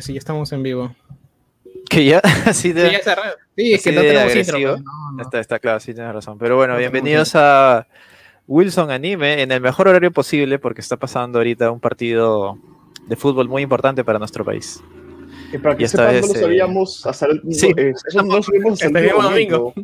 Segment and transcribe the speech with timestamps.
[0.00, 0.94] Sí, ya estamos en vivo.
[1.88, 2.86] Que ya, así de.
[2.86, 3.22] Sí, ya cerré.
[3.56, 4.58] Sí, es que no tenemos agresivo.
[4.58, 4.72] intro.
[4.74, 5.22] pues, no, no.
[5.22, 6.38] Está, está claro, sí tienes razón.
[6.38, 7.86] Pero bueno, No bienvenidos a
[8.46, 12.58] Wilson Anime en el mejor horario posible porque está pasando ahorita un partido
[13.06, 14.80] de fútbol muy importante para nuestro país.
[15.50, 17.72] Que para que Y esta sepan, no vez, lo eh, sabíamos hasta el sí.
[17.76, 19.74] eh, eso no lo subimos hasta Este el domingo.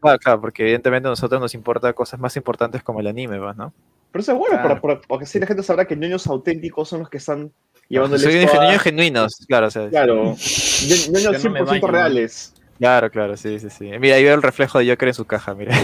[0.00, 3.56] Claro, claro, porque evidentemente a nosotros nos importa cosas más importantes como el anime, pues,
[3.56, 3.72] ¿no?
[4.12, 4.68] Pero eso es bueno, Claro.
[4.68, 7.50] para, para- porque así la gente sabrá que ñoños auténticos son los que están
[7.88, 11.60] llevándole Soy esto a- niños genuinos, claro, o sea, Claro, ño- ñoños Yo no me
[11.62, 11.86] 100% baño.
[11.88, 12.52] reales.
[12.78, 13.90] claro, claro, sí, sí, sí.
[14.00, 15.74] Mira, ahí veo el reflejo de Joker en su caja, mira.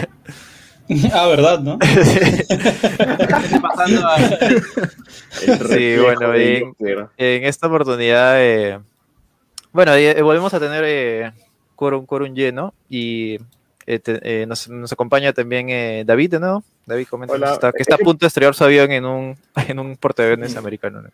[1.15, 1.79] ah, ¿verdad, no?
[3.63, 4.17] pasando a...
[4.17, 6.33] El Sí, bueno.
[6.79, 7.09] Joker.
[7.17, 8.79] En esta oportunidad, eh,
[9.73, 11.33] bueno, eh, volvemos a tener eh,
[11.77, 13.39] quórum, quórum lleno y
[13.87, 16.63] eh, te- eh, nos, nos acompaña también eh, David, ¿no?
[16.87, 17.47] David comenta Hola.
[17.49, 19.37] que está, que está a punto de estrellar su avión en un,
[19.69, 21.03] en un portaaviones americano.
[21.03, 21.09] ¿no?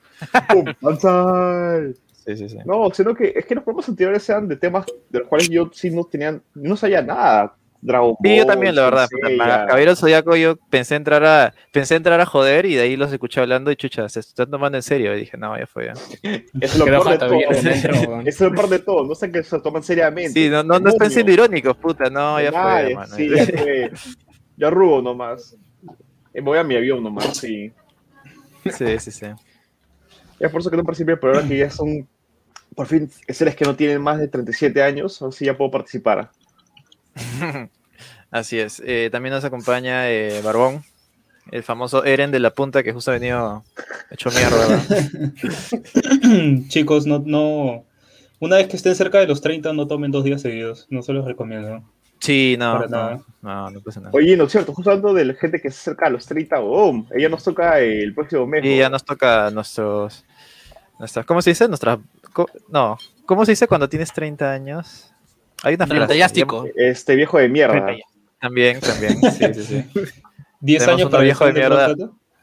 [2.25, 2.59] Sí, sí, sí.
[2.65, 5.71] No, sino que es que los programas anteriores eran de temas de los cuales yo
[5.73, 7.55] sí no tenían, no sabía nada.
[7.81, 8.19] Dragon Ball.
[8.23, 9.09] Sí, yo también, la verdad.
[9.37, 13.13] Para Caballero Zodíaco yo pensé entrar a pensé entrar a joder y de ahí los
[13.13, 15.15] escuché hablando y chucha, se están tomando en serio.
[15.15, 15.87] Y dije, no, ya fue.
[15.87, 15.93] ya.
[15.93, 18.21] Eso es lo peor de todo.
[18.25, 19.07] es lo peor de todo.
[19.07, 20.33] No sé que se lo toman seriamente.
[20.33, 23.15] Sí, no, no, no están siendo irónicos, puta, no, ya Nada, fue, mano.
[23.15, 23.91] Sí, ya fue.
[24.57, 25.57] Yo arrugo nomás.
[26.35, 27.73] Eh, Voy a mi avión nomás, sí.
[28.65, 29.27] Sí, sí, sí.
[30.41, 32.07] Ya por eso que no participé, pero ahora que ya son,
[32.75, 36.31] por fin, seres que no tienen más de 37 años, así ya puedo participar.
[38.31, 38.83] Así es.
[38.85, 40.83] Eh, también nos acompaña eh, Barbón,
[41.51, 43.65] el famoso Eren de la punta que justo ha venido
[44.11, 44.67] hecho mierda.
[44.67, 45.33] ¿verdad?
[46.69, 47.85] Chicos, no, no.
[48.41, 50.87] Una vez que estén cerca de los 30, no tomen dos días seguidos.
[50.91, 51.83] No se los recomiendo.
[52.21, 53.21] Sí, no, no, nada.
[53.43, 54.11] no, no pasa nada.
[54.13, 56.57] Oye, no es cierto, justo hablando de la gente que se acerca a los 30,
[56.61, 58.65] oh, ella nos toca el próximo mes.
[58.65, 58.77] Y ¿no?
[58.77, 60.25] ya nos toca nuestros,
[60.99, 61.69] nuestras, ¿cómo se dice?
[61.69, 61.99] Nuestras,
[62.33, 65.13] co- no, ¿cómo se dice cuando tienes 30 años?
[65.63, 66.19] Hay una frase.
[66.77, 67.87] Este viejo de mierda.
[68.41, 69.85] También, también, sí, sí, sí.
[70.61, 71.95] 10 Tenemos años para viejo de mierda.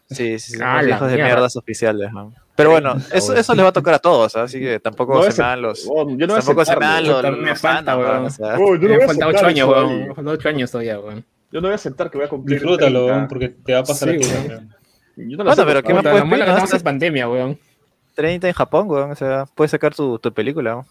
[0.09, 1.25] Sí, sí, sí, Ah, hijos de mierda.
[1.25, 2.33] mierdas oficiales, ¿no?
[2.55, 4.43] Pero bueno, eso, eso les va a tocar a todos, ¿ah?
[4.43, 5.85] así que tampoco No se me dan los...
[5.89, 7.37] oh, yo no voy a tampoco se me dan los...
[7.37, 8.25] Me falta, weón.
[8.25, 8.55] o sea.
[8.57, 9.99] Oh, yo no Me voy a faltan aceptar 8 años, weón.
[9.99, 11.25] Me faltan 8 años todavía, weón.
[11.51, 12.59] Yo no voy a aceptar que voy a cumplir.
[12.59, 13.13] Disfrútalo, 30.
[13.13, 14.47] weón, porque te va a pasar Sí, a ti, weón.
[14.47, 14.69] weón.
[15.17, 15.65] Yo no lo Bueno, acepto.
[15.67, 16.35] pero ¿qué más puedes pedir?
[16.45, 17.59] que estamos en pandemia, weón.
[18.15, 20.85] 30 en Japón, weón, o sea, puedes sacar tu, tu película, ¿no?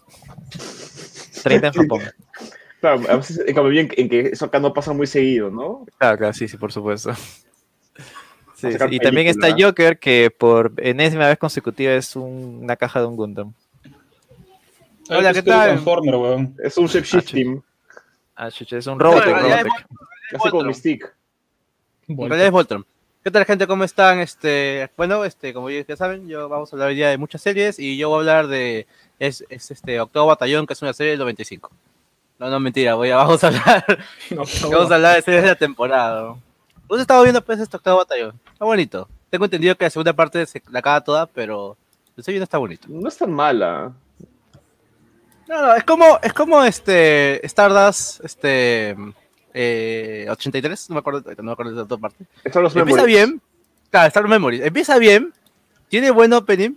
[1.49, 2.01] 30 en Japón.
[2.81, 5.85] Claro, a veces en cambio bien en que eso acá no pasa muy seguido, ¿no?
[5.97, 7.11] Claro, claro, sí, sí, por supuesto.
[8.57, 9.53] Sí, Y también está.
[9.59, 13.53] Joker, que por enésima vez consecutiva es un- una caja de un Gundam.
[15.09, 15.69] Hola, Ay, ¿qué tal?
[15.71, 16.55] Transformer, weón.
[16.63, 17.61] Es un shape shifting,
[18.33, 19.35] Ah, chucha, es un Robotech,
[20.33, 21.13] así como stick.
[22.07, 22.85] En realidad es Voltron.
[23.23, 23.67] ¿Qué tal, gente?
[23.67, 24.19] ¿Cómo están?
[24.19, 27.41] Este, bueno, este, como ya ya saben, yo vamos a hablar hoy día de muchas
[27.41, 28.87] series y yo voy a hablar de
[29.19, 31.71] es, es este Octavo Batallón, que es una serie del 95.
[32.39, 33.85] No, no, mentira, voy a, vamos a hablar,
[34.31, 36.21] No, vamos a hablar de series de la temporada.
[36.21, 36.41] ¿no?
[36.87, 38.39] ¿Vos estado viendo pues este Octavo Batallón?
[38.51, 39.07] Está bonito.
[39.29, 41.77] Tengo entendido que la segunda parte se la acaba toda, pero
[42.15, 42.87] el segundo está bonito.
[42.89, 43.91] No es tan mala.
[45.47, 48.95] No, no, es como, es como este Stardust, este
[49.53, 52.25] eh, 83, no me acuerdo, no me acuerdo de la otra parte.
[52.43, 53.05] Empieza memories.
[53.05, 53.41] bien,
[53.91, 55.33] claro, Star Memories, empieza bien,
[55.87, 56.71] tiene buen opening,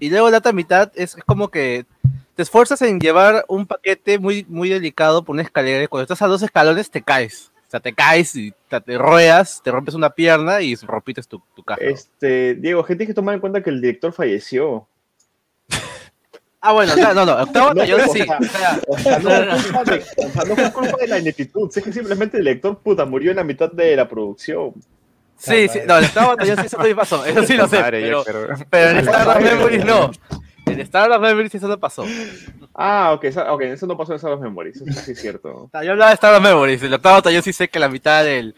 [0.00, 1.86] y luego la otra mitad es, es como que
[2.34, 6.22] te esfuerzas en llevar un paquete muy, muy delicado por una escalera, y cuando estás
[6.22, 7.50] a dos escalones te caes.
[7.66, 11.42] O sea, te caes y te, te ruedas, te rompes una pierna y rompites tu,
[11.54, 11.80] tu caja.
[11.82, 14.86] Este, Diego, gente tiene que tomar en cuenta que el director falleció.
[16.60, 18.22] Ah, bueno, o sea, no, no, octavo No, batallón o sí.
[18.22, 21.06] sea, o sea, O sea, no, fue culpa de, o sea, no fue culpa de
[21.06, 24.74] la ineptitud, es que simplemente el director puta murió en la mitad de la producción.
[25.36, 28.12] Sí, sí, no, el octavo batallón sí, eso sí pasó, eso sí lo sé, Madre,
[28.24, 28.52] pero,
[28.90, 30.10] en Star Memories no.
[30.66, 32.04] En Star Memories eso no pasó.
[32.74, 35.70] Ah, ok, ok, eso no pasó en Star Memories, eso sí es cierto.
[35.84, 36.82] Yo hablaba de Star Memories.
[36.82, 38.54] El octavo batallón sí sé que la mitad del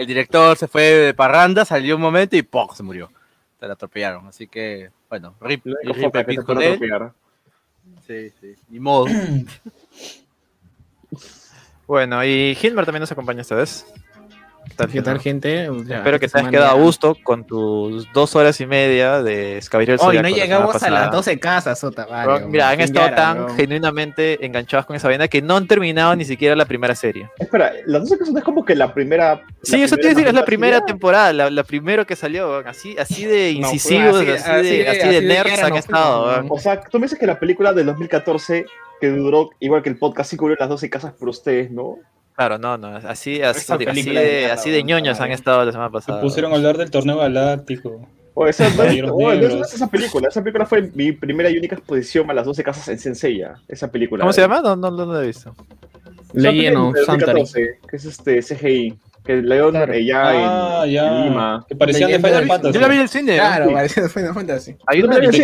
[0.00, 2.68] el director se fue de parranda, salió un momento y ¡pum!
[2.74, 3.10] se murió.
[3.58, 4.26] Se la atropellaron.
[4.26, 6.72] Así que, bueno, rip, único rip con él.
[6.72, 7.12] atropellar.
[8.06, 8.54] Sí, sí.
[8.70, 9.06] Ni modo.
[11.86, 13.84] Bueno, y Hilmer también nos acompaña esta vez.
[14.70, 15.68] ¿Qué tal, ¿Qué tal, gente?
[15.84, 19.58] Ya, Espero que te hayas quedado a gusto con tus dos horas y media de
[19.58, 21.06] Escabirel Hoy no la llegamos a las pasada.
[21.08, 22.06] 12 casas, Sota.
[22.06, 22.46] Vale.
[22.46, 26.24] Mira, han ¿Quién estado tan genuinamente enganchados con esa vaina que no han terminado ni
[26.24, 27.28] siquiera la primera serie.
[27.38, 29.42] Espera, las dos ocasiones es como que la primera.
[29.62, 32.16] Sí, la eso te iba a decir, es la primera temporada, la, la primera que
[32.16, 35.44] salió, así, así de No, incisivos, así- así, así de, así así de de nerds
[35.44, 36.44] tierno, han pues, estado.
[36.48, 38.64] O sea, tú me dices que la película del 2014,
[39.00, 41.98] que duró igual que el podcast, sí cubrió las 12 casas por ustedes, ¿no?
[42.40, 45.34] Claro, no, no, así, así, así, de, de mierda, así de weón, ñoños han madre.
[45.34, 46.20] estado la semana Se pasada.
[46.22, 48.08] pusieron a hablar del torneo galáctico.
[48.32, 48.82] O esa, no,
[49.14, 50.28] oh, no, no es esa película.
[50.28, 53.56] Esa película fue mi primera y única exposición a las 12 casas en Senseiya.
[53.68, 54.22] Esa película.
[54.22, 54.62] ¿Cómo se llama?
[54.62, 55.54] No, no, no lo he visto.
[56.32, 57.40] Legend of Esa película de Santari.
[57.40, 58.98] 2014, Que es este CGI.
[59.22, 59.92] Que León Claro.
[59.92, 61.10] eh, ya Ah, en, ya.
[61.24, 61.66] Lima.
[61.68, 62.74] Que parecían de Final de- Fantasy.
[62.74, 63.36] Yo la vi en el cine.
[63.36, 63.42] ¿no?
[63.42, 63.74] Claro, Sí.
[63.74, 64.76] parece Final Fantasy.
[64.86, 65.38] Hay una Yo también de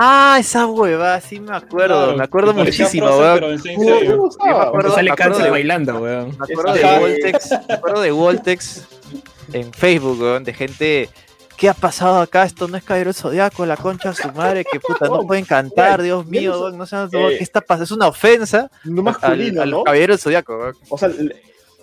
[0.00, 1.96] Ah, esa hueva, sí me acuerdo.
[2.04, 3.58] Claro, me acuerdo muchísimo, weón.
[3.58, 4.00] Sí, me
[4.50, 4.94] acuerdo.
[4.94, 6.36] Sale cáncer de- bailando, weón.
[6.38, 6.98] Me acuerdo de.
[7.00, 8.84] Voltex, me acuerdo de Voltex
[9.52, 11.10] en Facebook, weón, de gente.
[11.56, 12.44] ¿Qué ha pasado acá?
[12.44, 15.44] Esto no es Caballero del Zodiaco, la concha de su madre, que puta, no pueden
[15.44, 18.70] cantar, Dios mío, no sé- weón, no sé eh, qué está pasando, es una ofensa
[18.84, 19.82] No al, masculino, al ¿no?
[19.82, 20.76] Caballero del Zodiaco, weón.
[20.88, 21.34] O sea, el-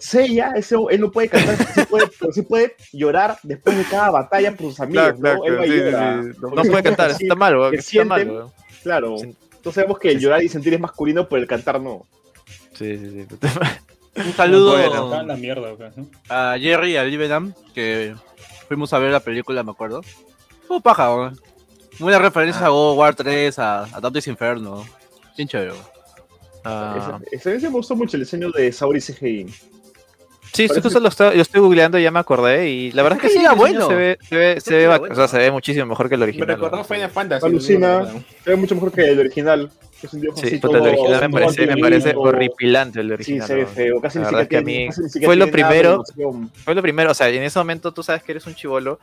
[0.06, 3.84] Seiya, ese, él no puede cantar, pero sí puede, pero sí puede llorar después de
[3.86, 5.44] cada batalla por sus amigos, Claro, claro, ¿no?
[5.44, 6.24] Claro, sí, llora.
[6.63, 6.69] sí.
[6.69, 8.52] Puede cantar, está mal, weón, que eso está mal, sienten-.
[8.84, 9.16] Claro.
[9.22, 12.06] Entonces sabemos que llorar y sentir es masculino, pero el cantar no.
[12.74, 13.38] Sí, sí, sí.
[14.16, 16.02] Un saludo Bueno.
[16.30, 18.16] A Jerry y a Libenham, que
[18.68, 20.02] fuimos a ver la película, me acuerdo.
[20.68, 21.34] Fue paja,
[22.00, 22.68] referencias Ah.
[22.68, 24.86] a God War 3, a, a Dante's Inferno.
[25.36, 25.74] Bien chévere.
[26.63, 29.48] Ah, Ese, me gustó mucho el diseño de Saori CGI.
[30.53, 32.69] Sí, sí, Parece- justo lo estoy, lo estoy googleando y ya me acordé.
[32.69, 33.88] Y la verdad es que sí, bueno.
[33.88, 35.12] Se ve, se ve, se ve, bueno.
[35.12, 36.47] o sea, se ve muchísimo mejor que el Me original.
[36.47, 36.86] recordó weón.
[36.86, 37.45] Final Fantasy.
[37.45, 38.06] Alucina.
[38.44, 39.69] Se ve mucho mejor que el original.
[40.00, 43.13] que es un dibujo Sí, puta, el original me parece, me parece horripilante el Sí,
[43.13, 43.47] original.
[43.47, 44.01] se ve feo.
[44.01, 44.89] Casi La ni verdad es que a mí
[45.24, 46.03] fue lo de primero-.
[46.63, 49.00] Fue lo primero, o sea, en ese momento tú sabes que eres un chivolo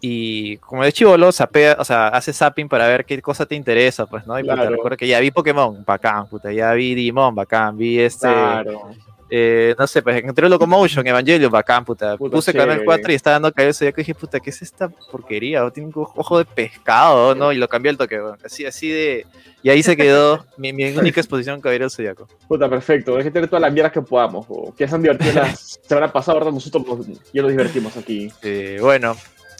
[0.00, 4.06] y como eres chivolo, sapea, o sea, haces zapping para ver qué cosa te interesa,
[4.06, 4.38] pues, ¿no?
[4.38, 4.70] Y puta, Claro.
[4.70, 8.90] recuerdo que ya vi Pokémon, bacán, puta, ya vi Digimon, bacán, vi este, Claro.
[9.30, 12.84] Eh, no sé, pues entré Locomotion, Evangelion, bacán, puta, Puta, puse Canal chévere.
[12.84, 15.68] 4 y estaba dando cabeza y dije, puta, ¿qué es esta porquería?
[15.70, 17.52] Tiene un ojo de pescado, ¿no?
[17.52, 19.26] Y lo cambié al toque, así, así de...
[19.62, 22.28] Y ahí se quedó mi, mi única exposición Caballero del Zodiaco.
[22.46, 23.16] Puta, perfecto.
[23.16, 24.46] Hay que tener todas las mierdas que podamos.
[24.48, 28.30] o que han divertido la semana pasada, ahora nosotros nos- ya nos divertimos aquí.
[28.42, 29.16] Eh, bueno,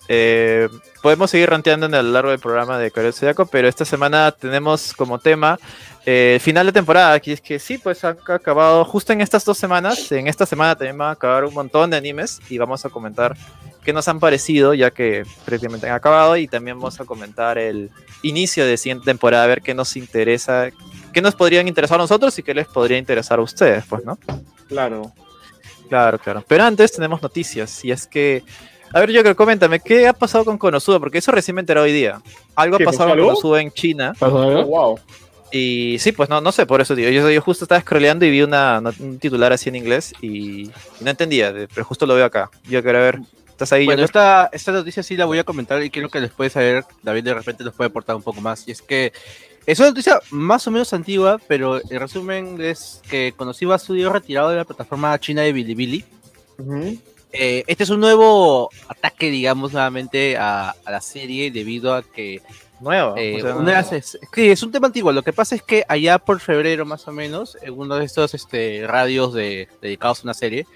[0.09, 0.69] eh,
[1.03, 4.93] podemos seguir ranteando en lo largo del programa de del Zodiaco, pero esta semana tenemos
[4.95, 5.59] como tema
[6.07, 7.13] eh, final de temporada.
[7.13, 10.11] Aquí es que sí, pues ha acabado justo en estas dos semanas.
[10.13, 13.37] En esta semana también van a acabar un montón de animes y vamos a comentar
[13.85, 17.91] qué nos han parecido, ya que prácticamente han acabado, y también vamos a comentar el
[18.23, 20.71] inicio de siguiente temporada, a ver qué nos interesa,
[21.13, 24.19] qué nos podrían interesar a nosotros y qué les podría interesar a ustedes, pues, ¿no?
[24.69, 25.13] Claro.
[25.89, 26.45] Claro, claro.
[26.49, 27.85] Pero antes tenemos noticias.
[27.85, 28.43] Y es que.
[28.93, 30.99] A ver, Joker, coméntame, ¿qué ha pasado con Konosuba?
[30.99, 32.21] Porque eso recién me enteré hoy día.
[32.55, 33.21] Algo ha ¿Qué, pasado con?
[33.21, 34.13] Konosuba en China.
[34.19, 34.65] ¿Pasó Oh, algo?
[34.65, 34.99] wow.
[35.53, 37.11] Y sí, pues no, no sé, por eso digo.
[37.11, 40.71] Yo, yo justo estaba scrolleando y vi una, un titular así en inglés y, y
[41.01, 42.51] no entendía, pero justo lo veo acá.
[42.69, 43.21] Yo quiero ver.
[43.49, 46.31] ¿Estás ahí, Bueno, esta, esta noticia sí la voy a comentar y creo que les
[46.31, 48.69] puede saber, David de repente nos puede aportar un poco más.
[48.69, 49.15] Y es que
[49.65, 54.51] es una noticia más o menos antigua, pero el resumen es que Konosuba Studio retirado
[54.51, 56.05] de la plataforma china de Bilibili.
[57.33, 62.43] Eh, este es un nuevo ataque, digamos, nuevamente a, a la serie debido a que
[62.81, 63.15] Nuevo.
[63.17, 65.11] eh, o sea, una es, sí, es un tema antiguo.
[65.13, 68.35] Lo que pasa es que allá por febrero, más o menos, en uno de estos
[68.35, 70.67] este, radios de, dedicados a una serie,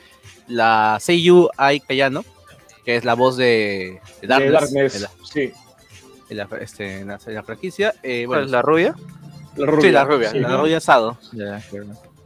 [0.48, 2.24] la Seiyu Ai Kayano,
[2.84, 4.94] que es la voz de, de De Darkness, Darkness.
[4.96, 5.52] en la, Sí.
[6.30, 8.94] en la- este, en la- en la franquicia, eh, ¿cuál bueno, es ¿La rubia?
[9.56, 9.80] La rubia.
[9.82, 10.38] sí, la rubia, Sí.
[10.38, 11.18] la rubia Sado.
[11.32, 11.62] Claro.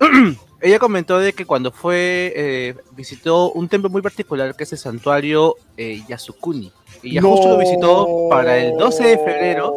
[0.61, 4.79] Ella comentó de que cuando fue, eh, visitó un templo muy particular que es el
[4.79, 6.73] santuario eh, Yasukuni.
[7.05, 9.75] Ella justo lo visitó para el 12 de febrero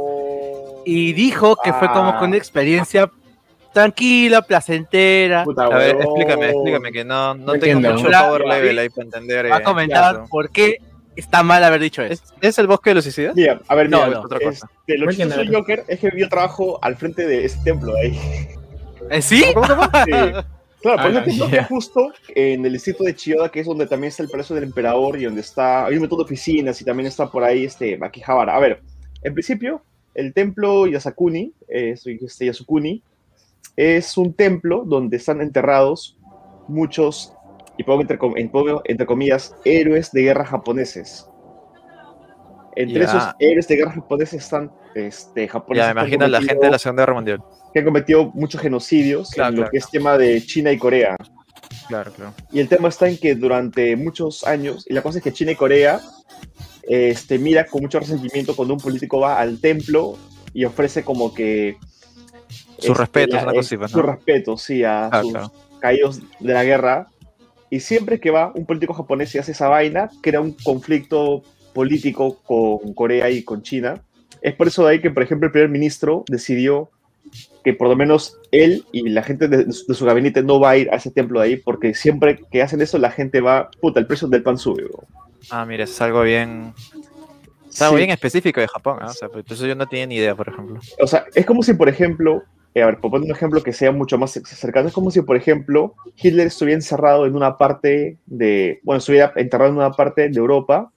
[0.86, 2.20] y dijo que fue como Ah.
[2.20, 3.10] que una experiencia
[3.74, 5.44] tranquila, placentera.
[5.44, 7.94] Puta, A ver, explícame, explícame, que no, no No tengo entiendo.
[7.94, 9.52] mucho La- power la- level ahí para entender.
[9.52, 10.28] Va a eh, comentar claro.
[10.30, 10.78] por qué
[11.16, 12.14] está mal haber dicho eso.
[12.14, 13.36] ¿Es, es el bosque de los suicidas?
[13.36, 14.68] Mira, a ver, No, mira, no, otra cosa.
[14.80, 15.60] este, lo No chistoso de entiendo.
[15.60, 18.18] Joker es que yo trabajo al frente de ese templo ahí.
[19.12, 19.44] ¿Eh, ¿Sí?
[19.44, 19.54] Sí.
[20.82, 21.46] Claro, por Ah, ya.
[21.46, 24.66] está justo en el distrito de Chiyoda, que es donde también está el Palacio del
[24.66, 27.98] Emperador y donde está, hay un montón de oficinas y también está por ahí este
[28.02, 28.56] Akihabara.
[28.56, 28.82] A ver,
[29.24, 29.82] en principio,
[30.14, 33.02] el templo Yasakuni, este Yasukuni,
[33.76, 36.18] es un templo donde están enterrados
[36.68, 37.34] muchos,
[37.78, 41.28] y pongo entre, pongo entre comillas, héroes de guerra japoneses.
[42.76, 45.88] Entre esos héroes de guerra japoneses están este, japoneses.
[45.88, 47.40] Ya, me imagino la gente de la Segunda Guerra Mundial.
[47.74, 49.72] que han cometido muchos genocidios Claro, en lo claro.
[49.72, 51.16] que es tema de China y Corea.
[51.88, 52.34] Claro, claro.
[52.52, 55.52] Y el tema está en que durante muchos años, y la cosa es que China
[55.52, 56.00] y Corea
[56.84, 60.18] este, mira con mucho resentimiento cuando un político va al templo
[60.54, 61.78] y ofrece como que...
[62.88, 64.04] Respetos, una eh, cosa así, pues, Su ¿no?
[64.04, 65.52] respeto, sí, a Ah, sus claro.
[65.80, 67.08] caídos de la guerra.
[67.70, 71.42] Y siempre que va un político japonés y hace esa vaina, crea un conflicto
[71.74, 74.02] político con Corea y con China.
[74.42, 76.90] Es por eso de ahí que, por ejemplo, el primer ministro decidió
[77.64, 80.78] que por lo menos él y la gente de, de su gabinete no va a
[80.78, 84.00] ir a ese templo de ahí, porque siempre que hacen eso la gente va, puta,
[84.00, 84.86] el precio del pan sube.
[85.50, 86.74] Ah, mira, es algo bien.
[87.70, 87.98] Es algo Sí.
[87.98, 89.08] bien específico de Japón, ¿ah?
[89.08, 90.80] O sea, pues, eso yo no tenía ni idea, por ejemplo.
[91.00, 93.74] O sea, es como si, por ejemplo, eh, a ver, por poner un ejemplo que
[93.74, 98.18] sea mucho más cercano, es como si, por ejemplo, Hitler estuviera encerrado en una parte
[98.26, 100.92] de, bueno, estuviera enterrado en una parte de Europa,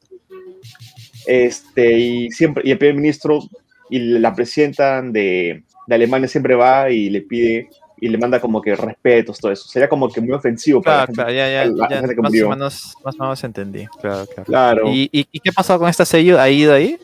[1.26, 3.40] este, y siempre, y el primer ministro
[3.88, 7.68] y la presidenta de, de Alemania siempre va y le pide
[8.02, 9.68] y le manda como que respetos, todo eso.
[9.68, 12.22] Sería como que muy ofensivo para Claro, la claro, gente, ya, ya, la- ya gente
[12.22, 13.86] más, o menos, más o menos entendí.
[14.00, 14.44] Claro, claro.
[14.44, 14.88] Claro.
[14.88, 16.40] ¿Y, y, y qué pasó con esta sello?
[16.40, 16.96] ¿Ha ido ahí?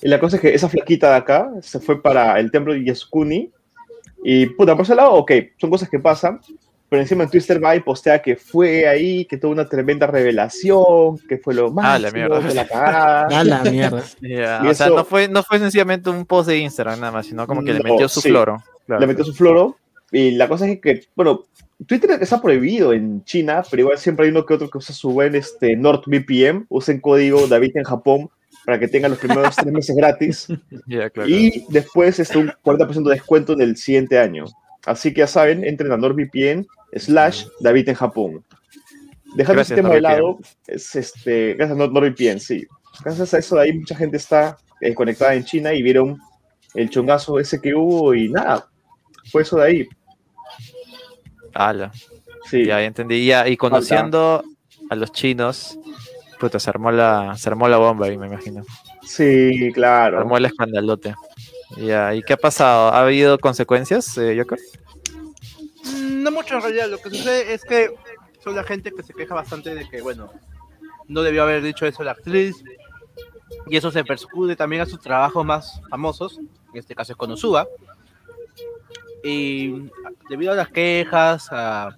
[0.00, 2.84] Y la cosa es que esa flaquita de acá se fue para el templo de
[2.84, 3.50] Yasukuni.
[4.22, 6.38] Y puta, por ese lado, ok, son cosas que pasan.
[6.88, 11.18] Pero encima en Twitter va y postea que fue ahí, que tuvo una tremenda revelación,
[11.28, 12.48] que fue lo Ah, la máximo, mierda.
[12.48, 13.40] que la cagada.
[13.40, 14.02] A la mierda.
[14.20, 17.26] Ya, Y O sea, no fue, no fue sencillamente un post de Instagram nada más,
[17.26, 18.28] sino como que le No, metió su sí.
[18.28, 18.62] floro.
[18.86, 19.00] Claro.
[19.00, 19.76] Le metió su floro.
[20.12, 21.44] Y la cosa es que, bueno,
[21.86, 25.10] Twitter está prohibido en China, pero igual siempre hay uno que otro que usa su
[25.10, 26.66] buen este, NordVPN.
[26.68, 28.30] Usen código David en Japón
[28.64, 30.46] para que tengan los primeros tres meses gratis.
[30.86, 31.28] Ya, claro.
[31.28, 34.44] Y después está un 40% de descuento en el siguiente año.
[34.86, 38.44] Así que ya saben, entren a NordVPN slash David en Japón.
[39.36, 42.66] Dejando Gracias, ese tema de lado, es este, gracias a Nord- NordVPN, sí.
[43.04, 46.18] Gracias a eso de ahí mucha gente está eh, conectada en China y vieron
[46.74, 48.68] el chongazo ese que hubo y nada,
[49.32, 49.88] fue eso de ahí.
[51.54, 51.92] Ala,
[52.50, 53.24] Sí, ya, ya entendí.
[53.24, 54.44] Ya, y conociendo
[54.90, 55.78] a los chinos,
[56.38, 58.62] puta, se armó la, se armó la bomba ahí, me imagino.
[59.02, 60.18] sí, Se claro.
[60.18, 61.14] armó el escandalote.
[61.76, 62.88] Ya, ¿y qué ha pasado?
[62.88, 64.58] ¿Ha habido consecuencias, eh, Joker?
[65.84, 67.94] Mm, No mucho en realidad, lo que sucede es que
[68.42, 70.30] son la gente que se queja bastante de que, bueno,
[71.08, 72.54] no debió haber dicho eso la actriz.
[73.66, 77.66] Y eso se percude también a sus trabajos más famosos, en este caso es Konosuba.
[79.22, 79.88] Y
[80.28, 81.94] debido a las quejas, a,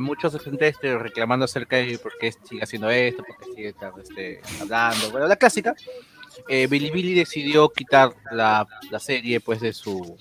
[0.00, 4.40] muchos gente este, reclamando acerca de por qué sigue haciendo esto, por qué sigue este,
[4.60, 5.74] hablando, bueno, la clásica,
[6.48, 10.16] eh, Bilibili decidió quitar la, la serie pues de su,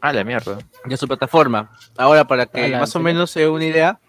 [0.00, 0.58] Ah, la mierda.
[0.86, 1.70] de su plataforma.
[1.96, 4.00] Ahora, para que Ala, más o menos se dé una idea,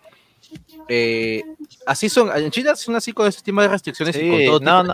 [0.88, 1.44] eh,
[1.86, 4.60] así son, en China son así con ese tipo de restricciones y Sí, con todo
[4.60, 4.94] no, tipo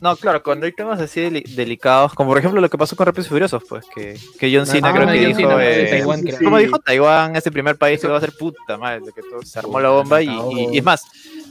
[0.00, 3.04] No, claro, cuando hay temas así deli- delicados, como por ejemplo lo que pasó con
[3.06, 5.76] Rápidos y Furiosos, pues que, que John Cena Ah, creo que John dijo, Cena, eh,
[5.76, 6.38] de Taiwán, sí, creo.
[6.38, 6.44] sí.
[6.44, 9.22] como dijo Taiwán, es el primer país que va a ser puta madre, de que
[9.22, 11.02] todo se armó la bomba y, y- y es más,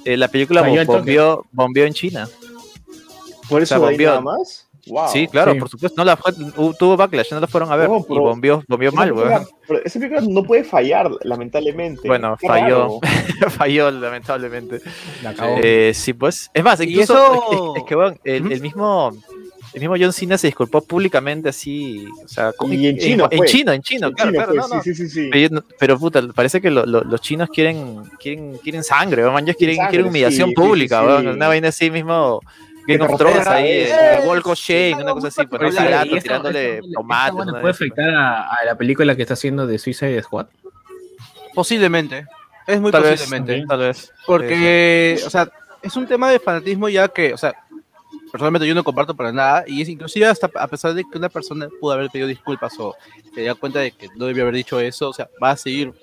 [0.06, 2.29] eh, la película bombió, bombió en China.
[3.49, 4.09] Por sea, eso de ahí bombeó.
[4.09, 4.63] nada más.
[4.89, 5.09] Wow.
[5.11, 5.59] Sí, claro, Sí.
[5.59, 6.31] por supuesto, no la fue-
[6.79, 9.45] tuvo backlash, no la fueron a ver No, y pero- bombió, bombió Esa mal, weón.
[9.83, 12.07] esa película no puede fallar, lamentablemente.
[12.07, 12.99] Bueno, Qué falló.
[13.59, 14.79] Falló lamentablemente.
[15.23, 15.35] La.
[15.61, 16.49] Eh, sí, pues.
[16.53, 19.11] Es más, Y incluso eso- es, es que weón, el, el mismo
[19.73, 23.37] el mismo John Cena se disculpó públicamente así, o sea, con- Y en chino en
[23.37, 23.47] fue.
[23.47, 24.81] chino, en chino, En claro, China claro, no, no.
[24.81, 25.29] Sí, sí, sí, sí.
[25.31, 29.55] Pero, pero, puta, parece que lo- lo- los chinos quieren, quieren, quieren sangre, weón, ellos
[29.57, 31.11] quieren, Sangre, quieren humillación sí, pública, sí, sí.
[31.11, 32.39] weón, una vaina así mismo,
[32.88, 33.88] Game of Thrones ahí,
[34.25, 38.48] Walk of Shame, una cosa así, pues, Tirando- ¿Y esta- tirándole una puede afectar a,
[38.50, 40.48] a la película que está haciendo de Suicide Squad?
[41.53, 42.25] Posiblemente,
[42.67, 43.65] es muy Tal vez, posiblemente.
[43.67, 44.12] tal vez.
[44.25, 45.50] Porque, o sea,
[45.82, 47.53] es un tema de fanatismo ya que, o sea,
[48.32, 51.29] personalmente yo no comparto para nada, y es inclusive hasta a pesar de que una
[51.29, 52.96] persona pudo haber pedido disculpas o
[53.34, 55.94] se dio cuenta de que no debió haber dicho eso, o sea, va a seguir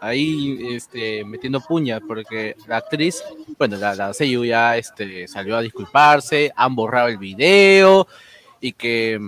[0.00, 3.22] ahí este, metiendo puña, porque la actriz,
[3.58, 8.06] bueno, la, la Seiyu ya este, salió a disculparse, han borrado el video,
[8.60, 9.20] y que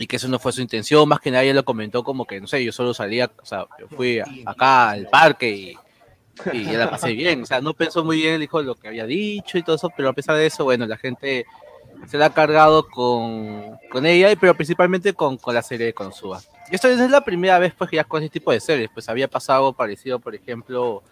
[0.00, 2.46] y que eso no fue su intención, más que nadie lo comentó como que, no
[2.46, 5.76] sé, yo solo salía, o sea, yo fui acá al parque y
[6.52, 7.42] y ya la pasé bien.
[7.42, 10.08] O sea, no pensó muy bien, dijo lo que había dicho y todo eso, pero
[10.08, 11.46] a pesar de eso, bueno, la gente
[12.06, 16.40] se la ha cargado con, con ella, pero principalmente con, con la serie de Konosuba.
[16.70, 19.28] Esto es la primera vez pues que ya con este tipo de series, pues había
[19.28, 21.02] pasado algo parecido, por ejemplo,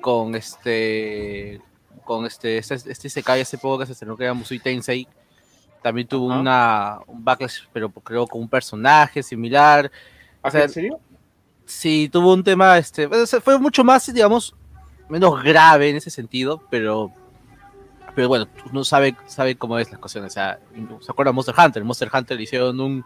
[0.00, 1.60] con este
[2.04, 5.08] con este este, este se cae hace poco que se estrenó que era Musui Tensei
[5.82, 9.90] también tuvo una un backlash pero creo con un personaje similar
[10.42, 11.00] o sea, ¿En serio?
[11.64, 13.08] Sí, tuvo un tema, este,
[13.40, 14.54] fue mucho más, digamos,
[15.08, 17.10] menos grave en ese sentido, pero,
[18.14, 20.60] pero bueno, uno sabe, sabe cómo es las cosas, o sea,
[21.00, 21.84] ¿se acuerdan de Monster Hunter?
[21.84, 23.04] Monster Hunter le hicieron un,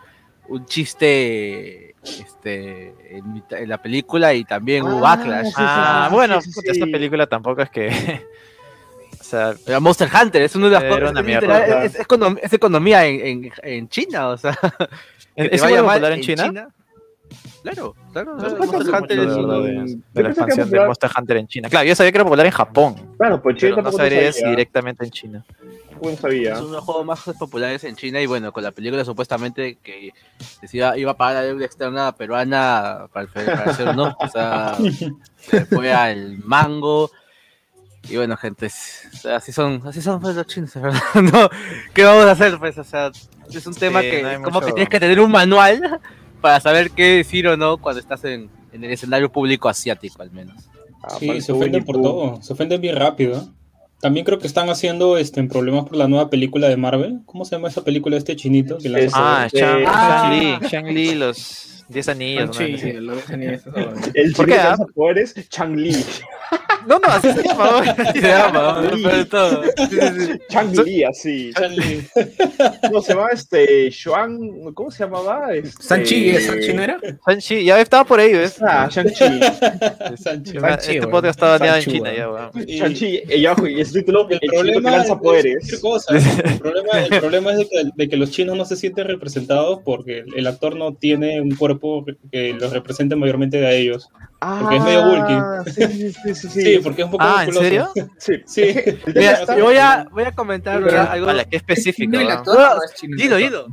[0.50, 5.46] un chiste, este, en, mitad- en la película y también hubo Ah, backlash.
[5.46, 6.90] sí, Ah, sí, bueno, sí, sí, puta, esta sí.
[6.92, 7.88] película tampoco es que.
[9.20, 12.06] o sea, Pero Monster Hunter es una de las cosas, una es, literal, es, es
[12.06, 14.58] econom- es economía en, en, en China, o sea,
[15.36, 16.68] ¿es vaya muy popular en China?
[17.62, 18.36] Claro, claro.
[18.58, 21.46] Monster Hunter de, es verdad, un- de- de Yo la expansión de Monster Hunter en
[21.46, 21.68] China.
[21.68, 25.04] Claro, yo sabía que era popular en Japón, Claro, pues pero no sabría si directamente
[25.04, 25.44] en China.
[26.00, 26.52] Tampoco no sabía.
[26.54, 29.78] Es uno de los juegos más populares en China y bueno, con la película supuestamente
[29.82, 30.12] que
[30.62, 34.76] decía iba a pagar la deuda externa peruana para, el- para hacer no, o sea,
[35.36, 37.10] se fue al mango
[38.08, 41.00] y bueno, gente, es- o sea, así son, así son pues, los chinos, ¿verdad?
[41.22, 41.48] No,
[41.92, 42.58] ¿qué vamos a hacer?
[42.58, 43.10] Pues, o sea,
[43.52, 46.00] es un tema Sí, que no como mucho- que tienes que tener un manual
[46.40, 50.30] para saber qué decir o no cuando estás en, en el escenario público asiático al
[50.30, 50.56] menos.
[51.02, 53.48] Ah, Sí, se ofenden por todo, se ofenden bien rápido.
[54.00, 57.20] También creo que están haciendo este, problemas por la nueva película de Marvel.
[57.26, 58.78] ¿Cómo se llama esa película de este chinito?
[58.78, 59.16] Que Eso.
[59.18, 60.30] Ah, Shang, Ah.
[60.32, 62.46] Shang-Li, Shang-Li, los 10 anillos.
[62.48, 62.52] ¿no?
[62.54, 62.92] Sí, Sí.
[62.92, 63.92] lo ves en eso, ¿no?
[64.14, 65.94] El ¿Por chico lanza poderes, Chang Li.
[66.86, 67.94] No, no, así se llama.
[68.14, 68.90] Se llama, ¿no?
[69.02, 69.62] Pero todo.
[70.48, 71.52] Chang Li, así.
[72.88, 73.90] ¿Cómo se llama este?
[73.90, 74.38] Xuan,
[74.72, 75.52] ¿cómo se llamaba?
[75.54, 75.70] Este...
[75.82, 76.98] Sanchi, ¿es Sanchi no era?
[77.26, 78.56] Shang-Chi, ya estaba por ahí, ¿ves?
[78.62, 79.40] Ah, Shang-Chi.
[80.16, 80.54] Sánchez.
[80.54, 82.50] Shang-Chi, este podcast estaba baneado en China, ya, weón.
[82.66, 85.82] Shang-Chi, y abajo, y ese título, el, El chico que problema, lanza es poderes.
[86.48, 89.80] El problema, el problema es de que, de que los chinos no se sienten representados
[89.84, 91.79] porque el actor no tiene un cuerpo
[92.30, 94.08] que los represente mayormente a ellos.
[94.40, 95.32] Porque es medio bulky.
[95.34, 96.48] Ah, Sí, sí, sí, sí.
[96.62, 97.92] Sí, porque es un poco Ah, ¿en musculoso.
[97.94, 98.10] serio?
[98.18, 98.32] Sí.
[98.46, 98.74] Sí.
[99.14, 101.08] Mira, yo voy a, voy a comentar Pero- ¿verdad?
[101.12, 101.26] algo.
[101.26, 102.12] Vale, qué específico.
[102.12, 102.32] ¿No el ¿no?
[102.34, 103.66] actor No, o es chino el Dilo, dilo.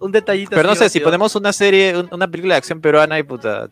[0.00, 0.50] Un, detallito.
[0.56, 3.68] Pero no sé, si ponemos una serie, un- una película de acción peruana y puta,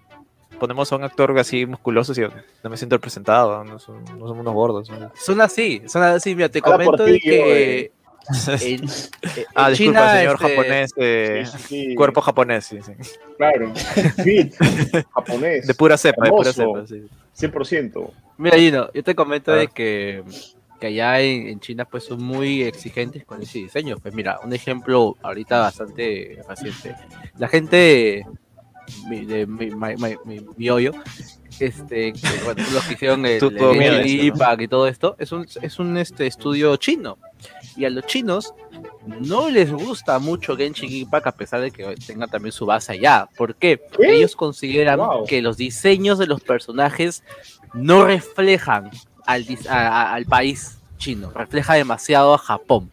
[0.61, 2.21] ponemos a un actor así musculoso, y
[2.63, 4.91] no me siento representado, no, son- no somos unos gordos.
[4.91, 5.11] ¿no?
[5.15, 6.35] Son así, son así.
[6.35, 7.93] Mira, te comento de que.
[8.61, 8.89] En, en
[9.55, 11.95] Ah, disculpa, China, señor este, japonés, eh, Sí, sí, sí.
[11.95, 12.93] cuerpo japonés, sí, sí.
[13.37, 13.73] Claro.
[14.25, 14.55] Fit.
[15.15, 15.67] Japonés.
[15.67, 17.03] De pura cepa, de pura cepa, sí.
[17.39, 18.11] 100%.
[18.39, 19.57] Mira, Gino, yo te comento Ah.
[19.57, 20.23] de que,
[20.81, 23.97] que allá en, en China pues son muy exigentes con ese diseño.
[23.99, 26.95] Pues mira, un ejemplo ahorita bastante reciente.
[27.39, 28.25] La gente
[29.09, 30.93] mi- de mi, mi, mi- mi- mi hoyo,
[31.61, 34.07] este, que, bueno, los que hicieron el, el.
[34.27, 37.19] Impact y todo esto, es un, es un este, estudio chino.
[37.77, 38.55] Y a los chinos
[39.21, 43.29] no les gusta mucho Genshin Impact a pesar de que tenga también su base allá.
[43.37, 43.79] ¿Por qué?
[43.79, 44.17] Porque ¿Qué?
[44.17, 45.25] ellos consideran Wow.
[45.27, 47.23] que los diseños de los personajes
[47.73, 48.91] no reflejan
[49.27, 52.91] al, dis- a- a- al país chino, refleja demasiado a Japón.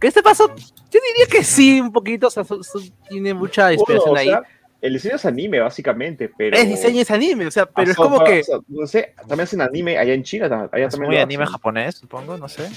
[0.00, 3.72] Que este paso, yo diría que sí, un poquito, o sea, son- son- tiene mucha
[3.72, 4.44] inspiración Bueno, o ahí.
[4.80, 6.56] el diseño es anime, básicamente, pero...
[6.56, 8.42] Es diseño, es anime, o sea, pero es como o que...
[8.42, 10.68] sea, no sé, también hacen anime allá en China.
[10.72, 12.68] Allá Es también muy anime japonés, supongo, no sé.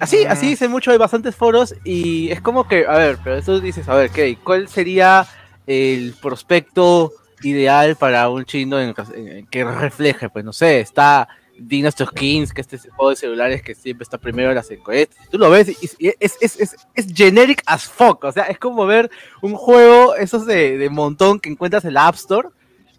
[0.00, 0.32] Así, Ah.
[0.32, 3.88] así dicen mucho, hay bastantes foros y es como que, a ver, pero tú dices,
[3.88, 4.36] a ver, ¿qué?
[4.42, 5.26] ¿cuál sería
[5.66, 10.28] el prospecto ideal para un chino en, en- que refleje?
[10.30, 14.04] Pues no sé, está Dynasty Kings, que este es el juego de celulares que siempre
[14.04, 15.28] está primero en las encuestas.
[15.30, 18.58] Tú lo ves y, y es, es, es, es generic as fuck, o sea, es
[18.58, 19.10] como ver
[19.42, 22.48] un juego, esos de, de montón que encuentras en la App Store.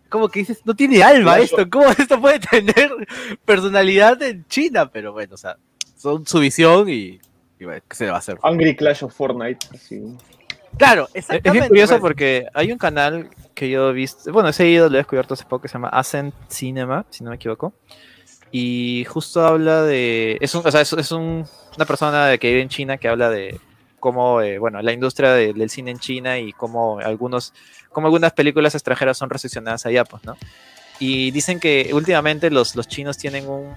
[0.10, 2.92] Como que dices, no tiene alma esto, ¿cómo esto puede tener
[3.46, 4.90] personalidad en China?
[4.92, 5.58] Pero bueno, o sea,
[6.02, 7.20] son su visión y,
[7.60, 8.38] y ¿qué se va a hacer?
[8.44, 9.68] Angry Clash of Fortnite.
[9.74, 10.02] así.
[10.78, 11.52] Claro, Es exactamente.
[11.52, 12.02] bien curioso pues.
[12.02, 15.44] porque hay un canal que yo he visto, bueno, he seguido, lo he descubierto hace
[15.44, 17.74] poco, que se llama Ascent Cinema, si no me equivoco.
[18.52, 20.38] Y justo habla de.
[20.42, 23.30] Es, un, o sea, es, es un- una persona que vive en China que habla
[23.30, 23.60] de
[24.00, 27.54] cómo, eh, bueno, la industria de- del cine en China y cómo algunos,
[27.92, 30.36] cómo algunas películas extranjeras son recepcionadas allá, pues, ¿no?
[31.00, 33.74] Y dicen que últimamente los, los chinos tienen un.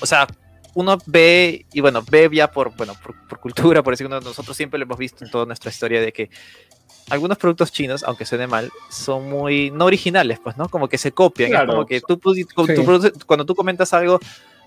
[0.00, 0.26] O sea,
[0.74, 4.78] uno ve, y bueno, ve ya por, bueno, por, por cultura, por decirlo, nosotros siempre
[4.78, 6.30] lo hemos visto en toda nuestra historia de que
[7.10, 10.68] algunos productos chinos, aunque suene mal, son muy no originales, pues, ¿no?
[10.68, 11.50] Como que se copian.
[11.50, 11.72] Claro.
[11.72, 12.44] Como que tú, Sí.
[12.44, 14.18] tú produces- cuando tú comentas algo,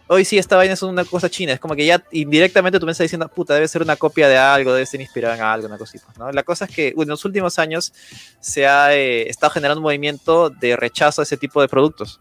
[0.09, 2.91] hoy sí, esta vaina es una cosa china, es como que ya indirectamente tú me
[2.93, 5.77] estás diciendo, puta, debe ser una copia de algo, debe ser inspirada en algo, una
[5.77, 6.31] cosita, ¿no?
[6.31, 7.91] La cosa es que en los últimos años
[8.39, 12.19] se ha eh, estado generando un movimiento de rechazo a ese tipo de productos.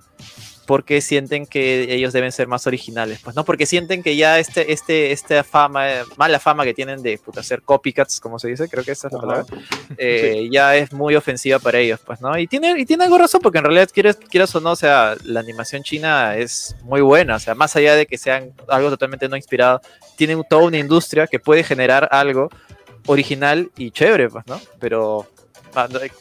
[0.66, 4.72] Porque sienten que ellos deben ser más originales, pues no, porque sienten que ya este,
[4.72, 8.83] este, esta fama, mala fama que tienen de puta, hacer copycats, como se dice, creo
[8.83, 9.44] que esa es la palabra,
[9.98, 12.37] eh, ya es muy ofensiva para ellos, pues, ¿no?
[12.38, 15.14] Y tiene, y tiene algo razón, porque en realidad, quieres, quieras o no, o sea,
[15.24, 19.29] la animación china es muy buena, o sea, más allá de que sean algo totalmente
[19.29, 19.81] no inspirado,
[20.16, 22.50] tienen toda una industria que puede generar algo
[23.07, 24.61] original y chévere, pues, ¿no?
[24.81, 25.26] Pero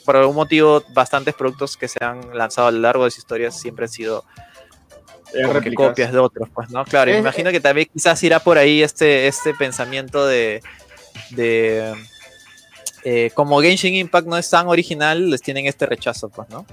[0.05, 3.51] por algún motivo, bastantes productos que se han lanzado a lo largo de su historia
[3.51, 4.23] siempre han sido
[5.33, 5.87] Eh, como que réplicas.
[5.89, 6.85] copias de otros, pues, ¿no?
[6.85, 10.61] Claro, Es- imagino que también quizás irá por ahí este, este pensamiento de,
[11.31, 11.93] de
[13.03, 16.65] eh, como Genshin Impact no es tan original, les tienen este rechazo, pues, ¿no?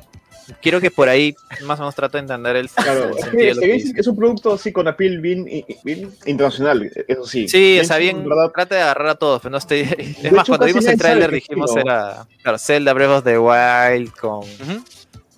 [0.60, 1.34] Quiero que por ahí
[1.64, 3.66] más o menos trato de entender el, Claro, el es, sentido que de lo que
[3.66, 4.00] Genshin dicen.
[4.00, 5.46] es un producto así con appeal bien,
[5.84, 7.48] bien internacional, eso sí.
[7.48, 9.80] Sí, o sea, bien, trata de agarrar a todos, pero no estoy...
[10.22, 14.42] Es más, cuando vimos el qué dijimos era, claro, Zelda Breath of the Wild con,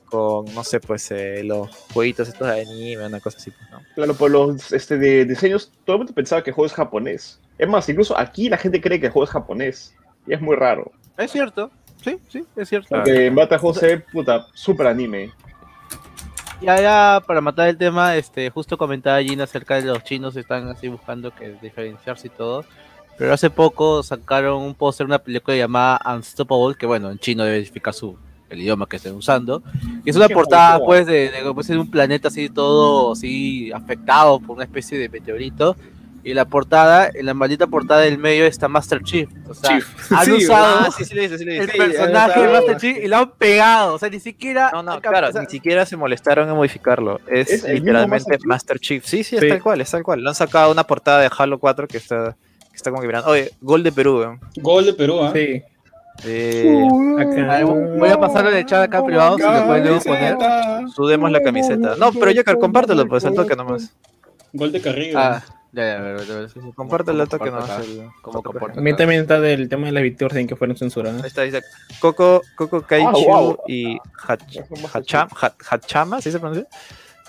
[0.07, 3.81] con, no sé, pues eh, los jueguitos estos de anime, una cosa así, pues, ¿no?
[3.95, 7.41] Claro, por los este, de diseños, todo el mundo pensaba que el juego es japonés.
[7.59, 9.95] Es más, incluso aquí la gente cree que el juego es japonés.
[10.27, 10.91] Y es muy raro.
[11.17, 11.71] Es cierto.
[12.05, 12.89] Sí, sí, es cierto.
[12.91, 15.33] Porque en Bata ve, puta, super anime.
[16.61, 20.69] Ya, ya, para matar el tema, este, justo comentaba Gina acerca de los chinos están
[20.69, 22.65] así buscando que diferenciarse y todo.
[23.17, 27.61] Pero hace poco sacaron un póster, una película llamada Unstoppable, que bueno, en chino debe
[27.61, 28.17] significar su
[28.51, 29.63] el idioma que estén usando.
[30.05, 34.41] Y es una portada, pues, de, de, pues, de un planeta así todo así afectado
[34.41, 35.77] por una especie de meteorito.
[36.27, 39.29] Y la portada, en la maldita portada del medio está Master Chief.
[39.47, 40.13] O sea, Chief.
[40.13, 41.29] han Sí, usado Ah, sí, sí, el
[41.71, 43.95] personaje de Master Chief y lo han pegado.
[43.95, 44.71] O sea, ni siquiera.
[44.73, 47.21] No, no, claro, cap- o sea, ni siquiera se molestaron en modificarlo.
[47.29, 49.05] Es, ¿Es el mismo literalmente Master Master Chief?
[49.05, 49.49] Sí, sí, es Sí.
[49.49, 50.23] tal cual, es tal cual.
[50.23, 52.35] Lo han sacado una portada de Halo 4 que está,
[52.71, 53.29] que está como que mirando.
[53.31, 54.41] Oye, gol de Perú, weón.
[54.57, 55.31] Gol de Perú, ¿ah?
[55.35, 55.63] Sí.
[56.25, 56.83] Eh,
[57.19, 57.59] Acá.
[57.59, 60.37] Ah, Voy a pasarlo en el chat acá privado, si lo pueden luego poner.
[60.95, 61.97] sudemos la camiseta.
[61.97, 63.93] No, pero Joker, compártelo, pues al toque nomás.
[64.53, 65.19] Gol de Carrillo.
[65.19, 65.43] Ah,
[65.75, 66.51] ya, ya, a ver, a ver, a ver.
[66.75, 67.85] Compártelo al toque comparto nomás.
[67.87, 67.91] acá?
[67.91, 68.79] el- ¿Cómo comporta?
[68.79, 71.23] A mí también está del tema de las victorias en que fueron censuradas.
[71.23, 71.63] Ahí está, dice
[72.01, 73.59] Coco, Coco Kaichu Ah, wow.
[73.67, 75.29] y Hacham-
[75.69, 76.67] Hachama, ¿sí se pronuncia?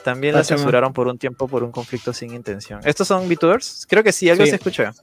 [0.04, 2.80] También la censuraron por un tiempo por un conflicto sin intención.
[2.84, 3.88] ¿Estos son VTubers?
[3.90, 4.52] Creo que sí, algo Sí.
[4.52, 4.94] se escucha.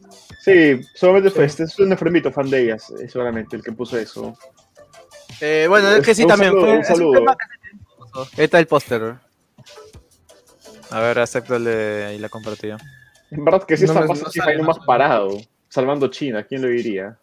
[0.40, 3.98] Sí, solamente fue este, es un enfermito fan de ellas, eh, seguramente, el que puso
[3.98, 4.38] eso.
[5.40, 6.52] Eh, bueno, es que sí Un también.
[6.52, 7.12] saludo, fue- un es un saludo.
[7.18, 8.20] tema que se puso.
[8.38, 9.14] Ahí está el póster.
[10.90, 12.76] A ver, acéptale y la compartió.
[13.32, 16.68] En verdad que sí No está pasando no no más parado, salvando China, ¿quién lo
[16.68, 17.16] diría?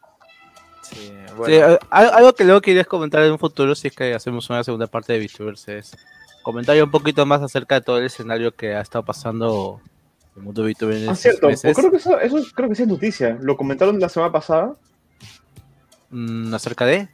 [0.82, 1.56] Sí, Sí, bueno.
[1.74, 4.63] eh, al- algo que luego querías comentar en un futuro, si es que hacemos una
[4.63, 5.95] segunda parte de VTubers, es
[6.41, 9.80] comentar un poquito más acerca de todo el escenario que ha estado pasando
[10.36, 11.78] el mundo VTuber en Ah, cierto, meses.
[11.78, 13.38] creo que eso, eso creo que sí es noticia.
[13.41, 14.74] Lo comentaron la semana pasada,
[16.10, 17.08] Mm, acerca de.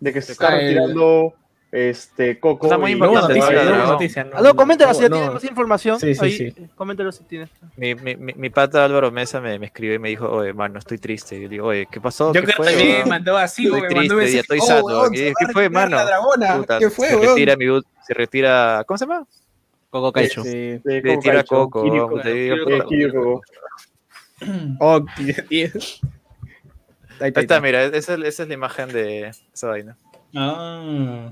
[0.00, 1.32] de que se Se está retirando
[1.72, 2.66] este Coco.
[2.66, 3.38] Está muy y- No hubo importante,
[3.86, 4.30] noticia, no.
[4.36, 5.98] Ah, no, coméntalo si tienes más información.
[5.98, 6.54] Sí, sí, ahí, sí.
[6.76, 7.48] Coméntalo si tienes.
[7.78, 10.78] Mi, mi, mi, mi pata Álvaro Mesa me, me escribió y me dijo, oye, mano,
[10.78, 11.38] estoy triste.
[11.38, 12.32] Y yo digo, oye, ¿qué pasó?
[12.34, 13.08] Yo ¿Qué creo fue, que también weón?
[13.08, 15.96] mandó así, Estoy me triste, mandó ya estoy oh, weón, se ¿Qué- fue, mano?
[16.58, 17.28] Puta, ¿Qué fue, se weón?
[17.28, 17.64] retira mi
[18.06, 19.26] se retira, ¿cómo se llama?
[19.88, 20.42] Coco Kaicho.
[20.44, 20.78] Sí.
[20.84, 21.84] Se retira Coco.
[24.80, 25.00] Oh.
[25.18, 25.70] Ahí
[27.20, 29.96] Ahí está, mira, esa, es- esa es la imagen de esa vaina.
[30.34, 31.30] Ah.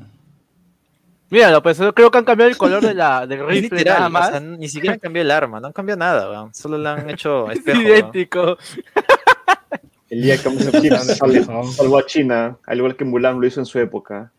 [1.31, 4.11] Míralo, pues creo que han cambiado el color de la, del rifle literal, nada o
[4.11, 4.29] más.
[4.31, 6.53] sea, ni siquiera han cambiado el arma, no han cambiado nada, weón.
[6.55, 7.81] Solo le han hecho espejo.
[7.81, 8.59] idéntico.
[10.09, 13.61] El día que Master Chief sal- salvó a China, al igual que Mulan lo hizo
[13.61, 14.33] en su época.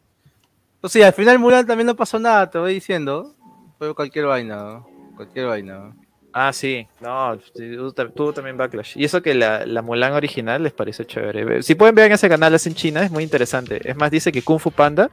[0.82, 3.34] O sea, al final Mulan también no pasó nada, te voy diciendo.
[3.78, 4.88] Fue cualquier vaina, ¿no?
[5.16, 5.94] cualquier vaina.
[6.34, 8.98] Ah, sí, no, tuvo ta- tuvo también Backlash.
[8.98, 11.62] Y eso que la, la Mulan original les parece chévere.
[11.64, 13.80] Si pueden ver en ese canal, es en China, es muy interesante.
[13.90, 15.10] Es más, dice que Kung Fu Panda,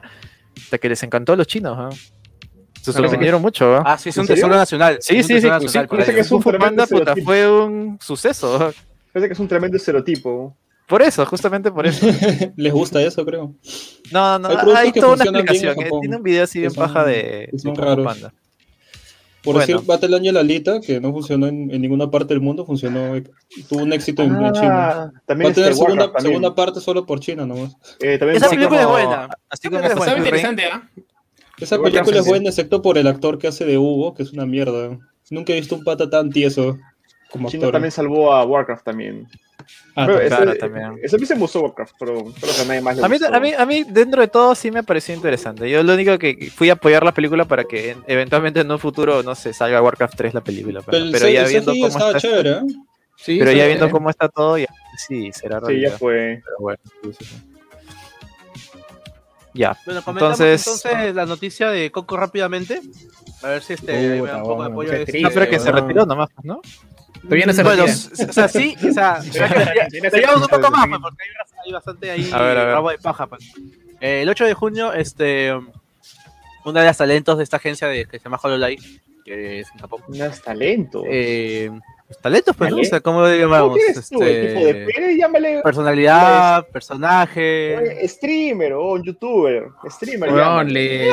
[0.63, 1.89] hasta que les encantó a los chinos, ¿ah?
[2.81, 3.83] Se sorprendieron mucho, ¿ah?
[3.85, 4.97] Ah, sí, es ¿En un tesoro nacional.
[5.01, 5.47] Sí, sí, sí,
[5.87, 8.73] parece que es un Panda, puta, fue un suceso.
[9.11, 10.55] Parece que es un tremendo estereotipo.
[10.87, 12.07] Por eso, justamente por eso.
[12.55, 13.53] Les gusta eso, creo.
[14.11, 15.79] No, no, Hay hay toda una explicación.
[15.79, 18.05] eh, Tiene un video así bien paja de, de Kung Fu raros.
[18.05, 18.33] Panda.
[19.43, 19.67] Por Bueno.
[19.73, 23.13] decir, Battle Angel Alita, que no funcionó en, en ninguna parte del mundo, funcionó,
[23.69, 24.89] tuvo un éxito en, en China.
[24.91, 26.33] Ah, Va también a tener este, segunda, Warcraft también.
[26.33, 27.75] segunda parte solo por China nomás.
[28.01, 29.29] Eh, también Esa película es buena.
[29.49, 30.89] Así Esa como es interesante, ¿ah?
[31.57, 34.33] Esa película es Warcraft, buena, excepto por el actor que hace de Hugo, que es
[34.33, 34.97] una mierda.
[35.29, 36.77] Nunca he visto un pata tan tieso
[37.31, 37.73] como China actor.
[37.73, 39.27] también salvó a Warcraft también.
[39.95, 40.99] Ah, Pero ese, Claro, también.
[41.03, 43.09] ese a mí se me gustó Warcraft, pero creo que a nadie más le A
[43.09, 43.35] mí, gustó.
[43.35, 45.69] a, mí, a mí, dentro de todo, sí me pareció interesante.
[45.69, 48.79] Yo lo único que fui a apoyar la película para que en- eventualmente en un
[48.79, 50.81] futuro, no sé, salga Warcraft 3 la película.
[50.81, 52.61] Pero, Pero pero ya viendo CGI cómo estaba está, chévere, ¿eh?
[53.17, 55.97] Sí, pero ya viendo cómo está todo, ya, sí, será Sí, ya realidad.
[55.99, 56.41] fue.
[56.43, 57.35] pero bueno, sí, sí, sí.
[59.53, 62.81] Ya, Bueno, comentamos Entonces- entonces, la noticia de Coco rápidamente.
[63.41, 64.89] A ver si este me da un poco de apoyo.
[64.91, 66.61] triste, no, pero que se retiró nomás, ¿no?
[67.23, 69.19] Todavía no se bueno, o sea, sí, o sea,
[70.11, 71.23] Teníamos un poco más, pues, porque
[71.65, 72.73] hay, bastante ahí A ver, a ver.
[72.73, 73.27] rabo de paja.
[73.27, 73.51] pues.
[74.01, 75.53] Eh, el 8 de junio, este,
[76.65, 78.81] una de las talentos de esta agencia de, que se llama HoloLive,
[79.25, 80.01] que es en Japón.
[80.07, 81.03] No es talento.
[81.05, 81.69] Eh,
[82.09, 82.77] pues, talentos, pues, ¿no?
[82.77, 83.77] O sea, ¿cómo le ¿Cómo llamamos?
[84.09, 84.23] tú?
[84.23, 85.15] ¿El tipo de Este, pene?
[85.15, 87.77] Llámale personalidad, personaje.
[87.77, 89.67] oye, streamer o un youtuber.
[89.87, 90.33] Streamer.
[90.33, 91.05] Weón, llámale.
[91.05, 91.11] le,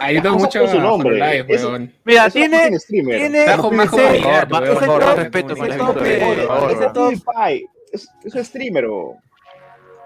[0.00, 1.44] ayuda mucho con su a nombre.
[2.04, 7.14] Mira, tiene, tiene Bajo top- respeto con.
[7.90, 8.84] Es, es un streamer.
[8.84, 9.16] o-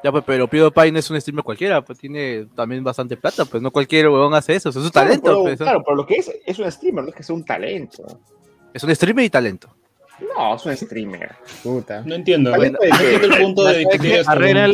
[0.05, 3.61] Ya, pues, pero PewDiePie no es un streamer cualquiera, pues tiene también bastante plata, pues
[3.61, 6.07] no cualquier huevón hace eso, eso es su talento, Claro, pero, pues, claro, pero lo
[6.07, 8.21] que es es un streamer, no es que sea un talento.
[8.73, 9.69] es un streamer y talento.
[10.23, 10.32] Woo!
[10.37, 11.33] No, es un streamer.
[11.63, 12.03] Puta.
[12.05, 12.51] No entiendo.
[12.57, 14.69] No entiendo el punto de discutir San afuera.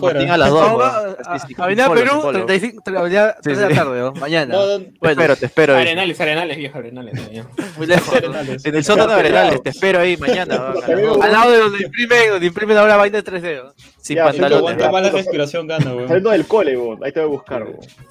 [0.00, 0.60] Martín a las dos.
[0.70, 0.80] No, weón.
[0.80, 2.46] va- Sí, sí, a- Avenida psicólogo, Perú, psicólogo.
[2.46, 4.54] 35, tre- avenida Sí, 3 de la tarde, mañana.
[4.54, 5.82] Te Bueno, espero, te espero ahí.
[5.82, 7.14] Arenales, arenales, viejo, arenales.
[7.76, 8.14] muy lejos.
[8.64, 10.56] En el sótano de Arenales, te espero ahí mañana.
[11.22, 13.64] Al lado de donde imprimen, donde imprimen ahora vaina de 3D.
[13.64, 13.74] ¿no?
[14.00, 16.08] Sin Pantalones, aguanta más la respiración gana, weón.
[16.08, 17.04] Saliendo del cole, weón.
[17.04, 17.66] Ahí te voy a buscar.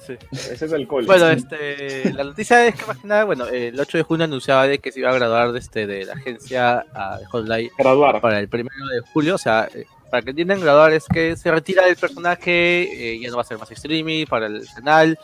[0.06, 0.14] Sí.
[0.32, 1.06] Ese es el cole.
[1.06, 4.66] Bueno, este, la noticia es que más que nada, bueno, el 8 de junio anunciaba
[4.68, 8.20] de que se iba a graduar de, este, de la agencia a Hotline Graduar.
[8.20, 11.50] para el primero de julio, o sea, eh, para que entiendan, graduar es que se
[11.50, 15.18] retira del personaje, eh, ya no va a ser más streaming para el canal.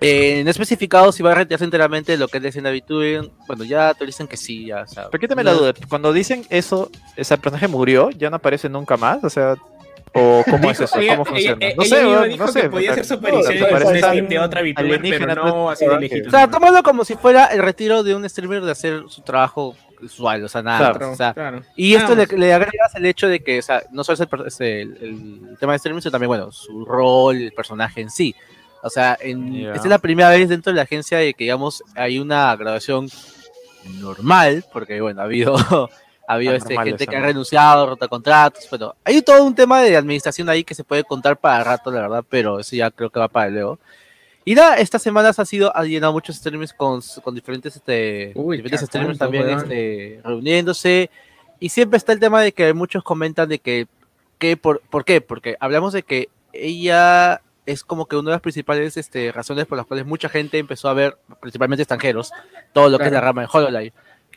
[0.00, 3.30] Eh, no especificado si va a retirarse enteramente de lo que es la escena VTuber.
[3.46, 5.08] Bueno, ya te dicen que sí, ya, o sea.
[5.10, 9.24] Pero quítame la duda, cuando dicen eso, ese personaje murió, ya no aparece nunca más,
[9.24, 9.56] o sea,
[10.16, 11.66] o cómo es eso, cómo funciona.
[11.76, 12.68] No sé, no sé.
[12.70, 16.28] podía hacer su aparición de otra VTuber, pero no así de legítimo.
[16.28, 19.76] O sea, tómalo como si fuera el retiro de un streamer de hacer su trabajo
[20.02, 20.90] usual, o sea, nada.
[20.92, 21.62] Claro, o sea, claro.
[21.74, 24.14] Y esto le, le agregas el hecho de que, o sea, no solo
[24.46, 28.10] es el, el- el tema de streaming, sino también, bueno, su rol, el personaje en
[28.10, 28.34] sí.
[28.82, 29.68] O sea, en, Ya.
[29.70, 33.08] esta es la primera vez dentro de la agencia de que, digamos, hay una graduación
[34.00, 35.54] normal, porque, bueno, ha habido,
[36.28, 39.96] ha habido este, gente que ha renunciado, rota contratos, bueno, hay todo un tema de
[39.96, 43.20] administración ahí que se puede contar para rato, la verdad, pero eso ya creo que
[43.20, 43.78] va para luego.
[44.44, 48.58] Y nada, estas semanas ha sido, ha llenado muchos streamers con, con diferentes, este, Uy,
[48.58, 51.10] diferentes streamers tanto, también este, reuniéndose.
[51.58, 53.88] Y siempre está el tema de que muchos comentan de que,
[54.38, 55.20] que por, ¿por qué?
[55.20, 59.76] Porque hablamos de que ella es como que una de las principales este, razones por
[59.78, 62.30] las cuales mucha gente empezó a ver, principalmente extranjeros,
[62.72, 63.26] todo lo que es la Claro.
[63.26, 63.92] rama de HoloLive.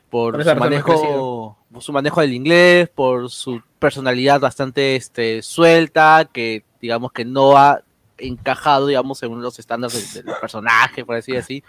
[0.10, 6.64] Por, su manejo, por su manejo del inglés, por su personalidad bastante este, suelta, que
[6.82, 7.82] digamos que no ha
[8.18, 11.64] encajado, digamos, según los estándares del, del personaje, por así decir,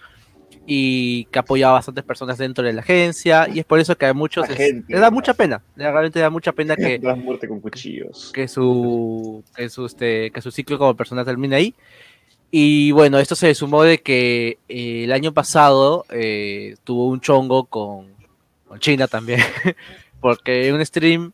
[0.66, 4.06] y que apoyaba a bastantes personas dentro de la agencia, y es por eso que
[4.06, 7.16] a muchos La gente, les da mucha pena, le- realmente da mucha pena que, Das
[7.18, 8.32] muerte con cuchillos.
[8.32, 11.74] que su que su este que su ciclo como persona termine ahí.
[12.50, 17.64] Y bueno esto se sumó de que eh, el año pasado eh, tuvo un chongo
[17.66, 18.08] con,
[18.78, 19.40] China también
[20.20, 21.32] porque en un stream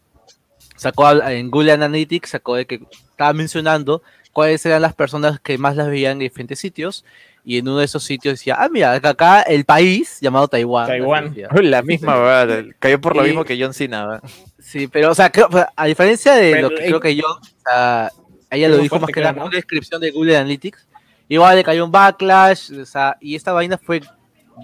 [0.77, 5.77] sacó en Google Analytics sacó de que estaba mencionando cuáles eran las personas que más
[5.77, 7.05] las veían en diferentes sitios
[7.45, 11.35] y en uno de esos sitios decía ah mira acá el país llamado Taiwán Taiwán.
[11.63, 12.47] La misma,
[12.79, 14.21] cayó por lo Y- mismo que John Cena, weón.
[14.59, 17.15] Sí, pero, o sea, creo- sea, a diferencia de Pero, lo que eh, creo que
[17.15, 18.11] yo, o sea,
[18.51, 19.47] ella lo dijo más que nada creo, en ¿no?
[19.47, 20.89] una descripción de Google Analytics,
[21.29, 24.01] igual le cayó un backlash, o sea, y esta vaina fue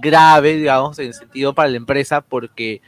[0.01, 2.81] grave, digamos, en sentido para la empresa, porque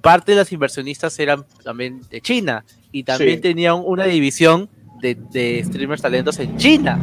[0.00, 3.42] parte de los inversionistas eran también de China, y también Sí.
[3.42, 4.68] tenían una división
[5.00, 6.98] de, de streamers talentos en China.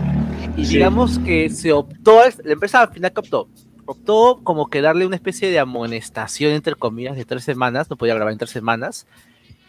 [0.56, 0.74] Y Sí.
[0.76, 3.48] digamos que se optó, la empresa al final que optó,
[3.86, 8.16] optó como que darle una especie de amonestación, entre comillas, de tres semanas, no podía
[8.16, 9.08] grabar en tres semanas,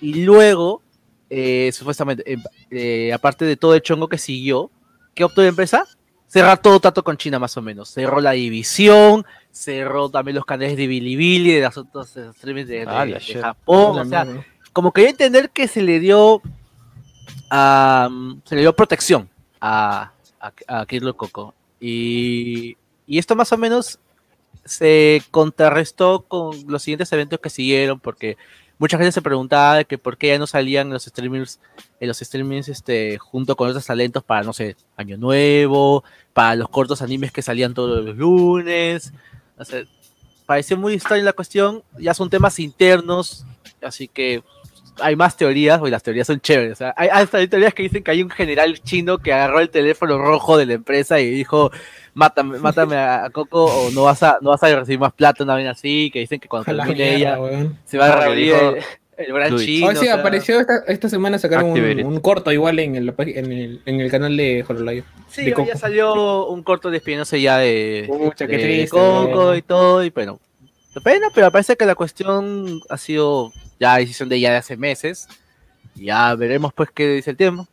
[0.00, 0.82] y luego,
[1.30, 2.36] eh, supuestamente, eh,
[2.70, 4.70] eh, aparte de todo el chongo que siguió,
[5.14, 5.84] ¿qué optó la empresa?
[6.26, 9.24] Cerrar todo trato con China más o menos, cerró la división,
[9.58, 13.06] cerró también los canales de Bilibili, de las otras eh, streamers de, Ah.
[13.40, 14.26] Japón, o sea,
[14.72, 16.40] como que dio a entender que se le dio
[17.50, 19.28] am, se le dio protección
[19.60, 21.54] a, a, a Kirlo Coco.
[21.80, 23.98] Y, y esto más o menos
[24.64, 28.36] se contrarrestó con los siguientes eventos que siguieron, porque
[28.78, 31.58] mucha gente se preguntaba de que por qué ya no salían los streamers,
[31.98, 36.68] en los streamings este, junto con otros talentos para, no sé, Año Nuevo, para los
[36.68, 39.12] cortos animes que salían todos los lunes.
[39.58, 39.82] O sea,
[40.46, 43.44] pareció muy extraña la cuestión, ya son temas internos,
[43.82, 44.42] así que
[45.00, 46.72] hay más teorías, y las teorías son chéveres.
[46.72, 49.60] O sea, hay, hasta hay teorías que dicen que hay un general chino que agarró
[49.60, 51.70] el teléfono rojo de la empresa y dijo,
[52.14, 55.54] mátame, mátame a Coco o no vas a, no vas a recibir más plata, una
[55.54, 57.78] vez así, que dicen que cuando termine ella weón.
[57.84, 58.74] se va a dijo
[59.18, 59.88] el, gran chino.
[59.88, 63.14] Oh, sí, o sea, apareció esta, esta semana sacaron un, un corto igual en el,
[63.18, 65.04] en el, en el canal de Hololive.
[65.28, 69.62] Sí, de ya salió un corto despidiéndose ya de, Pucha, qué de triste, Coco y
[69.62, 70.40] todo, y bueno,
[70.94, 74.76] qué pena, pero parece que la cuestión ha sido ya decisión de ella de hace
[74.76, 75.28] meses.
[75.94, 77.66] Ya veremos pues qué dice el tiempo.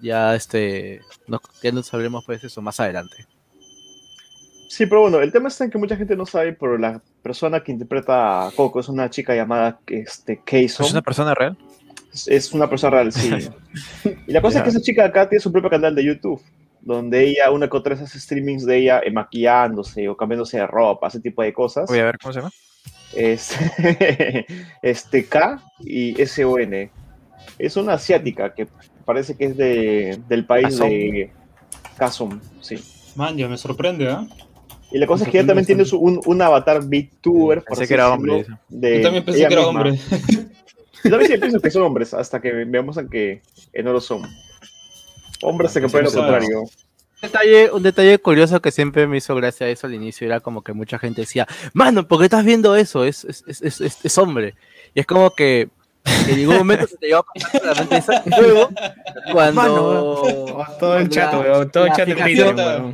[0.00, 3.26] Ya este, no, ya no sabremos pues eso más adelante.
[4.68, 7.60] Sí, pero bueno, el tema está en que mucha gente no sabe, pero la persona
[7.64, 10.84] que interpreta a Coco es una chica llamada este, Kayson.
[10.86, 11.56] ¿Es una persona real?
[12.12, 13.30] Es- es una persona real, sí.
[14.26, 16.42] y la cosa es que esa chica acá tiene su propio canal de YouTube,
[16.82, 21.08] donde ella, una con tres, hace streamings de ella eh, maquillándose o cambiándose de ropa,
[21.08, 21.88] ese tipo de cosas.
[21.88, 22.50] Voy a ver cómo se llama.
[23.14, 23.56] Es,
[24.82, 26.90] este K y SON.
[27.58, 28.68] Es una asiática que
[29.04, 31.30] parece que es de, del país de
[31.96, 32.76] Kazon, sí.
[33.16, 34.26] Man, ya me sorprende, ¿ah?
[34.90, 37.58] Y la cosa es que ella también tiene su- un, un avatar VTuber.
[37.64, 38.46] por Pensé que era hombre.
[38.68, 39.68] de Yo también pensé que era misma.
[39.82, 39.98] hombre.
[41.04, 44.00] Yo también sí pienso que son hombres, hasta que veamos a que, que no lo
[44.00, 44.22] son.
[45.42, 46.60] Hombres se que pueden lo contrario.
[46.62, 46.68] Un
[47.22, 50.72] detalle, un detalle curioso que siempre me hizo gracia eso al inicio era como que
[50.72, 53.04] mucha gente decía, mano, ¿por qué estás viendo eso?
[53.04, 54.54] Es, es, es, es, es- es hombre.
[54.94, 55.68] Y es como que
[56.28, 58.12] en ningún momento se te lleva a la mente eso.
[58.24, 58.70] Y luego,
[59.32, 61.70] cuando todo el chat, weón.
[61.70, 62.08] Todo el chat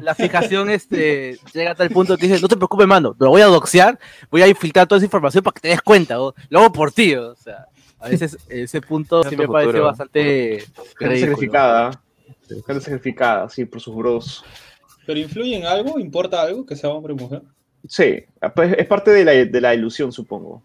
[0.01, 3.43] la fijación este, llega a tal punto que dice, no te preocupes, mano, lo voy
[3.43, 3.99] a doxear,
[4.31, 6.35] voy a filtrar toda esa información para que te des cuenta, ¿no?
[6.49, 7.15] lo hago por ti.
[7.15, 7.67] O sea,
[7.99, 9.47] a veces ese punto sí me.
[9.47, 10.65] Gente bastante
[10.99, 12.03] sacrificada.
[12.67, 14.45] Gente sacrificada, sí, por sus bros.
[15.07, 15.99] ¿Pero influye en algo?
[15.99, 17.43] ¿Importa algo que sea hombre o mujer?
[17.87, 18.25] Sí,
[18.55, 20.63] pues, es parte de la, de la ilusión, supongo.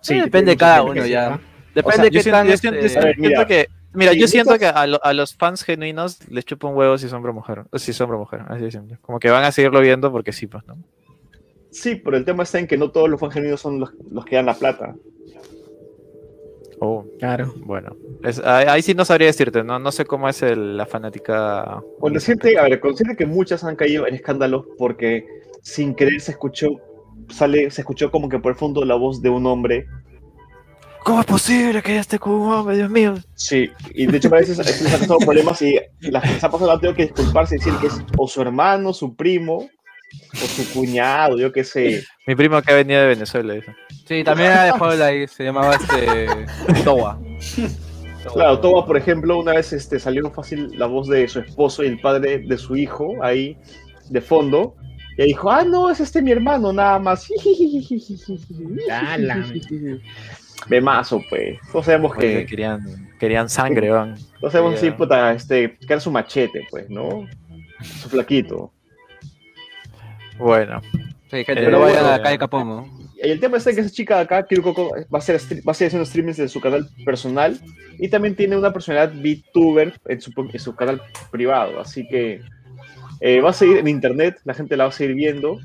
[0.00, 1.40] Sí, Eh, depende de cada uno ya.
[1.76, 2.46] Depende O sea, qué siento, tan...
[2.48, 3.46] yo siento- yo este, ver, siento mira.
[3.46, 3.66] que.
[3.92, 7.06] Mira, yo siento que a, lo- a los fans genuinos les chupa un huevo si
[7.06, 7.64] o mujer.
[7.74, 8.98] Si o mujer, así de simple.
[9.02, 10.76] Como que van a seguirlo viendo porque sí, pues, ¿no?
[11.70, 14.24] Sí, pero el tema está en que no todos los fans genuinos son los, los
[14.24, 14.94] que dan la plata.
[16.78, 17.54] Oh, Claro.
[17.58, 17.96] bueno.
[18.22, 19.78] Es- ahí, ahí sí no sabría decirte, ¿no?
[19.78, 21.82] No sé cómo es el- la fanática.
[22.00, 25.26] Consciente, a ver, consciente que muchas han caído en escándalos porque
[25.62, 26.68] sin querer se escuchó,
[27.30, 29.86] sale, se escuchó como que por el fondo la voz de un hombre.
[31.06, 33.14] ¿Cómo es posible que con un hombre, Dios mío?
[33.36, 36.50] Sí, y de hecho a veces les ha causado problemas y la gente se ha
[36.50, 39.70] pasado tengo que disculparse y decir que es o su hermano, su primo,
[40.32, 42.02] o su cuñado, yo qué sé.
[42.26, 43.54] Mi primo que ha venido de Venezuela.
[43.54, 43.72] dice.
[44.04, 46.26] Sí, también era de juego ahí, se llamaba este
[46.82, 47.20] Towa.
[48.32, 51.86] Claro, Toba, por ejemplo, una vez este, salió fácil la voz de su esposo y
[51.86, 53.56] el padre de su hijo ahí
[54.10, 54.74] de fondo.
[55.16, 57.28] Y ahí dijo, ah, no, es este mi hermano, nada más.
[60.68, 61.58] Memazo, pues.
[61.70, 62.46] Todos sabemos Oye, que.
[62.46, 64.16] querían, querían sangre, van.
[64.40, 64.78] Todos sabemos Ya.
[64.78, 67.26] así, puta, este, que era su machete, pues, ¿no?
[67.82, 68.72] Su flaquito.
[70.38, 70.80] Bueno,
[71.30, 72.16] Sí, gente, Eh, no vayan a bueno.
[72.16, 72.98] la calle Capón, ¿no?
[73.22, 75.72] Y el tema en que esa chica de acá, Kiro Coco, va a, ser, va
[75.72, 77.58] a seguir haciendo streamings de su canal personal
[77.98, 81.00] y también tiene una personalidad VTuber en su, en su canal
[81.32, 81.80] privado.
[81.80, 82.42] Así que
[83.20, 85.58] eh, va a seguir en internet, la gente la va a seguir viendo.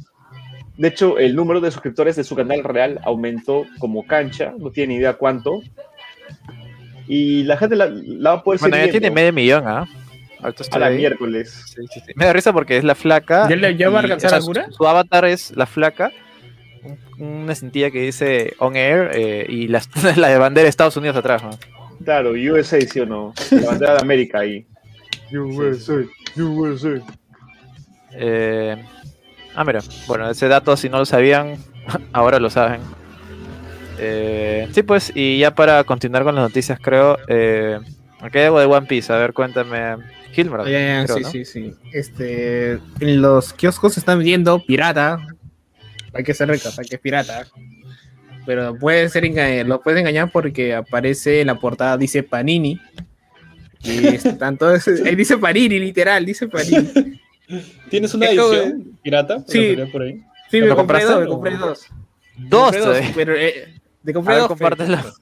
[0.81, 4.93] De hecho, el número de suscriptores de su canal real aumentó como cancha, no tiene
[4.95, 5.61] ni idea cuánto.
[7.07, 9.87] Y la gente la, la va a poder bueno ya tiene medio millón, ¿ah?
[10.41, 10.97] Ahorita a la ahí.
[10.97, 11.65] miércoles.
[11.67, 12.13] Sí, sí, sí.
[12.15, 13.47] Me da risa porque es la flaca.
[13.47, 14.65] ¿Ya le- ya va a alcanzar o sea?
[14.65, 16.11] Su, su avatar es la flaca.
[17.19, 19.81] un- Una cintilla que dice on air eh, y la,
[20.17, 21.43] la de bandera de Estados Unidos atrás.
[21.43, 21.51] ¿no?
[22.03, 23.33] Claro, USA, sí o no.
[23.51, 24.65] La bandera de América ahí.
[25.31, 26.03] USA,
[26.37, 26.99] USA.
[28.13, 28.83] Eh,
[29.55, 29.81] ah, mira.
[30.07, 31.57] Bueno, ese dato, si no lo sabían,
[32.13, 32.81] ahora lo saben.
[33.99, 37.17] Eh, sí, pues, y ya para continuar con las noticias, creo.
[37.27, 37.79] Eh,
[38.19, 39.11] hay algo de One Piece.
[39.13, 39.97] A ver, cuéntame.
[40.35, 40.61] Hilmer.
[40.61, 41.29] Creo, sí, ¿no?
[41.29, 41.73] sí, sí.
[41.91, 45.19] Este, en los kioscos se están vendiendo pirata.
[46.13, 47.47] Hay que ser recordar que es pirata.
[48.45, 49.23] Pero puede ser
[49.65, 52.81] lo puedes engañar porque aparece en la portada, dice Panini.
[53.83, 54.85] Y están todos,
[55.17, 57.19] dice Panini, literal, dice Panini.
[57.89, 59.39] ¿Tienes una Es como- edición pirata?
[59.47, 59.75] Sí.
[59.75, 60.21] salir Por ahí?
[60.49, 61.87] Sí, ¿Lo me compré dos, me compré dos.
[62.37, 63.11] Dos, Me compré eh.
[63.15, 64.47] pero eh, te compré A ver, dos.
[64.49, 64.97] compártelo.
[64.97, 65.13] pero-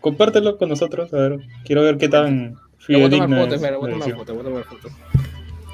[0.00, 1.38] Compártelo con nosotros, a ver.
[1.64, 4.64] Quiero ver qué tan fidedigna es espera, la voy a tomar foto, voy a tomar
[4.64, 4.88] foto.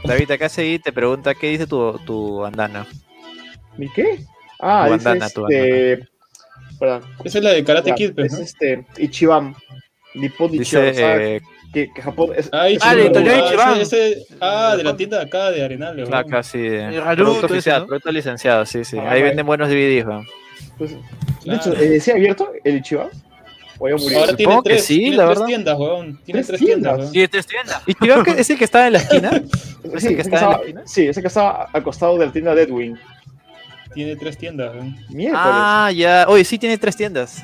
[0.05, 2.87] David, acá seguí te pregunta qué dice tu, tu bandana.
[3.77, 4.25] ¿Mi qué?
[4.59, 5.93] Ah, Tu dice bandana, tu este.
[6.71, 8.45] Espera, Esa es la de Karate Kid, pues, es ¿no?
[8.45, 9.55] este Ichiban.
[10.15, 10.87] Nippon Ichiban.
[10.89, 11.21] Dice, ¿sabes?
[11.21, 11.41] eh,
[11.73, 12.49] que, que Japón es.
[12.53, 12.83] Ah, es.
[12.83, 15.63] Ah, Ah, ese- ese- ah, de la tienda de acá de
[16.43, 16.59] sí.
[16.59, 17.87] de- El Naruto, Producto oficial, ¿no?
[17.87, 18.99] producto licenciado, sí, sí.
[18.99, 20.27] Ah, Ahí venden buenos DVDs, weón.
[20.79, 20.93] pues,
[21.45, 23.09] de hecho, eh, ¿sí ha abierto el Ichiban?
[23.81, 23.97] Ahora
[24.37, 25.47] tiene Supongo que tres, sí, tiene la tres verdad.
[25.47, 26.21] tiendas, weón.
[26.25, 26.99] Tiene ¿Tres tres tiendas, tiendas?
[27.01, 27.13] weón.
[27.13, 27.83] Sí, este es tienda.
[27.87, 29.31] ¿Y que es el que estaba en la esquina?
[29.83, 30.83] Sí, ese que ese que está en la estaba, esquina?
[30.87, 32.97] sí, ese que estaba al costado de la tienda Deadwing.
[33.95, 34.97] Tiene tres tiendas, weón.
[35.11, 35.43] Miércoles.
[35.45, 36.27] Ah, ya.
[36.29, 37.43] Oye, sí tiene tres tiendas.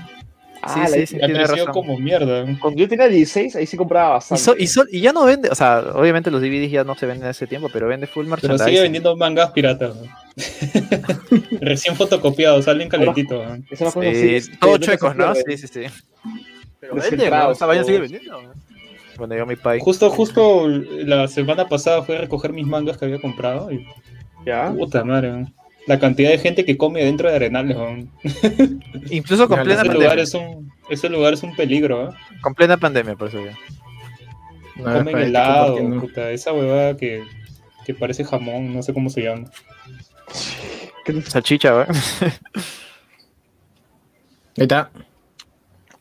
[0.63, 1.19] Ah, sí, sí, sí.
[1.19, 1.73] Tiene razón.
[1.73, 2.45] como mierda.
[2.61, 4.43] Cuando yo tenía 16, ahí sí compraba Y, bastante.
[4.43, 7.07] so- y, so- y ya no vende, o sea, obviamente los DVDs ya no se
[7.07, 8.67] venden en ese tiempo, pero vende full Pero merchandising.
[8.69, 9.95] sigue vendiendo mangas piratas.
[11.61, 15.35] Recién fotocopiados, salen Eh, así, que todos chuecos, ¿no?
[15.35, 15.83] Sí, sí, sí.
[16.81, 18.39] Pero vende, filtrados, weón, esa vaina sigue vendiendo.
[18.39, 18.53] weón.
[19.17, 19.81] Bueno, yo mi pai.
[19.81, 23.85] Justo, justo la semana pasada fui a recoger mis mangas que había comprado y
[24.47, 24.73] Ya.
[24.73, 25.55] puta madre, weón.
[25.89, 28.11] La cantidad de gente que come dentro de Arenales, weón.
[29.11, 29.95] Incluso con plena Ese pandemia.
[30.05, 32.15] lugar es un, ese lugar es un peligro, ¿eh?
[32.43, 33.57] Con plena pandemia, por eso ya.
[34.77, 37.25] No, Comen helado, puta, esa huevada que,
[37.85, 39.51] que parece jamón, no sé cómo se llama.
[41.27, 41.97] Salchicha, ¿verdad?
[44.57, 44.91] Ahí está.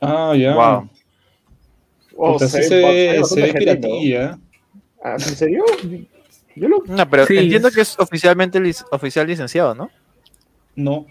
[0.01, 0.53] Ah, ya.
[0.53, 0.89] Wow.
[2.17, 4.23] Oh, Puta, se, hay ve- se ve piratilla.
[4.25, 4.35] ¿eh?
[5.03, 5.63] Ah, ¿En serio?
[6.60, 6.84] Yo lo...
[6.86, 7.38] No, pero Sí.
[7.38, 9.89] entiendo que es oficialmente lic- oficial licenciado, ¿no?
[10.76, 11.05] No.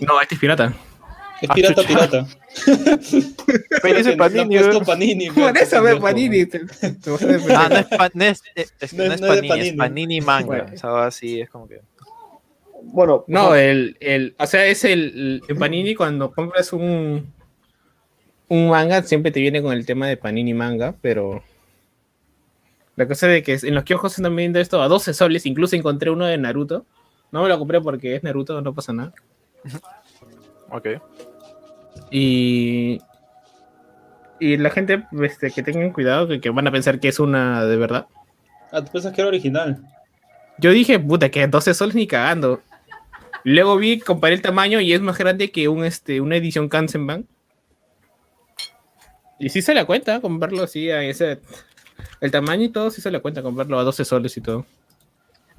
[0.00, 0.72] No, este es pirata.
[1.40, 1.88] Es Ah, pirata, chucha.
[1.88, 2.26] pirata.
[3.82, 4.58] Pero han Panini.
[4.86, 5.30] Panini.
[5.30, 5.96] Por eso ve.
[5.96, 6.46] Panini.
[7.54, 9.46] Ah, no es, pa- no es, eh, es- No no es- es es de Panini,
[9.48, 9.76] es Panini.
[9.76, 10.46] Panini Manga.
[10.46, 10.70] Bueno.
[10.74, 11.80] O sea, así es como que.
[12.84, 17.32] Bueno, No, o sea, el, el, o sea, es el, el Panini cuando compras un,
[18.48, 21.42] un manga, siempre te viene con el tema de Panini manga, pero
[22.96, 25.76] la cosa de que en los kioscos se están vendiendo esto a 12 soles, incluso
[25.76, 26.86] encontré uno de Naruto.
[27.30, 29.12] No me lo compré porque es Naruto, no pasa nada.
[30.70, 30.88] Ok.
[32.10, 32.98] Y,
[34.40, 37.64] y la gente este, que tengan cuidado, que, que van a pensar que es una
[37.64, 38.06] de verdad.
[38.72, 39.80] Ah, tú piensas que era original.
[40.58, 42.62] Yo dije, puta, que 12 soles ni cagando.
[43.44, 47.26] Luego vi, comparé el tamaño y es más grande que un, este, una edición Kansenban.
[49.38, 51.40] Y sí se la cuenta comprarlo así a ese.
[52.20, 54.64] El tamaño y todo sí se la cuenta comprarlo a 12 soles y todo.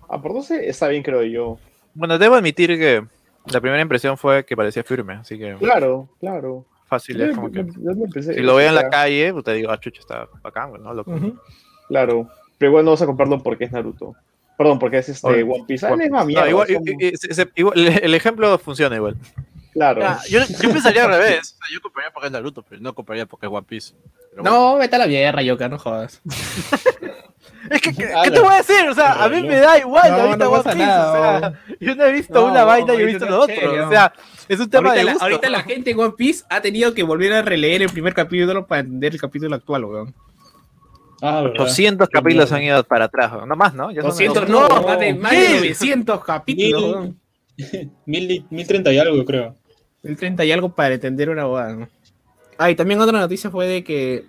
[0.10, 1.60] ah, por 12 está bien, creo yo.
[1.94, 3.06] Bueno, debo admitir que
[3.52, 6.66] la primera impresión fue que parecía firme, así que Claro, claro.
[6.88, 7.66] fácil Yo, es como que.
[7.66, 10.28] yo me empecé- Si lo veo en la calle, pues te digo, ah, chucha, está
[10.44, 10.94] bacán, güey, ¿no?
[10.94, 11.12] Loco.
[11.12, 11.38] Ujú.
[11.88, 12.30] Claro.
[12.58, 14.16] Pero igual no vas a comprarlo porque es Naruto.
[14.58, 15.86] Perdón, porque es este Oye, One Piece.
[15.86, 16.84] Ah, One es más No, igual, son-
[18.04, 19.16] el ejemplo funciona igual.
[19.78, 20.02] Claro.
[20.02, 21.40] Ya, yo, yo pensaría al revés.
[21.54, 23.94] O sea, yo compraría porque es Naruto, pero no compraría porque es One Piece.
[24.32, 24.58] Pero bueno.
[24.74, 26.22] No, vete a la mierda, Yoka, no jodas.
[27.70, 28.24] Es que, ¿qué, Ala.
[28.24, 28.88] qué te voy a decir?
[28.90, 30.78] O sea, a mí me da igual No, ahorita no One Piece.
[30.78, 33.42] nada, o sea, yo no he visto No, una vaina y he visto no lo
[33.44, 33.56] otro.
[33.56, 33.88] serio.
[33.88, 34.14] O sea,
[34.48, 35.26] es un tema Ahorita de la, gusto.
[35.26, 38.66] ahorita la gente en One Piece ha tenido que volver a releer el primer capítulo
[38.68, 40.16] para entender el capítulo actual, weón.
[41.22, 41.58] Ah, verdad.
[41.66, 43.46] 200 Qué capítulos han ido para atrás, ¿no?
[43.46, 43.92] no más, ¿no?
[43.92, 45.56] Ya son 200, dos- no, no, más de, más de mil.
[45.58, 47.10] 900 capítulos,
[47.58, 47.92] Mil.
[48.06, 49.56] Mil, y- mil treinta y algo, creo.
[50.08, 51.74] El 30 y algo para entender una boda.
[51.74, 51.90] ¿no?
[52.58, 54.26] Ah, y también otra noticia fue de que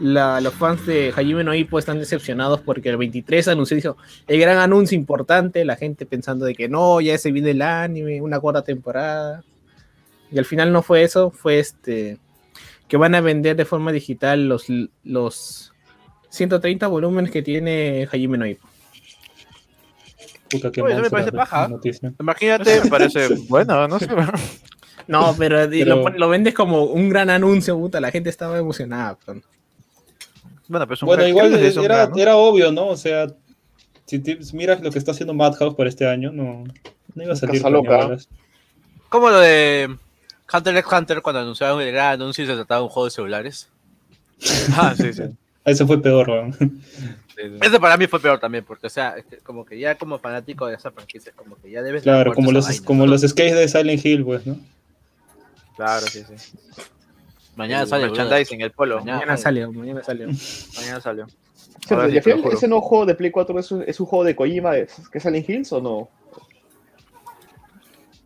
[0.00, 3.96] la- los fans de Hajime no Ippo están decepcionados porque el 23 anunció, dijo,
[4.26, 8.20] el gran anuncio importante, la gente pensando de que no, ya se viene el anime,
[8.20, 9.44] una cuarta temporada.
[10.30, 12.18] Y al final no fue eso, fue este
[12.88, 14.66] que van a vender de forma digital los,
[15.04, 15.72] los
[16.30, 18.66] 130 volúmenes que tiene Hajime no Ippo.
[20.50, 21.68] Puta, qué Oye, eso me monstruo parece la paja.
[21.68, 22.12] noticia.
[22.20, 24.08] Imagínate, Me parece bueno, no sé.
[25.08, 29.16] No, pero, Pero- Lo, lo vendes como un gran anuncio, puta, la gente estaba emocionada.
[29.24, 29.38] pues.
[30.68, 32.16] Bueno, pero es un Bueno, gran- igual era, gran, ¿no?
[32.18, 32.86] era obvio, ¿no?
[32.88, 33.26] O sea,
[34.06, 36.64] si te- miras lo que está haciendo Madhouse para este año, no,
[37.14, 38.16] no iba a salir loca.
[39.08, 39.94] como lo de
[40.52, 43.10] Hunter x Hunter cuando anunciaron el gran anuncio y se trataba de un juego de
[43.10, 43.68] celulares.
[44.76, 45.22] Ah, sí, sí.
[45.64, 46.82] Ese fue peor, weón.
[47.60, 50.74] Ese para mí fue peor también, porque, o sea, como que ya como fanático de
[50.74, 52.84] esa franquicia, como que ya debes Claro, como los, vaina.
[52.84, 54.56] como los skates de Silent Hill, pues, ¿no?
[55.76, 56.58] Claro, sí, sí.
[57.56, 58.98] Mañana el sale merchandising, el polo.
[59.00, 59.18] Mañana.
[59.18, 60.28] Mañana salió, mañana salió.
[60.76, 61.26] Mañana salió.
[61.90, 62.16] Ahora sí.
[62.52, 64.72] ¿Ese nuevo juego de Play 4 es un, es un juego de Kojima
[65.12, 66.08] que sale en Hills o no?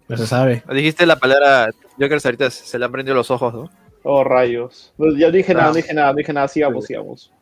[0.09, 0.63] No se sabe.
[0.73, 3.71] Dijiste la palabra Joker ahorita se le han prendido los ojos, ¿no?
[4.05, 4.93] Oh, rayos.
[4.99, 5.69] No, ya no dije nada, Ah.
[5.71, 7.33] no dije nada, no dije nada, sigamos, sigamos.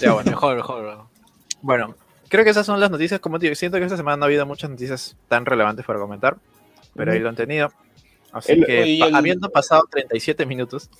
[0.00, 0.30] Ya, bueno.
[0.30, 0.82] Mejor, mejor.
[0.82, 1.10] bro.
[1.60, 1.94] Bueno,
[2.28, 3.20] creo que esas son las noticias.
[3.20, 5.98] Como te digo, siento que esta semana no ha habido muchas noticias tan relevantes para
[5.98, 6.36] comentar,
[6.94, 7.70] pero ahí lo han tenido.
[8.32, 10.90] Así El- que, el- habiendo pasado 37 minutos.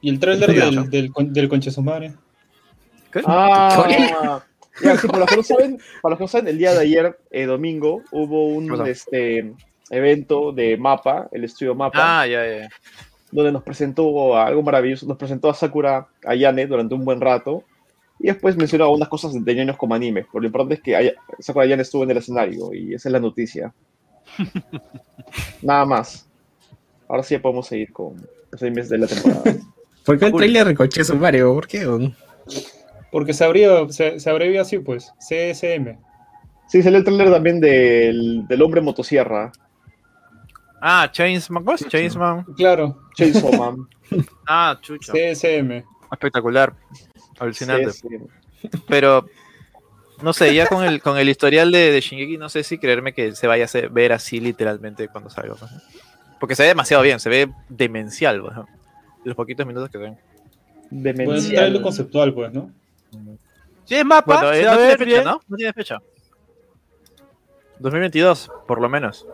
[0.00, 2.14] Y el tráiler Sí, del, del, del Conche Sumare.
[3.12, 3.22] ¿qué?
[3.24, 4.42] Ah,
[4.82, 6.80] ya, sí, para los que no saben, para los que no saben, el día de
[6.80, 9.52] ayer, eh, domingo, hubo ¿Qué un este,
[9.90, 12.68] evento de Mapa, el estudio Mapa, Ah, ya, ya.
[13.30, 17.62] donde nos presentó a- algo maravilloso, nos presentó a Sakura Ayane durante un buen rato,
[18.18, 21.14] y después mencionó algunas cosas de ñoños como anime, pero lo importante es que Aya-
[21.38, 23.72] Sakura Ayane estuvo en el escenario, y esa es la noticia.
[25.62, 26.28] Nada más.
[27.12, 28.14] Ahora sí ya podemos seguir con
[28.50, 29.42] los animes de la temporada.
[30.06, 31.52] ¿Por qué el trailer recoché su Mario?
[31.52, 31.86] ¿Por qué?
[33.10, 35.12] Porque se abrevia, se, se abrevia así, pues.
[35.18, 35.98] CSM.
[36.68, 39.52] Sí, salió el trailer también del, del hombre motosierra,
[40.80, 41.62] Ah, Chainsman.
[41.64, 41.86] ¿Cómo es?
[41.86, 42.44] Chainsman.
[42.56, 43.86] Claro, Chainsaw Man.
[44.48, 45.12] Ah, chucho.
[45.12, 45.84] CSM.
[46.10, 46.74] Espectacular.
[47.38, 47.92] Alucinante.
[47.92, 48.08] Sí.
[48.88, 49.26] Pero,
[50.22, 53.12] no sé, ya con el, con el historial de, de Shingeki, no sé si creerme
[53.12, 55.56] que se vaya a ver así literalmente cuando salga.
[55.56, 55.78] pues, ¿no?
[56.42, 58.40] Porque se ve demasiado bien, se ve demencial.
[58.42, 58.66] pues, ¿no?
[59.22, 60.18] Los poquitos minutos que ven.
[60.90, 61.54] Bueno, Demencial.
[61.54, 62.72] trailer conceptual, pues, ¿no?
[63.84, 65.24] Si es mapa, Bueno, eh, no tiene fecha, bien.
[65.24, 65.40] ¿no?
[65.46, 65.98] No tiene fecha.
[67.78, 69.24] 2022, por lo menos.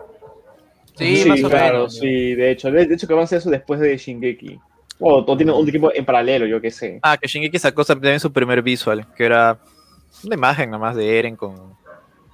[0.97, 1.95] Sí, Sí, más o claro, menos.
[1.97, 2.71] sí, de hecho.
[2.71, 4.61] De, de hecho, que van a hacer eso después de Shingeki.
[5.01, 6.99] O o tiene un equipo en paralelo, yo qué sé.
[7.03, 9.59] Ah, que Shingeki sacó también su primer visual, que era
[10.25, 11.75] una imagen nomás de Eren con,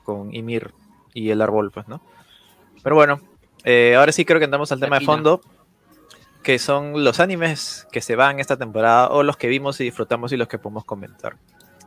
[0.03, 0.73] con Ymir
[1.13, 2.01] y el árbol, pues, ¿no?
[2.83, 3.21] Pero bueno,
[3.65, 5.41] eh, ahora sí creo que andamos al tema de fondo,
[6.43, 10.33] que son los animes que se van esta temporada o los que vimos y disfrutamos
[10.33, 11.37] y los que podemos comentar.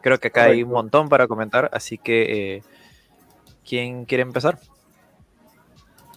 [0.01, 2.63] Creo que acá hay un montón para comentar, así que eh,
[3.67, 4.57] ¿Quién quiere empezar?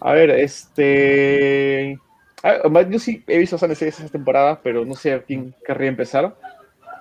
[0.01, 1.99] A ver, este.
[2.43, 5.55] a ver, yo sí he visto esas series esta temporada, pero no sé a quién
[5.67, 6.37] querría empezar.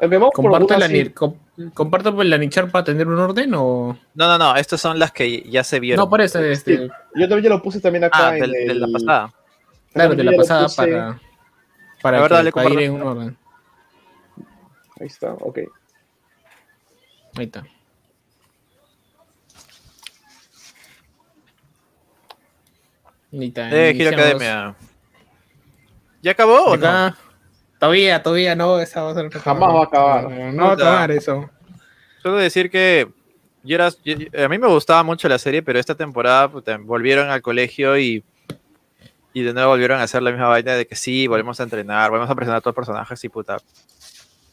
[0.01, 1.35] Empezamos por ¿Comparto una la, así- com-
[1.73, 3.97] ¿Comparto por la nichar para tener un orden o...?
[4.15, 6.03] No, no, no, estas son las que ya se vieron.
[6.03, 6.87] No, por eso, este, Sí.
[7.15, 9.33] Yo también ya lo puse también acá Ah, en del- de, la el- pasada.
[9.93, 11.19] claro, de la pasada puse- para...
[12.01, 13.37] Para, A ver, que- dale, para ir en un orden.
[15.01, 15.59] Ahí está, ok.
[17.35, 17.63] Ahí está.
[23.31, 24.09] Ahí está, Eh, Giro.
[24.09, 24.75] Academia.
[26.21, 27.15] ¿Ya acabó o no?
[27.79, 30.23] Todavía, todavía no, esa va a ser Jamás va a acabar.
[30.29, 31.49] No, no va a acabar eso.
[32.21, 33.07] Solo decir que
[33.63, 34.15] yo era- yo-
[34.45, 38.23] a mí me gustaba mucho la serie, pero esta temporada puta, volvieron al colegio y,
[39.33, 42.09] y de nuevo volvieron a hacer la misma vaina de que sí, volvemos a entrenar,
[42.09, 43.57] volvemos a presentar a todos los personajes y puta.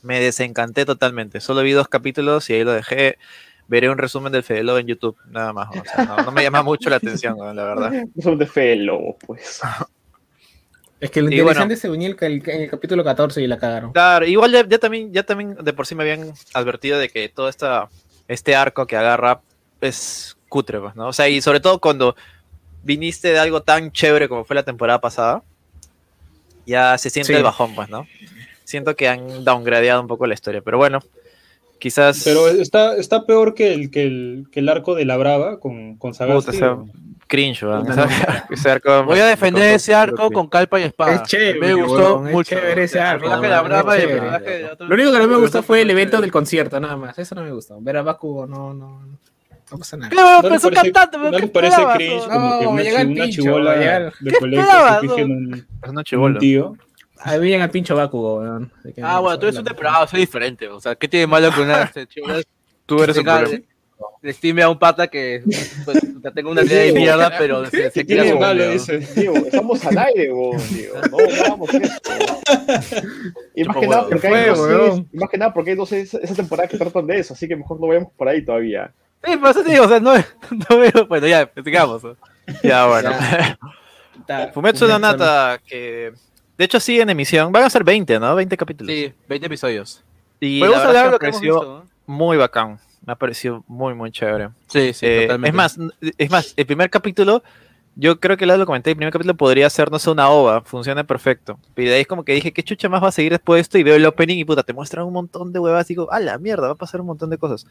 [0.03, 1.41] Me desencanté totalmente.
[1.41, 3.19] Solo vi dos capítulos y ahí lo dejé.
[3.67, 5.69] Veré un resumen del Fede Lobo en YouTube, nada más.
[5.71, 7.91] o sea, no, no me llama mucho la atención, la verdad.
[8.23, 9.61] Son de fe el lobo, pues.
[11.01, 11.51] Es que lo Y bueno.
[11.51, 13.93] interesante se unió el, el- en el capítulo 14 y la cagaron.
[13.93, 17.29] Claro, igual ya, ya también, ya también de por sí me habían advertido de que
[17.29, 17.89] todo esta,
[18.29, 19.41] este arco que agarra
[19.81, 21.09] es cutre, pues, ¿no?
[21.09, 22.17] O sea, y sobre todo cuando
[22.83, 25.43] viniste de algo tan chévere como fue la temporada pasada,
[26.67, 27.37] ya se siente Sí.
[27.37, 28.07] el bajón, pues, ¿no?
[28.65, 31.01] Siento que han downgradeado un poco la historia, pero bueno,
[31.79, 32.23] quizás...
[32.25, 35.97] Pero está, está peor que el, que, el, que el arco de la Brava con,
[35.99, 36.53] con Sagasti.
[36.53, 36.89] Puta, ¿o?
[37.27, 37.81] Cringe, ¿verdad?
[37.81, 38.43] Puta, no.
[38.55, 41.15] Ese arco Voy a defender ese arco con calpa y espada.
[41.15, 42.55] Es chévere, me gustó es mucho.
[42.55, 44.71] chévere ese arco, es chévere.
[44.81, 47.19] Lo único que no me gustó fue el evento del concierto, nada más.
[47.19, 47.81] Eso no me gustó.
[47.81, 49.01] Ver a Bakugo no, no,
[49.71, 50.11] no pasa nada.
[50.11, 52.33] Claro, ¿No pero ¿No ¿qué les parece cringe no?
[52.33, 54.13] como que una, llega el chi- una pincho, chibola de
[55.25, 56.35] un, Es una chibola.
[56.35, 56.77] un tío?
[57.19, 58.73] Ahí vienen al pincho Bakugo, weón.
[59.03, 60.69] Ah, no, bueno, tú eres un depravado, soy diferente.
[60.69, 62.41] O sea, ¿qué tiene malo que una este, chibola
[62.85, 63.65] Tú eres un problema.
[64.27, 65.41] Le estime a un pata que
[65.85, 65.99] pues,
[66.35, 68.71] tenga una vida de mierda, pero se, se ¿Qué cría tiene de como malo?
[68.73, 68.97] Dice.
[68.97, 70.95] Estamos al aire, weón, digo.
[71.13, 72.11] No, hagamos esto.
[73.55, 76.35] Y más que nada porque hay dos más que nada porque hay dos series esa
[76.35, 78.93] temporada que tratan de eso, así que mejor no vayamos por ahí todavía.
[79.25, 80.15] Sí, por eso te digo, o sea, no,
[80.69, 81.07] no veo.
[81.07, 82.03] Bueno, ya, sigamos.
[82.65, 83.13] Ya, bueno.
[84.55, 86.13] Fumetsu no Nata, que
[86.59, 87.53] de hecho sigue en emisión.
[87.53, 88.35] Van a ser 20, ¿no?
[88.35, 88.93] 20 capítulos.
[88.93, 90.03] Sí, 20 episodios.
[90.41, 91.85] Y Podemos hablar de lo que hemos pareció visto.
[91.85, 92.13] ¿no?
[92.13, 92.81] muy bacán.
[93.05, 94.51] Me ha parecido muy, muy chévere.
[94.69, 95.49] Sí, sí, Eh, totalmente.
[95.51, 95.79] es más,
[96.19, 97.43] es más, el primer capítulo,
[97.95, 101.05] yo creo que lo comenté, el primer capítulo podría ser, no sé, una ova, funciona
[101.05, 101.59] perfecto.
[101.77, 103.63] Y de ahí es como que dije, ¿qué chucha más va a seguir después de
[103.63, 103.79] esto?
[103.79, 106.21] Y veo el opening y puta, te muestran un montón de huevas y digo, a
[106.21, 107.67] la mierda, va a pasar un montón de cosas.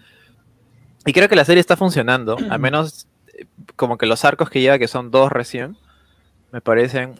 [1.05, 3.07] Y creo que la serie está funcionando, al menos
[3.38, 3.45] eh,
[3.76, 5.78] como que los arcos que lleva, que son dos recién,
[6.51, 7.19] me parecen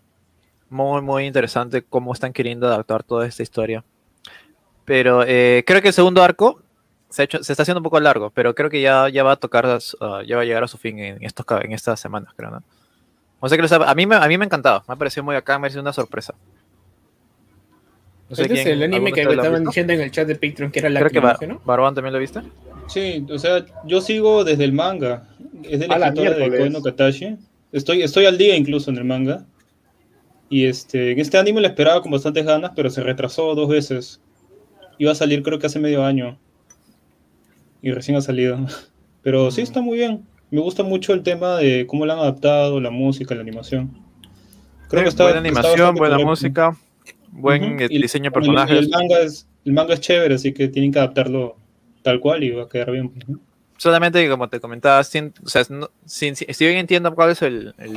[0.70, 3.84] muy, muy interesante cómo están queriendo adaptar toda esta historia.
[4.86, 6.62] Pero eh, creo que el segundo arco
[7.16, 9.32] se, ha hecho- se está haciendo un poco largo, pero creo que ya, ya va
[9.34, 9.66] a tocar,
[10.02, 12.64] ah, ya va a llegar a su fin en, estos, en estas semanas, creo, ¿no?
[13.40, 14.98] O sea que lo sabe- a mí, me, a mí me ha encantado, me ha
[14.98, 16.34] parecido muy acá, me ha sido una sorpresa.
[18.30, 19.70] No sé Este es el anime ¿alguno que me estaban visto?
[19.70, 21.94] diciendo en el chat de Patreon que era la Creo que Bar- ¿no?
[21.94, 22.42] También lo viste.
[22.88, 25.28] Sí, o sea, yo sigo desde el manga.
[25.64, 26.58] Es de la A la escritora de.
[26.58, 27.38] Koe no Katashi.
[27.72, 29.46] Estoy, estoy al día incluso en el manga.
[30.50, 34.20] Y este, en este anime lo esperaba con bastantes ganas, pero se retrasó dos veces.
[34.98, 36.38] Iba a salir creo que hace medio año.
[37.82, 38.58] Y recién ha salido.
[39.22, 40.26] Pero sí está muy bien.
[40.52, 43.92] Me gusta mucho el tema de cómo lo han adaptado, la música, la animación.
[44.88, 46.30] Creo que Sí, está, buena está animación, bastante buena correcto.
[46.30, 46.78] música,
[47.32, 47.84] buen Ujú.
[47.84, 48.76] eh, Y- diseño de el- personajes.
[48.76, 51.58] y el, manga es, el manga es chévere, así que tienen que adaptarlo
[52.04, 53.10] tal cual y va a quedar bien.
[53.10, 53.40] pues, ¿no?
[53.78, 57.32] Solamente que como te comentaba, sin- o sea, no- sin- si, si bien entiendo cuál
[57.32, 57.96] es el, el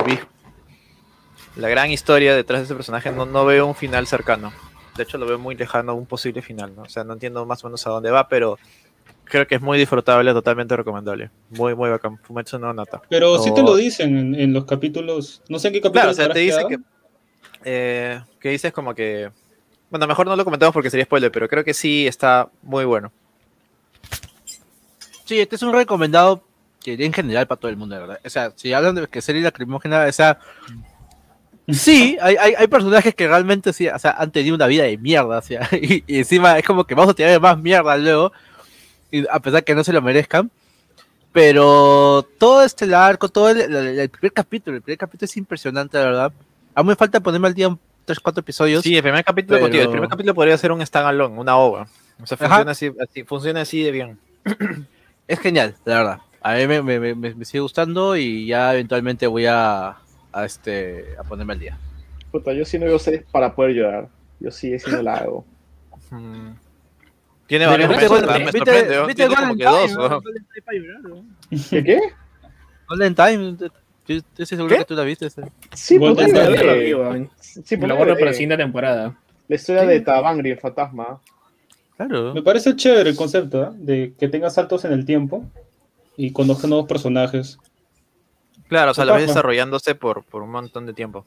[1.56, 4.52] la gran historia detrás de ese personaje, no, no veo un final cercano.
[4.96, 6.82] De hecho, lo veo muy lejano un posible final, ¿no?
[6.82, 8.58] O sea, no entiendo más o menos a dónde va, pero
[9.28, 11.30] creo que es muy disfrutable, totalmente recomendable.
[11.50, 12.18] Muy, muy bacán.
[12.18, 13.02] Fumetsu no Nata.
[13.08, 15.42] Pero sí te O- lo dicen en, en los capítulos.
[15.48, 15.92] No sé en qué capítulo.
[15.92, 16.76] Claro, o sea, te dicen que,
[17.64, 19.30] eh, que dices como que...
[19.90, 23.10] Bueno, mejor no lo comentamos porque sería spoiler, pero creo que sí está muy bueno.
[25.24, 26.42] Sí, este es un recomendado
[26.82, 28.18] que en general para todo el mundo, verdad.
[28.24, 30.38] O sea, si hablan de que serie lacrimógena, o sea,
[31.68, 34.96] sí, hay, hay, hay personajes que realmente sí, o sea, han tenido una vida de
[34.96, 38.32] mierda, o sea, y, y encima es como que vamos a tirar más mierda luego,
[39.30, 40.50] a pesar que no se lo merezcan.
[41.32, 45.98] Pero todo este arco, todo el, el- el primer capítulo, el primer capítulo es impresionante,
[45.98, 46.32] de verdad.
[46.74, 48.82] A mí me falta ponerme al día un 3, 4 episodios.
[48.82, 51.86] Sí, el primer capítulo, pero- contigo, el primer capítulo podría ser un standalone, una ova.
[52.20, 54.18] O sea, funciona así, así- funciona así de bien.
[55.28, 56.18] Es genial, la verdad.
[56.40, 59.96] A mí me, me- me- me sigue gustando y ya eventualmente voy a,
[60.32, 61.78] a, este, a ponerme al día.
[62.32, 64.08] Puta, yo sí no veo series para poder llorar.
[64.40, 65.44] Yo sí, sí no la hago.
[67.48, 68.38] Tiene varios verdad, momentos, ¿viste- ¿verdad?
[68.38, 69.64] me ¿Viste- sorprende, viste como que
[71.50, 71.70] dos.
[71.70, 72.00] ¿Qué qué?
[72.88, 73.56] Golden Time.
[74.06, 74.76] Estoy seguro ¿Qué?
[74.78, 75.28] que tú la viste.
[75.30, 76.16] Sí, pues,
[77.64, 79.16] sí, La guardo para la siguiente temporada.
[79.48, 81.20] la historia de Tabangri, el fantasma.
[81.96, 82.32] Claro.
[82.32, 83.72] Me parece chévere el concepto, ¿ah?
[83.76, 85.44] De que tengas saltos en el tiempo
[86.16, 87.58] y conozcas nuevos personajes.
[88.68, 91.24] Claro, o sea, la ves desarrollándose por, por un montón de tiempo.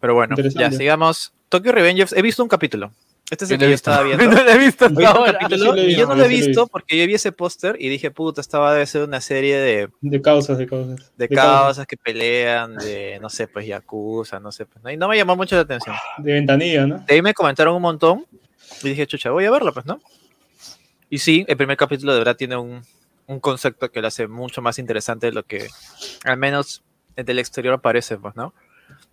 [0.00, 1.32] Pero bueno, ya sigamos.
[1.48, 2.90] Tokyo Revengers, he visto un capítulo.
[3.30, 4.24] Este es el Yo que yo estaba viendo.
[4.24, 5.38] No la he visto hasta ahora.
[5.38, 7.76] capítulo sí lo y yo no lo he lo visto porque yo vi ese póster
[7.80, 11.12] y dije, puta, esta va a ser una serie de, De causas, de causas.
[11.16, 11.62] de causas.
[11.64, 14.90] causas que pelean, de, no sé, pues Yakuza, no sé, pues, ¿no?
[14.90, 15.96] y no me llamó mucho la atención.
[16.18, 17.04] De ventanilla, ¿no?
[17.06, 18.24] De ahí me comentaron un montón
[18.82, 20.00] y dije, chucha, voy a verlo, pues, ¿no?
[21.10, 22.82] Y sí, el primer capítulo de verdad tiene un,
[23.26, 25.66] un concepto que lo hace mucho más interesante de lo que,
[26.24, 26.82] al menos
[27.16, 28.54] del exterior parece, pues, ¿no?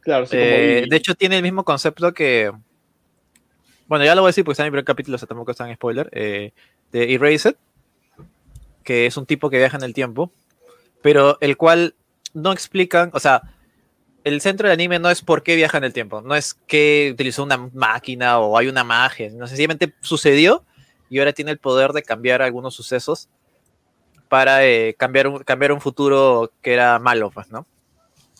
[0.01, 2.51] Claro, sí, Eh, de hecho, tiene el mismo concepto que.
[3.93, 5.51] Bueno, ya lo voy a decir porque está en el primer capítulo, o sea, tampoco
[5.51, 6.09] está en spoiler.
[6.13, 6.51] eh,
[6.91, 7.53] de Erased,
[8.83, 10.31] que es un tipo que viaja en el tiempo,
[11.03, 11.93] pero el cual
[12.33, 13.43] no explican, o sea,
[14.23, 17.11] el centro del anime no es por qué viaja en el tiempo, no es que
[17.13, 20.65] utilizó una máquina o hay una magia, no sencillamente sucedió
[21.11, 23.29] y ahora tiene el poder de cambiar algunos sucesos
[24.27, 27.67] para eh, cambiar, un, cambiar un futuro que era malo, pues, ¿no?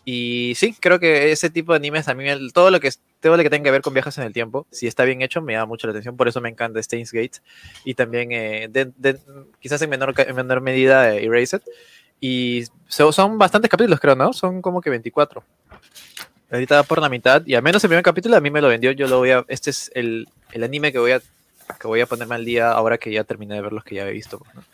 [0.06, 2.92] Y sí, creo que ese tipo de animes a mí, todo lo que
[3.22, 5.42] todo lo que tenga que ver con viajes en el tiempo, si está bien hecho,
[5.42, 6.18] me llama mucho la atención.
[6.18, 7.40] Por eso me encanta Steins Gate
[7.86, 8.70] y también, eh,
[9.62, 11.62] quizás en menor, en menor medida, eh, Erased.
[12.20, 14.34] Y so- son bastantes capítulos, creo, ¿no?
[14.34, 15.42] Son como que 24.
[16.52, 18.92] Ahorita por la mitad y al menos el primer capítulo a mí me lo vendió.
[18.92, 19.44] Yo lo voy a.
[19.48, 21.22] Este es el, el anime que voy a
[21.80, 24.08] que voy a ponerme al día ahora que ya terminé de ver los que ya
[24.08, 24.38] he visto.
[24.40, 24.66] pues.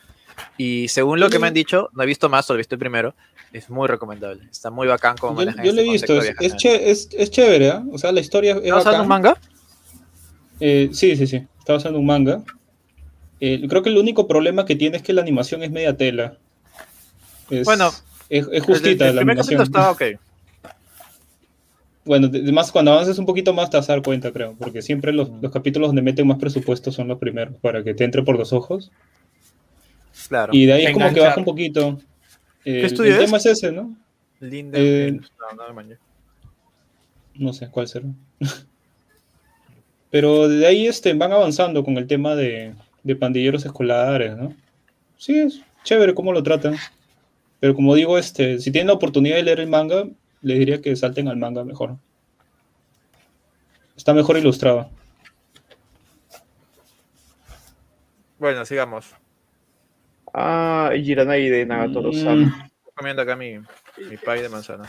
[0.60, 2.80] Y según lo que me han dicho, no he visto más, solo he visto el
[2.80, 3.16] primero.
[3.54, 4.44] Es muy recomendable.
[4.52, 6.54] Está muy bacán como Yo, manejan yo lo he este visto, concepto de es, es,
[6.54, 7.84] el ché- es, es chévere, ¿ah?
[7.94, 9.38] O sea, la historia es ¿Está en un manga?
[10.60, 11.48] Eh, sí, sí, sí.
[11.60, 12.44] Está basado en un manga.
[13.40, 16.38] Eh, creo que el único problema que tiene es que la animación es media tela.
[17.50, 17.88] Es, Bueno,
[18.30, 19.64] es, es El- justita el la primer capítulo animación.
[19.64, 20.20] estaba ok.
[22.04, 24.82] Bueno, de- además cuando avances un poquito más te vas a dar cuenta, creo, porque
[24.82, 28.24] siempre los, los capítulos donde meten más presupuesto son los primeros, para que te entre
[28.24, 28.92] por los ojos.
[30.30, 30.54] Claro.
[30.54, 32.00] Y de ahí es como que baja un poquito.
[32.64, 33.26] Eh, estudio el es?
[33.26, 33.96] tema es ese, ¿no?
[34.40, 34.82] Linden.
[34.82, 35.98] eh, no, no, man,
[37.34, 38.06] No sé cuál será.
[40.12, 42.74] Pero de ahí este, van avanzando con el tema de,
[43.04, 44.54] de pandilleros escolares, ¿no?
[45.18, 46.76] Sí, es chévere cómo lo tratan.
[47.60, 50.06] Pero como digo, este, si tienen la oportunidad de leer el manga,
[50.42, 51.98] les diría que salten al manga mejor.
[53.98, 54.90] Está mejor ilustrado.
[58.38, 59.14] Bueno, sigamos.
[60.34, 62.40] Ah, Jiranai de Nagatoro-san.
[62.40, 64.84] Mm, Estoy comiendo acá mi, mi pie de manzana.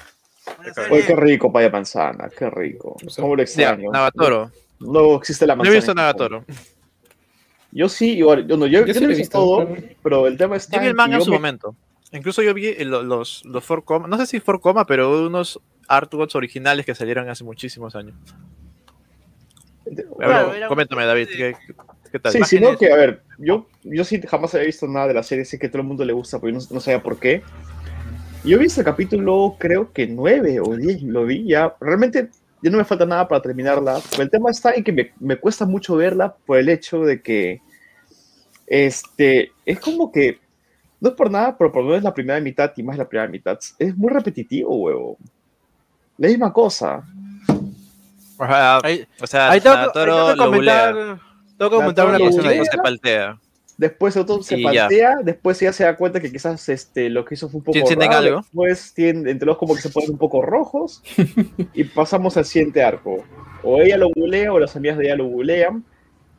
[0.90, 2.96] Uy, qué rico, paya manzana, qué rico.
[3.16, 3.90] ¿Cómo lo Ya, extraño?
[3.92, 4.50] Nagatoro.
[4.80, 5.74] No existe la No manzana.
[5.74, 5.94] he visto.
[5.94, 6.44] Nagatoro.
[7.72, 10.36] Yo sí, igual, yo, no, yo, yo sí lo lo he visto todo, pero el
[10.36, 11.76] tema está Yo vi el que manga en su me- momento.
[12.12, 15.24] Incluso yo vi eh, lo- los, los four coma, no sé si four coma, pero
[15.26, 18.16] unos artworks originales que salieron hace muchísimos años.
[20.16, 21.56] Bueno, coméntame, David, ¿qué,
[22.10, 22.32] qué tal?
[22.32, 22.68] Sí, Imágenes.
[22.68, 25.58] sino que, a ver, yo, yo sí jamás había visto nada de la serie, sé
[25.58, 27.42] que a todo el mundo le gusta, pero yo no, no sabía por qué.
[28.44, 31.74] Yo vi este capítulo, creo que 9 o 10, lo vi ya.
[31.80, 32.30] Realmente
[32.62, 34.00] ya no me falta nada para terminarla.
[34.10, 37.20] Pero el tema está en que me, me cuesta mucho verla por el hecho de
[37.20, 37.60] que
[38.66, 40.38] este, es como que,
[41.00, 43.28] no es por nada, pero por lo menos la primera mitad y más la primera
[43.28, 45.18] mitad, es muy repetitivo, huevo.
[46.18, 47.02] La misma cosa.
[48.38, 51.20] O sea, Ahí, o sea, ahí tengo, que- ahí Nagatoro tengo que lo comentar, bulea.
[51.68, 52.58] Tengo que comentar una ahí.
[52.58, 53.38] No se paltea.
[53.76, 54.82] Después otro se Y ya.
[54.82, 57.78] paltea, después ella se da cuenta que quizás este, lo que hizo fue un poco
[57.78, 58.40] ¿Entienden raro, algo?
[58.40, 61.02] después tienen, entre los como que se ponen un poco rojos
[61.74, 63.24] y pasamos al siguiente arco.
[63.62, 65.82] O ella lo bulea o las amigas de ella lo bulean,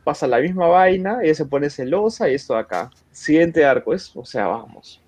[0.03, 2.91] pasa la misma vaina, ella se pone celosa y esto de acá.
[3.11, 5.01] Siguiente arco, es, o sea, vamos.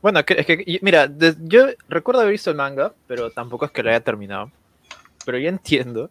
[0.00, 3.70] Bueno, que- es que, mira, de- yo recuerdo haber visto el manga, pero tampoco es
[3.72, 4.50] que lo haya terminado.
[5.24, 6.10] Pero yo entiendo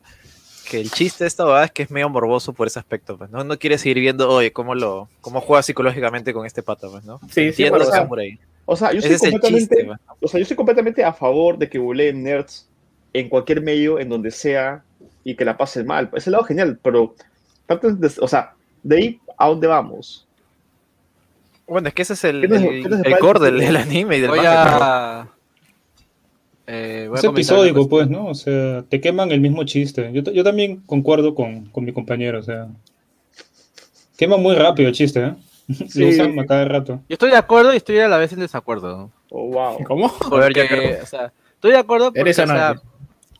[0.65, 3.29] que el chiste de esta boda es que es medio morboso por ese aspecto, pues,
[3.29, 3.43] ¿no?
[3.43, 7.19] No quiere seguir viendo, oye, cómo lo, cómo juega psicológicamente con este pato, pues, ¿no?
[7.31, 8.39] Sí, sí, bueno, o sea, Samurai.
[8.65, 11.69] O sea, yo el completamente, chiste, pues, o sea, yo estoy completamente a favor de
[11.69, 12.67] que buleen nerds
[13.13, 14.83] en cualquier medio, en donde sea,
[15.23, 16.09] y que la pasen mal.
[16.13, 17.15] Es el lado genial, pero,
[18.19, 18.53] o sea,
[18.83, 20.27] de ahí a dónde vamos.
[21.67, 24.21] Bueno, es que ese es el, ¿Qué nos- el, el core el del, anime y
[24.21, 25.21] del Voy manga.
[25.21, 25.27] a.
[26.67, 28.25] Eh, Es episódico, pues, ¿no?
[28.27, 30.09] O sea, te queman el mismo chiste.
[30.13, 32.67] Yo, yo también concuerdo con, con mi compañero, o sea.
[34.17, 35.33] Queman muy rápido el chiste, ¿eh?
[35.89, 36.01] Sí.
[36.01, 37.01] Lo usan a cada rato.
[37.09, 39.11] Yo estoy de acuerdo y estoy a la vez en desacuerdo.
[39.29, 39.83] Oh, wow.
[39.83, 40.13] ¿Cómo?
[40.29, 41.03] Porque, creo.
[41.03, 42.75] o sea, estoy de acuerdo porque Eres o sea,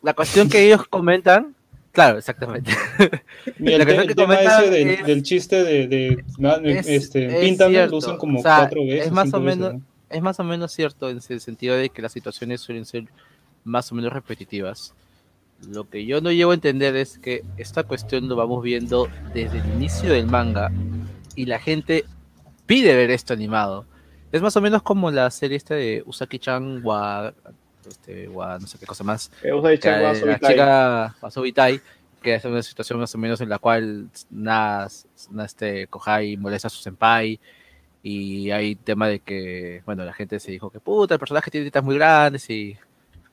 [0.02, 1.54] la cuestión que ellos comentan,
[1.92, 2.72] Claro, exactamente.
[3.58, 6.24] Y el, que te- tengo que el tema ese del, es- del chiste de, de
[6.36, 7.92] na- Es- este, es Píntame, cierto.
[7.92, 9.06] lo usan como O sea, cuatro veces.
[9.06, 9.80] es más o veces, menos- ¿no?
[10.08, 13.04] Es más o menos cierto en el sentido de que las situaciones suelen ser
[13.64, 14.94] más o menos repetitivas.
[15.68, 19.58] Lo que yo no llego a entender es que esta cuestión lo vamos viendo desde
[19.58, 20.70] el inicio del manga
[21.34, 22.04] y la gente
[22.66, 23.86] pide ver esto animado.
[24.32, 27.32] Es más o menos como la serie esta de Usaki-chan wa,
[27.88, 31.80] este, wa no sé qué cosa más, Eh, que dicho, la, chica Wasobitai,
[32.22, 34.88] que es una situación más o menos en la cual na,
[35.30, 37.40] na- este, Kohai molesta a su senpai
[38.08, 41.66] y hay tema de que, bueno, la gente se dijo que puta, el personaje tiene
[41.66, 42.76] tetas muy grandes y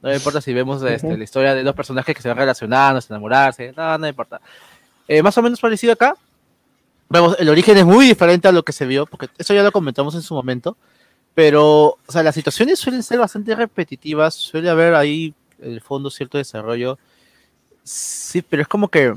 [0.01, 1.15] no me importa si vemos este, Ujú.
[1.15, 4.41] la historia de dos personajes que se van relacionando, se enamorarse, no, no me importa.
[5.07, 6.15] Eh, más o menos parecido acá.
[7.07, 9.71] Vemos, el origen es muy diferente a lo que se vio, porque eso ya lo
[9.71, 10.75] comentamos en su momento.
[11.35, 16.09] Pero, o sea, las situaciones suelen ser bastante repetitivas, suele haber ahí en el fondo
[16.09, 16.97] cierto desarrollo.
[17.83, 19.13] Sí, pero es como que,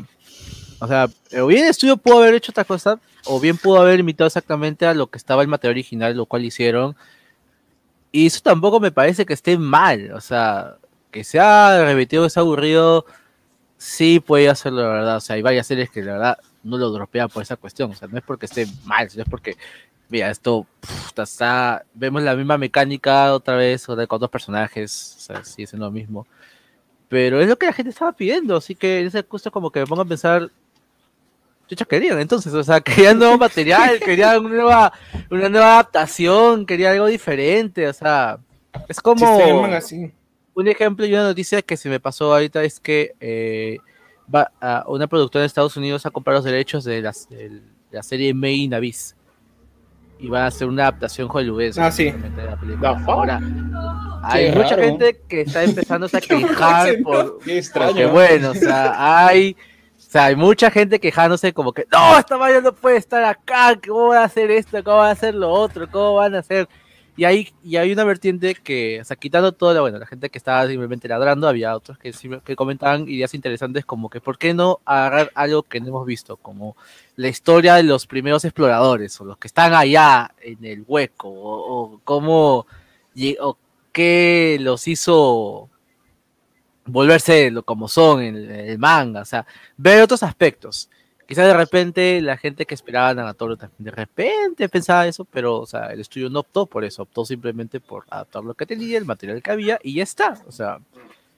[0.79, 1.09] o sea,
[1.41, 4.87] o bien el estudio pudo haber hecho otra cosa, o bien pudo haber imitado exactamente
[4.87, 6.97] a lo que estaba el material original, lo cual hicieron.
[8.13, 10.77] Y eso tampoco me parece que esté mal, o sea,
[11.11, 13.05] que sea repetido, sea aburrido,
[13.79, 15.17] sí puede hacerlo, la verdad.
[15.17, 17.95] O sea, hay varias series que la verdad no lo dropean por esa cuestión, o
[17.95, 19.57] sea, no es porque esté mal, sino es porque
[20.09, 20.67] Mira, esto
[21.09, 21.85] puta, está.
[21.95, 25.93] Vemos la misma mecánica otra vez, otra- con dos personajes, o sea, sigue siendo lo
[25.93, 26.27] mismo.
[27.09, 29.87] Pero es lo que la gente estaba pidiendo, así que ese justo como que me
[29.87, 30.51] pongo a pensar.
[31.69, 34.93] Chucha, querían entonces, o sea, querían nuevo material, querían una nueva,
[35.31, 38.39] una nueva adaptación, querían algo diferente, o sea,
[38.89, 39.63] es como.
[40.55, 43.77] Un ejemplo y una noticia que se me pasó ahorita es que eh,
[44.35, 47.61] va a una productora de Estados Unidos a comprar los derechos de, las- de
[47.91, 49.15] la serie Made in Abyss.
[50.19, 51.79] Y van a hacer una adaptación hollywoodense.
[51.79, 52.05] Ah, sí.
[52.11, 52.99] de la película.
[53.01, 53.09] Fuck?
[53.11, 53.39] Ahora,
[54.23, 54.83] hay Qué mucha raro.
[54.83, 57.05] gente que está empezando a quejar ¿no?
[57.05, 57.89] por, Qué extraño.
[57.91, 59.55] porque bueno, o sea, hay,
[60.07, 63.77] o sea, hay mucha gente quejándose como que no, esta vaina no puede estar acá,
[63.87, 64.83] ¿cómo van a hacer esto?
[64.85, 65.91] ¿Cómo van a hacer lo otro?
[65.91, 66.69] ¿Cómo van a hacer?
[67.17, 70.29] Y hay, y hay una vertiente que, o sea, quitando toda la, bueno, la gente
[70.29, 72.13] que estaba simplemente ladrando, había otros que,
[72.55, 76.37] comentaban ideas interesantes como que, ¿por qué no agarrar algo que no hemos visto?
[76.37, 76.77] Como
[77.17, 81.95] la historia de los primeros exploradores, o los que están allá en el hueco, o,
[81.95, 82.67] o cómo,
[83.41, 83.59] o
[83.93, 85.71] qué los hizo
[86.87, 90.89] volverse lo como son en el, el manga, o sea, ver otros aspectos.
[91.29, 95.57] Quizás de repente la gente que esperaba a Nagatoro también de repente pensaba eso, pero
[95.61, 98.97] o sea, el estudio no optó por eso, optó simplemente por adaptar lo que tenía,
[98.97, 100.39] el material que había y ya está.
[100.47, 100.79] O sea,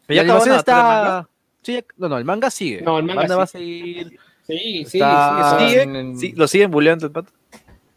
[0.08, 1.28] ¿Ya la acabó animación el está.
[1.62, 2.82] Sí, ya- no, no, el manga sigue.
[2.82, 4.18] No, el manga va a seguir.
[4.46, 5.66] Sí, sí, Está- sí.
[5.68, 5.82] ¿Sigue?
[5.82, 7.32] en- Sí, ¿Lo siguen bulleando el pato?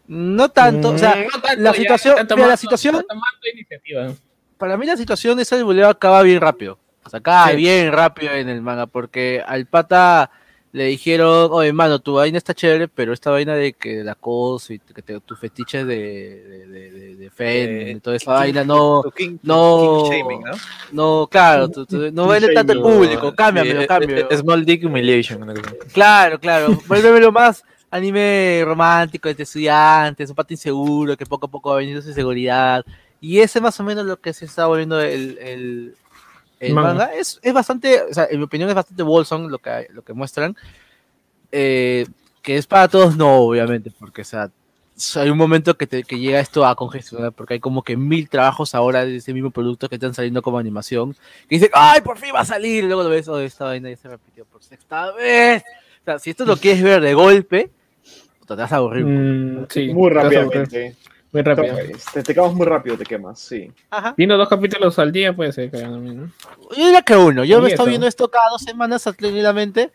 [0.07, 3.05] No tanto, o sea, Mm, no tanto, la ya situación- está mira, la tomando- situación-
[3.07, 4.13] tomando iniciativa.
[4.57, 6.77] para mí la situación de ese buleo acaba bien rápido.
[7.05, 7.55] O sea, acaba Sí.
[7.57, 10.29] bien rápido en el manga, porque al pata
[10.73, 14.73] le dijeron, oye, mano, tu vaina está chévere, pero esta vaina de que la cosa
[14.73, 19.03] y que te, tus fetiches de, de, de, de, Fen, Eh, toda esa vaina no,
[19.15, 20.51] King- no- King shaming, ¿no?
[21.21, 24.21] no, claro, tu- tu- no vende tanto el público, cámbiamelo, cámbiamelo.
[24.21, 25.45] eh, eh, Small Dick Humiliation.
[25.93, 26.67] Claro, claro.
[26.87, 32.01] Vuélvemelo más anime romántico, de estudiantes, un pato inseguro, que poco a poco va veniendo
[32.01, 32.85] su seguridad.
[33.19, 35.95] Y ese más o menos lo que se está volviendo el, el,
[36.61, 36.93] el Manga.
[36.93, 37.13] manga.
[37.15, 40.13] Es, es bastante, o sea, en mi opinión es bastante wholesome lo que, lo que
[40.13, 40.55] muestran.
[41.51, 42.05] Eh,
[42.41, 44.49] que es para todos, no, obviamente, porque, o sea,
[45.15, 48.29] hay un momento que, te- que llega esto a congestionar, porque hay como que mil
[48.29, 51.13] trabajos ahora de ese mismo producto que están saliendo como animación,
[51.47, 52.83] que dicen, ¡ay, por fin va a salir!
[52.83, 55.63] Y luego lo ves, oh, esta vaina ya se repitió por sexta vez.
[56.01, 57.69] O sea, si esto lo quieres ver de golpe,
[58.47, 59.05] te vas a aburrir.
[59.05, 60.95] Mm, sí, Muy rápidamente.
[61.31, 61.75] Muy rápido.
[62.13, 63.71] Te, te quemas muy rápido, te quemas, sí.
[63.89, 64.13] Ajá.
[64.17, 66.29] Viendo dos capítulos al día puede ser mismo.
[66.75, 67.43] Yo diría que uno.
[67.45, 67.89] Yo me estoy eso.
[67.89, 69.91] viendo esto cada dos semanas tranquilamente.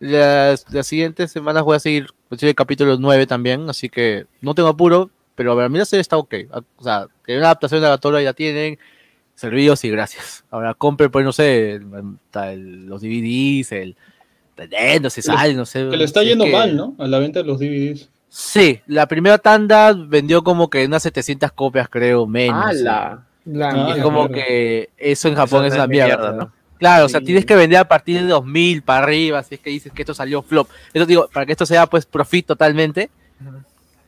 [0.00, 4.68] Las, las siguientes semanas voy a seguir el capítulo 9 también, así que no tengo
[4.68, 6.34] apuro, pero para mí la serie está ok.
[6.76, 8.78] O sea, que una adaptación de la Tora ya tienen,
[9.34, 10.44] servidos y gracias.
[10.50, 13.96] Ahora compre, pues no sé, el- los DVDs, el...
[15.00, 15.88] No sé, sale, no sé.
[15.88, 16.94] Que le está es yendo que- mal, ¿no?
[16.98, 18.08] A la venta de los DVDs.
[18.30, 22.64] Sí, la primera tanda vendió como que unas 700 copias, creo, menos.
[22.64, 23.24] ¡Hala!
[23.46, 24.02] La Y es mierda.
[24.02, 26.52] como que eso en Japón Eso es una mierda, mierda, ¿no?
[26.78, 29.70] Claro, o sea, tienes que vender a partir de 2000 para arriba, si es que
[29.70, 30.68] dices que esto salió flop.
[30.92, 33.10] Eso digo, para que esto sea pues profit totalmente,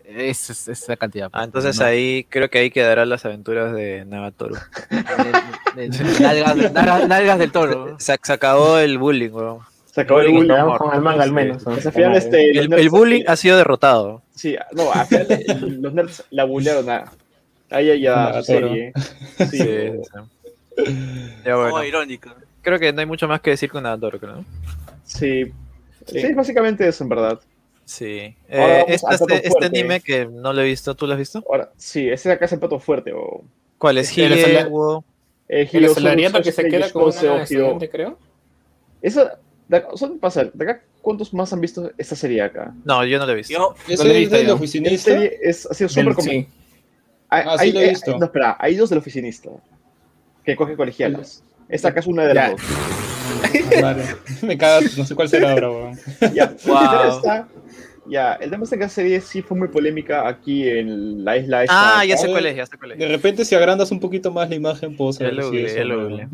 [0.05, 1.31] es, es- cantidad.
[1.33, 4.57] Ah, entonces No, ahí creo que ahí quedarán las aventuras de Nagatoro.
[4.91, 7.97] de- de- de- nalgas, nalgas- nalgas del toro.
[7.99, 9.59] Se, se acabó el bullying, weón.
[9.93, 11.63] Se acabó el Bullying con el manga al menos.
[11.63, 11.69] Sí.
[11.69, 11.75] ¿no?
[11.75, 14.23] Pues al final, este, El, bullying ha sido derrotado.
[14.35, 17.13] Sí, no, al final el- los nerds la bullearon a,
[17.71, 18.93] a ella y a serie.
[19.37, 21.41] Sí, Sí, sí.
[21.45, 21.75] Ya bueno.
[21.75, 22.31] Oh, irónico.
[22.63, 24.37] Creo que no hay mucho más que decir con creo.
[24.37, 24.45] ¿no?
[25.05, 25.45] Sí.
[26.07, 26.21] Sí.
[26.21, 27.41] Sí, básicamente eso, en verdad.
[27.85, 28.35] Sí.
[28.49, 31.45] Eh, este, este, este anime que no lo he visto, ¿tú lo has visto?
[31.49, 33.13] Ahora, sí, ese de acá es el plato fuerte.
[33.13, 33.43] O,
[33.77, 34.17] ¿Cuál es?
[34.17, 34.33] El
[35.69, 36.63] Hile, asalariado Suru que se
[39.95, 42.75] Esa, de acá, pasa, de acá, ¿cuántos más han visto esta serie acá?
[42.85, 43.53] No, yo no lo he visto.
[43.53, 45.11] Yo ¿Ese lo he es visto del oficinista?
[45.13, 46.47] serie es, ha sido súper Del- com- sí.
[47.29, 48.19] Hay, Ah, sí hay- lo he hay- visto.
[48.19, 49.51] no, espera, hay dos del oficinista
[50.45, 51.45] que coge colegialas.
[51.69, 52.51] Esta acá es una de las Ya.
[52.51, 52.61] dos.
[53.83, 54.05] Vale.
[54.43, 55.99] Me cagas, no sé cuál será ahora, weón.
[56.35, 57.47] Ya, Wow.
[58.09, 61.63] ya, el tema está que la serie sí fue muy polémica aquí en la isla
[61.63, 62.01] esta.
[62.01, 63.11] Ah, ya sé Ah, cuál es, ya sé cuál De es.
[63.11, 65.85] repente, si agrandas un poquito más la imagen, puedo Ya saber lo si es ya
[65.85, 66.29] lo no.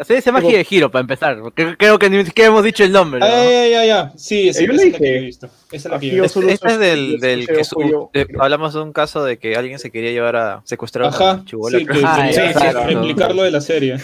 [0.00, 2.82] La serie se llama Pero- Hiro para empezar, porque creo que ni siquiera hemos dicho
[2.82, 3.20] el nombre.
[3.20, 3.26] ¿no?
[3.26, 4.12] Ah, ya, ya, ya.
[4.16, 5.46] Sí, esa, yo esa es la que he visto.
[5.46, 6.40] Esa es la que yo he visto.
[6.40, 8.10] solo- Este es del, del que su- creo.
[8.38, 11.44] hablamos de un caso de que alguien se quería llevar a secuestrar a Ajá, una
[11.44, 11.78] chibola.
[11.78, 12.02] sí, que creo.
[12.06, 12.86] Ah, quería ya, claro.
[12.86, 13.96] replicarlo de la serie.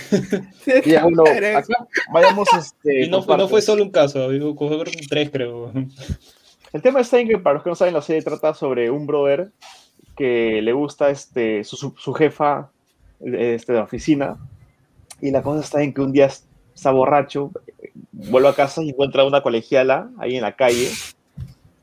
[0.85, 1.23] Ya, bueno,
[1.57, 4.29] acá vayamos este, Y no, no fue solo un caso,
[4.59, 5.73] fueron tres, creo.
[6.75, 9.07] El tema está en que, para los que no saben, la serie trata sobre un
[9.07, 9.49] brother
[10.15, 12.69] que le gusta este, su, su, su jefa
[13.25, 14.37] este, de la oficina.
[15.21, 16.31] Y la cosa está en que un día
[16.75, 17.51] está borracho,
[18.13, 20.91] vuelve a casa y encuentra una colegiala ahí en la calle.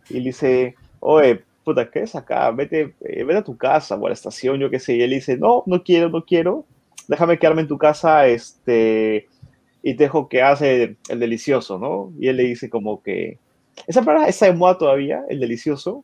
[0.10, 2.52] Y le dice, oye, puta, ¿qué es acá?
[2.52, 4.96] Vete, eh, vete a tu casa o a la estación, yo qué sé.
[4.96, 6.66] Y él dice, no, no quiero, no quiero.
[7.08, 9.28] Déjame quedarme en tu casa este,
[9.82, 12.12] y te dejo que hace el delicioso, ¿no?
[12.20, 13.40] Y él le dice como que,
[13.88, 16.04] esa palabra está de moda todavía, el delicioso.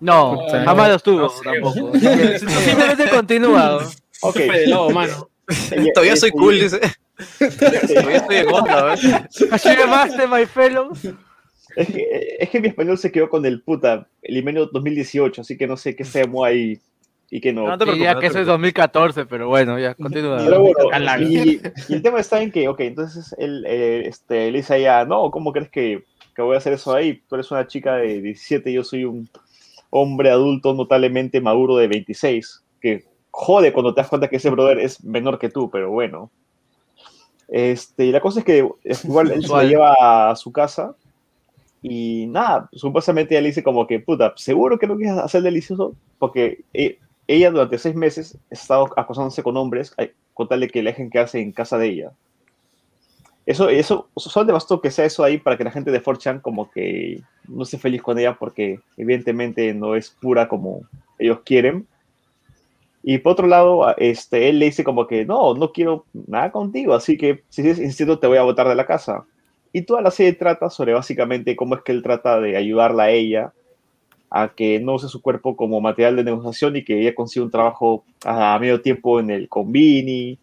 [0.00, 1.98] No, jamás lo estuvo tampoco.
[1.98, 3.78] Simplemente continúa.
[4.20, 4.40] Ok.
[4.66, 5.28] Lobo, mano.
[5.94, 6.80] Todavía soy cool, dice.
[7.38, 8.96] Todavía estoy en onda,
[9.88, 11.00] Master, my fellows.
[11.76, 15.56] Es que, es que mi español se quedó con el puta, el Imenio 2018, así
[15.56, 16.80] que no sé qué se llamó ahí
[17.30, 17.66] y qué no.
[17.66, 18.74] No te preocupes, Diría no que eso es preocupes.
[18.74, 20.38] 2014, pero bueno, ya, continúa.
[20.38, 24.58] Pero bueno, y, y el tema está en que, ok, entonces él eh, este, le
[24.58, 27.22] dice a ella, no, ¿cómo crees que, que voy a hacer eso ahí?
[27.28, 29.28] Tú eres una chica de 17 y yo soy un
[29.90, 33.04] hombre adulto notablemente maduro de 26, que
[33.36, 36.30] jode cuando te das cuenta que ese brother es menor que tú, pero bueno.
[37.48, 38.58] Este, y la cosa es que
[39.04, 39.68] igual él se la Usual.
[39.68, 40.94] lleva a su casa
[41.82, 45.96] y nada, supuestamente ella le dice como que, puta, ¿seguro que no quieres hacer delicioso?
[46.18, 49.94] Porque eh, ella durante seis meses ha estado acosándose con hombres
[50.32, 52.12] con tal de que le dejen quedarse en casa de ella.
[53.46, 56.40] Eso, eso, solo le bastó que sea eso ahí para que la gente de 4chan
[56.40, 60.82] como que no esté feliz con ella porque evidentemente no es pura como
[61.18, 61.86] ellos quieren.
[63.06, 66.94] Y por otro lado, este, él le dice como que no, no quiero nada contigo,
[66.94, 69.24] así que si sigues insistiendo te voy a botar de la casa.
[69.74, 73.10] Y toda la serie trata sobre básicamente cómo es que él trata de ayudarla a
[73.10, 73.52] ella
[74.30, 77.50] a que no use su cuerpo como material de negociación y que ella consiga un
[77.50, 80.38] trabajo a medio tiempo en el convini,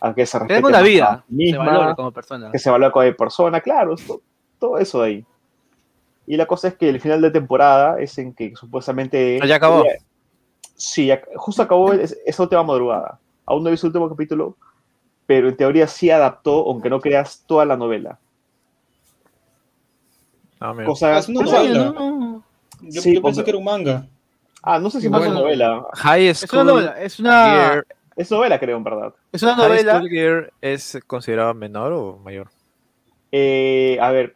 [0.00, 2.50] a que se respete la vida, se misma, valora como persona.
[2.50, 4.20] que se evalúa como persona, claro, esto-
[4.58, 5.24] todo eso de ahí.
[6.26, 9.38] Y la cosa es que el final de temporada es en que supuestamente...
[9.46, 9.84] Ya acabó.
[9.84, 9.98] ella-
[10.76, 13.18] sí, justo acabó es- esa última madrugada.
[13.46, 14.56] Aún no he visto el último capítulo,
[15.26, 18.18] pero en teoría sí adaptó, aunque no creas, toda la novela.
[20.60, 20.86] Ah, mira.
[20.86, 21.84] Cosa, Es una novela.
[21.84, 22.44] no, no.
[22.82, 24.06] Yo, Sí, yo pensé que era un manga.
[24.62, 25.40] Ah, no sé si más Bueno.
[25.40, 25.86] novela.
[25.94, 29.14] High Es una School novela, es una, Gear, Es novela, creo, en verdad.
[29.32, 29.96] es una High novela.
[29.96, 32.48] School Gear es considerado menor o mayor?
[33.32, 34.34] Eh, a ver,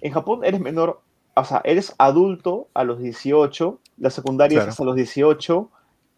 [0.00, 1.00] en Japón eres menor,
[1.34, 4.68] o sea, eres adulto a los 18, la secundaria Claro.
[4.68, 5.70] es hasta los 18,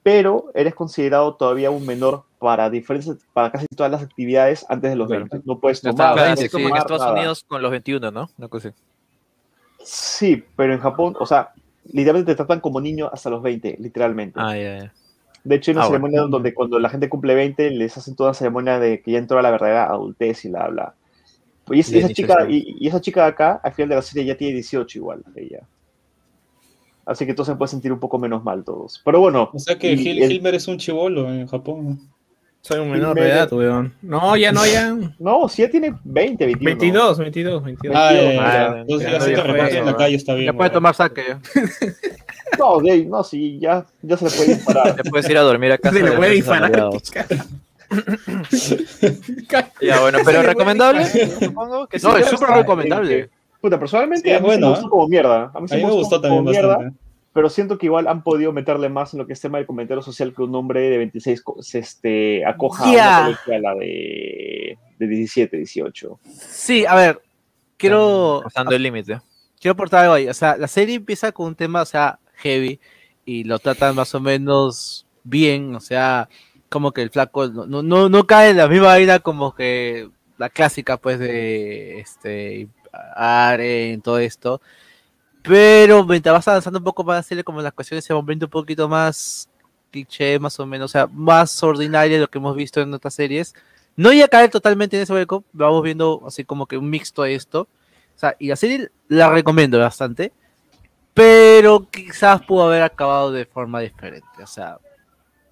[0.02, 4.96] pero eres considerado todavía un menor para diferentes, para casi todas las actividades antes de
[4.96, 5.26] los Claro.
[5.30, 5.46] 20.
[5.46, 7.12] No puedes tomar, Claro, puedes es como en tomar Estados nada.
[7.12, 8.30] Unidos con los 21, ¿no?
[8.36, 8.78] Una cosa así.
[9.84, 11.50] Sí, pero en Japón, o sea,
[11.92, 14.38] literalmente te tratan como niño hasta los 20, literalmente.
[14.40, 14.92] Ah, ya, ya.
[15.44, 16.06] De hecho, hay una Ah, bueno.
[16.06, 19.18] ceremonia donde cuando la gente cumple 20, les hacen toda una ceremonia de que ya
[19.18, 20.94] entró a la verdadera adultez y la habla.
[21.70, 24.24] Y, es- esa chica, y, y esa chica de acá, al final de la serie,
[24.24, 25.60] ya tiene 18 igual, ella.
[27.04, 29.00] Así que entonces se puede sentir un poco menos mal todos.
[29.04, 32.00] Pero bueno, O sea que Y Gil, el- Hilmer es un chivolo en Japón.
[32.60, 33.92] Soy un menor de edad, weón.
[34.02, 34.96] No, ya no, ya.
[35.18, 36.64] no, si ya tiene 20, 21.
[36.64, 37.96] 22, 22, 22.
[37.96, 40.46] Ah, Veintidós, eh, entonces ya ya se te ya reparte en la calle, está bien.
[40.46, 41.24] Ya puede tomar saque.
[41.28, 41.40] ya.
[42.58, 44.94] No, de- no, sí, ya, ya se le puede disparar.
[44.94, 45.96] Te puedes ir a dormir a casa.
[45.96, 46.70] Se le de puede disparar.
[49.80, 51.38] Ya, bueno, pero recomendable, disparar.
[51.44, 52.06] supongo que sí.
[52.06, 53.30] No, es súper recomendable.
[53.60, 54.90] Puta, personalmente Sí, a es mí sí bueno, me gustó ¿eh?
[54.90, 55.50] como mierda.
[55.54, 56.92] A mí, sí A mí me gustó gustó como también mierda.
[57.32, 60.02] pero siento que igual han podido meterle más en lo que es tema del comentario
[60.02, 63.26] social que un hombre de 26 co- se este, acoja Ya.
[63.26, 66.18] a una de, de 17, 18.
[66.50, 67.20] Sí, a ver,
[67.76, 69.20] quiero, Pasando el límite.
[69.60, 70.28] quiero aportar algo ahí.
[70.28, 72.80] O sea, la serie empieza con un tema, o sea, heavy
[73.24, 75.76] y lo tratan más o menos bien.
[75.76, 76.28] O sea,
[76.72, 80.10] como que el flaco no, no, no, no cae en la misma vaina como que
[80.38, 82.68] la clásica pues de este
[83.14, 84.60] Aren, todo esto.
[85.42, 88.46] Pero mientras vas avanzando un poco más a serie, como las cuestiones se van viendo
[88.46, 89.48] un poquito más
[89.90, 93.14] cliché, más o menos, o sea, más ordinaria de lo que hemos visto en otras
[93.14, 93.54] series.
[93.96, 97.22] No iba a caer totalmente en ese hueco, vamos viendo así como que un mixto
[97.22, 97.68] de esto.
[98.16, 100.32] O sea, y la serie la recomiendo bastante,
[101.12, 104.42] pero quizás pudo haber acabado de forma diferente.
[104.42, 104.78] O sea,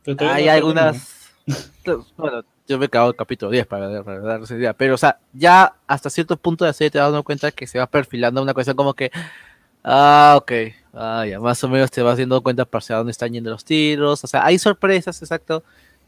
[0.07, 1.31] hay no algunas.
[2.17, 5.19] bueno, yo me he acabado el capítulo 10 para, para darles idea, pero o sea,
[5.33, 8.43] ya hasta cierto punto de la serie te das dando cuenta que se va perfilando
[8.43, 9.11] una cuestión como que.
[9.83, 10.53] Ah, ok.
[10.93, 14.23] Ah, ya, más o menos te vas dando cuenta hacia dónde están yendo los tiros.
[14.23, 15.63] O sea, hay sorpresas, exacto.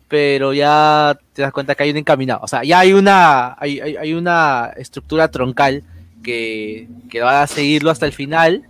[0.09, 2.41] Pero ya te das cuenta que hay un encaminado.
[2.43, 5.83] O sea, ya hay una, hay, hay, hay una estructura troncal
[6.23, 8.65] que, que va a seguirlo hasta el final.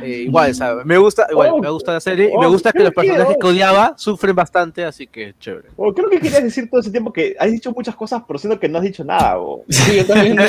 [0.00, 2.50] Eh, igual, o sea, me gusta, igual, Oh, me gusta la serie y me oh,
[2.50, 5.70] gusta que los personajes que- que odiaba sufren bastante, así que chévere.
[5.76, 8.60] O creo que querías decir todo ese tiempo que has dicho muchas cosas, pero siento
[8.60, 9.40] que no has dicho nada.
[9.40, 9.64] O...
[9.68, 10.44] Sí, yo también no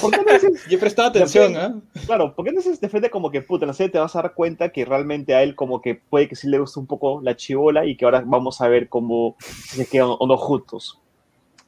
[0.00, 1.74] ¿Por qué no dices, Yo prestaba atención, ¿ah?
[2.06, 4.14] claro, ¿por qué no dices de frente como que, puta, en la serie te vas
[4.16, 6.86] a dar cuenta que realmente a él como que puede que sí le guste un
[6.86, 10.98] poco la chivola y que ahora vamos a ver cómo se quedan o no juntos?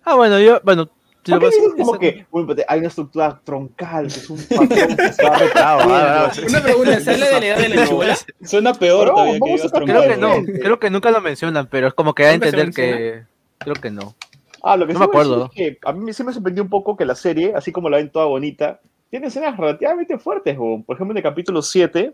[0.05, 0.89] Ah, bueno, yo, bueno,
[1.27, 4.07] te ¿Por lo qué voy a dices decir, como que puta, hay una estructura troncal,
[4.09, 6.51] que es un patrón que se va Ah, ah, repitiendo?
[6.51, 8.17] Una pregunta, ¿sale de la edad de la?
[8.45, 10.21] Suena peor todavía que digas a Creo que troncal.
[10.21, 12.75] no, creo que nunca lo mencionan, pero es como que da a ¿Nunca se entender
[12.75, 13.25] que.
[13.59, 14.15] Creo que no.
[14.63, 15.45] Ah, lo que No sí me acuerdo.
[15.47, 17.99] es que a mí sí me sorprendió un poco que la serie, así como la
[17.99, 20.57] ven toda bonita, tiene escenas relativamente fuertes.
[20.57, 22.13] Por ejemplo, en el capítulo 7,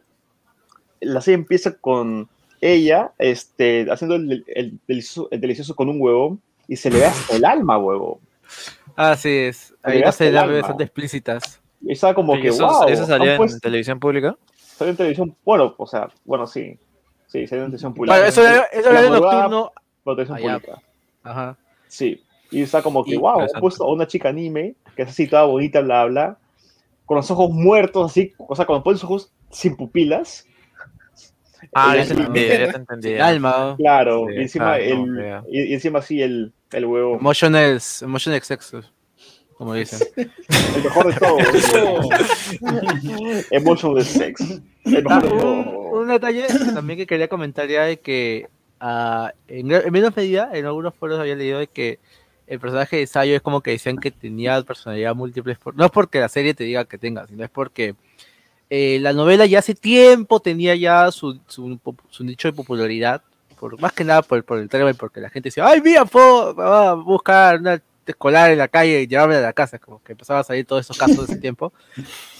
[1.00, 2.28] la serie empieza con
[2.60, 6.38] ella este, haciendo el, el delicioso, el delicioso con un huevo
[6.68, 8.20] y se le ve hasta el alma, huevo.
[8.96, 9.74] Ah, sí es.
[9.82, 10.02] Gasta el
[10.34, 10.56] escenas alma.
[10.58, 11.60] bastante explícitas.
[11.80, 14.36] Y estaba como ¿Y que, eso, wow, eso salía en puesto- televisión pública?
[14.56, 16.78] salió en televisión, bueno, o sea, bueno, sí,
[17.26, 18.14] sí, salió en televisión pública.
[18.14, 19.72] Bueno, eso era, eso era nocturno.
[20.04, 20.82] pero televisión Ah, pública.
[21.22, 21.58] Ajá.
[21.88, 25.08] Sí, y está como que, Y- wow, han puesto a una chica anime, que es
[25.08, 26.38] así toda bonita, bla, bla,
[27.06, 30.46] con los ojos muertos, así, o sea, cuando pones los ojos sin pupilas.
[31.74, 33.14] Ah, ya te entendí, ya te entendí.
[33.18, 33.74] Alma.
[33.78, 38.82] Claro, Sí, y encima, claro, el, y encima así el, el huevo, Emotional, emotional sexo.
[39.56, 40.00] Como dicen.
[40.16, 41.38] el mejor de todo.
[43.50, 44.40] Emotion de sex.
[44.84, 45.78] El Ah, mejor de un, todo.
[46.00, 48.48] un detalle también que quería comentar ya de que
[48.80, 52.00] ah, en, en menos medida en algunos foros había leído de que
[52.46, 55.56] el personaje de Sayo es como que decían que tenía personalidad múltiple.
[55.74, 57.94] No es porque la serie te diga que tenga, sino es porque
[58.68, 61.78] eh, la novela ya hace tiempo tenía ya su, su,
[62.10, 63.22] su nicho de popularidad.
[63.62, 66.52] Por, más que nada por, por el trailer, porque la gente decía, ay, mira, puedo
[66.52, 69.78] va a buscar una escolar en la calle y llevarme a la casa.
[69.78, 71.72] Como que empezaba a salir todos esos casos de ese tiempo.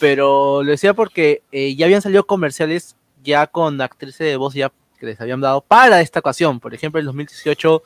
[0.00, 4.72] Pero lo decía porque eh, ya habían salido comerciales ya con actrices de voz ya
[4.98, 6.58] que les habían dado para esta ocasión.
[6.58, 7.82] Por ejemplo, en 2018,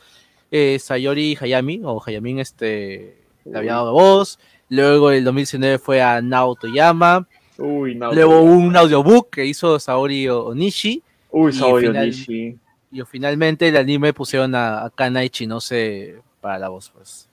[0.52, 4.38] eh, Sayori Hayami, o Hayamin, este, le había dado voz.
[4.70, 7.28] Luego, en el 2019 fue a Nao Toyama.
[7.58, 7.96] Uy.
[7.96, 11.02] Luego un audiobook que hizo Saori Onishi.
[11.30, 12.56] Uy, Saori final- Onishi.
[12.96, 16.90] Y finalmente el anime pusieron a, a Kana Ichinose para la voz.
[16.90, 17.28] Pues.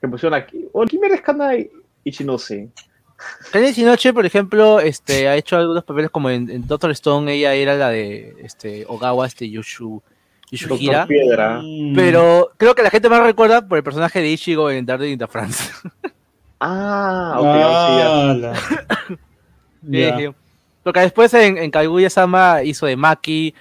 [0.00, 0.64] Que pusieron aquí.
[0.72, 1.70] O ¿quién eres Kanai
[2.04, 2.70] Ichinose?
[3.52, 7.30] Kana Ichinose, por ejemplo, este, ha hecho algunos papeles como en, en Doctor Stone.
[7.30, 10.02] Ella era la de este, Ogawa, este Yushu,
[10.50, 11.06] Yushuhira.
[11.06, 11.60] Piedra.
[11.62, 11.94] Mm.
[11.94, 15.18] Pero creo que la gente más recuerda por el personaje de Ichigo en Daredevil in
[15.18, 15.70] the France.
[16.66, 18.40] Ah, ok.
[18.40, 18.54] Ya.
[20.16, 20.34] Sí, sí.
[20.82, 23.54] Porque después en, en Kaguya-sama hizo de Maki,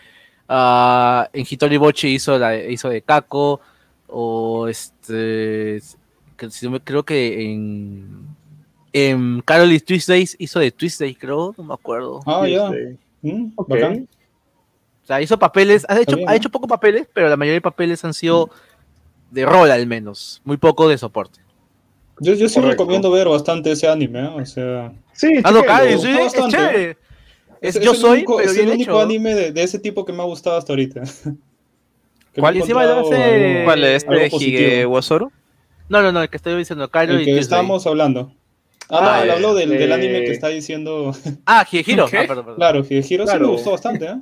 [0.53, 3.59] ah, en Hitori Bochi hizo, la, hizo de Kako,
[4.07, 5.81] o este,
[6.83, 8.27] creo que en,
[8.93, 12.19] en Carol Tuesdays hizo de Tuesday, creo, no me acuerdo.
[12.25, 12.71] Ah, ya.
[13.21, 13.67] Mm, ok.
[13.67, 14.07] bacán.
[15.03, 17.61] O sea, hizo papeles, ha hecho, bien, ha hecho pocos papeles, pero la mayoría de
[17.61, 18.49] papeles han sido
[19.31, 21.41] de rol al menos, muy poco de soporte.
[22.19, 22.83] Yo, yo sí Correcto.
[22.83, 24.27] recomiendo ver bastante ese anime, ¿eh?
[24.27, 24.93] o sea...
[25.13, 25.61] Sí, Ah, no,
[25.99, 26.97] sí, es chévere.
[27.63, 29.01] Es, es yo el soy, único, pero es bien el único hecho.
[29.01, 31.01] anime de, de ese tipo que me ha gustado hasta ahorita.
[32.35, 32.57] ¿Cuál?
[32.57, 33.83] Encima hace- algo- ¿Cuál
[34.25, 34.35] este.
[34.45, 35.31] Hige Wasoru?
[35.89, 38.33] No, no, no, el que estoy diciendo, Carol El y que estábamos hablando.
[38.89, 41.15] Ah, Ah, no, él eh, habló del, del anime que está diciendo.
[41.45, 42.07] Ah, Hiro.
[42.07, 42.17] ¿Qué?
[42.19, 42.55] Ah, perdón, perdón.
[42.57, 43.45] Claro, sí Claro.
[43.47, 44.15] me gustó bastante, ¿eh?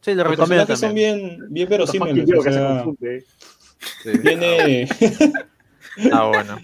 [0.00, 2.24] Sí, lo Los recomiendo personajes son bien, bien verosímiles.
[2.24, 3.24] O que se sea, confunde.
[4.02, 4.10] Sí.
[4.22, 4.88] tiene.
[6.12, 6.58] Ah, bueno.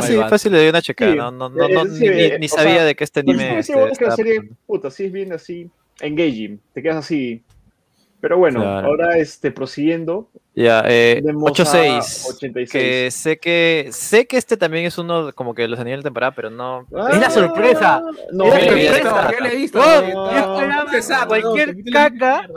[0.00, 2.48] Fácil, fácil le di una checada, Sí, no, no, no, eh, no, sí, ni, eh,
[2.48, 3.62] sabía sea, de que este anime.
[3.62, 4.56] sí, este, bueno, es que la estaba serie, pasando.
[4.66, 5.70] puta, sí es bien así,
[6.00, 7.42] engaging, te quedas así.
[8.20, 8.86] Pero bueno, Claro.
[8.86, 12.26] ahora este, prosiguiendo, Ya, eh, tenemos a 8-6.
[12.36, 12.70] 86.
[12.70, 16.32] Que sé que sé que este también es uno como que los animes de temporada,
[16.34, 16.86] pero no.
[17.12, 18.02] Es la sorpresa.
[18.32, 19.30] No, Es la sorpresa.
[19.30, 19.78] yo le he visto.
[19.78, 22.48] Oh, No, no, cualquier caca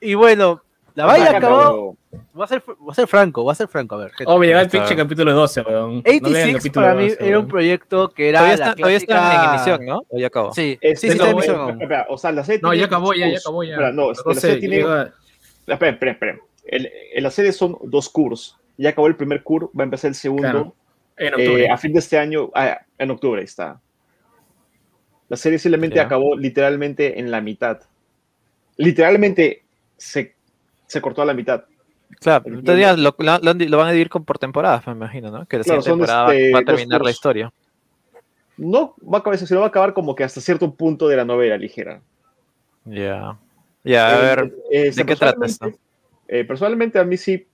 [0.00, 0.62] y bueno,
[0.94, 1.96] La vaina acabó.
[2.38, 4.10] Va a ser, va a ser franco, va a ser franco, a ver.
[4.12, 4.24] gente.
[4.26, 5.96] Oh, me llegó el pinche capítulo 12, weón.
[5.96, 8.64] No vean el 86 capítulo para mí 12, era un proyecto que era Todavía la
[8.64, 10.02] está, todavía está en emisión, ¿no?
[10.08, 10.52] ¿O ya acabó?
[10.52, 11.60] Sí, Es- sí, sí, no, está en eh, emisión.
[11.70, 13.70] espera, espera, o sea, la serie No, tiene ya acabó, ya, ya acabó, ya.
[13.72, 14.76] Espera, no, este, la 12, serie tiene...
[14.76, 15.12] llega-
[15.66, 16.38] Espera, espera, espera.
[16.66, 18.56] El- en la serie son dos curs.
[18.76, 20.42] Ya acabó el primer cur, va a empezar el segundo.
[20.42, 20.74] Claro,
[21.16, 21.70] en eh, octubre.
[21.70, 23.80] a fin de este año, ah, en octubre está.
[25.28, 26.02] La serie simplemente Ya.
[26.04, 27.80] acabó literalmente en la mitad.
[28.76, 29.62] Literalmente
[29.96, 30.34] se,
[30.92, 31.64] se cortó a la mitad.
[32.20, 35.46] Claro, todavía lo, van a dividir con- por temporadas, me imagino, ¿no?
[35.46, 37.52] Que la Claro, temporada va- este, va a terminar la historia.
[38.58, 41.24] No va a acabar sino va a acabar como que hasta cierto punto de la
[41.24, 42.02] novela ligera.
[42.84, 43.38] Ya.
[43.82, 44.54] Ya, a Eh, ver.
[44.70, 45.66] eh, ¿de qué trata esto?
[45.66, 45.80] personalmente-
[46.28, 47.46] eh, personalmente a mí sí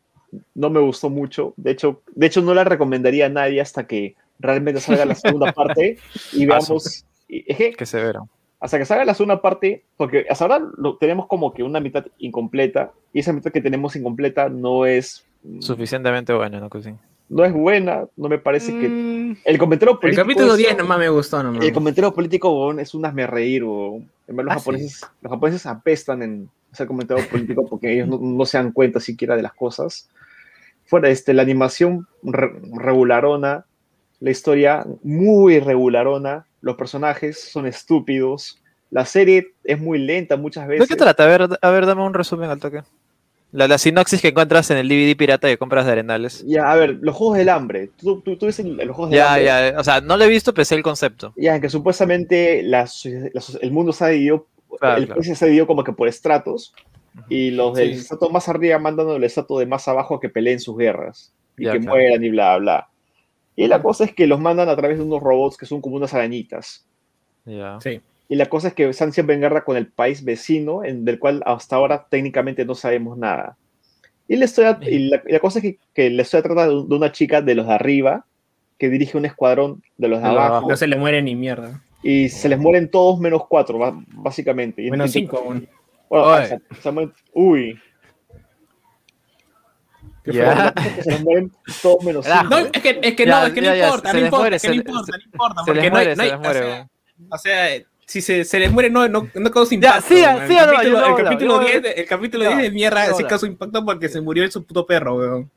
[0.54, 1.54] no me gustó mucho.
[1.56, 5.52] De hecho, de hecho no la recomendaría a nadie hasta que realmente salga la segunda
[5.54, 5.98] parte
[6.32, 7.04] y Ah, veamos.
[7.28, 8.28] Qué severo.
[8.60, 12.04] Hasta que salga la segunda parte, porque hasta ahora lo, tenemos como que una mitad
[12.18, 16.68] incompleta y esa mitad que tenemos incompleta no es mm, Suficientemente bueno, ¿no?
[16.68, 16.98] Cousin?
[17.30, 20.78] no es buena, no me parece que Mm, el comentario El político capítulo es- 10
[20.78, 21.62] nomás me gustó, nomás.
[21.62, 24.10] el comentario político weón, es un hazme reír weón.
[24.26, 24.70] En verdad, Ah, los sí.
[24.70, 28.98] japoneses los japoneses apestan en hacer comentario político porque ellos no, no se dan cuenta
[29.00, 30.08] siquiera de las cosas
[30.86, 33.66] fuera este la animación re- regularona
[34.20, 40.74] la historia muy regularona los personajes son estúpidos la serie es muy lenta muchas ¿De
[40.74, 41.24] veces qué trata?
[41.24, 42.82] A ver, a ver, dame un resumen al toque.
[43.52, 46.42] La, la sinopsis que encuentras en el DVD pirata que compras de Arenales.
[46.46, 49.18] ya a ver los juegos del hambre tú, tú, tú ves el- los juegos del
[49.18, 51.32] Ya, hambre ya, o sea, no lo he visto, pero sé el concepto.
[51.36, 52.86] ya en que supuestamente la
[53.32, 54.46] la el mundo se ha dividido
[54.80, 55.22] Claro, el claro.
[55.22, 56.74] se ha dividido como que por estratos
[57.30, 58.00] y los del Sí.
[58.00, 61.64] estrato más arriba mandan al estrato de más abajo a que peleen sus guerras y
[61.64, 61.96] Ya, que claro.
[61.96, 62.88] mueran y bla bla
[63.64, 65.96] y la cosa es que los mandan a través de unos robots que son como
[65.96, 66.86] unas arañitas.
[67.80, 68.00] Sí.
[68.28, 71.18] y la cosa es que están siempre en guerra con el país vecino en del
[71.18, 73.56] cual hasta ahora técnicamente no sabemos nada
[74.28, 76.74] y la historia y la, y la cosa es que, que la historia trata de,
[76.76, 78.26] un- de una chica de los de arriba
[78.78, 80.68] que dirige un escuadrón de los de abajo.
[80.68, 81.80] No se le muere ni mierda.
[82.02, 83.78] y se les mueren todos menos cuatro
[84.08, 85.68] básicamente Menos entonces- 5, weón.
[86.10, 86.46] Bueno, Oye.
[86.48, 87.78] se- se mueren- uy.
[90.32, 91.52] La cosa es que se les mueren
[91.82, 92.42] todos menos Carajo.
[92.48, 92.60] cinco.
[92.60, 94.38] No, es que, es que Ya, no, es que ya, no ya, importa, no importa,
[94.38, 96.58] muere, que no importa, no importa, Se porque no hay- no hay- o muere.
[96.58, 96.88] sea, weón.
[97.30, 97.68] O sea,
[98.06, 100.08] si se, se les muere, no, no, no causa Ya, impacto.
[100.14, 100.48] siga, weón.
[100.48, 101.88] siga, el no, capítulo, no el hablo, capítulo yo no 10, hablo.
[101.88, 104.64] de- el capítulo No, 10 de mierda no sí causó impacto porque se murió su
[104.64, 105.50] puto perro, weón.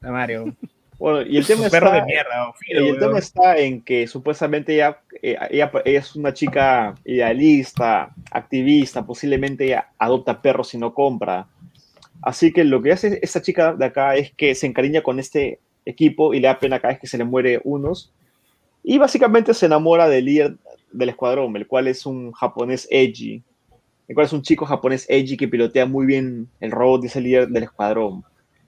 [0.00, 0.54] La Mario.
[0.98, 4.06] Bueno, y el tema Su perro de está, mierda, y el tema está en que
[4.06, 10.78] supuestamente ella, eh, ella, ella es una chica idealista, activista, posiblemente ella adopta perros y
[10.78, 11.46] no compra.
[12.22, 15.60] Así que lo que hace esta chica de acá es que se encariña con este
[15.84, 18.12] equipo y le da pena cada vez que se le muere unos.
[18.82, 20.56] Y básicamente se enamora del líder
[20.92, 23.42] del escuadrón, el cual es un japonés edgy.
[24.08, 27.16] El cual es un chico japonés edgy que pilotea muy bien el robot y es
[27.16, 28.24] el líder del escuadrón.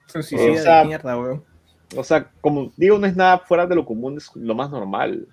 [0.07, 1.43] Es un suicida o sea, de mierda, weón.
[1.95, 5.27] O sea, como digo, no es nada fuera de lo común, es lo más normal.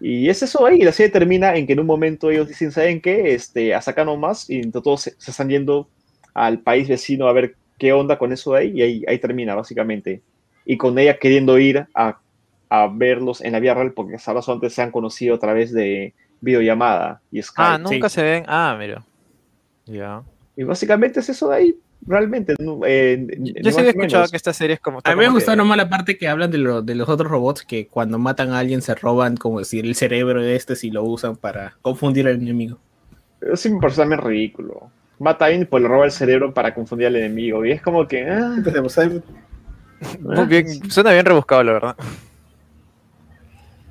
[0.00, 3.00] Y es eso ahí, la serie termina en que en un momento ellos dicen, ¿saben
[3.00, 3.34] qué?
[3.34, 5.88] Este, hasta acá nomás, y entonces todos se, se están yendo
[6.36, 9.54] al país vecino a ver qué onda con eso de ahí, y ahí, ahí termina,
[9.54, 10.22] básicamente.
[10.64, 12.18] Y con ella queriendo ir a,
[12.68, 15.72] a verlos en la vida real, porque hasta ahora antes se han conocido a través
[15.72, 17.62] de videollamada y Skype.
[17.68, 18.16] Ah, nunca sí.
[18.16, 18.44] se ven.
[18.46, 19.02] Ah, mira.
[19.86, 20.22] Ya.
[20.56, 21.76] Y básicamente es eso de ahí,
[22.06, 22.54] realmente.
[22.58, 23.26] no- eh,
[23.62, 24.30] Yo sí había escuchado menos.
[24.30, 25.00] que esta serie es como.
[25.04, 27.62] A mí me que- nomás la parte que hablan de, lo- de los otros robots
[27.62, 31.04] que cuando matan a alguien se roban como decir el cerebro de este si lo
[31.04, 32.78] usan para confundir al enemigo.
[33.40, 34.90] Eso sí me parece también ridículo.
[35.18, 37.64] Mata a alguien, pues le roba el cerebro para confundir al enemigo.
[37.64, 38.28] Y es como que.
[38.28, 38.56] ah,
[40.20, 41.96] Muy bien, suena bien rebuscado, la verdad.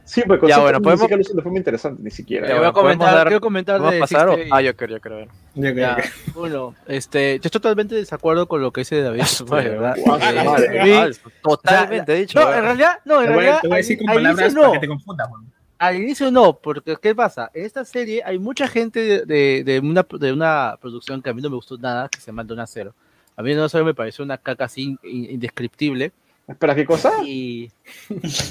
[0.04, 2.46] sí, pues Ya, bueno, podemos- usan de forma interesante, ni siquiera.
[2.48, 4.30] Ya, Te voy a bueno, ¿podemos comentar, dar- quiero comentar ¿Vamos a de pasar?
[4.30, 5.76] o- Ah, yo quiero, yo quiero ver.
[5.76, 5.98] Ya,
[6.36, 9.24] uno, este, yo estoy totalmente de desacuerdo con lo que dice David.
[9.24, 9.96] su madre, de verdad.
[10.06, 11.12] Guau, Eh, madre.
[11.42, 12.40] Totalmente o sea, dicho.
[12.40, 14.24] No, en realidad, no, en Te voy, realidad, te voy a decir con al, al
[14.24, 15.46] palabras inicio para no, que te confundas, weón.
[15.78, 17.52] Al inicio no, porque ¿qué pasa?
[17.54, 21.34] En esta serie hay mucha gente de, de- de una, de una producción que a
[21.34, 22.94] mí no me gustó nada, que se llama Dona Cero.
[23.36, 26.12] A mí Dona Cero me pareció una caca así in- in- indescriptible.
[26.48, 27.12] Espera, ¿qué cosa?
[27.26, 27.72] Y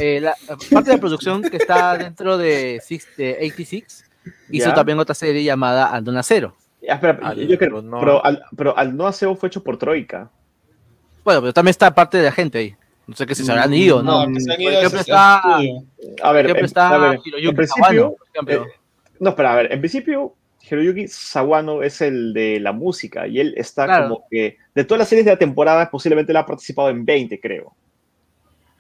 [0.01, 4.05] eh, la, parte de la producción que está dentro de, Six- de 86
[4.51, 4.75] hizo Ya.
[4.75, 6.55] también otra serie llamada Aldona Cero.
[6.89, 9.63] Ah, espera, Al- yo creo, pero no- pero, al, pero al no aseo fue hecho
[9.63, 10.29] por Troika.
[11.25, 12.77] Bueno, pero también está parte de la gente ahí.
[13.07, 14.27] No sé si se habrán ido, ¿no?
[14.27, 15.41] No, que se han por ido a ejemplo, ese está-.
[16.23, 18.67] A ver, en, está a ver, Hiroyuki en principio, Sawano, eh,
[19.21, 20.35] no, espera, a ver, en principio,
[20.71, 24.09] Hiroyuki Sawano es el de la música y él está Claro.
[24.09, 27.39] como que, de todas las series de la temporada, posiblemente él ha participado en 20,
[27.41, 27.75] creo.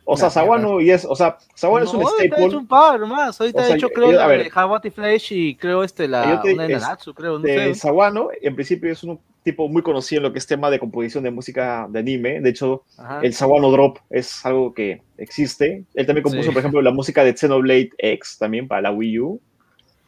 [0.06, 2.58] O sea, Sawano y es, o sea, Sawano es un No, ahorita ha staple hecho
[2.58, 3.40] un par más.
[3.40, 4.50] Ahorita O sea, ha hecho, yo- creo, yo- a ver.
[4.92, 7.74] Flash y creo este, la, te- una de es- Nanatsu, creo, no de sé.
[7.74, 11.22] Sawano, en principio es uno, tipo muy conocido en lo que es tema de composición
[11.22, 12.40] de música de anime.
[12.40, 13.20] De hecho, Ajá.
[13.22, 15.84] el Sawano Drop es algo que existe.
[15.94, 16.50] Él también compuso, Sí.
[16.50, 19.40] por ejemplo, la música de Xenoblade X también para la Wii U,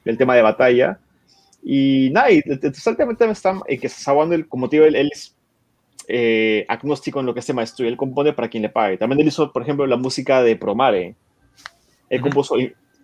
[0.06, 0.98] el tema de batalla.
[1.62, 5.34] Y nada, y totalmente está en que Sawano, él, como te digo, él, él es
[6.08, 7.90] eh, agnóstico en lo que es tema de estudio.
[7.90, 8.96] Él compone para quien le pague.
[8.96, 11.14] También él hizo, por ejemplo, la música de Promare.
[12.08, 12.28] Él Ujú.
[12.30, 12.54] compuso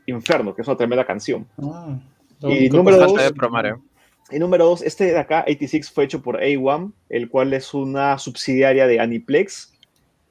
[0.07, 1.47] Inferno, que es una tremenda canción.
[1.61, 1.99] Ah,
[2.43, 3.75] Y número dos- de Promare.
[4.33, 8.19] Y número dos, este de acá, 86, fue hecho por A1, el cual es una
[8.19, 9.75] subsidiaria de Aniplex.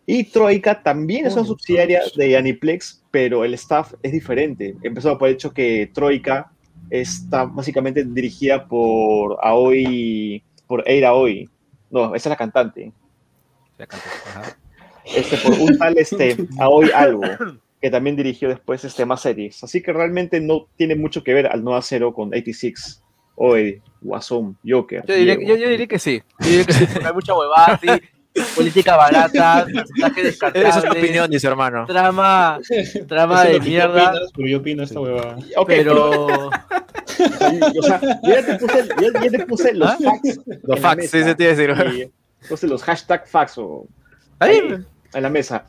[0.07, 4.75] Y Troika también es una subsidiaria de Aniplex, pero el staff es diferente.
[4.81, 6.51] Empezó por el hecho que Troika
[6.89, 11.47] está básicamente dirigida por Aoi, por Eira Aoi.
[11.91, 12.91] No, esa es la cantante.
[13.77, 14.57] Ya canté, ajá.
[15.05, 17.23] Este, por un tal este, Aoi Algo,
[17.79, 19.63] que también dirigió después este, más series.
[19.63, 23.03] Así que realmente no tiene mucho que ver al no acero con 86,
[23.35, 25.03] Oe, Guasón, Joker.
[25.07, 26.21] Yo diría, yo, yo diría que sí.
[26.39, 27.87] Yo diría que sí, porque hay mucha huevada, sí.
[28.55, 29.65] Política barata,
[30.15, 30.69] descartable.
[30.69, 31.85] Esa es tu opinión, dice hermano.
[31.85, 32.59] Trama,
[33.07, 34.09] trama de mierda.
[34.11, 35.37] opinas, pero yo opino esta huevada.
[35.57, 36.47] Ok, Pero.
[36.47, 39.97] O sea, yo ya te puse, yo ya te puse los ¿Ah?
[40.01, 40.39] facts.
[40.63, 42.11] Los facts, sí, sí, te iba a decir.
[42.41, 43.85] Y Puse los hashtag facts o,
[44.39, 44.85] bien.
[45.13, 45.65] En la mesa.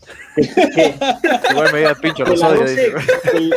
[1.51, 2.61] Igual me dio pincho, que los la odio.
[2.61, 2.93] 12, dice.
[3.31, 3.55] que el-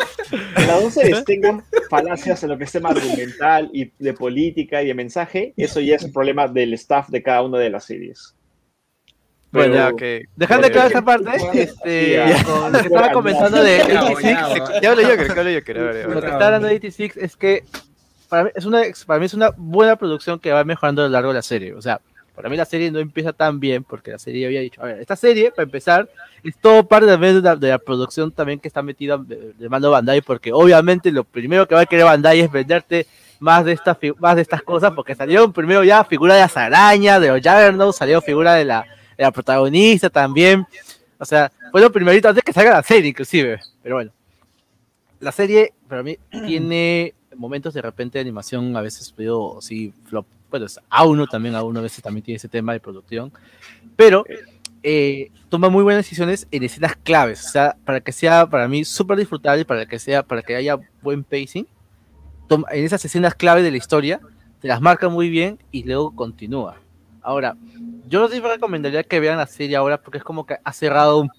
[0.56, 4.82] que la 12 les tengan falacias en lo que es tema argumental y de política
[4.82, 7.86] y de mensaje, eso ya es un problema del staff de cada una de las
[7.86, 8.36] series.
[9.52, 9.90] Bueno, Pero- ya,
[10.24, 10.28] ok.
[10.36, 12.44] Dejando claro esa parte, este, Ya.
[12.44, 14.38] con lo que estaba comentando de Ya, 86,
[14.74, 14.80] ya.
[14.82, 15.44] Que hable Joker, que a
[15.84, 17.64] ver, a lo que está hablando de 86 es que
[18.28, 21.12] para mí es, una, para mí es una buena producción que va mejorando a lo
[21.12, 21.74] largo de la serie.
[21.74, 22.02] O sea,
[22.36, 25.00] para mí la serie no empieza tan bien porque la serie había dicho, a ver,
[25.00, 26.10] esta serie, para empezar,
[26.44, 30.22] es todo parte de la, de la producción también que está metida de, de Bandai
[30.22, 33.08] porque obviamente lo primero que va a querer Bandai es venderte
[33.40, 36.56] más de, esta, fi- más de estas cosas porque salieron primero ya figura de las
[36.58, 38.86] arañas, de los Juggernaut, salió figura de la,
[39.18, 40.66] de la protagonista también.
[41.18, 43.60] O sea, fue lo primerito antes que salga la serie inclusive.
[43.82, 44.12] Pero bueno
[45.20, 50.26] la serie para mí tiene momentos de repente de animación a veces medio sí flop
[50.56, 53.32] bueno es a uno también a uno a veces también tiene ese tema de producción
[53.96, 54.26] pero
[54.84, 58.86] eh, toma muy buenas decisiones en escenas claves o sea para que sea para mí
[58.86, 61.68] súper disfrutable para que sea para que haya buen pacing
[62.48, 64.20] toma- en esas escenas clave de la historia
[64.62, 66.78] te las marca muy bien y luego continúa
[67.22, 67.56] ahora
[68.08, 71.30] yo sí recomendaría que vean la serie ahora porque es como que ha cerrado un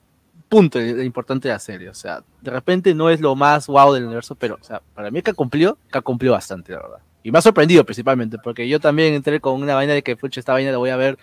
[0.48, 1.88] punto importante de la serie.
[1.88, 5.10] O sea, de repente no es lo más wow del universo, pero o sea, para
[5.10, 6.98] mí que ha cumplido, que ha cumplido bastante, la verdad.
[7.26, 10.38] Y me ha sorprendido principalmente, porque yo también entré con una vaina de que, pucha,
[10.38, 11.18] esta vaina la voy a ver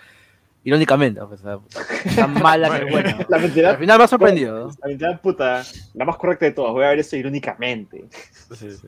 [0.65, 1.21] irónicamente.
[1.21, 1.59] O sea,
[2.13, 3.25] tan mala que buena.
[3.30, 4.67] La mentira, Al final me ha sorprendido.
[4.67, 4.67] ¿no?
[4.81, 5.63] la mentira puta,
[5.93, 6.73] la más correcta de todas.
[6.73, 8.03] Voy a ver esto irónicamente.
[8.53, 8.88] Sí, sí.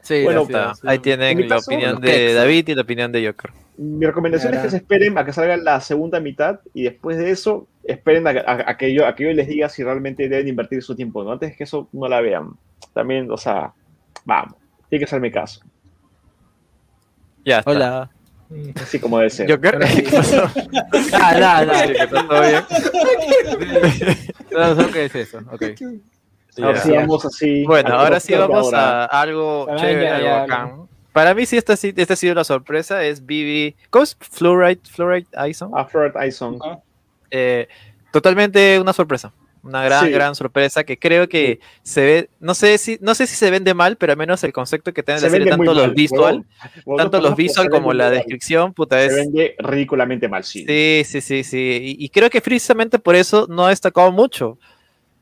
[0.00, 0.46] Sí, Bueno.
[0.84, 2.32] Ahí tienen la caso, opinión de.
[2.32, 3.50] David y la opinión de Joker.
[3.76, 7.32] Mi recomendación es que se esperen a que salga la segunda mitad y después de
[7.32, 10.48] eso esperen a, a- a que yo, a que yo les diga si realmente deben
[10.48, 11.22] invertir su tiempo.
[11.22, 11.32] ¿no?
[11.32, 12.52] Antes que eso no la vean.
[12.94, 13.74] También, o sea,
[14.24, 14.54] vamos,
[14.88, 15.60] tiene que ser mi caso.
[17.50, 17.70] Ya está.
[17.70, 18.10] Hola.
[18.80, 19.46] Así como debe ser.
[19.46, 20.42] ¿qué pasó?
[21.12, 21.86] Ah, nada, nada.
[21.86, 22.64] Sí, que está todo bien.
[24.76, 25.38] No, que es eso.
[25.50, 25.62] Ok.
[26.62, 26.80] Ahora Ya.
[26.82, 27.64] sí vamos así.
[27.64, 30.88] Bueno, ahora sí vamos a algo Ah, chévere, ya, algo ya, bacán.
[31.12, 34.16] Para mí sí esta, sí, esta ha sido la sorpresa, es Vivi, ¿cómo es?
[34.20, 35.70] Fluoride, Fluoride Ison.
[35.76, 36.58] A Fred Ison.
[36.64, 36.78] Ah,
[37.32, 37.66] Eh,
[38.12, 40.10] totalmente una sorpresa, una gran, Sí.
[40.10, 43.74] gran sorpresa que creo que se ve, no sé si, no sé si se vende
[43.74, 46.44] mal, pero al menos el concepto que tiene Se la serie, tanto los mal, visual,
[46.96, 48.14] tanto no los visual se como la mal.
[48.14, 50.64] descripción, puta, Se es, vende ridículamente mal, sí.
[50.66, 51.96] Sí, sí, sí, sí.
[51.98, 54.58] Y, y creo que precisamente por eso no ha destacado mucho.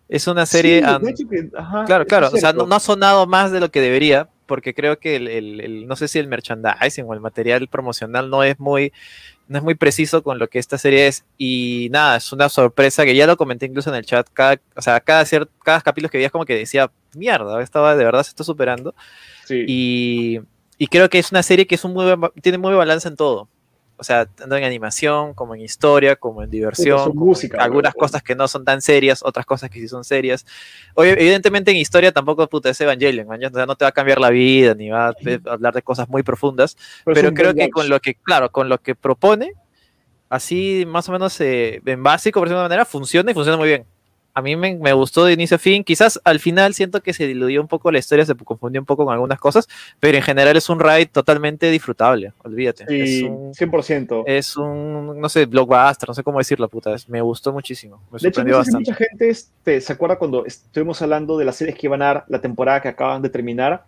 [0.09, 0.83] Es una serie.
[1.17, 2.29] Sí, que- ajá, claro, claro.
[2.33, 5.61] O sea, no, ha sonado más de lo que debería, porque creo que el, el-
[5.61, 8.93] el- no sé si el merchandising o el material promocional no es muy,
[9.49, 11.25] no es muy preciso con lo que esta serie es.
[11.37, 14.29] Y nada, es una sorpresa que ya lo comenté incluso en el chat.
[14.33, 18.05] Cada, o sea, cada, cier- cada capítulo que veías como que decía, mierda, estaba de
[18.05, 18.95] verdad se está superando.
[19.45, 19.65] Sí.
[19.67, 20.41] Y,
[20.77, 23.17] y creo que es una serie que es un muy tiene muy buen balance en
[23.17, 23.49] todo.
[24.01, 27.93] O sea, tanto en animación, como en historia, como en diversión, como música, en algunas
[27.95, 28.01] bro.
[28.01, 30.47] cosas que no son tan serias, otras cosas que sí son serias.
[30.95, 33.93] Oye, evidentemente en historia tampoco puta, es Evangelion, man, o sea, no te va a
[33.93, 35.15] cambiar la vida, ni va a
[35.47, 38.95] hablar de cosas muy profundas, pero creo que con lo que, claro, con lo que
[38.95, 39.53] propone,
[40.29, 43.69] así más o menos eh, en básico, por decirlo de manera, funciona y funciona muy
[43.69, 43.85] bien.
[44.39, 45.83] A mí me, me gustó de inicio a fin.
[45.83, 49.05] Quizás al final siento que se diluyó un poco la historia, se confundió un poco
[49.05, 49.69] con algunas cosas,
[50.01, 52.85] pero en general es un ride totalmente disfrutable, olvídate.
[52.87, 54.23] Sí, Es un, 100%.
[54.27, 56.95] es un, no sé, blockbuster, no sé cómo decirlo, puta.
[56.95, 58.91] es- me gustó muchísimo, me De hecho, sorprendió si bastante.
[58.91, 62.25] mucha gente este, se acuerda cuando estuvimos hablando de las series que iban a dar
[62.29, 63.85] la temporada que acaban de terminar.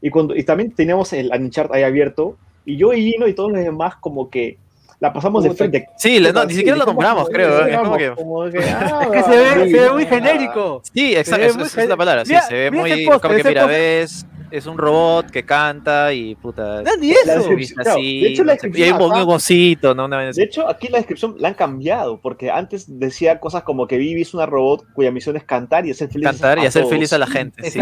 [0.00, 2.36] Y, cuando, y también teníamos el Uncharted ahí abierto.
[2.66, 4.58] Y yo y Gino y todos los demás como que
[5.04, 5.86] la pasamos de frente.
[5.98, 7.66] Sí, ni siquiera lo dijimos nombramos, como- creo.
[7.66, 7.70] ¿eh?
[7.72, 8.10] Es como que.
[8.14, 10.82] como que, ah, Es que se ve, sí, se ve muy ah, genérico.
[10.94, 12.24] Sí, exacto, esa es la palabra.
[12.24, 13.04] Sí, Mira- se ve muy.
[13.04, 14.26] como que mira, ves.
[14.50, 16.80] Es un robot que canta y puta.
[16.82, 17.50] No, ni La eso.
[17.84, 20.04] así, de hecho, la y hay un bogoncito, ¿no?
[20.04, 20.30] Una.
[20.30, 24.22] De hecho, aquí la descripción la han cambiado, porque antes decía cosas como que Vivi
[24.22, 26.94] es una robot cuya misión es cantar y hacer feliz Cantar y hacer todos.
[26.94, 27.68] feliz a la gente.
[27.68, 27.80] Sí,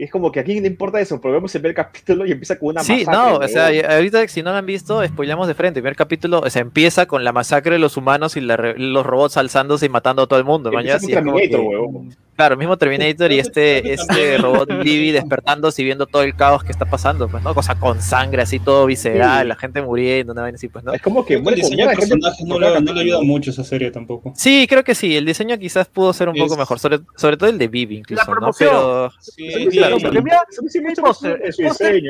[0.00, 2.58] Y es como que- aquí no importa eso, pero vemos el primer capítulo y empieza
[2.58, 3.32] con una Sí, masacre.
[3.32, 3.66] no, o sea,
[3.96, 5.80] ahorita si no lo han visto, spoilamos de frente.
[5.80, 9.04] El primer capítulo, o sea, empieza con la masacre de los humanos y la los
[9.04, 10.70] robots alzándose y matando a todo el mundo.
[10.72, 12.14] Empieza mañas, con y es como que-.
[12.40, 16.72] Claro, mismo Terminator y este, este robot Vivi despertándose y viendo todo el caos que
[16.72, 17.54] está pasando, pues, ¿no?
[17.54, 19.48] Cosa con sangre así, todo visceral, Sí.
[19.48, 20.94] la gente muriendo, una vaina así, pues, ¿no?
[20.94, 23.90] Es como que el diseño de personajes no le, no le ayuda mucho esa serie
[23.90, 24.32] tampoco.
[24.36, 27.50] Sí, creo que sí, el diseño quizás pudo ser un poco mejor, sobre, sobre todo
[27.50, 28.30] el de Vivi incluso, ¿no?
[28.32, 28.70] promoción.
[28.70, 32.00] Pero Sí, sí, claro, porque mira, Eso sí,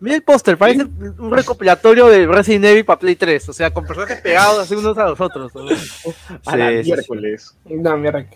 [0.00, 0.10] güey.
[0.10, 3.84] Mira el póster, parece un recopilatorio de Resident Evil para Play 3, o sea, con
[3.86, 5.52] personajes pegados así unos a los otros.
[5.54, 5.62] ¿no?
[6.46, 6.90] A la Sí, sí, sí.
[6.92, 7.56] miércoles.
[7.68, 8.26] No, mierda.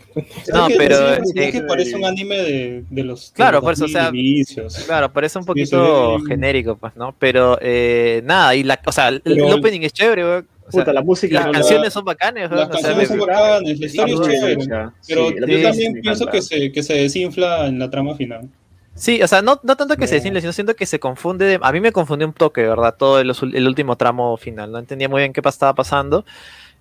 [0.52, 3.30] No, Es que- pero, es que, eh, es que parece un anime de, de los
[3.32, 4.74] de Claro, los por eso, o sea, 2000 inicios.
[4.86, 7.14] Claro, parece un poquito genérico, pues, ¿no?
[7.18, 10.24] Pero eh, nada, y la, o sea, el, Pero- opening es chévere.
[10.64, 11.34] O sea, Puta, la música.
[11.34, 14.20] las la- canciones son bacanes, Las o sea, canciones me- son bacanas, la historia es
[14.20, 14.56] chévere.
[15.08, 18.48] Pero yo también pienso que se, que se desinfla en la trama final.
[18.94, 20.18] Sí, o sea, no, no tanto que se No.
[20.18, 21.46] desimple, sino siento que se confunde.
[21.46, 22.94] de- a mí me confundió un toque, ¿verdad?
[22.98, 24.70] Todo el, el último tramo final.
[24.70, 26.24] No entendía muy bien qué estaba pasando.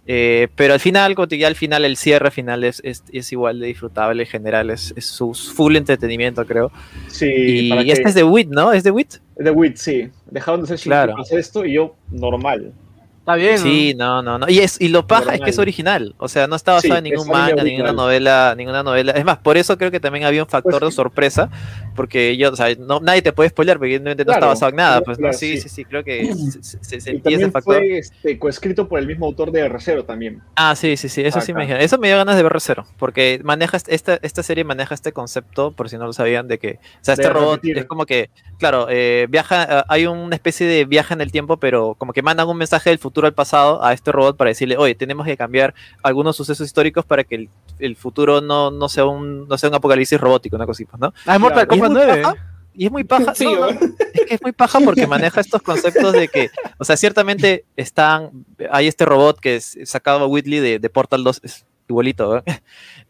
[0.08, 3.32] eh, pero al final, como te digo, al final, el cierre final es, es, es
[3.32, 4.70] igual de disfrutable en general.
[4.72, 6.72] Es, es su full entretenimiento, creo.
[7.08, 8.74] Sí, Y, para y que- este es de WIT, ¿no?
[8.74, 9.20] ¿Es de WIT?
[9.38, 10.10] The Wit, sí.
[10.30, 11.16] Dejaron de ser Claro.
[11.20, 12.74] hacer esto y yo, normal.
[13.22, 13.57] Está bien.
[13.57, 14.49] Sí, no, no, no.
[14.49, 16.15] Y, es, y lo paja es que es original.
[16.18, 19.11] O sea, no está basado Sí, en ningún manga, ninguna novela, ninguna novela.
[19.11, 21.49] Es más, por eso creo que también había un factor Pues de sorpresa,
[21.93, 24.69] porque yo, o sea, no, nadie te puede spoiler, porque evidentemente no está Claro, basado
[24.69, 25.02] en nada.
[25.02, 25.57] Pues claro, no, sí, sí.
[25.57, 27.76] sí, sí, creo que se, se- se Y sentía ese factor.
[27.76, 30.41] fue este, coescrito por el mismo autor de Recero también.
[30.56, 31.80] Ah, sí, sí, sí, eso sí me Acá.
[31.80, 35.11] Eso me dio ganas de ver cero, porque maneja est- esta, esta serie maneja este
[35.14, 37.77] concepto, por si no lo sabían, de que, o sea, este De robot repetir.
[37.80, 41.57] es como que, claro, eh, viaja, eh, hay una especie de viaje en el tiempo,
[41.57, 44.78] pero como que mandan un mensaje del futuro al pasado a este robot para decirle,
[44.78, 45.74] oye, tenemos que cambiar
[46.04, 49.76] algunos sucesos históricos para que el, el futuro no, no sea un, no sea un
[49.76, 51.14] apocalipsis robótico, una cosita, ¿no?
[51.26, 52.22] Ah, es Mortal Y es Kombat muy 9.
[52.22, 52.36] paja,
[52.74, 53.34] Y es muy paja.
[53.36, 56.86] Sí, no, no, es que es muy paja porque maneja estos conceptos de que, o
[56.86, 61.42] sea, ciertamente están, hay este robot que es sacado a Whitley de, de Portal 2,
[61.44, 62.43] es igualito, ¿eh?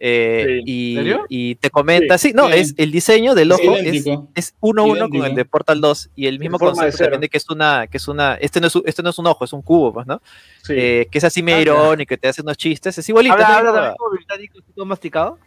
[0.04, 0.64] Eh, Sí.
[0.66, 0.98] y,
[1.30, 2.54] y te comenta, sí, no, Sí.
[2.56, 4.04] es el diseño del ojo es,
[4.34, 7.22] es uno a uno con el de Portal 2 y el mismo de concepto también
[7.22, 9.28] de que es una, que es una, este no es, un- este no es un
[9.28, 10.20] ojo, es un cubo, pues, ¿no?
[10.64, 10.74] Sí.
[10.76, 13.34] Eh, que es así medio Ah, irónico, te hace unos chistes, es igualito.
[13.36, 15.38] ¿Habla, habla también como británico, masticado?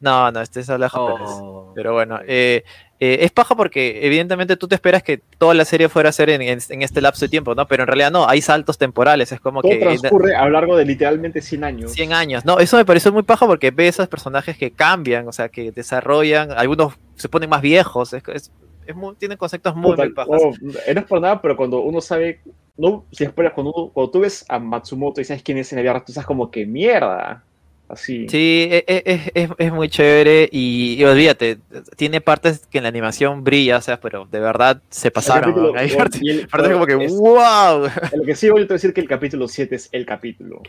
[0.00, 1.28] No, no, este es habla japonés.
[1.30, 1.72] Oh.
[1.74, 2.64] Pero bueno, eh,
[3.00, 6.30] eh, es paja porque evidentemente tú te esperas que toda la serie fuera a ser
[6.30, 7.66] en, en- en este lapso de tiempo, ¿no?
[7.68, 9.78] Pero en realidad no, hay saltos temporales, es como Todo que...
[9.78, 11.92] transcurre a lo largo de literalmente 100 años.
[11.92, 12.58] 100 años, ¿no?
[12.58, 16.50] Eso me pareció muy paja porque ves esos personajes que cambian, o sea, que desarrollan,
[16.52, 18.52] algunos se ponen más viejos, es, es-
[18.86, 20.42] es muy- tienen conceptos muy, Puta, muy pajas.
[20.42, 20.52] oh,
[20.86, 22.40] eh, no es por nada, pero cuando uno sabe,
[22.76, 25.80] no, si esperas, cuando, uno- cuando tú ves a Matsumoto y sabes quién es en
[25.82, 27.44] vida real, tú estás como que mierda.
[27.88, 28.28] Así.
[28.28, 31.58] Sí, e- e- es, es- es muy chévere y, y olvídate,
[31.96, 35.50] tiene partes que en la animación brilla, o sea, pero de verdad se pasaron.
[35.54, 35.78] capítulo- ¿no?
[35.78, 37.88] Hay partes, y el- partes como que, es- wow.
[38.14, 40.60] Lo que sí voy a decir que el capítulo 7 es el capítulo.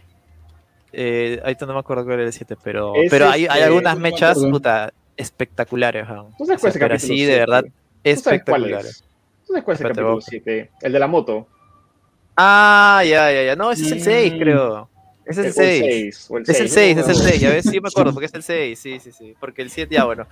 [0.94, 3.96] Eh, ahorita no me acuerdo cuál era el 7, pero, pero hay, hay este- algunas
[3.96, 6.08] no me mechas, puta, espectaculares.
[6.10, 6.28] weón.
[6.38, 7.40] ¿Tú sabes O cuál sea, es el capítulo sí, de 7?
[7.40, 7.70] verdad, ¿Tú
[8.02, 8.86] sabes cuál espectaculares.
[8.92, 9.04] es?
[9.46, 10.26] ¿Tú sabes cuál es el capítulo vamos.
[10.26, 10.70] 7?
[10.82, 11.48] El de la moto.
[12.38, 13.56] Ah, ya, ya, ya.
[13.58, 14.40] No, ese es el 6, Mm.
[14.40, 14.89] creo.
[15.30, 15.80] Ese es el O 6.
[15.80, 17.30] 6, o el Es el 6, 6, no es el acuerdo.
[17.30, 19.70] 6, ya ves, sí me acuerdo, porque es el 6, sí, sí, sí, porque el
[19.70, 20.28] 7 ya, bueno.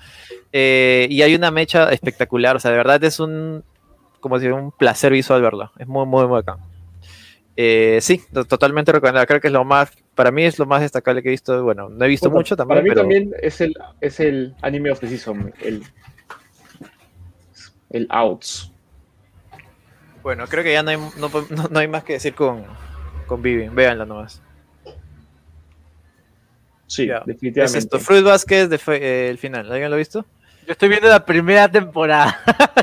[0.51, 3.63] Eh, y hay una mecha espectacular, o sea, de verdad es un,
[4.19, 6.57] como si un placer visual verlo, es muy, muy, muy bacán.
[7.59, 10.81] Eh, sí, to- totalmente recomendable, creo que es lo más, para mí es lo más
[10.81, 13.61] destacable que he visto, bueno, no he visto mucho también, Para mí pero también es
[13.61, 15.51] el, es el anime of the season.
[15.61, 15.83] El,
[17.89, 18.71] el Outs.
[20.21, 22.63] bueno, creo que ya no hay, no, no- no hay más que decir con,
[23.27, 24.41] con Vivi, véanlo nomás.
[26.87, 27.09] Sí.
[27.09, 27.77] Es definitivamente.
[27.77, 30.25] esto, Fruit Basket, de eh, el final, ¿alguien lo ha visto?
[30.65, 32.39] Yo estoy viendo la primera temporada.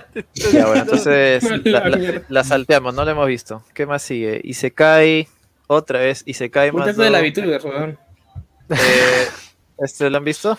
[0.53, 3.65] Ya, bueno, entonces la, La salteamos, no la hemos visto.
[3.75, 4.41] ¿Qué más sigue?
[4.45, 5.27] Y se cae
[5.67, 6.97] otra vez, y se cae más.
[6.97, 7.99] De la weón.
[8.71, 9.27] Eh,
[9.79, 10.57] ¿Este lo han visto?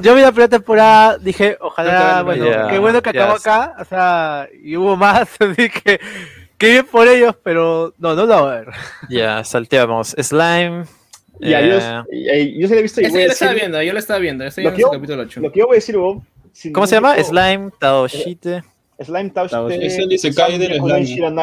[0.00, 4.48] Yo vi la primera temporada, dije, ojalá, bueno, qué bueno que acabó acá, o sea,
[4.62, 6.00] y hubo más, así que,
[6.58, 8.68] qué bien por ellos, pero no, no lo voy a ver.
[9.08, 10.14] Ya, salteamos.
[10.18, 10.84] Slime.
[11.40, 11.84] Y eh, adiós.
[12.10, 13.92] Y- y- yo se lo he visto y voy yo a lo estaba viendo, yo
[13.92, 14.44] lo estaba viendo.
[14.44, 15.40] El yo- capítulo 8.
[15.40, 16.22] Lo que yo voy a decir, Bob,
[16.72, 17.14] ¿Cómo se llama?
[17.16, 18.62] tipo- Slime Taoshite.
[18.98, 19.68] Slime Touch Touch.
[19.68, 21.06] de Es el Isekai del slime.
[21.06, 21.36] Slime.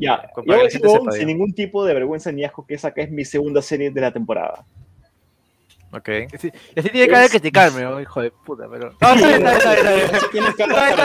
[0.00, 2.92] Ya, yo voy a decir, la sin ningún tipo de vergüenza ni asco que esa
[2.92, 4.64] que es mi segunda serie de la temporada.
[5.90, 6.08] Ok.
[6.08, 6.50] Y así,
[6.90, 8.92] tiene cara de criticarme, oh, hijo de puta, pero.
[9.00, 10.04] No, está bien, está bien,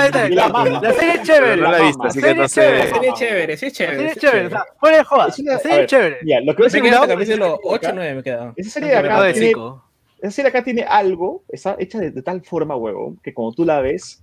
[0.05, 0.79] está bien, la.
[0.81, 1.55] La serie es chévere.
[1.61, 2.09] No la he la visto, mama.
[2.09, 2.87] así La que serie no es chévere.
[2.87, 2.93] sé.
[2.99, 3.97] Sí, es chévere, sí es La chévere.
[3.97, 5.03] serie sí es chévere, o sea, fuera de.
[5.03, 6.17] Es una- La serie es chévere.
[6.25, 8.53] Ya, lo que Me hasta es- capítulo 8 o 9 me quedaba.
[8.57, 9.83] Esa serie de acá No, de tiene, cinco.
[10.21, 13.65] esa serie acá tiene algo, está hecha de, de tal forma, huevón, que cuando tú
[13.65, 14.21] la ves,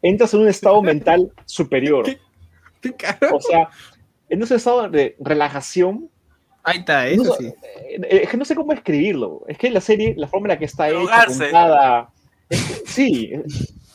[0.00, 2.06] entras en un estado mental superior.
[3.30, 3.68] O sea,
[4.30, 6.08] en ese estado de relajación,
[6.64, 7.54] Ahí está, no eso sé, sí.
[7.64, 9.42] eh, es que no sé cómo escribirlo.
[9.48, 12.10] Es que la serie, la forma en la que está hecha, contada,
[12.48, 13.32] es que- sí,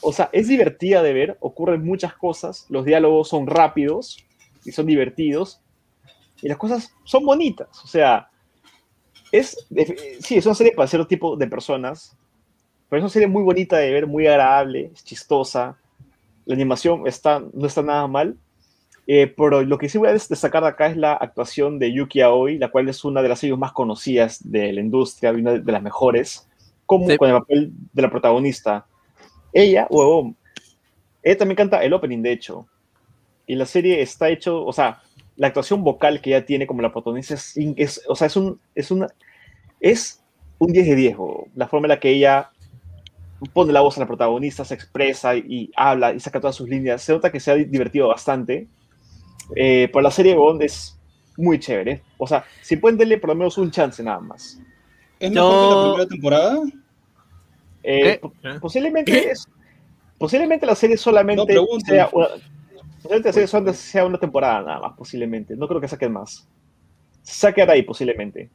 [0.01, 4.17] o sea, es divertida de ver, ocurren muchas cosas, los diálogos son rápidos
[4.65, 5.61] y son divertidos,
[6.41, 7.69] y las cosas son bonitas.
[7.83, 8.29] O sea,
[9.31, 9.57] es,
[10.19, 12.15] sí, es una serie para cierto tipo de personas,
[12.89, 15.77] pero es una serie muy bonita de ver, muy agradable, es chistosa,
[16.45, 18.37] la animación está, no está nada mal,
[19.07, 22.21] eh, pero lo que sí voy a des- destacar acá es la actuación de Yuki
[22.21, 25.71] Aoi, la cual es una de las series más conocidas de la industria, una de
[25.71, 26.47] las mejores,
[26.85, 27.17] como Sí.
[27.17, 28.85] con el papel de la protagonista.
[29.53, 30.35] Ella, huevón,
[31.23, 32.67] ella también canta el opening, de hecho.
[33.45, 35.01] Y la serie está hecho, o sea,
[35.37, 38.91] la actuación vocal que ella tiene como la protagonista es, o sea, es un, es
[38.91, 39.07] una,
[39.79, 40.21] es
[40.59, 41.45] un 10 de 10, huevón.
[41.55, 42.49] la forma en la que ella
[43.53, 47.01] pone la voz a la protagonista, se expresa y habla y saca todas sus líneas.
[47.03, 48.67] Se nota que se ha divertido bastante.
[49.55, 50.97] Eh, pero la serie Bond es
[51.37, 52.01] muy chévere.
[52.17, 54.59] O sea, si pueden darle por lo menos un chance nada más.
[55.19, 56.61] ¿Es mejor que la primera temporada?
[57.83, 58.19] Eh,
[58.59, 59.47] posiblemente, es,
[60.17, 62.27] posiblemente la serie solamente No, sea una,
[62.97, 65.55] posiblemente la serie solamente sea una temporada nada más, posiblemente.
[65.55, 66.47] No creo que saquen más.
[67.23, 68.49] Saquen ahí, posiblemente.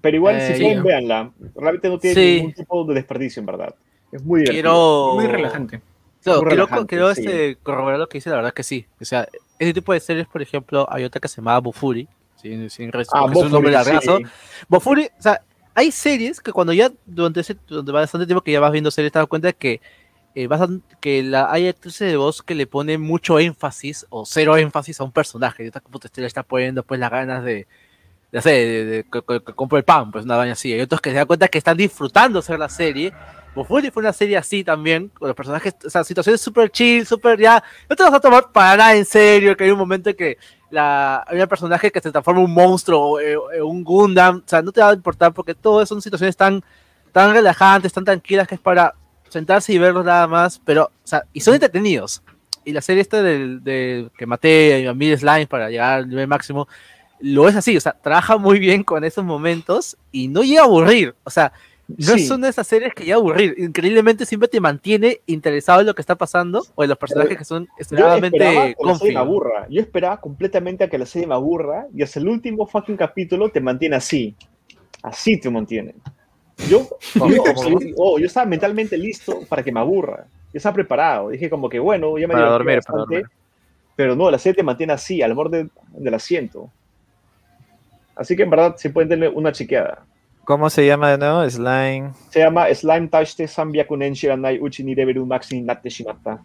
[0.00, 0.86] Pero igual, Eh, si pueden, sí.
[0.86, 1.32] véanla.
[1.56, 2.36] Realmente no tiene Sí.
[2.36, 3.74] ningún tipo de desperdicio, en verdad.
[4.12, 4.62] Es muy divertido.
[4.62, 5.14] Quiero.
[5.14, 5.80] Muy relajante.
[6.24, 7.20] Claro, quiero, sí.
[7.20, 8.86] este, corroborar lo que dice, la verdad que sí.
[9.00, 9.28] O sea,
[9.58, 13.08] ese tipo de series, por ejemplo, hay otra que se llama Bufuri, sin, sin res-
[13.12, 14.18] Ah, es un nombre Bofuri, largazo.
[14.18, 14.24] sí.
[14.68, 15.40] Bofuri, o sea,
[15.74, 19.12] hay series que cuando ya, durante, ese, durante bastante tiempo que ya vas viendo series,
[19.12, 19.80] te das cuenta que,
[20.34, 20.68] eh, vas a-
[21.00, 25.04] que la, hay actrices de voz que le ponen mucho énfasis o cero énfasis a
[25.04, 25.62] un personaje.
[25.64, 27.66] Y esta puta le está poniendo pues las ganas de,
[28.34, 30.72] de, sé, de, de- que, que- que compre el pan, pues una vaina así.
[30.72, 33.12] Hay otros que se dan cuenta que están disfrutando hacer la serie.
[33.54, 37.38] Bofuri fue una serie así también, con los personajes, o sea, situaciones súper chill, súper
[37.38, 37.62] ya.
[37.88, 40.38] No te vas a tomar para nada en serio, que hay un momento en que
[40.70, 44.38] la, hay un personaje que se transforma en un monstruo o eh, eh, un Gundam,
[44.44, 46.64] o sea, no te va a importar porque todo son situaciones tan,
[47.12, 48.92] tan relajantes, tan tranquilas que es para
[49.28, 52.20] sentarse y verlos nada más, pero, o sea, y son entretenidos.
[52.64, 56.26] Y la serie esta del, de que maté a mil slimes para llegar al nivel
[56.26, 56.66] máximo,
[57.20, 60.64] lo es así, o sea, trabaja muy bien con esos momentos y no llega a
[60.64, 61.52] aburrir, o sea,
[61.86, 62.26] no Sí.
[62.26, 65.94] son de esas series que llega a aburrir, increíblemente siempre te mantiene interesado en lo
[65.94, 68.74] que está pasando o en los personajes que son extremadamente
[69.16, 69.66] aburra.
[69.68, 73.50] Yo esperaba completamente a que la serie me aburra y hasta el último fucking capítulo
[73.50, 74.34] te mantiene así.
[75.02, 75.94] Así te mantiene.
[76.68, 77.42] Yo, yo,
[77.96, 80.26] oh, yo estaba mentalmente listo para que me aburra.
[80.52, 81.28] Yo estaba preparado.
[81.28, 83.26] Dije como que bueno, ya me Para dormir, para dormir.
[83.96, 86.70] Pero no, la serie te mantiene así, al borde del asiento.
[88.16, 89.98] Así que en verdad sí pueden tener una chequeada.
[90.44, 91.48] ¿Cómo se llama de nuevo?
[91.48, 92.10] Slime.
[92.30, 96.38] Se llama Slime Touchte Sanbyakunen Shiranai Uchi ni Reberu Maxi Natte Shimata.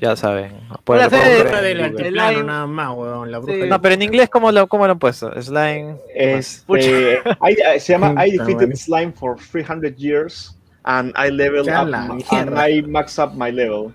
[0.00, 0.52] Ya saben.
[0.84, 2.14] Pueden- del
[2.46, 3.30] nada más, weón.
[3.30, 3.68] La bruja Sí.
[3.68, 5.30] No, pero en inglés, ¿cómo lo, cómo lo han puesto?
[5.42, 5.96] Slime.
[6.14, 7.20] Este,
[7.76, 11.94] I- se llama I defeated slime for 300 years and I leveled Ya up
[12.32, 13.92] and I max up my level.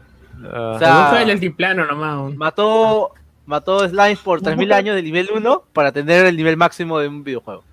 [0.51, 2.35] ah, O sea, La bruja del altiplano nomás.
[2.35, 3.11] mató,
[3.45, 7.23] mató Slime por 3000 años del nivel 1 para tener el nivel máximo de un
[7.23, 7.63] videojuego.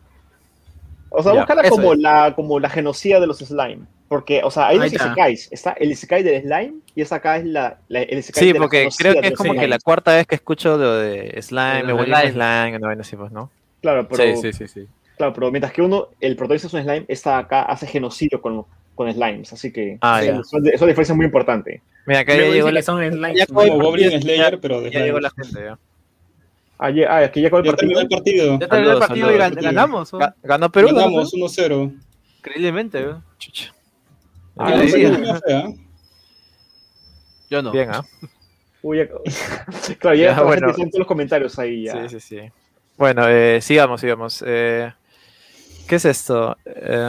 [1.11, 1.99] O sea, Ya, búscala como es.
[1.99, 3.81] la, como la genocida de los slime.
[4.09, 5.07] Porque, o sea, hay Ahí dos está.
[5.07, 5.49] isekais.
[5.53, 8.59] Está el isekai del slime y esa acá es la, la- el isekai Sí, de
[8.59, 11.93] porque creo que es como que la cuarta vez que escucho lo de slime, me
[11.95, 12.33] un slime.
[12.79, 13.51] vaina así, pues, ¿no?
[13.81, 14.87] Claro, pero, sí, sí, sí.
[15.17, 18.65] claro, pero mientras que uno, el protagonista es un slime, esta acá hace genocidio con,
[18.95, 19.53] con slimes.
[19.53, 21.83] Así que Ah, sí, eso, es diferencia muy importante.
[22.07, 23.37] Mira, acá ya llegó la, que son slimes.
[23.37, 23.47] ya.
[23.47, 25.79] Como Goblin Slayer, pero de ya llegó la gente, ya.
[26.79, 28.17] Ah, ya- ah, aquí ya acabó el Ya terminó partido.
[28.17, 28.59] el partido.
[28.61, 30.13] Ya terminó el partido y gan- ganamos.
[30.13, 30.89] Ga- ¿Ganó Perú?
[30.89, 31.93] ¿Ganó Ganamos 1-0.
[32.39, 33.03] Increíblemente.
[33.03, 33.23] ¿no?
[33.39, 33.73] Chucha.
[34.59, 35.07] Ah, ¿Qué no, le sí,
[35.45, 35.69] fue, ¿ah?
[37.51, 37.71] Yo no.
[37.73, 38.05] Bien, ¿ah?
[38.83, 39.07] Uy, ya-
[40.01, 40.73] claro, ya, Ya, bueno.
[40.73, 42.09] todos los comentarios ahí ya.
[42.09, 42.41] Sí, sí, sí.
[42.99, 44.43] Bueno, eh, sigamos, sigamos.
[44.47, 44.93] Eh,
[45.93, 46.57] ¿Qué es esto?
[46.65, 47.07] Eh,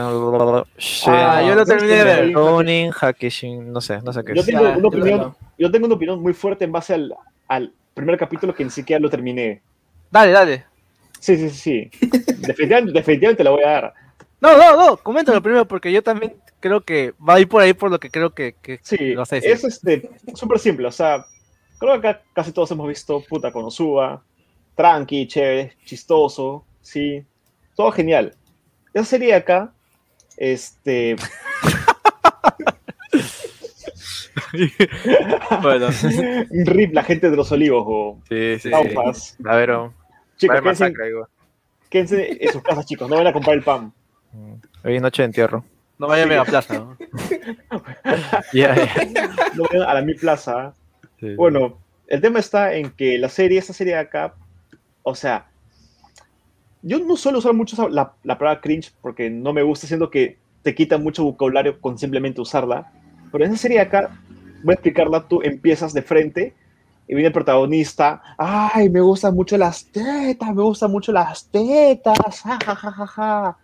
[1.06, 2.32] Ah, yo lo terminé de ver.
[2.34, 4.46] Ronin, Hakishin, no sé, no sé qué Yo es.
[4.46, 7.14] tengo, Ya, una yo opinión, yo tengo una opinión muy fuerte en base al,
[7.48, 9.62] al primer capítulo que ni siquiera lo terminé.
[10.10, 10.66] Dale, dale.
[11.18, 11.90] Sí, sí, sí.
[11.98, 12.06] sí.
[12.46, 13.94] Definitivamente, definitivamente la voy a dar.
[14.42, 17.72] No, no, no, coméntalo primero porque yo también creo que va a ir por ahí
[17.72, 19.50] por lo que creo que, que Sí, lo decir.
[19.50, 20.88] es este, súper simple.
[20.88, 21.24] O sea,
[21.78, 24.22] creo que acá casi todos hemos visto puta Konosuba,
[24.74, 27.24] tranqui, chévere, chistoso, sí,
[27.74, 28.34] todo genial.
[28.94, 29.72] Esa serie acá,
[30.36, 31.16] este,
[35.62, 35.88] Bueno,
[36.64, 39.34] rip la gente de los olivos o Sí, sí, sí.
[39.44, 39.92] A ver, oh, a
[40.36, 40.94] Chicos, quédense,
[41.88, 43.92] quédense en sus casas, chicos, no vayan a comprar el pan.
[44.84, 45.64] Hoy es noche de entierro.
[45.98, 46.74] no vaya a Mega Plaza.
[46.74, 46.96] ¿no?
[48.52, 48.74] Ya.
[49.54, 50.74] No vayan a la Mi Plaza.
[51.20, 51.34] Sí.
[51.34, 54.34] Bueno, el tema está en que la serie, esta serie de acá,
[55.02, 55.46] o sea,
[56.86, 60.36] yo no suelo usar mucho la, la palabra cringe porque no me gusta, siendo que
[60.62, 62.92] te quita mucho vocabulario con simplemente usarla.
[63.32, 64.10] Pero en esa serie acá,
[64.62, 66.54] voy a explicarla, tú empiezas de frente
[67.08, 72.40] y viene el protagonista, ay, me gustan mucho las tetas, me gustan mucho las tetas,
[72.42, 73.58] ja, ja, ja, ja, ja".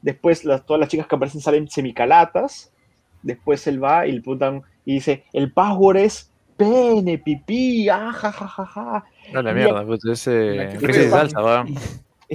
[0.00, 2.72] Después las- todas las chicas que aparecen salen semicalatas,
[3.22, 8.32] después él va y le preguntan y dice, el password es pene, pipí, ah, ja,
[8.32, 9.04] ja, ja, ja.
[9.32, 10.24] No, la mierda, pues es
[10.78, 11.66] crisis de salsa, va.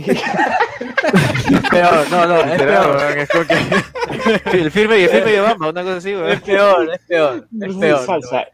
[0.05, 3.17] Es peor, no, no, es peor.
[3.17, 6.31] es como que- el firme y el firme y Obama, una cosa así, weón.
[6.31, 8.05] Es peor, es peor, es peor.
[8.05, 8.45] salsa.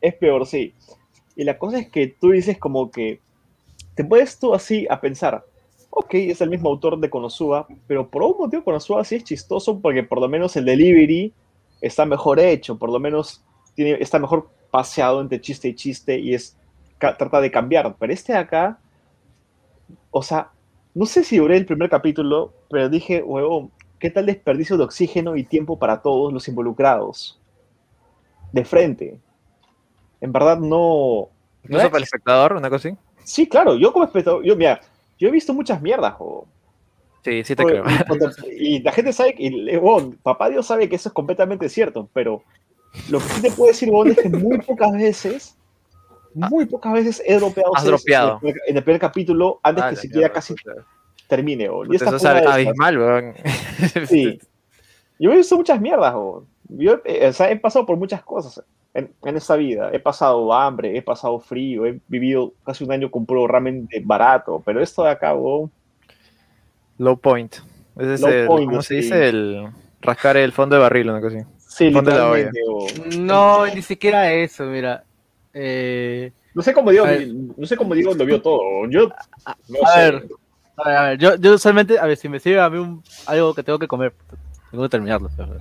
[0.00, 0.74] Es peor, sí.
[1.36, 3.20] Y la cosa es que tú dices como que
[3.94, 5.44] te puedes tú así a pensar,
[5.90, 9.78] ok, es el mismo autor de Konosuba, pero por un motivo Konosuba sí es chistoso
[9.80, 11.32] porque por lo menos el delivery
[11.80, 13.42] está mejor hecho, por lo menos
[13.74, 16.56] tiene, está mejor paseado entre chiste y chiste y es
[16.98, 17.94] trata de cambiar.
[17.98, 18.78] Pero este de acá,
[20.10, 20.50] o sea,
[20.94, 25.36] no sé si duré el primer capítulo, pero dije, huevón, ¿qué tal desperdicio de oxígeno
[25.36, 27.40] y tiempo para todos los involucrados?
[28.52, 29.18] De frente.
[30.20, 31.28] En verdad no...
[31.64, 32.98] ¿No es para el espectador, una cosa así?
[33.22, 34.80] Sí, claro, yo como espectador, yo, mira,
[35.18, 36.46] yo he visto muchas mierdas, jo.
[37.22, 37.84] Sí, sí te creo.
[38.50, 42.08] y Y la gente sabe y, bueno, papá Dios sabe que eso es completamente cierto,
[42.14, 42.42] pero
[43.10, 45.56] lo que sí te puedo decir, bueno, es que muy pocas veces,
[46.34, 48.38] muy pocas veces he dropeado Has dropeado.
[48.42, 50.72] En, el, primer- en el primer capítulo antes Ah, que siquiera mierda, casi puta.
[51.28, 51.84] termine, bo.
[51.86, 53.34] Y esta Eso es abismal, weón.
[54.06, 54.38] Sí.
[55.18, 56.46] Yo he visto muchas mierdas, bo.
[56.68, 59.90] Yo eh, o sea, he pasado por muchas cosas en, en esta vida.
[59.92, 64.00] He pasado hambre, he pasado frío, he vivido casi un año con puro ramen de
[64.04, 65.34] barato, pero esto de acá,
[66.98, 67.56] Low point.
[67.98, 68.94] Ese es Low el, point, ¿cómo se sí.
[69.02, 69.28] dice?
[69.28, 69.68] El
[70.00, 71.46] rascar el fondo de barril, una cosa así.
[71.58, 72.50] sí, Fondo de la olla.
[73.18, 75.04] No, ni siquiera eso, mira.
[75.52, 77.28] Eh, No sé cómo ver.
[77.28, 78.60] no sé cómo Diego lo vio todo.
[78.88, 79.08] Yo,
[79.68, 79.98] no a sé.
[80.10, 80.28] ver.
[80.76, 83.02] a ver, a ver, yo, yo usualmente, a ver, si me sirve a mí un-
[83.26, 84.14] algo que tengo que comer,
[84.70, 85.30] tengo que terminarlo.
[85.36, 85.56] pero-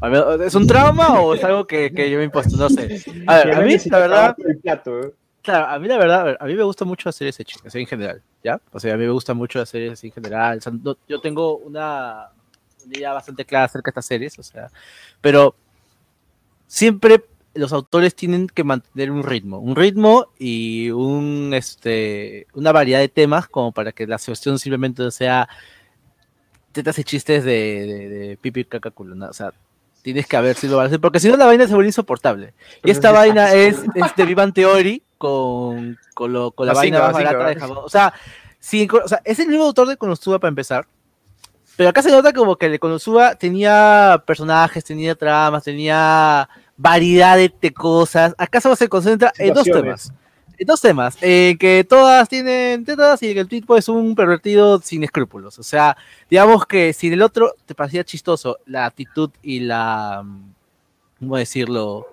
[0.00, 2.56] a ver, ¿Es un trauma o es algo que, que yo me impuesto?
[2.56, 2.88] No sé.
[3.26, 5.12] A ver, a mí, la verdad, ¿eh?
[5.42, 7.74] Claro, a mí la verdad, a, ver, a mí me gusta mucho las series hechas,
[7.74, 8.60] en general, ¿ya?
[8.72, 10.58] O sea, a mí me gustan mucho las series así en general.
[10.58, 12.30] o sea, no- yo tengo una,
[12.84, 14.70] una idea bastante clara acerca de estas series, o sea,
[15.20, 15.54] pero
[16.66, 23.00] siempre los autores tienen que mantener un ritmo, un ritmo y un, este, una variedad
[23.00, 25.48] de temas como para que la cuestión simplemente sea
[26.72, 29.26] tetas y chistes de, de, de pipi y caca culo, ¿no?
[29.26, 29.52] O sea,
[30.02, 32.54] tienes que haber sido balance, porque si no la vaina se vuelve insoportable.
[32.82, 37.12] Y esta vaina es, es de Vivan Theory con, con, lo- con la vaina más
[37.12, 37.56] barata de.
[37.60, 37.78] Japón.
[37.84, 38.14] O sea,
[38.58, 40.86] sí, o sea, es el mismo autor de Konosuba para empezar.
[41.76, 46.48] Pero acá se nota como que el de Konosuba tenía personajes, tenía tramas, tenía
[46.82, 48.34] variedad de, cosas.
[48.36, 50.12] Acá solo se concentra en dos temas.
[50.58, 51.16] En dos temas.
[51.20, 55.58] En que todas tienen tetas y que el tipo es un pervertido sin escrúpulos.
[55.58, 55.96] O sea,
[56.28, 60.24] digamos que si el otro te parecía chistoso la actitud y la.
[61.20, 62.06] ¿Cómo decirlo?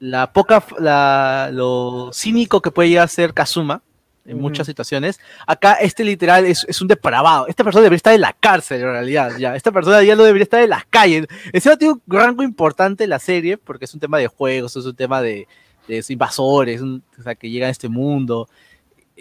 [0.00, 0.62] La poca.
[0.78, 3.82] La, lo cínico que puede llegar a ser Kazuma
[4.26, 5.20] en muchas situaciones.
[5.46, 7.46] Acá este literal es, es un depravado.
[7.46, 9.36] Esta persona debería estar en la cárcel en realidad.
[9.38, 9.54] Ya.
[9.56, 11.26] Esta persona ya no debería estar en las calles.
[11.52, 14.84] Encima tiene un rango importante en la serie porque es un tema de juegos, es
[14.84, 15.46] un tema de,
[15.88, 18.48] de invasores, un- o sea, que llegan a este mundo.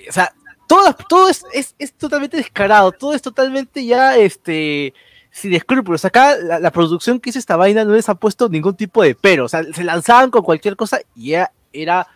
[0.09, 0.33] O sea,
[0.67, 4.93] todo, todo es, es, es totalmente descarado, todo es totalmente ya este
[5.29, 6.03] sin escrúpulos.
[6.05, 9.15] Acá la, la producción que hizo esta vaina no les ha puesto ningún tipo de
[9.15, 9.45] pero.
[9.45, 12.07] O sea, se lanzaban con cualquier cosa y ya era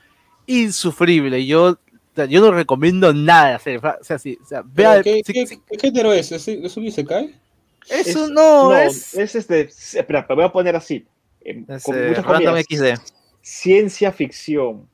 [0.48, 1.46] insufrible.
[1.46, 1.78] Yo,
[2.20, 3.78] sea, yo no recomiendo nada hacer.
[3.84, 6.32] O sea, sí, o sea, Pero, vea, ¿Qué, sí- qué, sí, qué género es?
[6.32, 7.36] ¿Es, es un Isekai?
[7.90, 9.14] eso Es- no, No, es.
[9.16, 9.62] es, este.
[9.94, 11.06] Espera, te voy a poner así.
[11.42, 12.66] eh, Es, con eh, muchas comillas.
[12.70, 13.02] XD.
[13.42, 14.88] Ciencia ficción.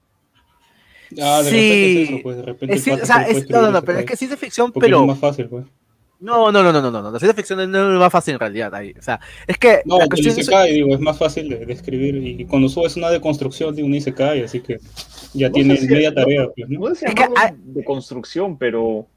[1.21, 1.55] Ah, de Sí.
[1.55, 4.37] repente es eso, pues de repente es o sea, no, no, pero es que ciencia
[4.37, 5.01] ficción, pero.
[5.01, 5.65] es más fácil, pues.
[6.19, 7.11] No, no, no, no, no, no, no.
[7.11, 8.93] La ciencia ficción no no es lo más fácil en realidad ahí.
[8.97, 11.73] O sea, es que No, la el cuestión es- digo, es más fácil de, de
[11.73, 12.15] escribir.
[12.15, 14.79] Y cuando subes una deconstrucción de un Isekai, así que
[15.33, 16.87] ya No tienes si- media no- tarea, pues, ¿no?
[16.89, 19.07] Es que hay- de construcción, pero.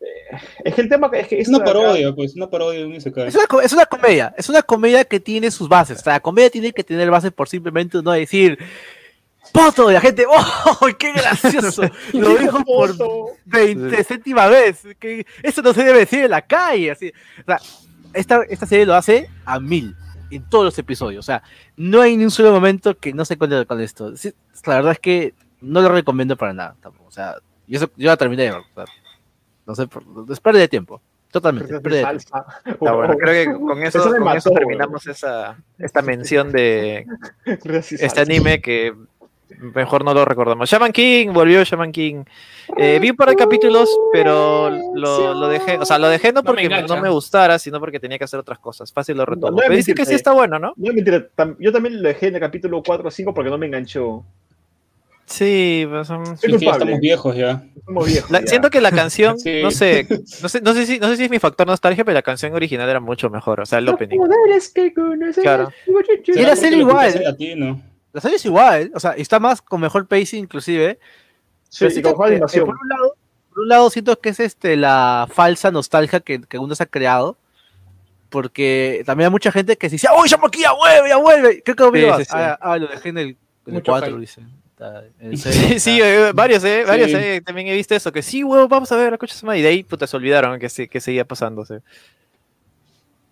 [0.00, 2.94] eh, Es que el tema es que Es una parodia, pues, una parodia de un
[2.94, 3.28] Isekai.
[3.28, 6.00] Es una, es una comedia, es una comedia que tiene sus bases.
[6.00, 8.58] O sea, la comedia tiene que tener bases por simplemente no decir
[9.52, 9.90] ¡Poto!
[9.90, 10.86] Y la gente, ¡oh!
[10.98, 11.82] ¡Qué gracioso!
[12.12, 13.26] Lo dijo por Foto.
[13.46, 14.82] 20 séptima vez.
[14.98, 16.90] Que eso no se debe decir en la calle.
[16.90, 17.12] Así.
[17.40, 17.60] O sea,
[18.14, 19.96] esta, esta serie lo hace a mil
[20.30, 21.24] en todos los episodios.
[21.24, 21.42] O sea,
[21.76, 24.16] no hay ni un solo momento que no se encuentre con esto.
[24.16, 24.32] Sí,
[24.66, 26.76] la verdad es que no lo recomiendo para nada.
[26.80, 27.08] Tampoco.
[27.08, 28.60] O sea, yo, yo la terminé de ver.
[28.60, 28.84] o sea,
[29.66, 29.88] no sé,
[30.30, 31.00] es pérdida de tiempo.
[31.30, 31.72] Totalmente.
[31.72, 32.94] De pérdida de tiempo.
[32.94, 37.06] bueno, creo que con eso, Eso con mató, eso terminamos esa, esta mención de
[37.44, 38.94] este anime que
[39.58, 40.68] mejor no lo recordamos.
[40.70, 42.24] Shaman King, volvió Shaman King.
[42.76, 46.42] Eh, vi un par de capítulos, pero lo, lo dejé, o sea, lo dejé no
[46.42, 48.92] porque no me gustara, sino porque tenía que hacer otras cosas.
[48.92, 49.52] Fácil lo retomo.
[49.52, 50.72] no pero dicen que sí está bueno, ¿no?
[50.76, 51.26] No, mentira,
[51.58, 54.24] yo también lo dejé en el capítulo 4 o 5 porque no me enganchó.
[55.24, 56.66] Sí, pues, um, culpable.
[56.70, 57.62] estamos viejos ya.
[57.86, 58.30] Somos viejos.
[58.30, 58.46] la- ya.
[58.48, 59.60] siento que la canción, Sí.
[59.62, 60.06] no sé,
[60.42, 62.52] no sé, no sé si, no sé si es mi factor nostalgia, pero la canción
[62.54, 64.18] original era mucho mejor, o sea, el opening.
[65.42, 65.70] Claro.
[65.86, 67.22] Y la Porque serie lo igual.
[67.24, 67.80] latino.
[68.12, 68.90] La serie es igual.
[68.94, 70.98] O sea, está más con mejor pacing, inclusive.
[71.68, 72.66] Sí, siento con que, eh, animación.
[72.66, 73.14] por, un lado,
[73.50, 76.86] por un lado, siento que es este la falsa nostalgia que, que uno se ha
[76.86, 77.36] creado.
[78.28, 81.62] Porque también hay mucha gente que se dice, ¡Uy, llamo aquí, ya vuelve, ya vuelve!
[81.62, 82.18] ¿Qué capítulo Sí, vas?
[82.18, 82.30] sí, sí.
[82.34, 83.36] Ah, ah, lo dejé en el, en
[83.66, 84.20] el Mucho 4, hype.
[84.20, 84.42] dice.
[85.36, 87.16] Sí, sí, eh, varios, eh, varios, Sí.
[87.16, 89.68] eh, también he visto eso, que sí, huevo, vamos a ver la coche y de
[89.68, 91.82] ahí, puta, se olvidaron que, sí, que seguía pasándose.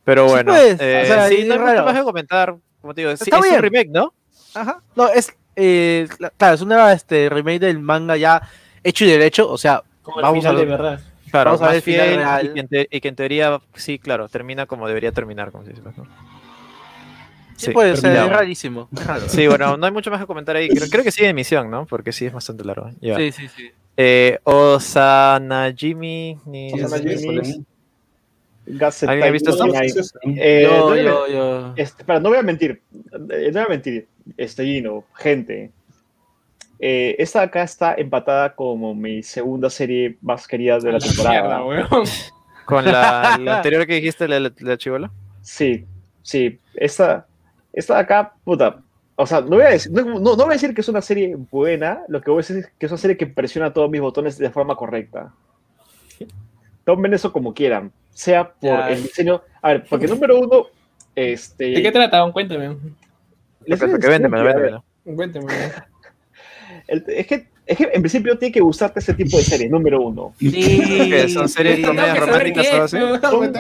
[0.05, 2.95] Pero Sí, bueno, pues, eh, o sea, sí, no hay mucho más que comentar, como
[2.95, 4.13] te digo, sí, Está es un remake, ¿no?
[4.55, 4.83] Ajá.
[4.97, 5.33] No, es.
[5.57, 8.43] eh, la- claro, es una este, remake del manga ya
[8.83, 9.51] hecho y derecho.
[9.51, 10.79] O sea, Como el Vamos a final de ver.
[10.79, 11.01] verdad.
[11.31, 12.47] Claro, Vamos a ver más el final fiel real.
[12.47, 15.65] y que, en te- y que en teoría, sí, claro, termina como debería terminar, como
[15.65, 15.83] se dice.
[15.97, 16.07] ¿no?
[17.57, 18.89] sí, puede ser, es rarísimo.
[18.93, 19.29] es raro.
[19.29, 20.69] Sí, bueno, no hay mucho más que comentar ahí.
[20.69, 21.87] Creo, creo que sigue en emisión, ¿no?
[21.87, 22.91] Porque sí es bastante largo.
[23.01, 23.71] Sí, sí, sí.
[23.97, 26.39] Eh, Osanajimi.
[26.73, 27.65] Osanajimi.
[28.67, 30.19] Gaset ¿Alguien ha visto Type esto?
[30.25, 30.41] 99.
[30.43, 31.73] Eh, yo, no, yo, yo.
[31.77, 32.81] Este, espera, no voy a mentir.
[33.31, 34.07] eh, No voy a mentir.
[34.37, 35.71] Este, Gino, gente.
[36.79, 41.63] Eh, esta acá está empatada como mi segunda serie más querida de la La temporada.
[41.65, 41.89] mierda.
[42.65, 45.11] Con la, la anterior que dijiste, la, la, la chibola.
[45.43, 45.85] Sí,
[46.23, 46.59] sí.
[46.75, 47.27] Esta,
[47.73, 48.81] esta de acá, puta.
[49.17, 51.03] O sea, no voy, a decir, no, no- no voy a decir que es una
[51.03, 53.91] serie buena, lo que voy a decir es que es una serie que presiona todos
[53.91, 55.35] mis botones de forma correcta.
[56.95, 58.91] Tomen eso como quieran, sea por Ya.
[58.91, 59.43] el diseño.
[59.63, 60.67] A ver, porque número uno,
[61.15, 61.67] este.
[61.67, 62.29] ¿De qué trata?
[62.33, 62.77] Cuéntame.
[63.65, 63.77] Que
[64.09, 64.85] véndemelo, véndemelo.
[65.05, 65.47] Cuéntame.
[66.89, 70.01] El- es, que, es que en principio tiene que gustarte ese tipo de series, número
[70.03, 70.35] uno.
[70.41, 71.29] ¿Qué?
[71.29, 71.83] ¿Son series sí.
[71.83, 72.97] comedias románticas o así?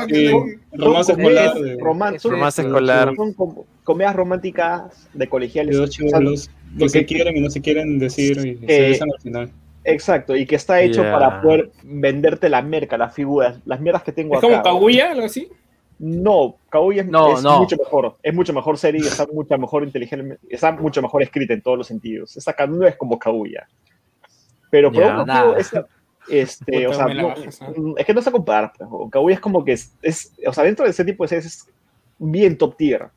[0.08, 1.52] Sí, romance Son escolar.
[1.52, 2.18] son- Romance
[2.62, 3.12] son- escolar.
[3.14, 5.90] Son como comedias románticas de colegiales.
[5.90, 6.50] chibolos
[6.92, 9.50] que quieren y no se quieren decir y se besan al final.
[9.92, 14.12] Exacto, y que está hecho para poder venderte la merca, las figuras, las mierdas que
[14.12, 14.48] tengo Es acá.
[14.48, 15.48] como Kaguya, algo así.
[15.98, 17.58] No, Kaguya es, No, es no.
[17.60, 21.60] mucho mejor, es mucho mejor serie, está mucho mejor inteligente, está mucho mejor escrita en
[21.62, 22.36] todos los sentidos.
[22.36, 23.68] Esta acá no es como Kaguya.
[24.70, 25.10] Pero por Ya.
[25.10, 25.56] un motivo,
[26.28, 28.72] este, o sea, mm, es que no se compara.
[28.90, 31.46] o Kaguya es como que es, es- o sea, dentro de ese tipo de series
[31.46, 31.66] es
[32.18, 33.08] bien top tier.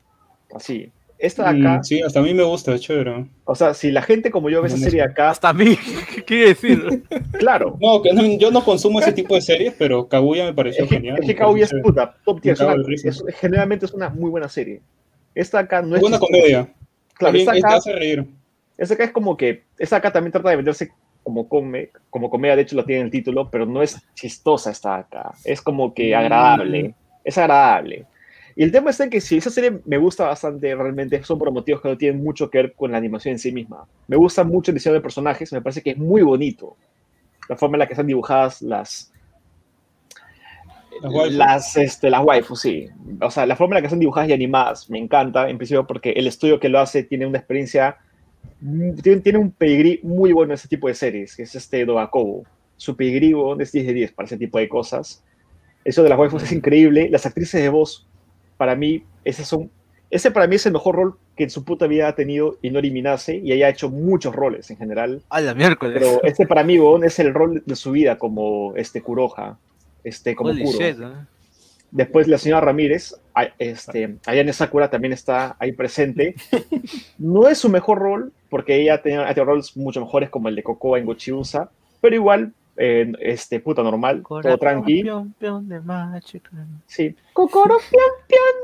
[0.54, 0.90] Así.
[1.18, 3.26] Esta de acá, Mm, sí, hasta a mí me gusta, es chévere.
[3.44, 5.76] o sea, si la gente como yo ve esa serie acá, Hasta a mí,
[6.14, 7.04] ¿qué quiere decir?
[7.38, 7.78] claro.
[7.80, 10.90] No, que no, yo no consumo ese tipo de series, pero Kaguya me pareció Es
[10.90, 11.18] que, genial.
[11.20, 12.56] es que Kaguya es puta, top tier.
[13.40, 14.80] Generalmente es una muy buena serie.
[15.34, 16.00] Esta acá no es.
[16.02, 16.38] buena chistosa.
[16.40, 16.68] comedia.
[17.16, 18.26] Claro, También esta te acá, hace reír.
[18.76, 19.62] esta acá es como que.
[19.78, 20.90] Esta acá también trata de venderse
[21.22, 24.70] como, come, como comedia, de hecho lo tiene en el título, pero no es chistosa
[24.70, 25.32] esta acá.
[25.44, 26.18] Es como que Mm.
[26.18, 26.94] agradable.
[27.24, 28.04] Es agradable.
[28.56, 31.50] Y el tema está en que si esa serie me gusta bastante, realmente son por
[31.50, 33.86] motivos que no tienen mucho que ver con la animación en sí misma.
[34.06, 36.76] Me gusta mucho el diseño de personajes, me parece que es muy bonito.
[37.48, 39.12] La forma en la que están dibujadas las,
[41.02, 41.34] Las waifus.
[41.34, 42.88] las, este, las waifus, sí.
[43.20, 45.84] O sea, la forma en la que son dibujadas y animadas me encanta, en principio
[45.86, 47.96] porque el estudio que lo hace tiene una experiencia,
[48.60, 51.84] mm, tiene, tiene un pedigrí muy bueno en ese tipo de series, que es este
[51.84, 52.44] Dogakobo.
[52.76, 55.24] Su pedigrí es 10 de 10 para ese tipo de cosas.
[55.84, 57.08] Eso de las waifus es increíble.
[57.10, 58.06] Las actrices de voz,
[58.56, 59.70] para mí, ese, son,
[60.10, 62.70] ese para mí es el mejor rol que en su puta vida ha tenido y
[62.70, 65.22] no eliminase, y ella ha hecho muchos roles en general.
[65.28, 65.98] A la miércoles.
[65.98, 69.58] Pero este para mí, es el rol de su vida como este Kuroha,
[70.04, 70.78] este, como Holy Kuro.
[70.78, 71.26] shit, ¿no?
[71.94, 73.14] Después la señora Ramírez,
[73.56, 76.34] este, Ayane Sakura también está ahí presente.
[77.18, 80.64] No es su mejor rol, porque ella tenía, tenido roles mucho mejores como el de
[80.64, 81.70] Cocoa en Gochiusa,
[82.00, 85.02] pero igual, eh, este, puta normal, todo tranqui.
[85.02, 86.50] pion, pion de machica.
[86.86, 87.14] Sí.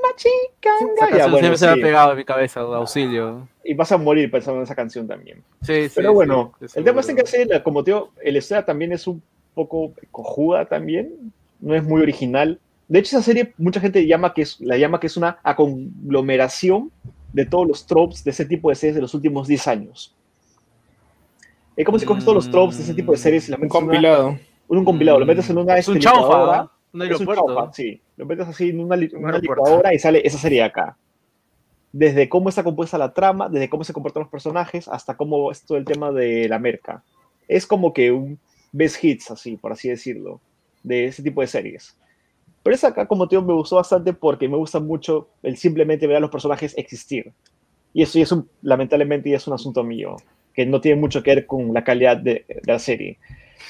[0.03, 0.95] Machicanga.
[0.95, 3.49] Esa Ya, canción bueno, siempre se me ha pegado en mi cabeza, auxilio.
[3.65, 5.43] Y vas a morir pensando en esa canción también.
[5.63, 8.93] Sí, sí, Pero bueno, sí, el tema es que como te digo, el historia también
[8.93, 9.23] es un
[9.55, 11.33] poco cojuda también.
[11.61, 12.59] no es muy original.
[12.89, 16.91] De hecho, esa serie mucha gente llama que es, la llama que es una conglomeración
[17.33, 20.15] de todos los tropes de ese tipo de series de los últimos 10 años.
[21.81, 23.63] Es como si coges todos los tropes de ese tipo de series y la Un
[23.63, 24.29] metes en una- compilado.
[24.69, 26.71] en un compilado, lo metes en una Es un chaufa.
[26.93, 28.01] Un es un chaufa, sí.
[28.17, 30.97] Lo metes así en una, li- Un una licuadora y sale esa serie de acá.
[31.93, 35.65] Desde cómo está compuesta la trama, desde cómo se comportan los personajes, hasta cómo es
[35.65, 37.03] todo el tema de la merca.
[37.49, 38.39] Es como que un
[38.73, 40.41] best hits, así, por así decirlo,
[40.83, 41.97] de ese tipo de series.
[42.63, 46.07] Pero esa acá, como te digo, me gustó bastante porque me gusta mucho el simplemente
[46.07, 47.33] ver a los personajes existir.
[47.95, 50.17] Y eso ya es un, lamentablemente ya es un asunto mío,
[50.65, 53.19] que no tiene mucho que ver con la calidad de, de la serie.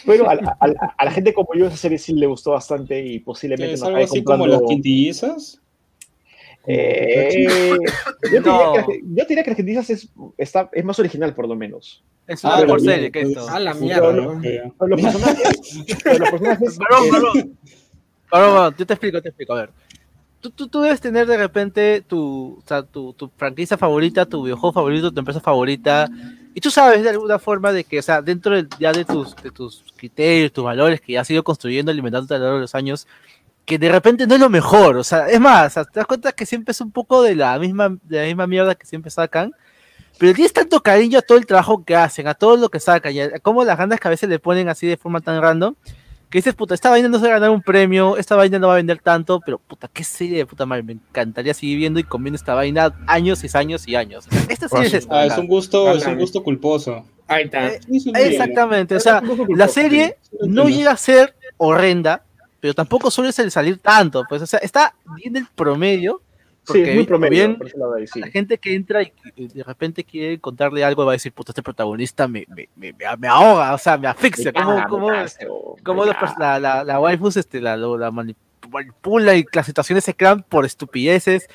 [0.06, 2.52] Pero a, la- a la- a la gente como yo esa serie sí le gustó
[2.52, 5.60] bastante y posiblemente nos algo acabe así como las quintillizas.
[6.66, 7.46] Eh,
[8.22, 8.72] yo, diría No.
[8.86, 12.02] que, yo diría que es, está, es más original, por lo menos.
[12.26, 13.48] Es Ah, una mejor bien, serie que esto.
[13.48, 14.40] A la mierda, no- ¿no?
[14.42, 15.60] Pero los personajes,
[16.04, 17.32] pero los personajes Perdón, perdón.
[17.32, 17.58] Perdón,
[18.30, 19.52] perdón, yo te explico, te explico.
[19.54, 19.70] A ver.
[20.40, 24.42] Tú, tú, tú debes tener de repente tu, o sea, tu, tu franquicia favorita, tu
[24.42, 26.08] videojuego favorito, tu empresa favorita.
[26.54, 29.36] Y tú sabes de alguna forma de que, o sea, dentro del- ya de tus,
[29.36, 32.62] de tus criterios, tus valores que ya has ido construyendo, alimentando a lo largo de
[32.62, 33.06] los años,
[33.66, 34.96] que de repente no es lo mejor.
[34.96, 37.96] O sea, es más, te das cuenta que siempre es un poco de la misma,
[38.02, 39.52] de la misma mierda que siempre sacan.
[40.18, 43.12] Pero tienes tanto cariño a todo el trabajo que hacen, a todo lo que sacan,
[43.14, 45.74] y a cómo las ganas que a veces le ponen así de forma tan random,
[46.30, 48.68] que dices, puta, esta vaina no se va a ganar un premio, esta vaina no
[48.68, 51.98] va a vender tanto, pero puta, qué serie de puta madre, me encantaría seguir viendo
[51.98, 54.26] y comiendo esta vaina años y años y años.
[54.28, 57.04] O sea, esta serie es esta, Ah, es un gusto, es un gusto culposo.
[57.26, 57.68] Ahí está.
[57.68, 57.80] Eh.
[58.14, 60.16] Exactamente, o sea, la serie
[60.46, 62.22] no llega a ser horrenda,
[62.60, 66.22] pero tampoco suele sal- salir tanto, pues, o sea, está bien el promedio,
[66.62, 67.30] sí, porque es muy promedio.
[67.30, 68.20] bien por ese lado ahí, sí.
[68.20, 71.52] la gente que entra y y de repente quiere contarle algo va a decir, puta,
[71.52, 75.76] este protagonista me, me, me, me- me ahoga, o sea, me asfixia, ¿cómo, caga, cómo,
[75.84, 78.36] cómo los la, la, la waifus este, la, la mani-
[78.70, 81.48] manipula y las situaciones se crean por estupideces.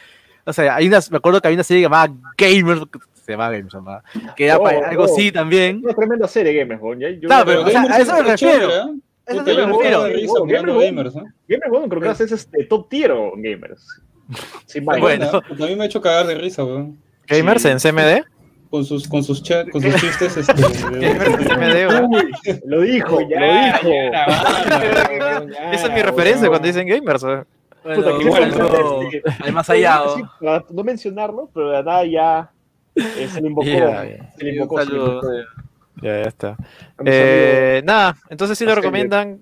[0.45, 2.81] O sea, hay unas, me acuerdo que había una serie llamada Gamers,
[3.13, 4.03] se llamaba Gamers, se llamaba,
[4.35, 5.05] que era Oh, para- algo oh.
[5.05, 5.81] así también.
[5.83, 6.79] Una tremenda serie, Gamer,
[7.19, 8.53] yo- Claro, pero, o sea, Gamers a eso me refiero.
[8.59, 8.99] chévere, ¿eh?
[9.27, 10.01] A eso me refiero.
[10.03, 11.23] Gamers, Gamers, gamers, ¿eh?
[11.47, 14.01] Gamer, creo que haces este top tier o Gamers.
[14.65, 14.79] Sí.
[14.79, 15.29] Bueno.
[15.33, 16.97] A mí me ha hecho cagar de risa, weón.
[17.27, 17.67] Gamers Sí.
[17.69, 18.23] en CMD.
[18.69, 20.53] Con sus, con sus, cha- con sus chistes, este.
[20.53, 24.11] Gamers en CMD, lo dijo, Ya, lo dijo.
[24.11, 27.23] ya, basta, ya, Esa es mi ya, referencia cuando dicen gamers.
[27.23, 27.47] weón.
[27.83, 30.01] Bueno, Puta, que un esa saludo gente, al más allá.
[30.15, 32.51] Sí, para no mencionarlo, pero de nada ya
[32.95, 33.67] eh, se le invocó.
[33.67, 34.33] Ya, ya.
[34.37, 34.79] Se le Un invocó.
[34.79, 35.11] se le saludo.
[35.13, 35.27] invocó.
[36.01, 36.57] Ya, ya está.
[37.05, 39.39] Eh, nada, entonces sí lo recomiendan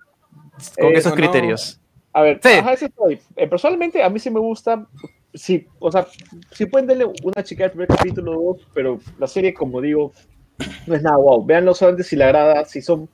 [0.77, 1.79] con Eh, esos no, criterios.
[2.13, 2.49] A ver, Sí.
[2.49, 3.19] ajá, eso estoy.
[3.35, 4.87] Eh, personalmente, a mí sí me gusta.
[5.33, 6.05] Sí, o sea,
[6.51, 10.13] si pueden darle una chica al primer capítulo o dos, pero la serie, como digo,
[10.85, 11.43] no es nada wow.
[11.43, 13.09] Véanlo solamente si le agrada, si son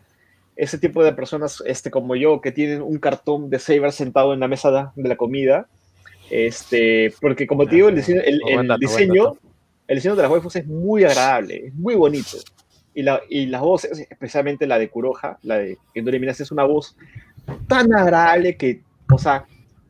[0.58, 4.42] ese tipo de personas este, como yo que tienen un cartón de Saber sentado en
[4.42, 5.68] la mesa de, la comida.
[6.30, 9.38] Este, porque como te digo, el diseño, el, el dato, diseño,
[9.88, 12.38] el diseño de las waifus es muy agradable, es muy bonito.
[12.94, 16.66] Y, la, y las voces, especialmente la de Kuroha, la de Kendori Minas, es una
[16.66, 16.98] voz
[17.68, 19.46] tan agradable que, o sea,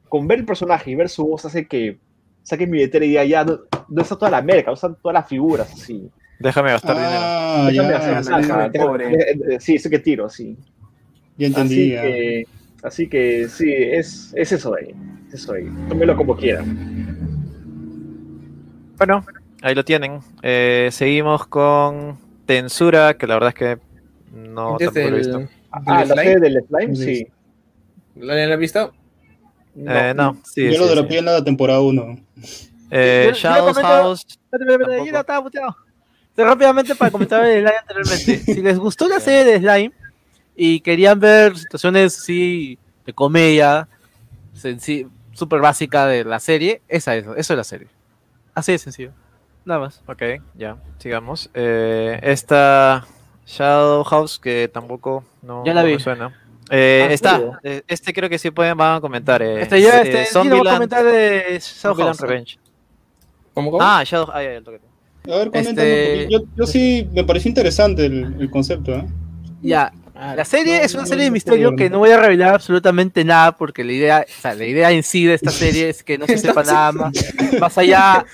[0.07, 1.99] con ver el personaje y ver su voz hace que
[2.43, 3.59] saque mi billetera y diga, ya, no,
[3.89, 6.09] no está toda la merca, no están todas las figuras, así.
[6.39, 7.13] Déjame gastar dinero.
[7.21, 9.13] Ah, Déjame ya, hacer ya, sí, déjame- pobre.
[9.13, 10.57] eh, eh, sí, eso que tiro, así.
[11.37, 11.75] ya entendí.
[11.75, 12.01] Así ya.
[12.01, 12.43] que,
[12.83, 14.95] así que sí, es, es eso de ahí.
[15.27, 15.69] es Eso de ahí.
[15.89, 16.65] Tómelo como quieran.
[18.97, 19.23] Bueno,
[19.61, 20.19] ahí lo tienen.
[20.41, 23.77] Eh, seguimos con Tensura, que la verdad es que
[24.33, 25.41] no ¿Este es tampoco lo he visto.
[25.71, 27.15] Ah, la serie del slime, Sí.
[27.15, 27.27] sí.
[28.15, 28.93] ¿Lo han visto?
[29.75, 30.65] Eh, no, sí.
[30.65, 30.95] Yo sí, lo sí.
[30.95, 32.19] dropeé en la temporada 1.
[32.91, 34.25] Eh, Shadows House.
[36.29, 38.39] Estaba rápidamente para comentar el slime anteriormente.
[38.53, 39.91] Si les gustó la serie de slime
[40.55, 43.87] y querían ver situaciones así de comedia,
[45.33, 47.87] súper básica de la serie, esa es, eso es la serie.
[48.53, 49.11] Así de sencillo.
[49.65, 50.01] Nada más.
[50.07, 50.23] Ok,
[50.55, 51.49] ya, sigamos.
[51.53, 53.05] Eh, esta
[53.45, 55.93] Shadow House, que tampoco no, Ya la no vi.
[55.93, 56.38] me suena.
[56.69, 59.41] Eh, Ah, está, eh, este creo que sí pueden, van a comentar.
[59.41, 62.21] Eh, Este, yo, eh, este, voy a comentar de Shadow Zombieland House.
[62.29, 62.59] Revenge.
[63.53, 63.83] ¿Cómo, cómo?
[63.83, 64.79] Ah, Shadow, ah, ya, ya, el toque.
[65.31, 69.05] A ver, Este- yo, yo sí me pareció interesante el, el concepto, ¿eh?
[69.61, 69.91] Ya,
[70.21, 71.99] Ah, La serie No, es una no, serie de misterio que no.
[71.99, 75.35] voy a revelar absolutamente nada porque la idea, o sea, la idea en sí de
[75.35, 77.13] esta serie es que no se sepa nada más,
[77.57, 78.25] más allá,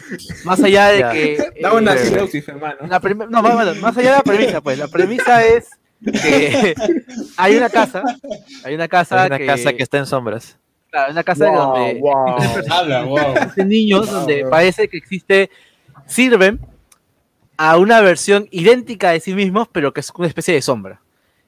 [0.46, 1.12] más allá de Ya.
[1.12, 2.78] que Da una eh, sinopsis, hermano.
[3.30, 5.68] no, más allá de la premisa, pues la premisa es
[6.12, 6.76] que
[7.38, 8.04] hay una casa,
[8.64, 10.58] hay una casa, Hay una que, casa que está en sombras.
[10.92, 12.38] claro, una casa Wow, donde wow.
[12.70, 13.34] ¡Hala, wow!
[13.66, 14.50] niños, Wow, donde bro.
[14.52, 15.50] parece que existe,
[16.08, 16.60] sirven
[17.58, 21.02] a una versión idéntica de sí mismos, pero que es una especie de sombra.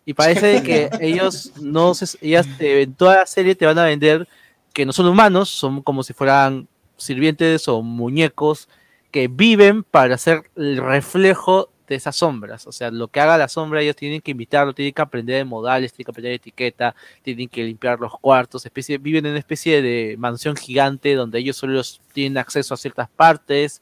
[0.05, 3.85] Y parece que ellos no se, ellas te- en toda la serie te van a
[3.85, 4.27] vender
[4.73, 8.69] que no son humanos, son como si fueran sirvientes o muñecos
[9.11, 12.67] que viven para ser el reflejo de esas sombras.
[12.67, 15.45] O sea, lo que haga la sombra, ellos tienen que invitarlo, tienen que aprender de
[15.45, 19.39] modales, tienen que aprender de etiqueta, tienen que limpiar los cuartos, especie, viven en una
[19.39, 21.81] especie de mansión gigante donde ellos solo
[22.13, 23.81] tienen acceso a ciertas partes.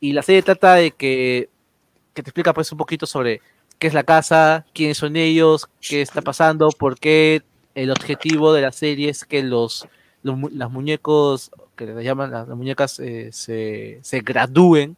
[0.00, 1.50] Y la serie trata de que,
[2.14, 3.40] que te explica pues un poquito sobre
[3.78, 7.42] qué es la casa, quiénes son ellos, qué está pasando, por qué
[7.74, 9.88] el objetivo de la serie es que los,
[10.22, 14.96] los las muñecos, que les llaman las, las muñecas, eh, se, se gradúen,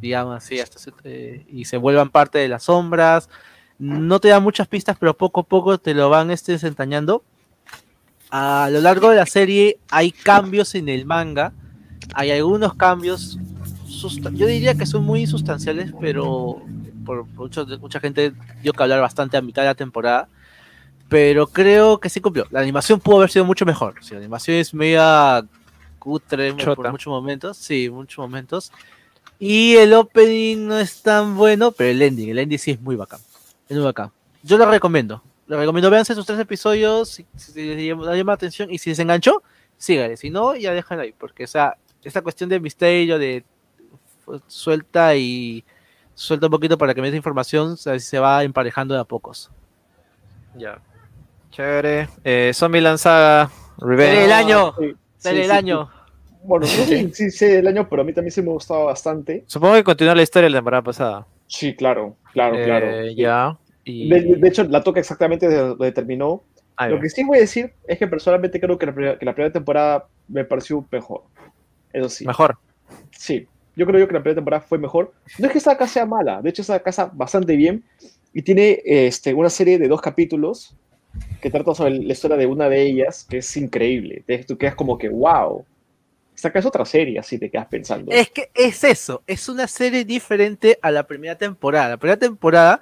[0.00, 3.28] digamos así, hasta se- y se vuelvan parte de las sombras.
[3.78, 7.22] No te dan muchas pistas, pero poco a poco te lo van este, desentrañando.
[8.30, 11.52] A lo largo de la serie hay cambios en el manga.
[12.14, 13.38] Hay algunos cambios,
[14.32, 16.62] yo diría que son muy insustanciales, pero
[17.04, 18.32] por mucho- mucha gente
[18.62, 20.28] dio que hablar bastante a mitad de la temporada.
[21.08, 22.46] Pero creo que sí cumplió.
[22.50, 23.94] La animación pudo haber sido mucho mejor.
[24.02, 25.44] Si la animación es media
[25.98, 26.90] cutre por Chota.
[26.90, 28.72] muchos momentos, sí, muchos momentos.
[29.38, 32.96] Y el opening no es tan bueno, pero el ending, el ending sí es muy
[32.96, 33.20] bacán.
[33.68, 34.10] Es muy bacán.
[34.42, 35.22] Yo lo recomiendo.
[35.46, 38.90] Lo recomiendo, véanse esos tres episodios, si, si les llama, llama la atención y si
[38.90, 39.42] les enganchó,
[39.76, 40.16] síganle.
[40.16, 43.44] Si no, ya déjalo ahí, porque o sea, esta cuestión de misterio, de
[44.46, 45.64] suelta y
[46.14, 49.04] suelta un poquito para que me des información, o sea, se va emparejando de a
[49.04, 49.50] pocos.
[50.56, 50.78] Ya.
[51.50, 52.08] Chévere.
[52.24, 54.22] Eh, Zombieland Saga Revenge.
[54.22, 55.90] Del año, sí, del sí, año.
[56.44, 59.44] Bueno, no sé si sé el año, pero a mí también se me gustaba bastante.
[59.46, 61.26] Supongo que continúa la historia de la temporada pasada.
[61.46, 63.06] Sí, claro, claro, Eh, claro.
[63.16, 63.58] Ya.
[63.84, 64.08] Y...
[64.08, 66.42] De, hecho, la toca exactamente desde donde terminó.
[66.76, 67.02] Ahí Lo va.
[67.02, 69.52] que sí voy a decir es que personalmente creo que la, primera- que la primera
[69.52, 71.22] temporada me pareció mejor.
[71.92, 72.26] Eso sí.
[72.26, 72.56] Mejor.
[73.12, 73.46] Sí,
[73.76, 75.12] yo creo yo que la primera temporada fue mejor.
[75.38, 77.84] No es que esta casa sea mala, de hecho esta casa bastante bien
[78.32, 80.74] y tiene este, una serie de dos capítulos
[81.40, 84.24] que trata sobre la historia de una de ellas que es increíble.
[84.48, 85.64] Tú quedas como que, wow.
[86.52, 88.12] Es otra serie, así te quedas pensando.
[88.12, 91.90] Es que es eso, es una serie diferente a la primera temporada.
[91.90, 92.80] La primera temporada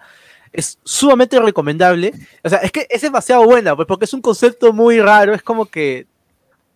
[0.53, 2.13] es sumamente recomendable.
[2.43, 5.35] O sea, es que es demasiado buena, pues porque es un concepto muy raro.
[5.35, 6.07] Es como que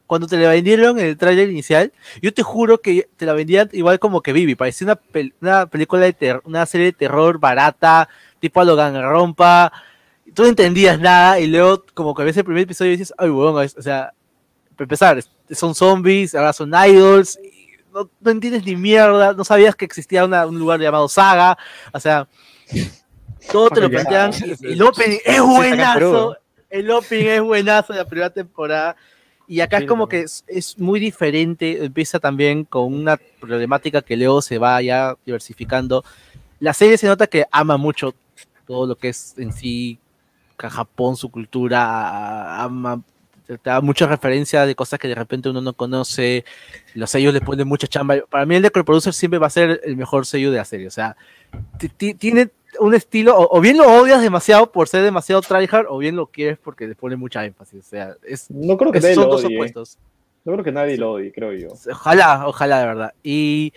[0.07, 1.93] cuando te la vendieron en el tráiler inicial,
[2.23, 4.55] yo te juro que te la vendían igual como que Vivi.
[4.55, 8.09] Parecía una, pel- una película de terror, una serie de terror barata,
[8.39, 9.73] tipo a lo rompa.
[10.33, 13.31] Tú no entendías nada y luego como que ves el primer episodio y dices, ay,
[13.65, 14.13] es- o sea,
[14.79, 15.19] empezar,
[15.51, 20.25] son zombies, ahora son idols, y no, no entiendes ni mierda, no sabías que existía
[20.25, 21.57] una- un lugar llamado Saga,
[21.93, 22.27] o sea,
[23.53, 24.33] todo te lo plantean,
[24.63, 26.37] el opening es buenazo,
[26.71, 28.97] el opening es buenazo de la primera temporada,
[29.49, 34.17] y acá es como que es, es muy diferente, empieza también con una problemática que
[34.17, 36.05] luego se va ya diversificando.
[36.59, 38.13] La serie se nota que ama mucho
[38.67, 40.01] todo lo que es en sí
[40.59, 43.01] Japón, su cultura, ama,
[43.47, 46.45] te da muchas referencias de cosas que de repente uno no conoce,
[46.95, 48.17] los sellos le ponen mucha chamba.
[48.29, 50.87] Para mí el de Producer siempre va a ser el mejor sello de la serie,
[50.89, 51.17] o sea,
[51.79, 52.51] ti- ti- tiene
[52.81, 56.27] un estilo, o, o bien lo odias demasiado por ser demasiado tryhard, o bien lo
[56.27, 59.45] quieres porque le pone mucha énfasis, o sea, es, no creo que es- son dos
[59.45, 59.57] odie.
[59.57, 59.99] opuestos.
[60.45, 61.69] No creo que nadie lo odie, creo yo.
[61.91, 63.15] Ojalá, ojalá de verdad.
[63.25, 63.73] Y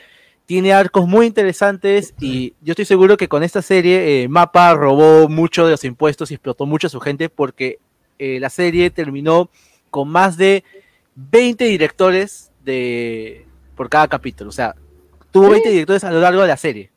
[0.45, 5.27] tiene arcos muy interesantes y yo estoy seguro que con esta serie eh, Mapa robó
[5.29, 7.79] mucho de los impuestos y explotó mucho a su gente porque
[8.19, 9.49] eh, la serie terminó
[9.89, 10.63] con más de
[11.15, 14.49] 20 directores de por cada capítulo.
[14.49, 14.75] O sea,
[15.31, 15.51] tuvo ¿Sí?
[15.53, 16.91] 20 directores a lo largo de la serie.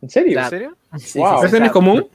[0.00, 0.36] ¿En serio?
[0.36, 0.76] La- ¿En serio?
[0.98, 1.34] Sí, Wow.
[1.36, 2.06] sí, sí, ¿Eso no es común?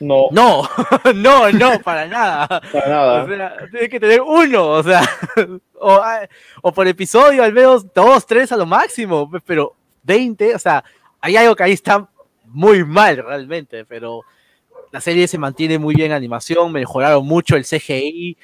[0.00, 0.62] No, No,
[1.14, 2.48] no, no, para nada.
[2.72, 3.22] para nada.
[3.24, 5.02] O sea, tiene que tener uno, o sea,
[5.78, 6.26] o, ah,
[6.62, 10.82] o por episodio, al menos dos, tres a lo máximo, pe- pero 20, o sea,
[11.20, 12.08] hay algo que ahí está
[12.46, 14.22] muy mal realmente, pero
[14.90, 18.36] la serie se mantiene muy bien en animación, mejoraron mucho el CGI,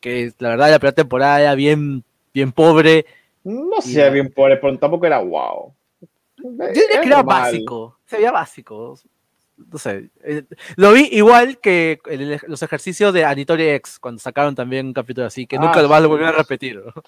[0.00, 3.06] que la verdad la primera temporada era bien, bien pobre,
[3.44, 5.74] no sé bien pobre, pero tampoco era wow.
[6.38, 8.98] yo diría que era básico, se veía básico,
[9.56, 10.44] no sé, eh,
[10.76, 15.26] lo vi igual que el- los ejercicios de Anitory X, cuando sacaron también un capítulo
[15.26, 16.02] así, que Ah, nunca más sí.
[16.02, 16.82] lo volvieron a repetir.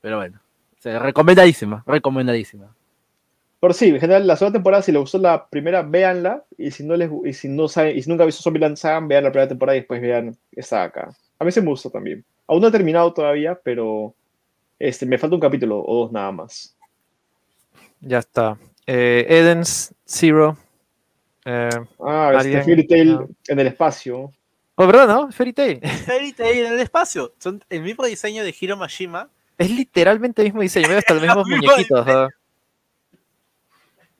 [0.00, 0.40] Pero bueno,
[0.78, 2.74] o sea, recomendadísima, recomendadísima.
[3.60, 6.44] Pero sí, en general, la segunda temporada, si les gustó la primera, véanla.
[6.58, 9.00] Y si no les y si no saben, y si nunca han visto Zombieland Saga,
[9.06, 11.16] vean la primera temporada y después vean esta de acá.
[11.38, 12.24] A mí se me gustó también.
[12.46, 14.14] Aún no he terminado todavía, pero
[14.78, 16.76] este, me falta un capítulo o dos nada más.
[18.00, 18.58] Ya está.
[18.86, 20.56] Eh, Eden's Zero.
[21.44, 21.70] Eh,
[22.00, 23.18] Ah, este Fairy Tail
[23.48, 24.32] en el espacio.
[24.74, 25.32] oh, ¿verdad, no?
[25.32, 25.80] Fairy Tail.
[26.06, 29.30] Fairy Tail en el espacio, son el mismo diseño de Hiro Mashima.
[29.56, 30.88] Es literalmente el mismo diseño.
[30.96, 32.06] Hasta los mismos mismo muñequitos.
[32.06, 32.28] ¿no?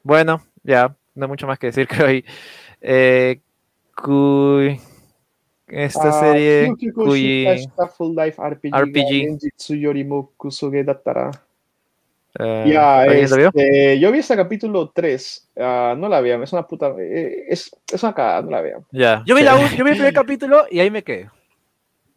[0.06, 0.94] Bueno, ya.
[1.16, 2.22] No hay mucho más que decir, creo.
[2.80, 3.40] Eh,
[3.96, 4.78] Kui-
[5.66, 6.68] esta Ah, serie
[7.96, 9.22] Full Life RPG, RPG.
[12.66, 15.48] Ya, este, yo vi hasta capítulo 3.
[15.58, 16.94] ah, no la vean, es una puta.
[17.00, 18.84] eh, Es, es una cagada, no la vean.
[18.92, 19.24] Ya.
[19.26, 19.44] Yo vi, sí.
[19.46, 21.30] la, yo vi el primer capítulo y ahí me quedé.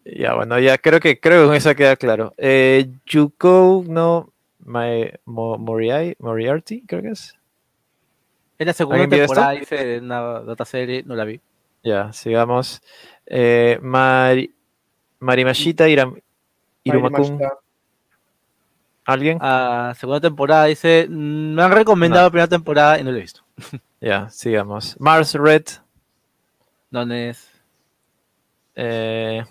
[0.06, 2.34] Ya, bueno, ya creo que creo que con eso queda claro.
[2.38, 4.32] Eh, Yuko no
[5.26, 7.36] Mo- Moriai- Moriarty, creo que es.
[8.60, 11.40] Es la segunda temporada, hice de una data serie, no la vi.
[11.84, 12.82] Ya, sigamos.
[13.26, 14.54] Eh, Mari-
[15.20, 16.16] Marimashita Iram,
[16.84, 17.40] Irumakun.
[19.06, 19.38] ¿Alguien?
[19.42, 22.28] Ah, segunda temporada, dice, me han recomendado No.
[22.28, 23.42] la primera temporada y no la he visto.
[24.02, 24.96] Ya, sigamos.
[24.98, 25.64] Mars Red.
[26.90, 27.50] ¿Dónde es?
[28.76, 29.44] eh,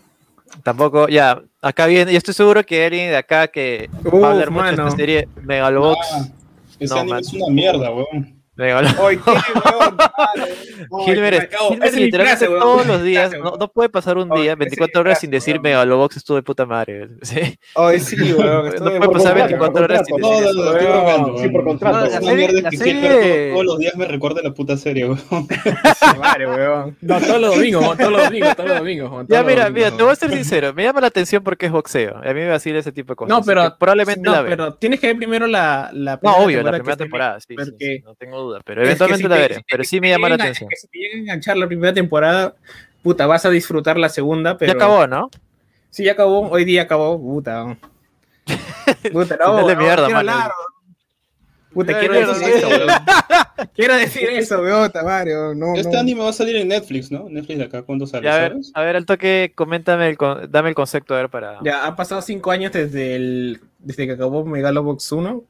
[0.63, 2.13] tampoco, ya, acá viene.
[2.13, 4.91] Yo estoy seguro que alguien de acá que Uf, va a hablar mucho de esta
[4.93, 5.99] serie, Megalobox.
[6.15, 6.27] Ah,
[6.81, 7.21] ese No, anime man.
[7.21, 8.38] es una mierda, weón.
[10.99, 14.55] Esa es mi literalmente todos los días, no, no puede pasar un Oye, día, esa
[14.55, 15.63] es mi 24 horas frase, sin decir weón.
[15.63, 17.09] Megalobox estuvo de puta madre.
[17.23, 17.59] ¿sí?
[17.75, 18.67] Oye, sí, weón.
[18.67, 21.49] No puede pasar contrato, 24 por horas sin decir No, no, no, estoy bromeando, Sí,
[21.51, 21.99] por contrato.
[21.99, 25.19] No, la serie- la serie- todos los días me recuerda la puta serie, weón.
[26.19, 26.97] Madre, weón.
[27.01, 29.11] No, todos los domingos, weón, todos los domingos, todos los domingos.
[29.13, 31.67] weón, Ya, mira, domingos, mira, te voy a ser sincero, me llama la atención porque
[31.67, 32.21] es boxeo.
[32.25, 33.31] y A mí me vacila ese tipo de cosas.
[33.37, 36.73] No, pero probablemente no, la pero tienes que ver primero la, la No, obvio, la
[36.73, 37.55] primera temporada, sí,
[38.05, 40.11] no tengo duda, pero Es que eventualmente si la te- veré, pero si sí me
[40.11, 40.69] llama la atención.
[40.69, 42.55] que Si te llega a enganchar la primera temporada,
[43.03, 44.73] puta, vas a disfrutar la segunda, pero...
[44.73, 45.31] Ya acabó, ¿no?
[45.91, 47.77] Sí, ya acabó, hoy día acabó, puta.
[49.13, 50.19] Puta, no, de no, mierda, mano.
[50.19, 50.51] hablar.
[51.73, 52.69] Puta, quiero de decir eso.
[53.75, 55.55] Quiero decir eso, weón, Tamario.
[55.55, 56.01] No, Este no.
[56.01, 57.29] anime va a salir en Netflix, ¿no?
[57.29, 58.25] Netflix de acá, ¿cuándo sale?
[58.25, 58.73] Ya, a ver, ¿Sabes?
[58.75, 61.59] a ver, al toque, coméntame, el, con- dame el concepto, a ver, para...
[61.63, 65.45] Ya han pasado cinco años desde el desde que acabó Megalobox 1.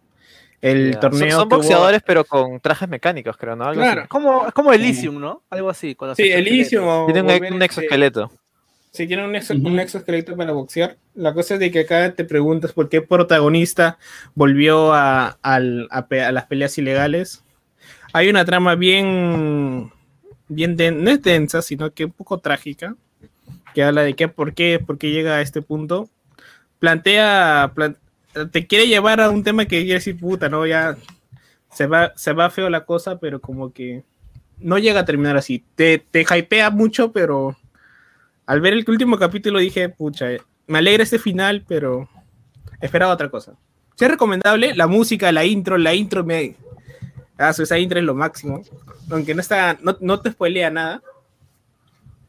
[0.60, 1.30] El torneo.
[1.30, 3.64] Son, son que hubo- boxeadores, pero con trajes mecánicos, creo, ¿no?
[3.64, 4.00] Algo Claro.
[4.02, 4.08] así.
[4.08, 5.42] Como, es como Elysium, ¿no?
[5.50, 5.94] Algo así.
[5.94, 6.24] con los Sí.
[6.30, 6.84] Elysium.
[6.86, 8.30] o Tienen un, exoesqueleto.
[8.90, 9.68] Sí, tiene un, exo- Ujú.
[9.68, 10.96] un exoesqueleto para boxear.
[11.14, 13.98] La cosa es de que acá te preguntas por qué protagonista
[14.34, 17.44] volvió a, las peleas ilegales.
[18.12, 19.92] Hay una trama bien,
[20.48, 22.96] bien den- no es densa, sino que un poco trágica,
[23.74, 26.08] que habla de qué, por qué, por qué llega a este punto.
[26.78, 27.96] Plantea, plan-
[28.46, 30.96] te quiere llevar a un tema que quiere decir, puta, no, ya
[31.70, 34.04] se va, se va feo la cosa, pero como que
[34.58, 35.64] no llega a terminar así.
[35.74, 37.56] Te, te hypea mucho, pero
[38.46, 40.28] al ver el último capítulo dije, pucha,
[40.66, 42.08] me alegra este final, pero
[42.80, 43.54] esperaba otra cosa.
[43.94, 46.56] Sí es recomendable, la música, la intro, la intro me...
[47.36, 48.62] Ah, esa intro es lo máximo.
[49.10, 51.02] Aunque no está, no, no te spoilea nada.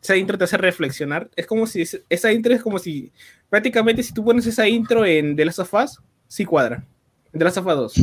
[0.02, 1.30] Esa intro te hace reflexionar.
[1.36, 3.12] Es como si, es- esa intro es como si,
[3.50, 6.86] prácticamente si tú pones esa intro en The Last of Us, sí cuadra.
[7.34, 7.94] En The Last of Us 2.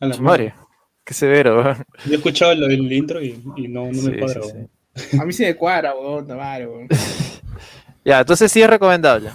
[0.00, 0.54] A la Madre,
[1.04, 1.74] qué severo.
[2.04, 4.42] Yo he escuchado el, el intro y, y no, no Sí, me cuadra.
[4.42, 4.70] sí, weón.
[4.94, 5.18] sí.
[5.18, 6.88] A mí sí me cuadra, weón, weón.
[8.04, 9.30] Ya, entonces sí es recomendable.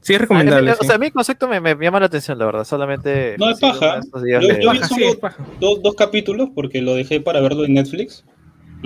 [0.00, 0.72] Sí es A mí- recomendable.
[0.72, 2.64] o sea, a mí el concepto me, me llama la atención, la verdad.
[2.64, 3.36] Solamente.
[3.38, 4.00] No, es paja.
[4.14, 5.44] Yo- yo vi Paja, solo- sí, es paja.
[5.60, 8.24] Dos, dos capítulos porque lo dejé para verlo en Netflix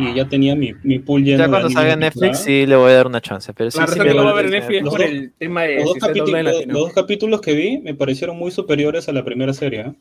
[0.00, 2.92] y ya tenía mi, mi pool lleno Ya cuando salga en Netflix, sí le voy
[2.92, 3.52] a dar una chance.
[3.52, 5.62] Pero sí, La sí que lo va a ver en Netflix por dos- el tema
[5.62, 6.78] de Los dos, capítulos, en los latino.
[6.78, 9.80] dos capítulos que vi me parecieron muy superiores a la primera serie.
[9.80, 9.92] ¿eh?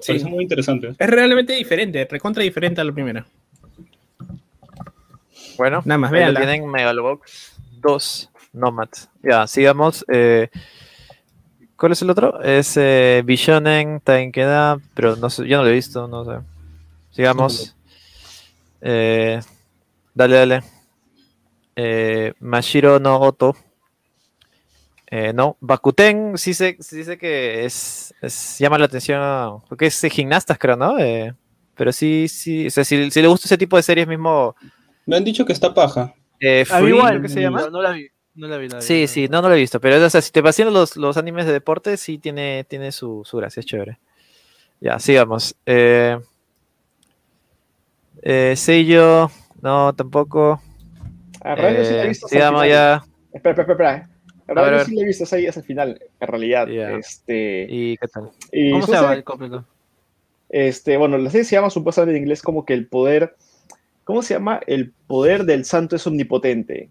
[0.00, 0.12] Sí.
[0.12, 0.96] Parecen muy interesantes.
[0.98, 3.26] Es realmente diferente, recontra diferente a la primera.
[5.56, 6.40] Bueno, Nada más, véanla.
[6.40, 8.88] tienen Megalobox 2 Nomad.
[9.22, 10.04] Ya, sigamos.
[10.12, 10.48] eh,
[11.76, 12.42] ¿Cuál es el otro?
[12.42, 16.32] Es eh, Bishonen Tainkeda, pero no sé, yo no lo he visto, no sé.
[17.10, 17.76] Sigamos.
[18.80, 19.40] Eh,
[20.14, 20.62] dale, dale.
[21.76, 23.54] Eh, Mashiro no Oto.
[25.10, 30.02] Eh, no, Bakuten sí sé, sí sé que es, es- llama la atención, porque es
[30.10, 30.98] gimnastas creo, ¿no?
[30.98, 31.34] Eh,
[31.74, 34.54] pero sí, sí, o sea, si, si le gusta ese tipo de series mismo,
[35.06, 36.14] Me han dicho que está paja.
[36.40, 37.62] eh, Free, igual, que se llama.
[37.62, 38.08] No, no la vi.
[38.34, 38.68] No la vi.
[38.68, 39.28] la vi, Sí, la sí, vi.
[39.28, 41.52] no, no lo he visto, pero o sea, si te pasan los, los animes de
[41.52, 43.98] deporte, sí tiene, tiene su, su gracia, es chévere.
[44.80, 45.56] Ya, sigamos.
[45.64, 46.18] Eh,
[48.22, 49.30] eh, Seiyo,
[49.62, 50.60] no, tampoco.
[51.40, 53.04] A Rayo sí la he Eh, visto sigamos ya.
[53.32, 54.10] Espera, espera, espera.
[54.48, 54.86] A Rayo a ver.
[54.86, 56.66] sí la he visto ahí hasta el final, en realidad.
[56.68, 56.90] Ya.
[56.92, 58.30] Este, ¿Y qué tal?
[58.52, 59.64] y ¿Cómo se llama el completo?
[60.48, 63.36] Este, bueno, la serie se llama supuestamente en inglés como que el poder.
[64.04, 64.60] ¿Cómo se llama?
[64.66, 66.88] El poder del santo es omnipotente.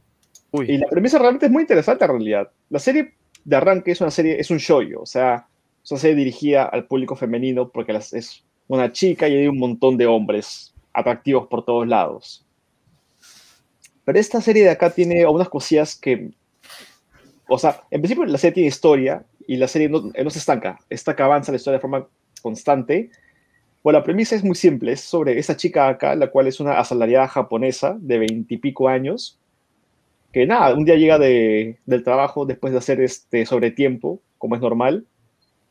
[0.53, 2.49] Y la premisa realmente es muy interesante en realidad.
[2.69, 3.13] La serie
[3.43, 5.47] de arranque es una serie, es un shoyo, o sea,
[5.83, 9.57] es una serie dirigida al público femenino porque las- es una chica y hay un
[9.57, 12.43] montón de hombres atractivos por todos lados.
[14.03, 16.31] Pero esta serie de acá tiene unas cosillas que,
[17.47, 20.79] o sea, en principio la serie tiene historia y la serie no, eh, se estanca,
[20.89, 22.07] esta que avanza la historia de forma
[22.41, 23.11] constante.
[23.83, 26.79] Bueno, la premisa es muy simple, es sobre esa chica acá, la cual es una
[26.79, 29.39] asalariada japonesa de veintipico años,
[30.33, 34.61] que nada, un día llega de, del trabajo después de hacer este sobretiempo, como es
[34.61, 35.05] normal,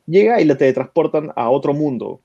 [0.07, 2.21] llega y la teletransportan a otro mundo.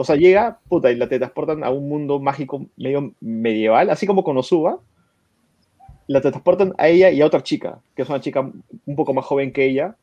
[0.00, 4.24] O sea, llega, puta, y la teletransportan a un mundo mágico medio medieval, así como
[4.24, 4.78] Konosuba.
[6.06, 9.26] La teletransportan a ella y a otra chica, que es una chica un poco más
[9.26, 9.96] joven que ella,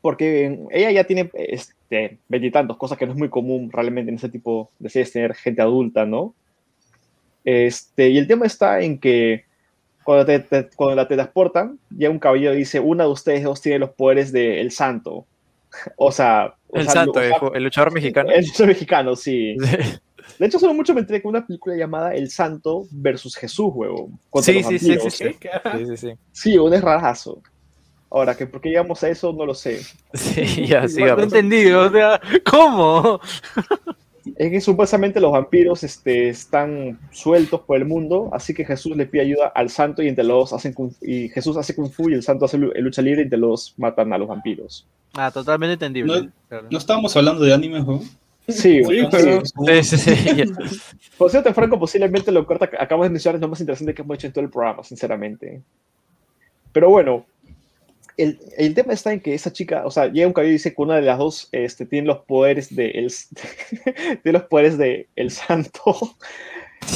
[0.00, 4.28] porque ella ya tiene este, veintitantos, cosas que no es muy común realmente en ese
[4.28, 6.34] tipo de series tener gente adulta, ¿no?
[7.44, 9.44] Este, y el tema está en que
[10.02, 13.78] cuando, te, te- cuando la teletransportan, ya un caballero dice, una de ustedes dos tiene
[13.78, 15.24] los poderes del santo.
[15.96, 16.54] O sea...
[16.74, 18.30] o El sea, santo, o el, sea, ju- el luchador mexicano.
[18.30, 19.56] El luchador mexicano, sí.
[20.38, 24.10] De hecho, solo mucho me enteré con una película llamada El Santo versus Jesús, huevo.
[24.30, 25.24] contra Sí, sí, sí, sí, sí.
[25.78, 26.12] Sí, sí, sí.
[26.32, 27.40] Sí, un es rarazo.
[28.10, 29.80] Ahora, que por qué llegamos a eso, no lo sé.
[30.14, 31.24] Sí, ya, No sigamos.
[31.24, 32.20] entendí, o sea,
[32.50, 33.20] ¿cómo?
[34.36, 39.06] Es que supuestamente los vampiros este, están sueltos por el mundo, así que Jesús le
[39.06, 42.08] pide ayuda al santo y entre los dos hacen kung- y Jesús hace kung fu
[42.08, 44.86] y el santo hace lu- lucha libre y entre los dos matan a los vampiros.
[45.14, 46.22] Ah, totalmente entendible.
[46.22, 46.66] No- Claro.
[46.70, 48.00] No estábamos hablando de anime, ¿no?
[48.48, 50.42] Sí, Sí, pero- Sí, sí, sí.
[51.18, 54.02] Por cierto, Franco, posiblemente lo corta que acabas de mencionar es lo más interesante que
[54.02, 55.62] hemos hecho en todo el programa, sinceramente.
[56.72, 57.24] Pero bueno,
[58.16, 60.74] el, el tema está en que esa chica, o sea, llega un cabello y dice
[60.74, 63.12] que una de las dos este, tiene los poderes de el,
[64.22, 65.96] de los poderes de el santo.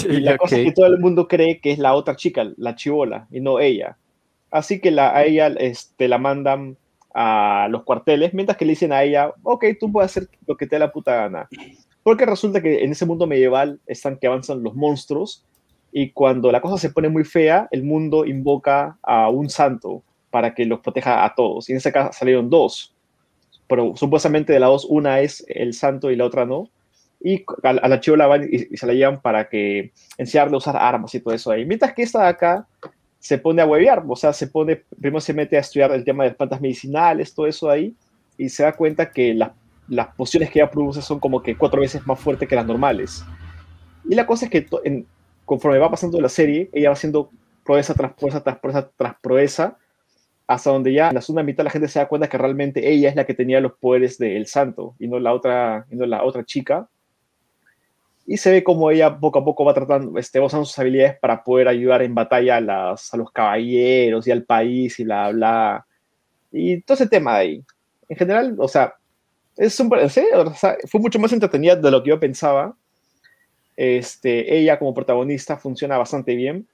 [0.07, 2.74] Y la cosa es que todo el mundo cree que es la otra chica, la
[2.74, 3.97] chivola, y no ella.
[4.51, 6.77] Así que la, a ella este, la mandan
[7.15, 10.66] a los cuarteles, mientras que le dicen a ella, ok, tú puedes hacer lo que
[10.66, 11.49] te dé la puta gana.
[12.03, 15.47] Porque resulta que en ese mundo medieval están que avanzan los monstruos,
[15.90, 20.55] y cuando la cosa se pone muy fea, el mundo invoca a un santo para
[20.55, 21.69] que los proteja a todos.
[21.69, 22.95] Y en ese caso salieron dos.
[23.69, 26.69] Pero supuestamente de las dos, una es el santo y la otra no.
[27.21, 31.15] Y a, la van y, y se la llevan para que enseñarle a usar armas
[31.15, 31.65] y todo eso ahí.
[31.65, 32.67] Mientras que esta de acá
[33.19, 36.23] se pone a huevear, o sea, se pone, primero se mete a estudiar el tema
[36.23, 37.95] de las plantas medicinales, todo eso ahí,
[38.37, 39.51] y se da cuenta que las,
[39.89, 43.25] las pociones que ella produce son como que cuatro veces más fuertes que las normales.
[44.09, 45.05] Y la cosa es que en-
[45.45, 47.31] conforme va pasando la serie, ella va haciendo
[47.65, 49.77] proeza tras proeza tras proeza tras proeza,
[50.49, 53.15] hasta donde ya la segunda mitad la gente se da cuenta que realmente ella es
[53.15, 56.43] la que tenía los poderes del santo y no la otra, y no la otra
[56.43, 56.89] chica.
[58.27, 61.45] Y se ve como ella poco a poco va tratando, este, usando sus habilidades para
[61.45, 65.87] poder ayudar en batalla a, las, a los caballeros y al país y bla, bla.
[66.51, 67.65] Y todo ese tema de ahí.
[68.09, 68.95] En general, o sea,
[69.55, 72.75] es un, serio, o fue mucho más entretenida de lo que yo pensaba.
[73.77, 76.66] Este, ella como protagonista funciona bastante bien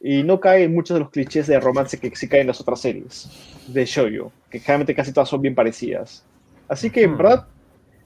[0.00, 2.60] y no cae en muchos de los clichés de romance que sí caen en las
[2.60, 3.28] otras series
[3.66, 6.24] de shoujo, que generalmente casi todas son bien parecidas.
[6.68, 7.16] Así que, en Hmm.
[7.18, 7.46] verdad,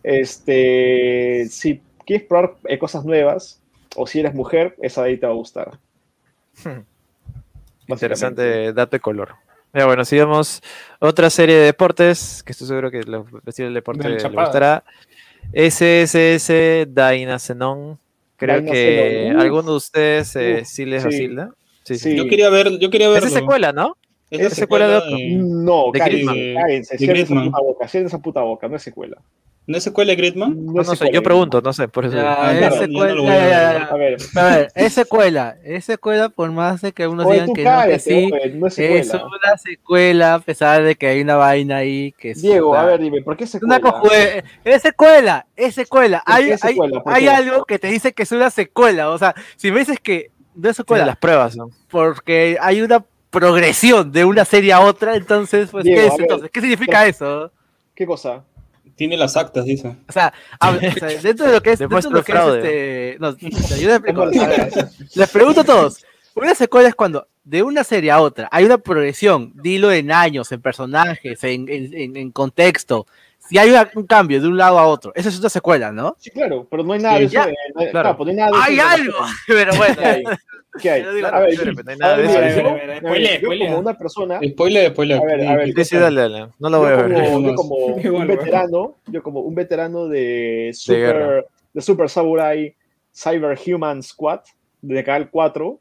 [0.02, 3.60] este, si quieres probar eh, cosas nuevas
[3.96, 5.78] o si eres mujer, esa de ahí te va a gustar.
[6.64, 6.80] Hmm.
[7.88, 9.34] Interesante dato de color.
[9.72, 10.62] Ya, bueno, sigamos.
[10.98, 14.46] Otra serie de deportes, que estoy seguro que los vecinos del deporte Del le Chapada.
[14.46, 14.84] gustará.
[15.52, 17.98] SSS Dynazenon.
[18.36, 21.08] Creo que alguno de ustedes eh, sí les sí.
[21.08, 21.54] vacila.
[21.85, 22.11] Sí, sí.
[22.11, 22.16] Sí.
[22.16, 23.28] Yo quería ver, yo quería Es verlo.
[23.31, 23.97] de secuela, ¿no?
[24.31, 25.16] Es Es secuela de otro.
[25.39, 26.36] No, De Gridman.
[26.55, 29.16] cállense, De cierren esa puta boca, cierren esa puta boca, no es secuela.
[29.66, 30.66] ¿No es secuela de Gridman?
[30.66, 32.16] No, No, es no sé, yo pregunto, no sé, por eso.
[32.19, 33.51] Ah, es secuela, no a ver.
[33.51, 33.89] ya, Gridman.
[33.89, 33.94] ya.
[33.94, 37.55] A ver, A ver, es secuela, es secuela por más de que unos oye, digan
[37.55, 39.27] que no, que cállate, sí, no es es secuela.
[39.27, 43.01] una secuela a pesar de que hay una vaina ahí que es Diego, a ver,
[43.01, 43.78] dime, ¿por qué es secuela?
[43.78, 46.23] una cojue- es secuela, es secuela.
[46.24, 46.77] ¿Por qué Hay, es hay,
[47.07, 50.31] hay algo que te dice que es una secuela, o sea, si me dices que
[50.55, 51.70] no es Tiene secuela, las pruebas, ¿no?
[51.89, 56.20] porque hay una progresión de una serie a otra, entonces, pues, Diego, ¿qué es ver,
[56.22, 56.51] entonces?
[56.52, 57.52] ¿Qué significa eso?
[57.94, 58.43] ¿Qué cosa?
[58.97, 59.97] Tiene las actas, dice.
[60.09, 62.39] O sea, a o sea, dentro de lo que es, dentro de lo que es
[62.39, 62.59] fraude.
[62.59, 65.16] este, no, yo les explico, ¿Cómo lo a ver, sabes?
[65.16, 66.05] les pregunto a todos,
[66.35, 70.52] una secuela es cuando de una serie a otra hay una progresión, dilo en años,
[70.52, 73.06] en personajes, en, en- en contexto,
[73.51, 76.16] si hay una- un cambio de un lado a otro, eso es una secuela, ¿no?
[76.18, 77.32] Sí, claro, pero no hay nada Sí, de eso.
[77.35, 77.90] ya, no hay- claro.
[77.90, 79.12] claro, pues no hay nada de eso ¡Hay la algo!
[79.27, 79.35] serie.
[79.47, 80.31] Pero bueno,
[80.81, 81.02] ¿Qué hay?
[81.02, 82.39] A ver, no hay nada de eso.
[82.39, 85.18] mira, A ver, yo- como una persona, Spoiler, spoiler.
[85.18, 86.47] A ver, a ver, Sí, sí, dale, dale.
[86.60, 87.24] No lo voy a ver.
[87.24, 87.77] como, yo como
[88.18, 90.70] un veterano, yo como un veterano de.
[90.72, 92.72] Super, de Super Samurai
[93.12, 94.40] Cyber Human Squad
[94.81, 95.81] de Canal 4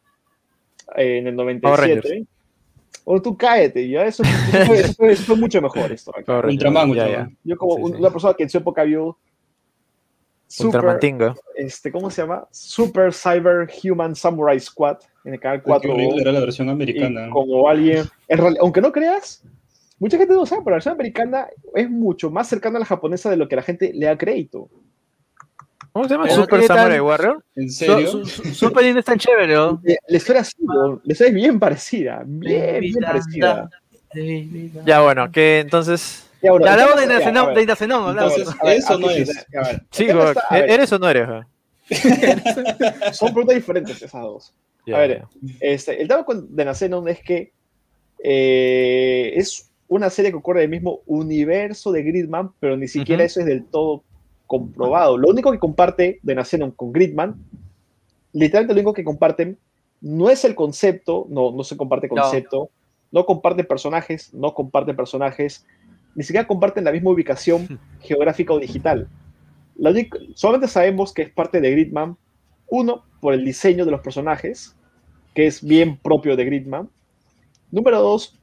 [0.97, 2.25] eh, en el 97.
[3.05, 6.11] O tú cáete, ya eso, eso, fue, eso fue- eso fue mucho mejor esto.
[6.27, 7.29] Rangers, Ultraman, ya, Ultraman.
[7.29, 7.35] ya.
[7.43, 7.99] Yo como Sí, un- sí.
[7.99, 9.17] una persona que en su época vio
[10.51, 10.99] Super,
[11.55, 12.47] este, ¿cómo se llama?
[12.49, 15.93] Super Cyber Human Samurai Squad en el canal Qué 4.
[15.93, 17.29] horrible era la versión y americana.
[17.29, 19.43] como alguien, en realidad, aunque no creas,
[19.99, 23.29] mucha gente no sabe, pero la versión americana es mucho más cercana a la japonesa
[23.29, 24.69] de lo que la gente le da crédito.
[25.91, 26.25] ¿Cómo se llama?
[26.25, 27.43] Pero Super tan- Samurai Warrior.
[27.55, 28.07] ¿En serio?
[28.11, 29.81] su, su- su opening es tan chévere, ¿no?
[29.85, 31.01] Eh, La historia sí, weón.
[31.03, 32.23] la historia es bien parecida.
[32.25, 33.69] Bien, bien parecida.
[34.85, 36.29] Ya, bueno, que entonces.
[36.41, 38.33] Ya, bueno, hablamos de ya, a Nacenón, ver, de Nacenón, hablamos.
[38.63, 39.45] Eso no es.
[39.91, 40.07] sí,
[40.51, 41.27] ¿eres o no eres?
[43.13, 44.53] Son preguntas diferentes esas dos.
[44.93, 45.23] A ver,
[45.59, 47.51] Este, el tema con The Nacenon es que
[48.23, 53.23] eh, es una serie que ocurre en el mismo universo de Gridman, pero ni siquiera
[53.23, 54.03] eso es del todo
[54.49, 55.15] comprobado.
[55.15, 57.35] Lo único que comparte The Nacenon con Gridman,
[58.33, 59.59] literalmente lo único que comparten,
[60.01, 62.15] no es el concepto, no, no se comparte No.
[62.15, 62.69] concepto,
[63.11, 65.67] no, comparten personajes, no comparten personajes,
[66.15, 69.07] ni siquiera comparten la misma ubicación geográfica o digital.
[69.75, 72.17] La única- solamente sabemos que es parte de Gridman,
[72.71, 74.75] uno, por el diseño de los personajes,
[75.35, 76.89] que es bien propio de Gridman.
[77.69, 78.35] Número dos,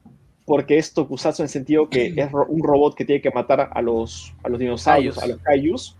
[0.47, 3.69] porque es Tokusatsu en el sentido que es ro- un robot que tiene que matar
[3.69, 5.97] a los, a los dinosaurios, a los Kaijus.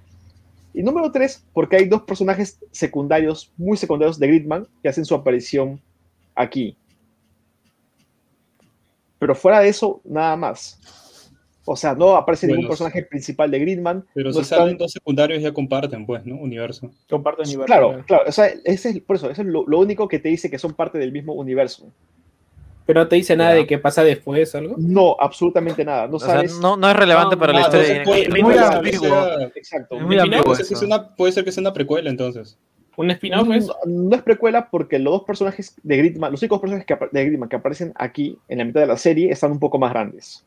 [0.74, 5.16] Y número tres, porque hay dos personajes secundarios, muy secundarios de Gridman, que hacen su
[5.16, 5.82] aparición
[6.34, 6.78] aquí.
[9.20, 10.80] Pero fuera de eso, nada más.
[11.66, 14.06] O sea, no aparece ningún personaje principal de Gridman.
[14.14, 16.36] Pero no si están- salen dos secundarios ya comparten, pues, ¿no?
[16.38, 16.92] Universo.
[17.10, 17.66] Comparto universo.
[17.66, 18.24] Claro, claro.
[18.28, 20.60] O sea, ese es, por eso, eso es lo, lo único que te dice que
[20.60, 21.92] son parte del mismo universo.
[22.88, 23.58] Pero no te dice nada Ya.
[23.58, 24.76] de qué pasa después o algo.
[24.80, 26.08] No, absolutamente nada.
[26.08, 26.58] No O sea, sabes.
[26.60, 27.94] no, no es relevante No, para la historia.
[28.00, 29.08] De puede, muy ambiguo.
[29.56, 29.98] Exacto.
[29.98, 30.54] Es muy ambiguo
[30.86, 32.58] una- puede ser que sea una precuela, entonces.
[32.96, 33.68] Un spin-off es.
[33.68, 37.26] No, no es precuela porque los dos personajes de Gridman, los únicos personajes que, de
[37.26, 40.44] Gridman que aparecen aquí en la mitad de la serie están un poco más grandes.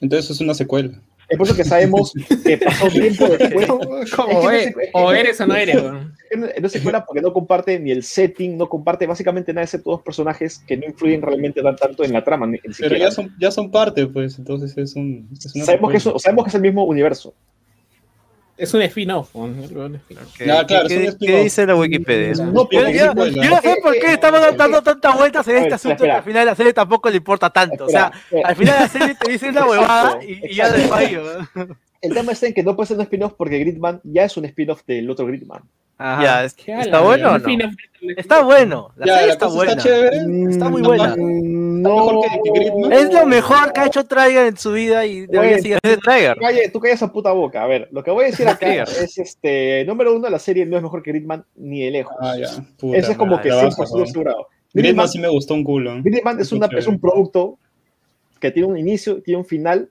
[0.00, 0.90] Entonces es una secuela.
[1.28, 2.12] Es por eso que sabemos
[2.44, 3.66] que pasó tiempo después.
[3.66, 5.76] Como Es que no o eres o no eres.
[5.82, 6.12] weón.
[6.60, 10.02] No se cuela porque no comparte ni el setting, no comparte básicamente nada excepto dos
[10.02, 12.46] personajes que no influyen realmente tan- tanto en la trama.
[12.46, 15.28] Ni, ni Pero ya son, ya son parte, pues, entonces es un.
[15.32, 17.32] es una sabemos, que es, sabemos que es el mismo universo.
[18.56, 19.30] Es un spin-off.
[20.38, 22.32] ¿Qué, Ah, claro, qué- dice la Wikipedia?
[22.44, 26.14] No, Yo, no sé por qué estamos dando tantas vueltas en este asunto espera.
[26.14, 27.86] que al final la serie tampoco le importa tanto.
[27.86, 30.82] O sea, Espera, al final la serie te dice una huevada y, y ya de
[30.86, 31.22] fallo.
[32.00, 34.44] El tema está en que no puede ser un spin-off porque Gridman ya es un
[34.44, 35.62] spin-off del otro Gridman.
[35.96, 36.22] Ajá.
[36.22, 37.46] Ya, es- ¿Qué ¿está bueno o no?
[37.46, 37.68] De-
[38.18, 39.72] Está bueno, la Ya, serie la está cosa buena.
[39.72, 40.16] está chévere.
[40.50, 41.16] Está muy Mm, buena.
[41.16, 42.92] No, mejor que- que Gridman.
[42.92, 46.36] Es lo mejor que ha hecho Trigger en su vida y debería seguir de Trigger.
[46.38, 47.62] Calle, tú callas esa puta boca.
[47.62, 48.46] A ver, lo que voy a decir
[48.82, 52.14] acá es este, número uno, la serie no es mejor que Gridman ni de lejos.
[52.20, 52.48] Ah, ya.
[52.78, 54.02] Puta Eso es como que la 100% baja, ¿no?
[54.02, 54.46] asegurado.
[54.74, 55.94] Gridman sí me gustó un culo.
[56.02, 57.58] Gridman es, una, es un producto
[58.40, 59.88] que tiene un inicio, tiene un final,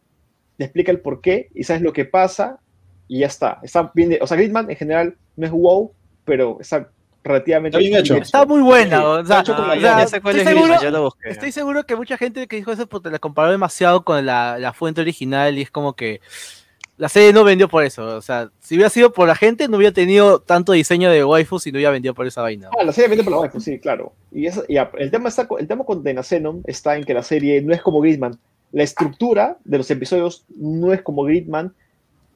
[0.57, 2.59] te explica el por qué y sabes lo que pasa
[3.07, 3.59] y ya está.
[3.63, 5.91] está bien de- o sea, Gridman en general no es wow,
[6.25, 6.89] pero está
[7.23, 8.15] relativamente Está bien hecho.
[8.15, 10.01] Está muy buena, o sea, hecho con o la sea, llave.
[10.03, 11.29] Ya sé cuál estoy es seguro, lo busqué.
[11.29, 14.73] Estoy seguro que mucha gente que dijo eso porque la comparó demasiado con la, la
[14.73, 16.19] fuente original y es como que
[16.97, 18.05] la serie no vendió por eso.
[18.17, 21.65] O sea, si hubiera sido por la gente, no hubiera tenido tanto diseño de waifus
[21.65, 22.69] y no hubiera vendido por esa vaina.
[22.77, 24.13] Ah, la serie vende por la waifu, sí, claro.
[24.31, 27.13] Y, eso- y a- el, tema está, el tema con The Nacenon está en que
[27.13, 28.37] la serie no es como Gridman.
[28.73, 31.73] La estructura de los episodios no es como Gridman.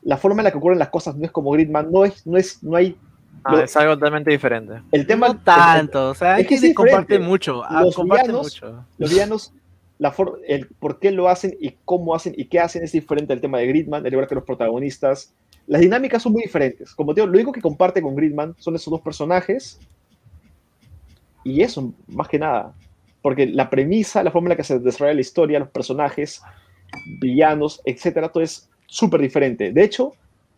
[0.07, 1.91] La forma en la que ocurren las cosas no es como Gridman.
[1.91, 2.95] No, es, no, es, no hay...
[3.43, 4.81] Ah, lo- es algo totalmente diferente.
[4.91, 5.27] el tema...
[5.27, 8.85] no tanto, o sea, es es que es comparte mucho, ah, Los comparte villanos- mucho.
[8.97, 9.53] Los villanos,
[9.99, 13.33] la for- el por qué lo hacen y cómo hacen y qué hacen es diferente
[13.33, 15.33] al tema de Gridman, al igual que los protagonistas.
[15.67, 16.95] Las dinámicas son muy diferentes.
[16.95, 19.77] Como te digo, lo único que comparte con Gridman son esos dos personajes
[21.43, 22.73] y eso, más que nada.
[23.21, 26.41] Porque la premisa, la forma en la que se desarrolla la historia, los personajes,
[27.19, 29.71] villanos, etcétera, todo es súper diferente.
[29.71, 30.13] De hecho,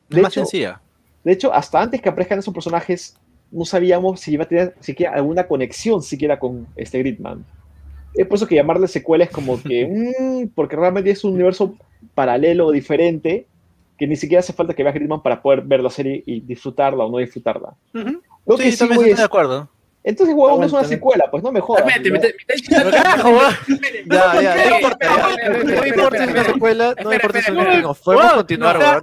[0.10, 0.82] Es de más hecho, sencilla.
[1.24, 3.18] de hecho, hasta antes que aparezcan esos personajes,
[3.52, 7.44] no sabíamos si iba a tener siquiera alguna conexión siquiera con este Gridman.
[8.14, 9.86] Es por eso que llamarle secuela es como que,
[10.20, 11.76] mm, porque realmente es un universo
[12.16, 13.48] paralelo o diferente,
[13.98, 17.04] que ni siquiera hace falta que veas Gridman para poder ver la serie y disfrutarla
[17.04, 17.74] o no disfrutarla.
[18.46, 19.70] Lo que Sí, sí, también güey, estoy de acuerdo.
[20.02, 21.86] Entonces, huevón, no es una secuela, pues no me jodas.
[21.86, 22.26] Espérate, me ¿no?
[22.26, 23.54] está- me está diciendo- Carajo, weón.
[24.10, 25.08] Ya, ya, no importa,
[25.76, 28.00] No importa si es una secuela, no importa si es un espera, spin-off.
[28.04, 29.00] Podemos continuar, espera,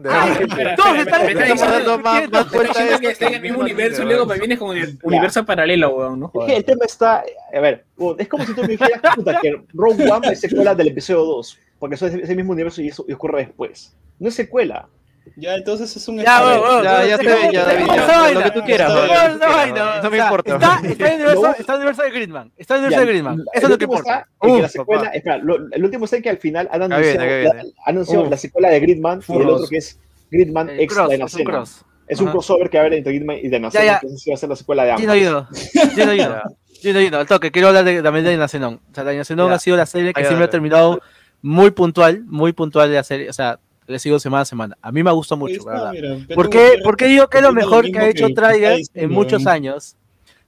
[0.76, 2.94] Todos espera, están- me está Estamos dando más, entiendo, más me está vuelta a diciendo
[2.94, 3.00] esto.
[3.00, 6.20] que está en el mismo universo y luego me vienes con el universo paralelo, weón.
[6.20, 6.52] No Es que jodas.
[6.52, 7.24] el tema está,
[7.54, 10.74] a ver, huevón, es como si tú me dijeras puta, que Rogue One es secuela
[10.74, 13.94] del episodio 2, porque eso es ese mismo universo y eso y ocurre después.
[14.18, 14.88] No es secuela.
[15.36, 16.84] Ya, entonces es un Ya, spoiler.
[16.84, 17.22] Ya, ya es
[17.52, 17.66] ya, es
[18.06, 20.54] David, lo que tú quieras, quieras, vaina, weón, No o me importa.
[20.54, 22.52] Está, está en el universo, está el universo de Gridman.
[22.56, 23.44] Está el universo de Gridman.
[23.52, 24.28] Eso es lo que importa.
[24.40, 28.70] la secuela, espera, lo- el último en que al final han anunciado, la, la secuela
[28.70, 29.98] de Gridman y el otro que es
[30.30, 31.70] Gridman X de es un.
[32.08, 34.00] Es crossover que va a haber entre Gridman y de Nacena, ya.
[34.00, 35.00] que sí va a ser la secuela de ambos.
[35.00, 35.48] Gino Gino.
[35.94, 36.42] Gino Gino.
[36.80, 37.50] Gino Gino, al toque.
[37.50, 38.80] Quiero hablar también de Nacenón.
[38.90, 41.00] O sea, la ha sido la serie que siempre ha terminado
[41.42, 43.28] muy puntual, muy puntual de la serie.
[43.28, 44.78] O sea, le sigo semana a semana.
[44.82, 45.92] A mí me gusta mucho, está, ¿verdad?
[45.92, 48.34] mira, ¿Por qué, Gutiérrez por qué digo que es lo mejor que ha hecho que
[48.34, 49.50] Trigger en muchos ¿no?
[49.50, 49.96] años?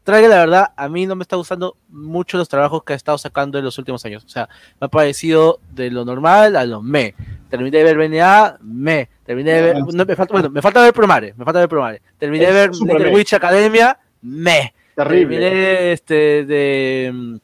[0.02, 3.18] Trigger, la verdad, a mí no me está gustando mucho los trabajos que ha estado
[3.18, 4.24] sacando en los últimos años.
[4.24, 4.48] O sea,
[4.80, 7.14] me ha parecido de lo normal a lo me.
[7.50, 9.08] Terminé de ver BNA, me.
[9.24, 9.76] Terminé de ver.
[9.76, 11.34] Ah, no, me falta, bueno, me falta ver Promare.
[11.36, 12.02] Me falta ver Promare.
[12.18, 13.14] Terminé de ver Little.
[13.14, 14.72] Witch Academia, me.
[14.94, 15.38] Terrible.
[15.38, 17.38] Terminé este, de,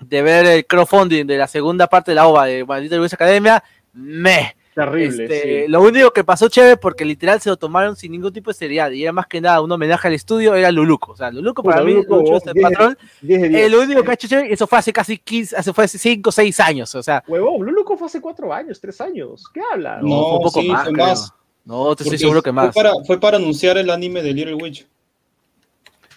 [0.00, 3.62] de ver el crowdfunding de la segunda parte de la OVA de Little Witch Academia,
[3.92, 4.55] me.
[4.76, 5.68] Terrible, Este, sí.
[5.68, 8.90] Lo único que pasó chévere porque literal se lo tomaron sin ningún tipo de seriedad
[8.90, 11.12] y era más que nada un homenaje al estudio, era Luluco.
[11.12, 13.48] O sea, Luluco Puta, para mí, Luluco, Lucho es el 10 de patrón, 10 de
[13.48, 13.62] 10.
[13.64, 15.96] es lo único que ha hecho chévere eso fue hace casi 15, hace, fue hace
[15.98, 16.94] 5 o 6 años.
[16.94, 19.44] O sea, Huevón, Luluco fue hace 4 años, 3 años.
[19.54, 19.98] ¿Qué habla?
[20.02, 21.06] No, No, fue un poco sí, más, fue creo.
[21.06, 21.32] más.
[21.64, 22.74] no, te estoy seguro que más.
[22.74, 24.86] Fue para, fue para anunciar el anime de Little Witch.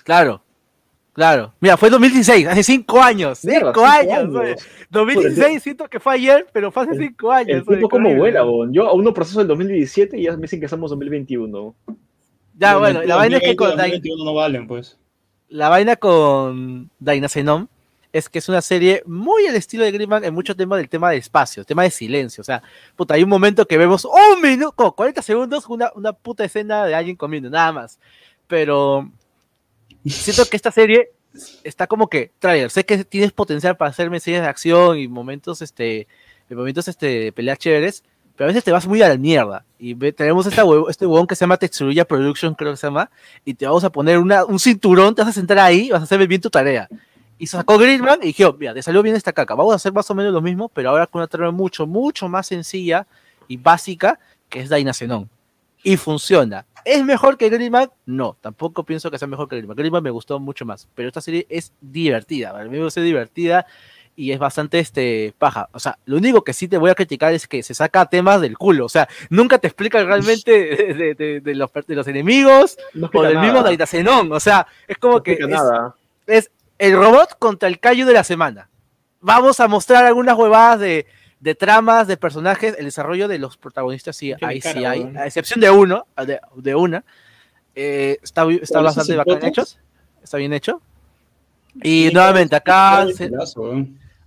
[0.04, 0.42] Claro,
[1.20, 1.54] claro.
[1.60, 3.40] Mira, fue 2016, hace 5 años.
[3.40, 4.36] 5 Mierda, cinco años.
[4.36, 4.56] oye.
[4.90, 7.58] 2016 siento que fue ayer, pero fue hace 5 años.
[7.60, 8.72] El tiempo como vuela, bon.
[8.74, 11.76] Yo aún no proceso el 2017 y ya me dicen que estamos en 2021.
[12.58, 14.98] Ya, bueno, la vaina es que 2020, con Dai- 2021 no valen, pues.
[15.50, 17.68] la vaina con Dynacenom
[18.12, 21.12] es que es una serie muy al estilo de Grimman en mucho tema del tema
[21.12, 22.42] de espacio, tema de silencio.
[22.42, 22.64] O sea,
[22.96, 26.86] puta, hay un momento que vemos un minuto, como 40 segundos, una, una puta escena
[26.86, 28.00] de alguien comiendo, nada más.
[28.48, 29.10] Pero
[30.06, 31.12] siento que esta serie
[31.64, 35.62] está como que, trailer, sé que tienes potencial para hacerme escenas de acción y momentos,
[35.62, 36.08] este,
[36.50, 38.04] momentos, este, de peleas chéveres,
[38.36, 39.66] pero a veces te vas muy a la mierda.
[39.78, 42.88] Y ve- tenemos esta huevo- este huevón que se llama Texuruya Production, creo que se
[42.88, 43.10] llama,
[43.46, 46.04] y te vamos a poner una- un cinturón, te vas a sentar ahí, vas a
[46.06, 46.88] hacer bien tu tarea.
[47.38, 50.10] Y sacó Gridman y dijo, mira, te salió bien esta caca, vamos a hacer más
[50.10, 53.06] o menos lo mismo, pero ahora con una trama mucho, mucho más sencilla
[53.48, 54.20] y básica,
[54.50, 55.30] que es Dynacenon.
[55.84, 56.66] Y funciona.
[56.86, 57.90] ¿Es mejor que Gridman?
[58.06, 59.76] No, tampoco pienso que sea mejor que Gridman.
[59.78, 63.66] Gridman me gustó mucho más, pero esta serie es divertida, para mí me divertida
[64.16, 65.70] y es bastante este paja.
[65.72, 68.42] O sea, lo único que sí te voy a criticar es que se saca temas
[68.42, 68.86] del culo.
[68.86, 73.10] O sea, nunca te explica realmente de, de- de- de los, de los enemigos No
[73.14, 73.70] o del mismo nada.
[73.70, 74.30] Dynacenon.
[74.34, 75.96] O sea, es como No que es, nada.
[76.28, 78.70] es el robot contra el callo de la semana.
[79.22, 81.06] Vamos a mostrar algunas huevadas de,
[81.40, 85.60] de tramas, de personajes, el desarrollo de los protagonistas, sí, ahí sí hay, a excepción
[85.60, 87.04] de uno, de, de una.
[87.76, 89.64] Eh, está está ¿Cuál es bastante bacán hecho.
[90.22, 90.82] Está bien hecho.
[91.82, 93.30] Y Sí, nuevamente acá, se-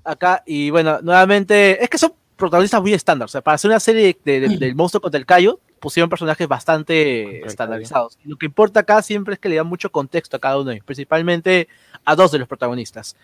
[0.05, 3.27] acá, y bueno, nuevamente, es que son protagonistas muy estándar.
[3.27, 6.47] O sea, para hacer una serie de- de- del monstruo contra el callo, pusieron personajes
[6.49, 8.19] bastante el estandarizados.
[8.25, 10.75] Lo que importa acá siempre es que le dan mucho contexto a cada uno de
[10.77, 11.69] ellos, principalmente
[12.05, 13.17] a dos de los protagonistas.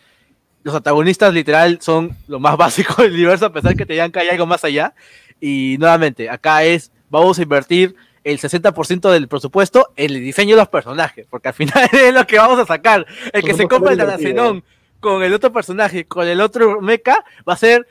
[0.63, 4.21] Los antagonistas, literal, son lo más básico del universo, a pesar que te digan que
[4.21, 4.95] hay algo más allá.
[5.41, 7.95] Y nuevamente, acá es, vamos a invertir
[8.25, 12.27] el 60% del presupuesto en el diseño de los personajes, porque al final es lo
[12.27, 13.07] que vamos a sacar.
[13.33, 13.99] El que se compra el.
[13.99, 14.65] Danacenón
[15.01, 17.87] con el otro personaje, con el otro mecha, va a ser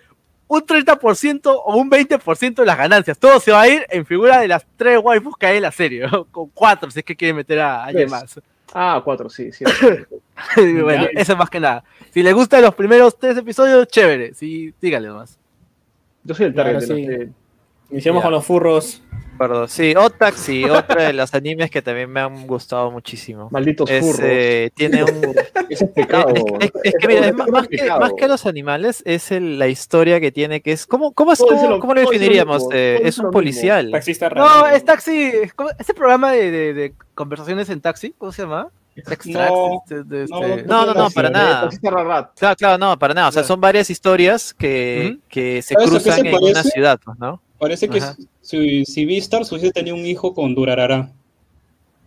[0.48, 3.18] un 30% o un 20% de las ganancias.
[3.18, 5.72] Todo se va a ir en figura de las tres waifus que hay en la
[5.72, 6.26] serie, ¿no?
[6.26, 8.12] con cuatro si es que quieren meter a alguien Tres.
[8.12, 8.40] más.
[8.80, 9.66] Ah, 4, sí, sí.
[10.84, 11.84] bueno, eso más que nada.
[12.12, 14.36] Si le gustan los primeros tres episodios, chévere.
[14.36, 15.40] Sí, dígale nomás.
[16.24, 17.02] Yo soy el target Claro, de sí.
[17.08, 17.30] la serie.
[17.90, 18.24] Iniciamos Ya.
[18.26, 19.02] con los furros.
[19.38, 23.50] Perdón, sí, Otaxi, otra de los animes que también me han gustado muchísimo.
[23.52, 24.20] Malditos Es, furros.
[24.24, 25.10] eh, tiene un,
[25.70, 26.34] es pecado.
[26.60, 29.68] Es, es- es que mira, más, más que, más que los animales, es el- la
[29.68, 32.58] historia que tiene, que es, ¿cómo, cómo, cómo, lo- cómo lo todo dice lo definiríamos?
[32.64, 33.92] mismo, Eh, es un policial.
[33.92, 34.48] Taxista raro.
[34.62, 35.32] No, es taxi.
[35.80, 38.70] Ese programa de, de- de conversaciones en taxi, ¿cómo se llama?
[38.98, 41.62] No, este- no, este- No, no, para nada.
[41.62, 42.32] Taxista Rarat.
[42.40, 43.28] Claro, claro, no, para nada.
[43.30, 46.64] O sea, son varias historias que, que se ¿Sabes a qué cruzan se en una
[46.64, 47.40] ciudad, pues, ¿no?
[47.60, 48.00] Parece que
[48.42, 51.10] si, si Beastars hubiese tenido un hijo con Durarara.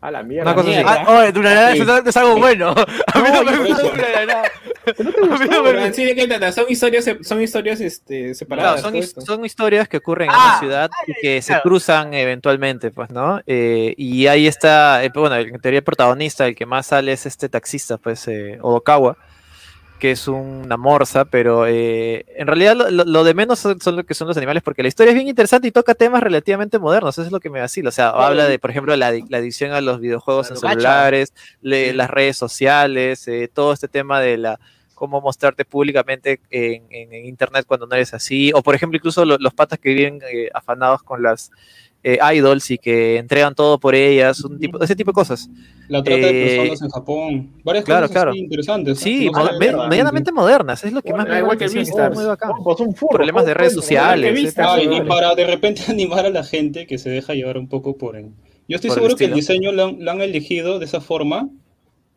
[0.03, 0.45] A la mierda.
[0.45, 0.77] Una cosa así.
[0.77, 1.05] Mierda.
[1.07, 1.83] Ah, oye, Durarara, Sí.
[2.09, 2.71] es algo bueno.
[3.15, 3.83] A mí no me gusta.
[3.83, 4.43] Durarara.
[4.87, 5.47] ¿No te A mí gustó?
[5.47, 6.53] no me Pero sí.
[6.55, 8.81] Son historias, son historias este, Claro, separadas.
[8.81, 9.21] son, esto.
[9.21, 11.63] son historias que ocurren en Ah, una ciudad y que se claro.
[11.65, 13.43] cruzan eventualmente, pues, ¿no?
[13.47, 17.27] Eh, y ahí está, eh, bueno, en teoría el protagonista, el que más sale es
[17.27, 19.19] este taxista, pues, eh, Odokawa,
[20.01, 24.05] que es una morsa, pero eh, en realidad lo, lo- de menos son, son lo
[24.05, 27.17] que son los animales, porque la historia es bien interesante y toca temas relativamente modernos,
[27.17, 29.73] eso es lo que me vacila, o sea, habla de, por ejemplo, la, la adicción
[29.73, 31.33] a los videojuegos en Claro, celulares,
[31.63, 31.97] le- Sí.
[31.97, 34.59] las redes sociales, eh, todo este tema de la
[34.95, 39.25] cómo mostrarte públicamente en, en- en internet cuando no eres así, o por ejemplo incluso
[39.25, 41.51] lo- los patas que viven eh, afanados con las
[42.03, 45.49] eh, idols y que entregan todo por ellas, un tipo, ese tipo de cosas.
[45.91, 47.51] La trata de Eh, personas en Japón.
[47.65, 48.35] Varias claro, cosas claro.
[48.37, 48.99] interesantes.
[49.01, 52.15] Sí, No medianamente modernas, es lo que Bueno, más me igual que Beastars.
[52.17, 52.53] muy bacán.
[52.65, 52.77] Oh.
[53.11, 54.55] Problemas de redes sociales.
[54.57, 57.97] Ah, y- para de repente animar a la gente que se deja llevar un poco
[57.97, 58.27] por el...
[58.69, 61.01] Yo estoy Por el seguro que el diseño lo han, lo han elegido de esa
[61.01, 61.49] forma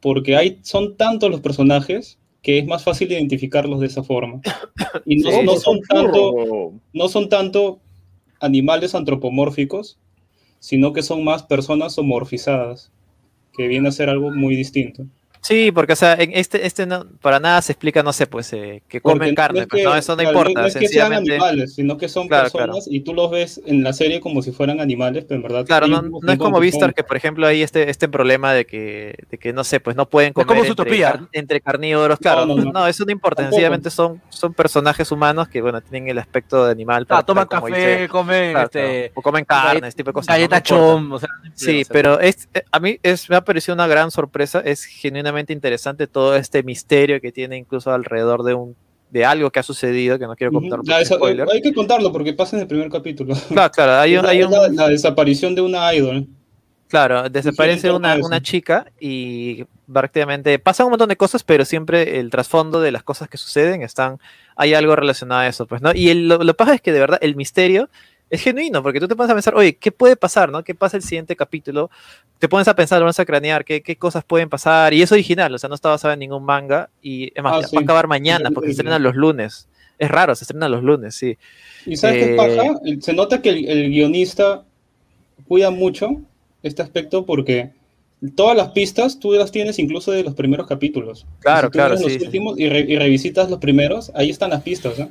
[0.01, 4.39] porque hay, son tantos los personajes que es más fácil identificarlos de esa forma.
[5.05, 7.79] Y no, Sí, no son tanto, no son tanto
[8.39, 9.97] animales antropomórficos,
[10.59, 12.91] sino que son más personas homorfizadas,
[13.53, 15.05] que viene a ser algo muy distinto.
[15.44, 18.53] Sí, porque, o sea, en este, este no, para nada se explica, no sé, pues,
[18.53, 20.88] eh, que Porque comen carne, es pues, no, eso no claro, importa, No es que
[20.88, 21.32] sean sencillamente.
[21.36, 24.53] animales, sino que son Claro, personas y tú los ves en la serie como si
[24.53, 25.65] fueran animales, pero en verdad.
[25.65, 25.98] Claro, no,
[26.32, 29.65] es como Vistar que, por ejemplo, hay este, este problema de que, de que, no
[29.65, 32.20] sé, pues no pueden comer como entre, car- entre carnívoros.
[32.20, 32.88] Claro, No, no, no, no.
[32.88, 33.41] eso no importa.
[33.41, 33.56] Tampoco.
[33.57, 37.03] Sencillamente son, son personajes humanos que, bueno, tienen el aspecto de animal.
[37.10, 40.14] Ah, tal- toman como café, dice- comen claro, este, o comen carne, ese tipo de
[40.14, 40.28] cosas.
[40.36, 44.10] galleta chom, o sea, Sí, pero es, a mí es, me ha parecido una gran
[44.10, 44.61] sorpresa.
[44.64, 48.76] Es genuinamente interesante todo este misterio que tiene incluso alrededor de un
[49.10, 51.47] de algo que ha sucedido, que no quiero contar Ya, mucho eso- spoiler.
[51.53, 53.35] hay que contarlo porque pasa en el primer capítulo.
[53.49, 56.26] Claro, claro, hay un, la- hay un- la, la desaparición de una idol.
[56.88, 62.30] Claro, desaparece una, una chica y prácticamente pasan un montón de cosas, pero siempre el
[62.31, 64.18] trasfondo de las cosas que suceden están,
[64.55, 65.91] hay algo relacionado a eso, pues, ¿no?
[65.93, 67.89] Y el- lo, lo pasa es que de verdad el misterio
[68.29, 70.63] es genuino, porque tú te pones a pensar, oye, ¿qué puede pasar, no?
[70.63, 71.91] ¿Qué pasa el siguiente capítulo?
[72.39, 74.93] Te pones a pensar, lo pones a cranear, ¿qué, qué cosas pueden pasar?
[74.93, 77.67] Y es original, o sea, no está basado en ningún manga y es más, Ah,
[77.67, 77.75] sí.
[77.75, 78.81] va a acabar mañana porque se Sí, sí.
[78.81, 79.67] estrena los lunes.
[79.99, 81.37] Es raro, se estrena los lunes, sí.
[81.85, 82.79] ¿Y sabes qué Eh, pasa?
[82.83, 84.63] El- Se nota que el, el guionista
[85.47, 86.21] cuida mucho
[86.63, 87.71] este aspecto porque
[88.35, 91.25] todas las pistas tú las tienes incluso de los primeros capítulos.
[91.39, 94.63] Claro, si tú claro, los últimos y, re- y revisitas los primeros, ahí están las
[94.63, 94.97] pistas.
[94.99, 95.07] ¿eh?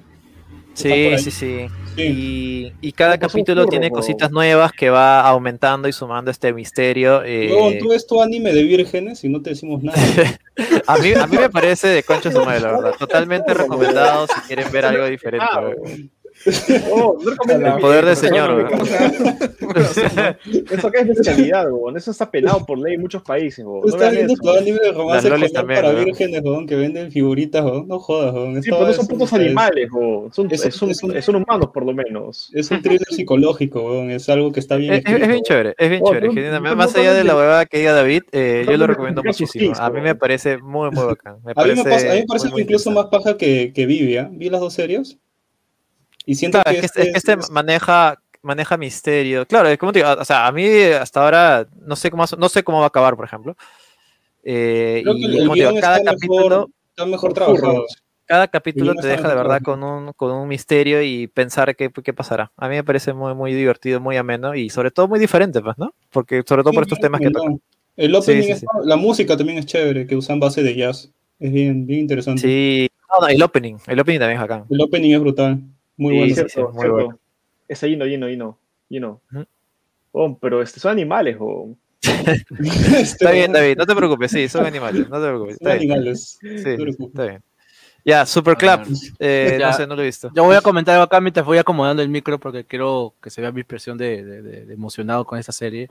[0.75, 1.67] Sí, sí, sí.
[1.97, 2.03] Sí.
[2.03, 7.23] Y, y cada capítulo tiene cositas nuevas que va aumentando y sumando este misterio.
[7.23, 9.99] eh, Luego tú ves tu anime de vírgenes y no te decimos nada.
[10.87, 12.95] a, mí, a mí me parece de concha su madre, la verdad.
[12.99, 15.47] Totalmente recomendado si quieren ver algo diferente.
[15.51, 15.71] Ah.
[16.91, 20.39] Oh, no El poder del señor, o sea,
[20.71, 21.97] Eso acá es bestialidad, weón.
[21.97, 23.83] Eso está penado por ley en muchos países, weón.
[23.89, 24.43] Estás viendo eso.
[24.43, 25.31] tu anime de romance
[25.65, 27.87] para vírgenes, weón, que venden figuritas, weón.
[27.89, 28.63] No jodas, weón.
[28.63, 30.33] Sí, pero no son putos es- animales, weón.
[30.33, 32.51] Son, es- es un- es un- son humanos, por lo menos.
[32.55, 34.11] Es un thriller psicológico, weón.
[34.11, 36.27] Es algo que está bien Es, es- es bien chévere, es bien Oh, chévere.
[36.27, 36.71] no- genuinamente.
[36.71, 39.75] no- Más no allá de la huevada que diga David, eh, yo lo recomiendo muchísimo.
[39.79, 41.35] A mí me parece muy, muy bacán.
[41.55, 42.25] A mí me, parece,
[42.59, 44.29] incluso más paja que, que Vivia.
[44.33, 45.19] Vi las dos series.
[46.27, 49.47] Y siento Claro, que, es que, es este es- maneja, maneja misterio.
[49.47, 52.49] Claro, es como te digo, o sea, a mí hasta ahora no sé cómo, no
[52.49, 53.57] sé cómo va a acabar, por ejemplo.
[54.45, 57.85] Eh, y como te digo, cada está capítulo, mejor, está mejor trabajado.
[58.27, 62.13] cada capítulo te deja de verdad con un, con un misterio y pensar qué, qué
[62.13, 62.51] pasará.
[62.57, 65.77] A mí me parece muy, muy divertido, muy ameno y sobre todo muy diferente, pues,
[65.79, 65.95] ¿no?
[66.11, 67.61] Porque sobre todo Sí, por estos temas que tocan.
[67.97, 68.67] El opening, sí, es- sí.
[68.85, 71.11] la música también es chévere, que usan base de jazz.
[71.39, 72.41] Es bien, bien interesante.
[72.43, 74.65] Sí, no, no, el opening, el opening también es bacán.
[74.71, 75.61] El opening es brutal.
[75.97, 76.29] Muy Sí, bueno.
[76.29, 76.95] sí, cierto, sí, muy cierto.
[76.95, 77.19] bueno.
[78.89, 79.21] Hino.
[79.33, 79.47] Ujú.
[80.13, 81.37] Oh, pero este, son animales.
[82.03, 85.57] Este, Está bien, David, no te preocupes, sí, son animales, no te preocupes.
[85.59, 86.39] Son bien, animales.
[86.41, 87.43] sí, no está bien.
[88.05, 88.81] Ya, Super Club,
[89.21, 89.69] eh, Ya.
[89.71, 90.31] no sé, no lo he visto.
[90.35, 93.41] Yo voy a comentar algo acá mientras voy acomodando el micro porque quiero que se
[93.41, 95.89] vea mi expresión de, de- de- de emocionado con esta serie.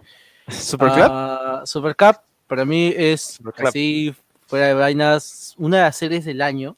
[0.50, 2.18] Super Club, Ah, Super Cup
[2.48, 4.14] para mí es así,
[4.46, 6.76] fuera de vainas, una de las series del año.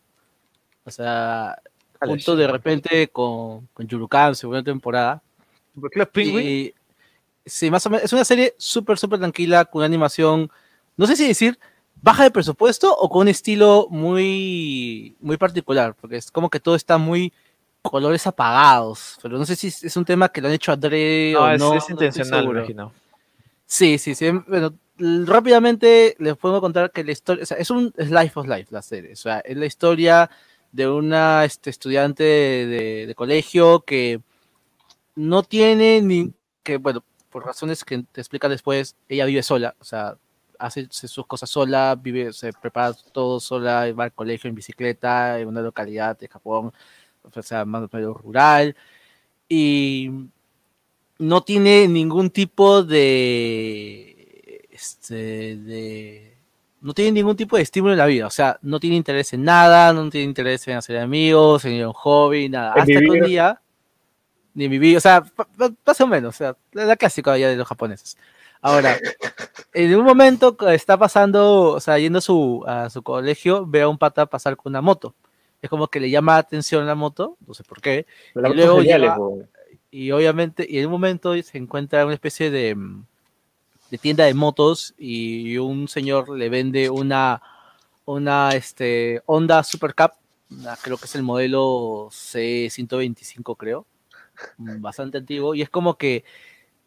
[0.86, 1.58] O sea,
[2.06, 5.22] junto de repente con, con Yurukan, segunda temporada.
[6.12, 6.48] Penguin.
[6.48, 6.74] Y,
[7.46, 8.06] sí, más o menos.
[8.06, 10.52] Es una serie súper, súper tranquila, con una animación,
[10.98, 11.58] no sé si decir
[12.04, 16.76] baja de presupuesto o con un estilo muy, muy particular, porque es como que todo
[16.76, 17.32] está muy
[17.82, 21.44] colores apagados, pero no sé si es un tema que lo han hecho adrede No,
[21.44, 21.74] o es, no.
[21.76, 22.60] es no intencional, seguro.
[22.60, 22.94] imagino.
[23.66, 24.30] Sí, sí, sí.
[24.48, 28.48] Bueno, rápidamente les puedo contar que la historia, o sea, es un es Life of
[28.48, 30.30] Life la serie, o sea, es la historia
[30.74, 34.22] de una este, estudiante de, de- colegio que
[35.16, 36.34] no tiene ni,
[36.64, 40.18] que bueno, por razones que te explica después, ella vive sola, o sea,
[40.60, 45.48] hace sus cosas sola, vive, se prepara todo sola, va al colegio en bicicleta, en
[45.48, 46.74] una localidad de Japón,
[47.24, 48.76] o sea, más medio rural,
[49.48, 50.10] y
[51.20, 56.33] no tiene ningún tipo de, este, de,
[56.84, 59.44] no tiene ningún tipo de estímulo en la vida, o sea, no tiene interés en
[59.44, 63.10] nada, no tiene interés en hacer amigos, en ir a un hobby, nada, hasta que
[63.10, 63.62] un día,
[64.54, 65.24] ni vivir, o sea,
[65.86, 68.18] más o menos, o sea, la, la clásica ya de los japoneses.
[68.62, 68.98] Ahora,
[69.74, 73.88] en un momento está pasando, o sea, yendo a su, a su colegio, ve a
[73.88, 75.16] un pata pasar con una moto.
[75.62, 78.06] Es como que le llama la atención la moto, no sé por qué,
[78.36, 79.50] Y luego lleva- weón.
[79.90, 83.06] y obviamente, y en un momento se encuentra una especie de, mm,
[83.94, 87.44] de tienda de motos y un señor le vende una,
[88.06, 90.14] una este, Honda Super Cup,
[90.82, 93.86] creo que es el modelo C125, creo,
[94.58, 96.24] bastante antiguo, y es como que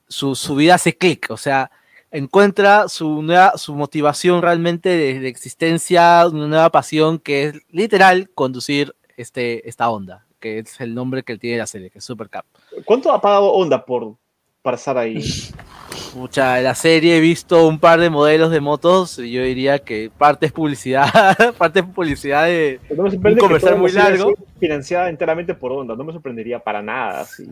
[0.09, 1.71] su, su vida hace clic, o sea,
[2.11, 8.97] encuentra su, nueva, su motivación realmente de, existencia, una nueva pasión que es literal conducir
[9.17, 10.27] este, esta onda.
[10.41, 12.47] que es el nombre que tiene la serie, que es Super Cup.
[12.85, 14.17] ¿Cuánto ha pagado Honda por
[14.67, 15.23] para estar ahí?
[16.17, 20.11] Mucha, la serie he visto un par de modelos de motos y yo diría que
[20.19, 23.21] parte es publicidad, parte es publicidad de No Un
[23.63, 24.35] la muy largo.
[24.59, 25.95] financiada enteramente por Honda.
[25.95, 27.25] No me sorprendería para nada.
[27.27, 27.45] sí.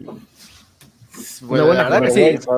[1.42, 2.48] bueno, buena la verdad que sí.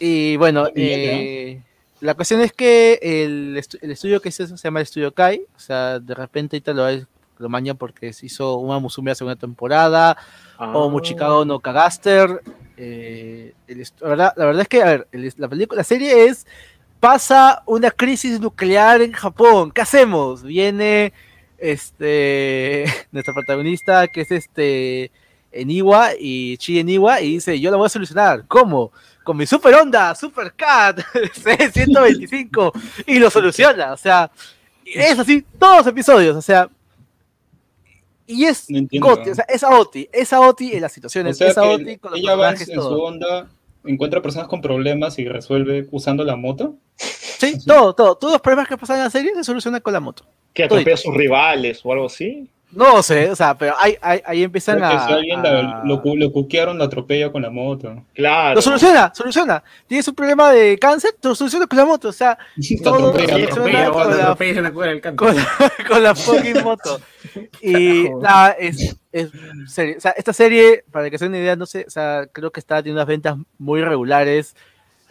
[0.00, 1.60] Y bueno, eh,
[2.00, 5.12] la cuestión es que el, estu- el estudio que hizo eso se llama el Estudio
[5.12, 7.06] Kai, o sea, de repente ahorita lo,
[7.38, 10.16] lo mañan porque se hizo una Musume la segunda temporada,
[10.58, 10.72] Ah.
[10.74, 12.42] o Muchikago no Kagaster.
[12.82, 13.52] Eh,
[14.00, 15.04] la, verdad, es que,
[15.76, 16.46] la serie es,
[16.98, 20.42] pasa una crisis nuclear en Japón, ¿qué hacemos?
[20.42, 21.12] Viene
[21.58, 25.10] este, nuestra protagonista, que es este,
[25.52, 28.92] Eniwa, y Chi Eniwa, y dice, yo la voy a solucionar, ¿cómo?
[29.24, 32.72] Con mi Super Honda, Super Cat, C125,
[33.06, 34.30] y lo soluciona, o sea,
[34.86, 36.66] es así, todos los episodios, o sea,
[38.30, 39.08] y es No entiendo.
[39.08, 42.12] Goti, o sea, es Aoti, es Aoti en las O situaciones, sea es Aoti con
[42.12, 43.02] los ella va en, personajes, en su todo.
[43.02, 43.50] onda,
[43.84, 46.76] encuentra personas con problemas y resuelve usando la moto.
[46.96, 50.00] Sí, todo, todo, todos los problemas que pasan en la serie se solucionan con la
[50.00, 50.24] moto.
[50.52, 52.48] Que atropella a sus rivales o algo así.
[52.72, 55.06] No sé, o sea, pero ahí, ahí, ahí empiezan Creo que a...
[55.08, 58.04] si alguien a- lo, lo cuquearon, lo atropella con la moto.
[58.14, 58.54] Claro.
[58.54, 59.62] Lo soluciona, soluciona.
[59.88, 62.38] Tienes un problema de cáncer, lo soluciona con la moto, o sea,
[62.84, 63.12] Todo
[65.88, 67.00] con la- fucking moto.
[67.60, 69.30] Y nada, es, es
[69.66, 72.26] serie- o sea, esta serie, para que se den una idea, no sé, o sea,
[72.32, 74.54] creo que está teniendo unas ventas muy regulares.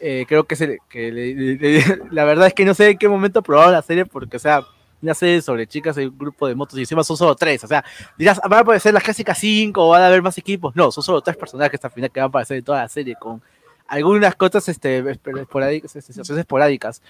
[0.01, 2.97] Eh, creo que, se, que le- le- le- la verdad es que no sé en
[2.97, 4.63] qué momento probaron la serie, porque, o sea,
[5.01, 7.63] una serie sobre chicas y un grupo de motos y encima son solo tres.
[7.63, 7.83] O sea,
[8.17, 10.75] dirás, van a aparecer las clásicas cinco o van a haber más equipos.
[10.75, 13.15] No, son solo tres personajes al final que van a aparecer en toda la serie
[13.15, 13.41] con
[13.87, 17.01] algunas cosas este, esp- esporádicas, este, situaciones esporádicas.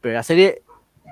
[0.00, 0.62] Pero la serie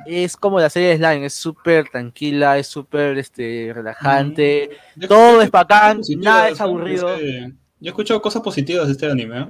[0.06, 4.70] es como la serie de Slime, es súper tranquila, es súper este, relajante.
[4.94, 7.18] Yo Todo es bacán, nada es aburrido.
[7.18, 9.40] Yo he escuchado cosas positivas de este anime.
[9.40, 9.46] ¿eh?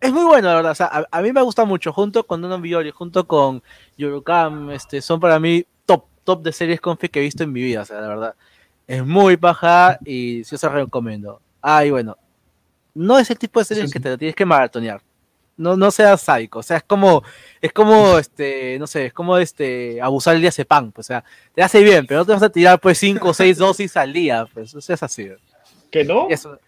[0.00, 0.72] Es muy bueno, la verdad.
[0.72, 3.62] O sea, a, a mí me gusta mucho, junto con Donon Biori, junto con
[3.96, 5.64] Yorukam, este, son para mí
[6.26, 8.34] top, de series confi que he visto en mi vida, o sea, la verdad.
[8.86, 11.40] Es muy paja y sí se recomiendo.
[11.62, 12.18] Ah, y bueno,
[12.94, 13.92] no es el tipo de series Sí, sí.
[13.94, 15.00] que te lo tienes que maratonear.
[15.58, 17.22] No, no seas sádico, o sea, es como,
[17.62, 21.24] es como, este, no sé, es como, este, abusar el día pan, pues, o sea,
[21.54, 24.12] te hace bien, pero no te vas a tirar, pues, cinco o seis dosis al
[24.12, 25.30] día, pues, o sea, es así.
[25.90, 26.26] ¿Que no?
[26.28, 26.58] Eso,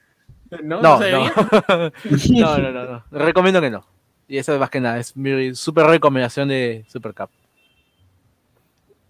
[0.63, 1.01] No, no, no,
[1.69, 2.59] no.
[2.59, 3.05] no, no, no.
[3.11, 3.85] Recomiendo que no.
[4.27, 7.29] Y eso es más que nada, es mi super recomendación de Super Cup.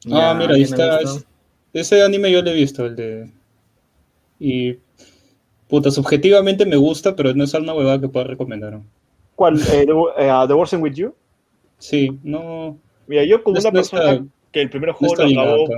[0.06, 1.00] Ah, Ya, mira, ahí está.
[1.00, 1.26] es-
[1.72, 3.30] ese anime yo lo he visto, el de.
[4.40, 4.76] Y.
[5.68, 8.80] Puta, subjetivamente me gusta, pero no es una huevada que pueda recomendar.
[9.36, 9.60] ¿Cuál?
[9.60, 11.14] Eh, the, eh, The Worsen With You.
[11.78, 12.78] Sí, no.
[13.06, 15.68] Mira, yo como No una está- persona que el primer juego lo acabó,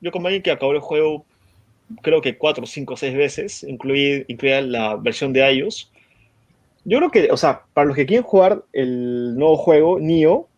[0.00, 1.24] yo como alguien que acabó el juego
[2.02, 5.90] creo que cuatro, cinco, seis veces, incluida, la versión de iOS.
[6.86, 10.48] Yo creo que, o sea, para los que quieren jugar el nuevo juego, Nioh,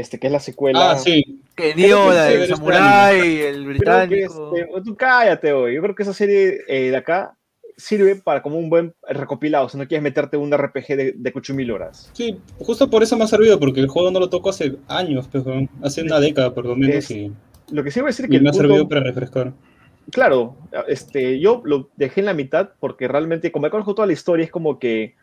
[0.00, 0.92] este, que es la secuela.
[0.92, 1.40] Ah, sí.
[1.54, 4.52] Que dio la del este Samurai, el Creo que, británico.
[4.56, 5.74] este, tú cállate hoy.
[5.74, 7.36] Yo creo que esa serie eh, de acá
[7.76, 11.70] sirve para como un buen recopilado, si no quieres meterte un RPG de, de 8000
[11.70, 12.10] horas.
[12.12, 15.28] Sí, justo por eso me ha servido, porque el juego no lo toco hace años,
[15.30, 15.68] pues, weón.
[15.82, 17.32] hace una década por lo menos, Es- y,
[17.70, 19.52] Lo que sí voy a decir que me ha punto- servido para refrescar.
[20.10, 20.56] Claro,
[20.88, 24.44] este, yo lo dejé en la mitad porque realmente, como he conozco toda la historia,
[24.44, 25.14] es como que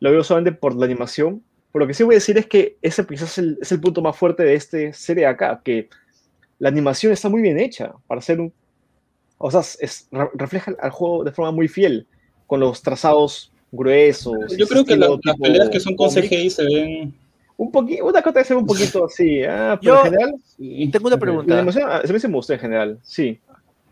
[0.00, 1.42] lo veo solamente por la animación.
[1.72, 3.80] Pero lo que sí voy a decir es que ese quizás es el, es el
[3.80, 5.88] punto más fuerte de esta serie de acá, que
[6.58, 8.52] la animación está muy bien hecha para ser un...
[9.38, 12.06] O sea, es- re- refleja al juego de forma muy fiel,
[12.46, 14.34] con los trazados gruesos.
[14.56, 16.10] Yo creo que la- las peleas que son con.
[16.10, 17.14] CGI se ven.
[17.56, 20.88] Un poquito, una cosa debe ser un poquito así, ah, pero Yo- en general, sí,
[20.92, 21.54] Tengo una pregunta.
[21.54, 23.40] la animación ah, se me hace me gustó en general, sí.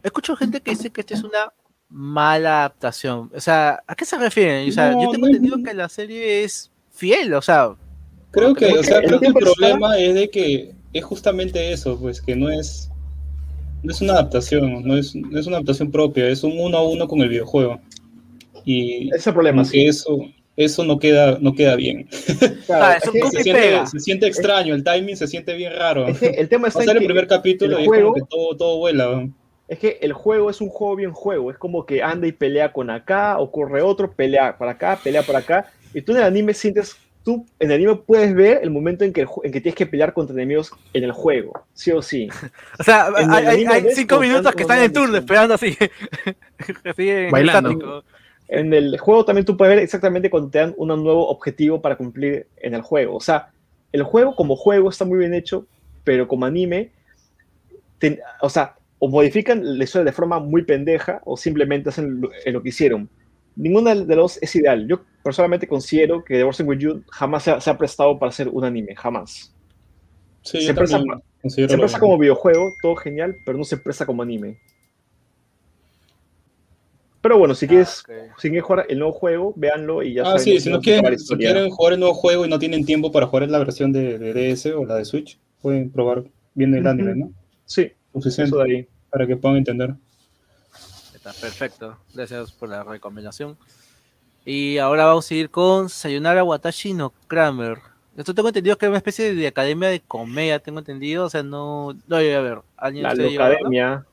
[0.02, 1.52] Escucho gente que dice que esta es una
[1.88, 3.30] mala adaptación.
[3.34, 4.68] O sea, ¿a qué se refieren?
[4.68, 6.69] O sea, No, yo tengo no- entendido que la serie es
[7.00, 7.74] fiel, o sea,
[8.30, 11.98] Creo que, o sea, el creo que el problema es de que es justamente eso,
[11.98, 12.88] pues que no es
[13.82, 16.86] no es una adaptación, no es, no es una adaptación propia, es un uno a
[16.88, 17.80] uno con el videojuego.
[18.64, 19.72] Y Ese es el problema, sí.
[19.72, 20.18] que eso
[20.56, 22.06] eso no queda no queda bien.
[22.66, 26.06] Claro, es que- Se siente, se siente extraño, el timing se siente bien raro.
[26.06, 28.22] es que el tema está Pasar en el que primer capítulo el y juego- es
[28.22, 29.26] como que todo, todo vuela.
[29.66, 32.72] Es que el juego es un juego bien juego, es como que anda y pelea
[32.72, 36.54] con acá, ocurre otro, pelea para acá, pelea por acá, y tú en el anime
[36.54, 39.76] sientes, tú en el anime puedes ver el momento en que, el en que tienes
[39.76, 42.28] que pelear contra enemigos en el juego, sí o sí.
[42.78, 45.18] o sea, En hay, el cinco minutos que están en turno análisis.
[45.18, 45.76] esperando así.
[46.84, 47.70] así en Bailando.
[47.70, 48.04] estático.
[48.48, 51.96] En el juego también tú puedes ver exactamente cuando te dan un nuevo objetivo para
[51.96, 53.14] cumplir en el juego.
[53.16, 53.50] O sea,
[53.92, 55.66] el juego como juego está muy bien hecho,
[56.04, 56.90] pero como anime,
[57.98, 62.30] te- o sea, o modifican la historia de forma muy pendeja o simplemente hacen lo,
[62.44, 63.08] eh, lo que hicieron.
[63.56, 64.86] Ninguna de las dos es ideal.
[64.88, 68.30] Yo personalmente considero que The Wars With You jamás se ha, se ha prestado para
[68.30, 69.54] hacer un anime, jamás.
[70.42, 71.02] Sí, Se presta
[71.44, 74.58] Se presta como videojuego, todo genial, pero no se presta como anime.
[77.22, 78.38] Pero bueno, si quieres, Ah, ok.
[78.40, 81.18] si quieren jugar el nuevo juego, véanlo y ya Ah, saben sí, si no quieren,
[81.18, 84.18] si quieren jugar el nuevo juego y no tienen tiempo para jugar la versión de,
[84.18, 86.24] de DS o la de Switch, pueden probar
[86.54, 87.32] bien el anime, ¿no?
[87.66, 88.88] Sí, Suficiente eso de ahí.
[89.10, 89.94] para que puedan entender.
[91.20, 91.98] Está perfecto.
[92.14, 93.58] Gracias por la recomendación.
[94.46, 97.76] Y ahora vamos a ir con Sayonara Watashi no Kramer.
[98.16, 101.26] Esto tengo entendido que es una especie de academia de comedia, tengo entendido.
[101.26, 101.94] O sea, no.
[102.06, 102.62] No, a ver.
[102.74, 104.06] ¿alguien La academia.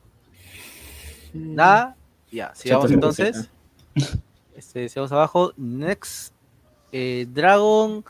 [1.32, 1.96] Nada.
[2.30, 3.50] Ya, sigamos entonces.
[4.54, 5.52] Este, sigamos abajo.
[5.56, 6.34] Next.
[6.92, 8.04] eh, Dragon.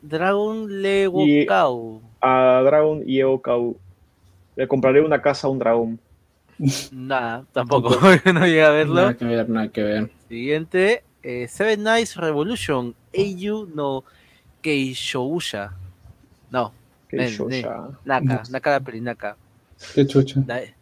[0.00, 0.68] Dragon
[1.48, 2.02] Cow.
[2.20, 3.76] A Dragon y Eokau.
[4.54, 5.98] Le compraré una casa a un dragón.
[6.92, 7.90] Nada, tampoco.
[8.32, 8.94] no llegué a verlo.
[8.94, 10.10] Nada que ver, nada que ver.
[10.28, 14.04] Siguiente, eh, Seven Nights Revolution, Eiyu no
[14.62, 15.72] Keishousha.
[16.50, 16.72] No,
[18.04, 19.36] Naka, Naka la peli, Naka.
[19.94, 20.40] Qué chucha.
[20.40, 20.74] De ahí,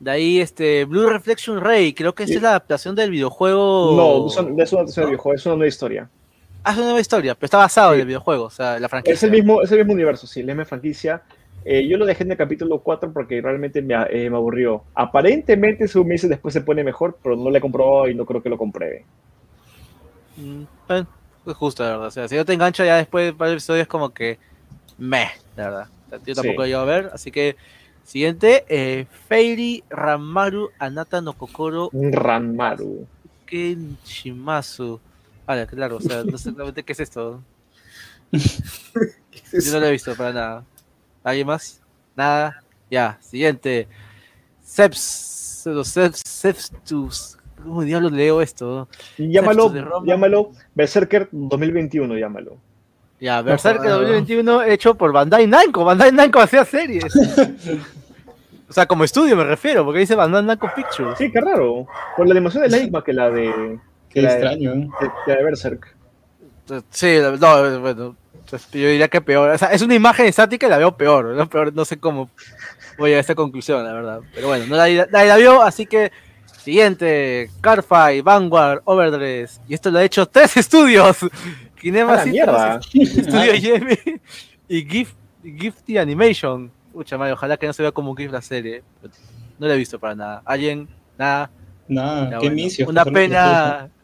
[0.00, 3.94] de ahí, este, Blue Reflection Ray, creo que esta es la adaptación del videojuego.
[3.96, 5.10] No, no son- es una adaptación ¿No?
[5.10, 6.08] videojuego, es una nueva historia.
[6.64, 9.14] Ah, es una nueva historia, pero está basado en el videojuego, o sea, la franquicia.
[9.14, 11.22] Es el mismo, es el mismo universo, sí, la misma franquicia.
[11.64, 14.84] Eh, yo lo dejé en el capítulo 4 porque realmente me, eh, me aburrió.
[14.94, 18.24] Aparentemente, según me dice, después se pone mejor, pero no lo he comprobado y no
[18.24, 19.04] creo que lo compruebe.
[20.36, 21.06] Mm, bueno,
[21.46, 22.06] es justo, la verdad.
[22.06, 24.38] O sea, si no te engancha ya después de varios episodios, es como que.
[24.96, 25.88] Meh, la verdad.
[26.06, 26.58] O sea, yo tampoco Sí.
[26.58, 27.56] lo llevo a ver, así que.
[28.04, 33.06] Siguiente, eh, Fairy Ramaru Anata no Kokoro Un Ranmaru.
[33.44, 34.98] Kenshimasu.
[35.46, 37.42] Vale, claro, o sea, no sé exactamente qué es esto.
[38.32, 40.64] Yo no lo he visto para nada.
[41.24, 41.80] ¿Alguien más?
[42.16, 42.62] Nada.
[42.90, 43.88] Ya, siguiente.
[44.62, 45.66] Seps.
[45.84, 46.22] Seps.
[46.24, 47.38] Septus.
[47.62, 48.88] ¿Cómo diablos leo esto?
[49.18, 49.72] Llámalo,
[50.04, 52.56] llámalo Berserker 2021, llámalo.
[53.20, 53.98] Ya, Berserk jodas.
[53.98, 55.84] 2021 hecho por Bandai Namco.
[55.84, 57.04] Bandai Namco hacía series.
[58.68, 61.18] o sea, como estudio me refiero, porque dice Bandai Namco Pictures.
[61.18, 61.86] Sí, qué raro.
[62.14, 64.88] Con la animación es la misma que la de, Qué La- extraño, ¿eh?
[65.00, 65.96] de, de la de Berserk.
[66.90, 68.16] Sí, no, bueno,
[68.50, 69.50] yo diría que peor.
[69.50, 71.48] O sea, es una imagen estática y la veo peor, ¿no?
[71.48, 72.30] Peor, no sé cómo
[72.98, 74.20] voy a esta conclusión, la verdad.
[74.34, 76.10] Pero bueno, no nadie, nadie la vio, así que
[76.62, 79.60] siguiente, Carfy, Vanguard, Overdress.
[79.68, 81.18] Y esto lo ha hecho tres estudios.
[81.80, 82.80] Kinema ¡A la!
[82.92, 83.96] Estudio Yemi
[84.68, 86.70] y Gift, Gifty Animation.
[86.92, 88.82] Pucha madre, ojalá que no se vea como un GIF la serie.
[89.58, 90.42] No la he visto para nada.
[90.44, 90.88] ¿Alguien?
[91.16, 91.50] Nada.
[91.86, 92.90] Nada, qué bueno.
[92.90, 93.90] Una pena.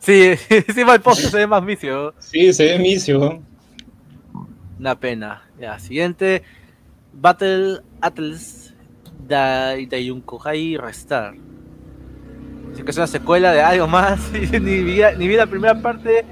[0.00, 2.14] Sí, encima el post se ve más vicio.
[2.20, 3.42] Sí, se ve misio.
[4.80, 5.42] Una pena.
[5.60, 6.42] Ya, siguiente.
[7.12, 8.74] Battle Atlas
[9.28, 11.34] Dai Dayunkohai Restar.
[12.72, 14.32] Así que es una secuela de algo más.
[14.32, 14.48] ni,
[14.82, 16.24] vi, ni vi la primera parte.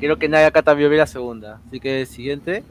[0.00, 1.60] Creo que nadie acá también vi la segunda.
[1.68, 2.64] Así que siguiente.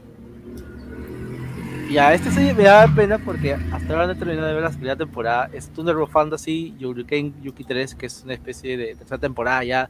[1.90, 4.70] Ya, este serie me da pena porque hasta ahora no he terminado de ver la
[4.70, 5.48] primera temporada.
[5.54, 9.88] Es Thunderbolt Fantasy Yuriken Yuki 3, que es una especie de tercera temporada ya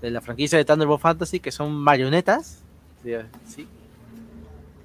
[0.00, 2.62] de la franquicia de Thunderbolt Fantasy, que son marionetas.
[3.02, 3.12] Sí,
[3.44, 3.68] Sí.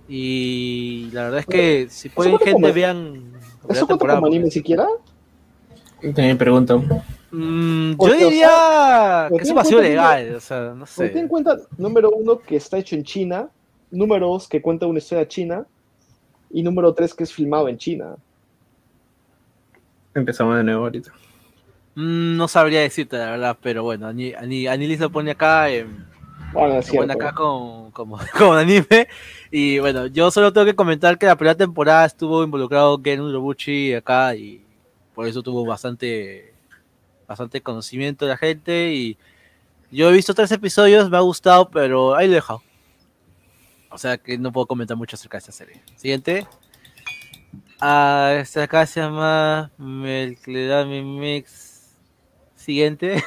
[0.07, 3.33] Y la verdad es que si pueden gente como- vean
[3.69, 4.87] ¿Eso cuenta temporada, como anime siquiera?
[6.01, 6.83] También pregunto.
[7.31, 11.23] Mm, yo diría sea, que es un vacío legal, o sea, no Porque ten en
[11.23, 11.29] sé.
[11.29, 13.49] cuenta, número uno, que está hecho en China.
[13.91, 15.65] Número dos, que cuenta una historia china.
[16.51, 18.15] Y número tres, que es filmado en China.
[20.13, 21.11] Empezamos de nuevo ahorita.
[21.95, 26.05] Mm, no sabría decirte la verdad, pero bueno, Ani- Ani- Anilis lo pone acá en,
[26.55, 27.11] Bueno, es cierto.
[27.11, 29.09] acá con, como, con anime.
[29.51, 33.93] Y bueno, yo solo tengo que comentar que la primera temporada estuvo involucrado Gen Urobuchi
[33.93, 34.65] acá y
[35.13, 36.53] por eso tuvo bastante,
[37.27, 38.93] bastante conocimiento de la gente.
[38.93, 39.17] Y
[39.91, 42.63] yo he visto tres episodios, me ha gustado, pero ahí lo he dejado.
[43.89, 45.81] O sea que no puedo comentar mucho acerca de esta serie.
[45.97, 46.47] Siguiente.
[47.81, 51.95] Ah, este acá se llama Melcledami Mix.
[52.55, 53.21] Siguiente.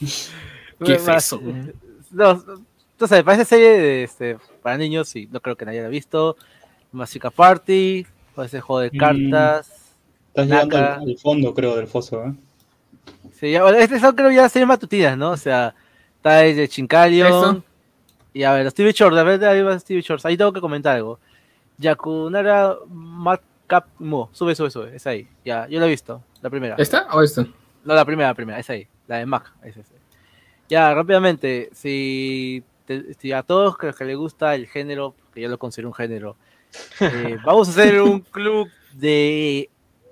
[0.84, 1.42] ¿Qué es eso?
[2.12, 2.42] No,
[3.00, 5.90] no sé, parece serie de, este, para niños y no creo que nadie la haya
[5.90, 6.36] visto.
[6.92, 8.98] Magica Party, parece juego de Mm.
[8.98, 9.96] cartas.
[10.28, 10.94] Estás llegando Naka.
[10.96, 12.32] al, al fondo, creo, del foso, ¿eh?
[13.32, 15.30] Sí, ya, bueno, este son creo ya series matutinas, ¿no?
[15.32, 15.74] O sea,
[16.16, 17.28] está el de Chincalion.
[17.28, 17.64] ¿Eso?
[18.34, 20.24] Y a ver, Stevie Shorts, a ver, ahí va Stevie Shorts.
[20.24, 21.18] Ahí tengo que comentar algo.
[21.78, 25.28] Yakunara Madcap Mo, sube, sube, sube, es ahí.
[25.44, 26.76] Ya, yo lo he visto, la primera.
[26.78, 27.42] ¿Esta o esta?
[27.84, 29.94] No, la primera, la primera, es ahí, la de Mac, es ese.
[30.72, 35.50] Ya, rápidamente, si, te- si a todos creo que les gusta el género, que yo
[35.50, 36.34] lo considero un género,
[36.98, 39.68] eh, vamos a hacer un club de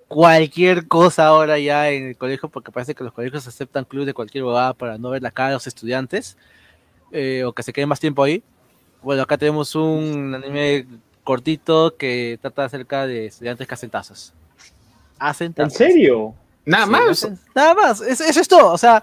[0.07, 4.13] cualquier cosa ahora ya en el colegio, porque parece que los colegios aceptan clubes de
[4.13, 6.37] cualquier bobada para no ver la cara de los estudiantes,
[7.11, 8.43] eh, o que se queden más tiempo ahí.
[9.03, 10.87] Bueno, acá tenemos un anime
[11.25, 14.35] cortito que trata acerca de estudiantes que hacen tazas.
[15.19, 15.73] Hacen ¿En tazas.
[15.73, 16.35] serio?
[16.67, 17.25] Nada Sí, más.
[17.25, 18.73] hacen- Nada más, eso, eso es todo.
[18.75, 19.03] O sea,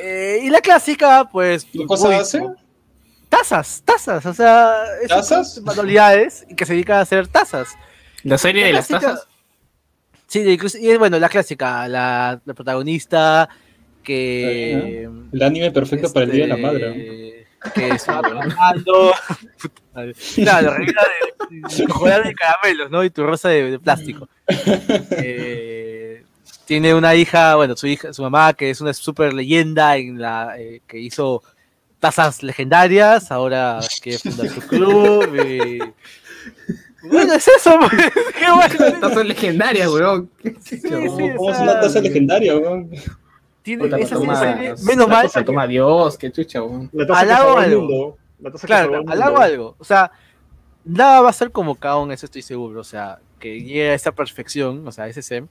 [0.00, 1.64] eh, y la clásica, pues.
[1.72, 2.42] ¿Qué cosa hace?
[3.28, 7.68] Tazas, tazas, o sea, esas manualidades y que se dedican a hacer tazas.
[8.22, 9.26] La serie de las tazas.
[10.28, 13.48] Sí, de incluso- y es bueno, la clásica, la, la protagonista
[14.02, 15.08] que.
[15.32, 16.90] El anime perfecto para el Día de la Madre.
[16.90, 19.12] este, Que está trabajando.
[20.36, 21.02] claro, revista
[21.50, 23.02] de, de chocolate de caramelos, ¿no?
[23.04, 24.28] Y tu rosa de, de plástico.
[25.10, 25.75] Eh,
[26.66, 30.54] tiene una hija, bueno, su hija, su mamá, que es una super leyenda en la
[30.58, 31.42] eh, que hizo
[32.00, 35.34] tazas legendarias, ahora quiere fundar su club.
[35.46, 35.78] y-
[37.08, 37.92] Bueno, es eso, pues.
[38.38, 39.00] Qué bueno.
[39.00, 40.28] Tazas legendarias, weón.
[40.60, 42.90] Sí, ¿Cómo, sí, cómo es una taza legendaria, weón?
[43.62, 45.28] tiene esa toma- serie, menos mal.
[45.30, 46.88] Se toma Dios, qué chucha, weón.
[46.88, 47.80] Que el algo.
[47.80, 48.16] mundo.
[48.40, 49.42] La taza que Claro, salvó el al hago mundo.
[49.44, 49.76] algo.
[49.78, 50.10] O sea,
[50.84, 52.80] nada va a ser como Kaon, eso estoy seguro.
[52.80, 55.46] O sea, que llegue a esa perfección, o sea, ese SEM.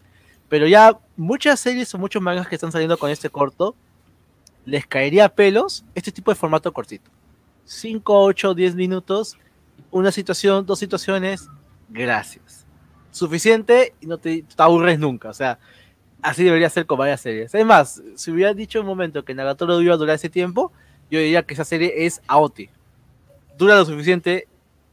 [0.50, 3.76] Pero ya muchas series o muchos mangas que están saliendo con este corto,
[4.66, 7.10] les caería a pelos este tipo de formato cortito.
[7.66, 9.38] 5, 8, 10 minutos,
[9.92, 11.50] una situación, dos situaciones,
[11.90, 12.66] gracias.
[13.12, 15.30] Suficiente y no te, te aburres nunca.
[15.30, 15.58] O sea,
[16.22, 17.54] así debería ser con varias series.
[17.56, 20.72] Además, si hubiera dicho un momento que Nagatoro iba a durar ese tiempo,
[21.10, 22.62] yo diría que esa serie es AOT.
[23.58, 24.48] Dura lo suficiente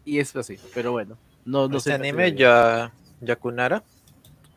[0.05, 0.57] y es así.
[0.75, 1.95] Pero bueno, no, no Este sé.
[1.95, 3.83] anime, ya, Yakunara.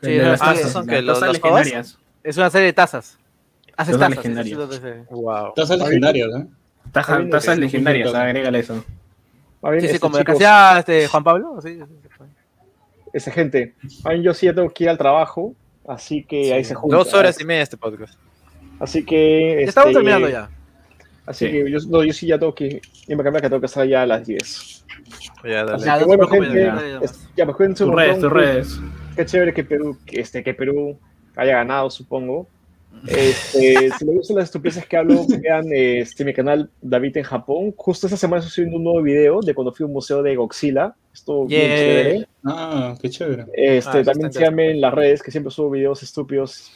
[0.01, 1.65] Sí, De las tazas, son que los- tazas las pavas.
[1.65, 1.97] legendarias.
[2.23, 3.17] Es una serie de tazas.
[3.77, 4.15] Haces Tazas tazas.
[4.17, 4.59] legendarias.
[4.83, 5.53] es Wow.
[5.55, 6.45] Tazas legendarias, ¿eh?
[6.91, 8.21] Taja- bien, Tazas legendarias, bien.
[8.21, 8.73] agrégale eso.
[9.63, 11.59] Bien, Sí, sí, este, como lo que chicos, hacía este, Juan Pablo.
[11.61, 12.23] sí, sí, sí.
[13.13, 13.73] Esa gente.
[14.03, 15.53] Ay, yo sí ya tengo que ir al trabajo,
[15.87, 16.99] así que ahí se juntan.
[16.99, 18.13] Dos horas y media este podcast.
[18.79, 19.57] Así que.
[19.61, 20.49] Ya estamos este, terminando ya.
[21.25, 21.51] Así Sí.
[21.51, 22.81] que yo, no, yo sí ya tengo que.
[23.07, 24.85] Ya me cambia que tengo que estar ya a las 10.
[25.43, 25.73] Ya, dale.
[25.75, 26.63] Así Ya, que bueno, gente.
[26.63, 28.79] ya, es- ya, pues cuídense un Tus redes, tus redes.
[29.15, 30.97] Qué chévere que Perú, que, este, que Perú
[31.35, 32.47] haya ganado, supongo.
[33.07, 37.73] Este, si les gustan las estupideces que hablo, vean este, mi canal David en Japón.
[37.75, 40.35] Justo esta semana estoy subiendo un nuevo video de cuando fui a un museo de
[40.35, 40.95] Godzilla.
[41.13, 41.75] Esto bien Yeah.
[41.77, 42.27] chévere.
[42.45, 43.45] Ah, qué chévere.
[43.53, 46.71] Este, Ah, también síganme en las redes, que siempre subo videos estúpidos,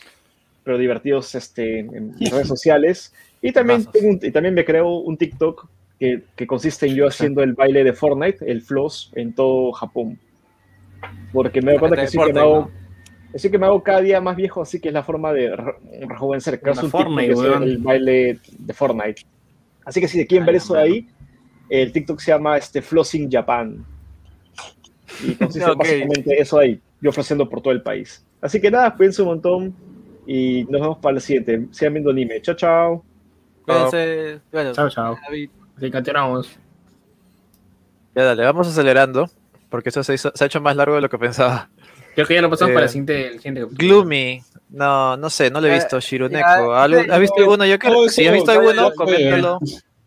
[0.63, 3.13] pero divertidos este, en redes sociales.
[3.41, 5.67] Y también, tengo un- y también me creo un TikTok
[5.99, 10.19] que, que consiste en yo haciendo el baile de Fortnite, el floss, en todo Japón.
[11.31, 12.71] Porque me doy cuenta que sí que me hago,
[13.35, 15.75] sí que me hago cada día más viejo, así que es la forma de re-
[16.07, 16.59] rejuvenecer.
[16.63, 17.63] La un TikTok Fortnite, weón.
[17.63, 19.21] el baile de Fortnite.
[19.85, 21.07] Así que si quieren ver eso de ahí,
[21.69, 23.83] el TikTok se llama este, Flossing Japan.
[25.23, 28.25] Y consiste básicamente eso ahí, yo ofreciendo por todo el país.
[28.41, 29.75] Así que nada, cuídense un montón
[30.25, 31.67] y nos vemos para el siguiente.
[31.71, 32.41] Sigan viendo anime.
[32.41, 33.05] Chao, chao.
[33.65, 34.39] Cuídense.
[34.51, 35.17] Bueno, Chao, chao.
[35.27, 36.59] David, Así continuamos.
[38.15, 39.29] Ya, dale, vamos acelerando.
[39.69, 41.69] Porque eso se, hizo- se ha hecho más largo de lo que pensaba.
[42.15, 43.87] Creo que ya lo pasamos Eh, para el siguiente, el siguiente capítulo.
[43.87, 44.43] Gloomy.
[44.71, 45.99] No, no sé, no lo he Eh, visto.
[45.99, 46.73] Shiruneko.
[46.73, 47.65] ya, ¿Algo- ya, ¿Has visto no, alguno?
[47.65, 49.59] Yo creo no, si has visto alguno, coméntalo.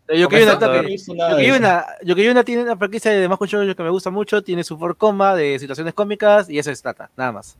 [0.09, 4.09] Yo que Comenzando, una una, una tiene una franquicia de más Shoujo que me gusta
[4.09, 7.57] mucho, tiene su forcoma de situaciones cómicas y eso se trata, nada más.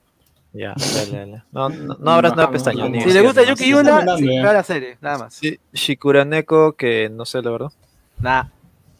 [0.51, 1.43] Ya, dale, dale.
[1.51, 2.83] No, no, no abras nueva No, pestaña.
[2.83, 3.03] no, ni no.
[3.05, 3.49] Si le gusta más.
[3.49, 5.33] Yuki Sí, la serie, nada más.
[5.33, 7.71] Sí, Shikuraneko, que no sé la verdad.
[8.19, 8.51] Nada.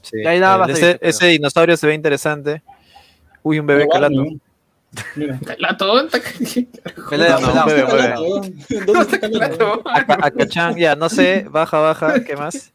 [0.02, 0.18] Sí.
[0.24, 2.64] Ya hay nada más ese, ese dinosaurio se ve interesante.
[3.44, 4.26] Uy, un bebé calato.
[5.16, 5.40] Mira.
[9.86, 12.72] Aka- Akachan, ya, no sé, baja, baja, ¿qué más?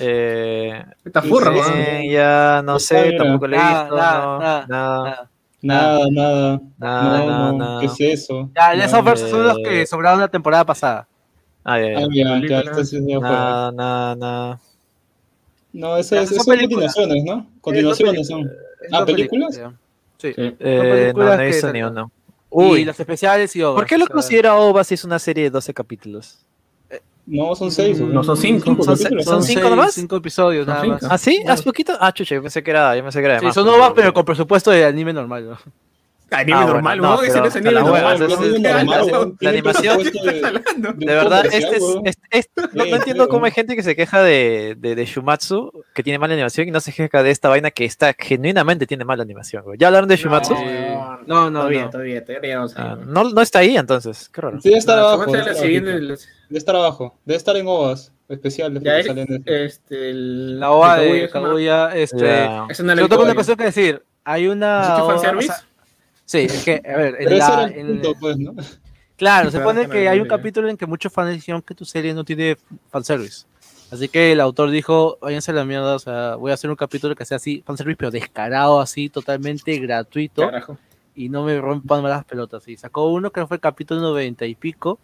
[0.00, 5.28] Eh, Está furro, Sí, eh, ya, no sé, tampoco le he visto, nada, nada, nada,
[5.60, 6.60] Nada.
[6.78, 7.80] Nada.
[7.80, 8.50] ¿Qué es eso?
[8.54, 11.06] Ya, No, Offers son los eh, que sobraron la temporada pasada.
[11.64, 12.06] Ah, ya, ya.
[12.06, 13.20] Ah.
[13.20, 14.60] Nada, nada, nada.
[15.72, 17.46] No, eso Ya, es, son continuaciones, ¿no?
[17.60, 18.48] Continuaciones son.
[18.92, 19.56] Ah, ¿películas?
[19.56, 19.72] ya.
[20.18, 20.32] Sí.
[20.34, 20.40] Sí.
[20.40, 22.10] Eh, no, películas no he que visto ni uno.
[22.30, 23.76] y Uy, las especiales y obras.
[23.82, 26.38] ¿por qué lo o sea, considera OVA si es una serie de 12 capítulos?
[27.26, 28.00] No, son seis.
[28.00, 28.64] No, son cinco.
[28.82, 28.96] Son ¿no?
[28.96, 29.92] cinco seis- nomás?
[29.92, 30.98] Cinco episodios, Son nada cinco.
[31.02, 31.12] más.
[31.12, 31.42] ¿Ah, sí?
[31.46, 31.92] ¿Hace poquito?
[32.00, 33.54] Ah, chucha, yo pensé que era, yo pensé que era Sí, más.
[33.54, 35.50] son ovas, pero con presupuesto de anime normal.
[35.50, 35.58] ¿no?
[36.30, 37.22] Anime Ah, bueno, normal, no.
[37.22, 39.36] Ese pero no es anime la normal.
[39.40, 40.96] La animación-.
[40.96, 42.06] De verdad, este es, weón.
[42.06, 45.72] es- es- no, no entiendo cómo hay gente que se queja de, de, de Shumatsu,
[45.94, 49.04] que tiene mala animación, y no se queja de esta vaina que está genuinamente tiene
[49.04, 49.62] mala animación.
[49.64, 49.78] güey.
[49.78, 50.54] ¿Ya hablaron de Shumatsu?
[50.54, 51.90] No, No, no, todavía, no.
[51.90, 52.24] todavía,
[52.76, 54.60] Ah, no, no está ahí entonces, qué raro.
[54.60, 55.24] Sí, debe estar No, abajo.
[55.24, 55.50] ¿cómo Debe
[56.58, 57.18] estar, abajo.
[57.24, 58.82] Debe estar en ovas especiales.
[58.82, 62.48] Ya, de- este, el- La OVA de Kaguya, este...
[62.68, 64.02] Es una Yo tengo una cuestión que decir.
[64.24, 64.80] Hay una...
[64.80, 65.52] ¿Has hecho OVA, fanservice?
[66.28, 68.54] Sí, es que, a ver, Pero en ese la- era el en- punto, pues, ¿no?
[69.16, 71.86] claro, se supone que no hay un capítulo en que muchos fans dijeron que tu
[71.86, 72.56] serie no tiene
[72.90, 73.46] fanservice.
[73.90, 76.76] Así que el autor dijo, váyanse a la mierda, o sea, voy a hacer un
[76.76, 80.76] capítulo que sea así, fanservice, pero descarado, así, totalmente gratuito, Carajo.
[81.16, 82.68] y no me rompan las pelotas.
[82.68, 84.98] Y sacó uno que fue el capítulo 90 y pico,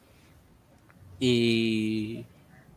[1.19, 2.27] y...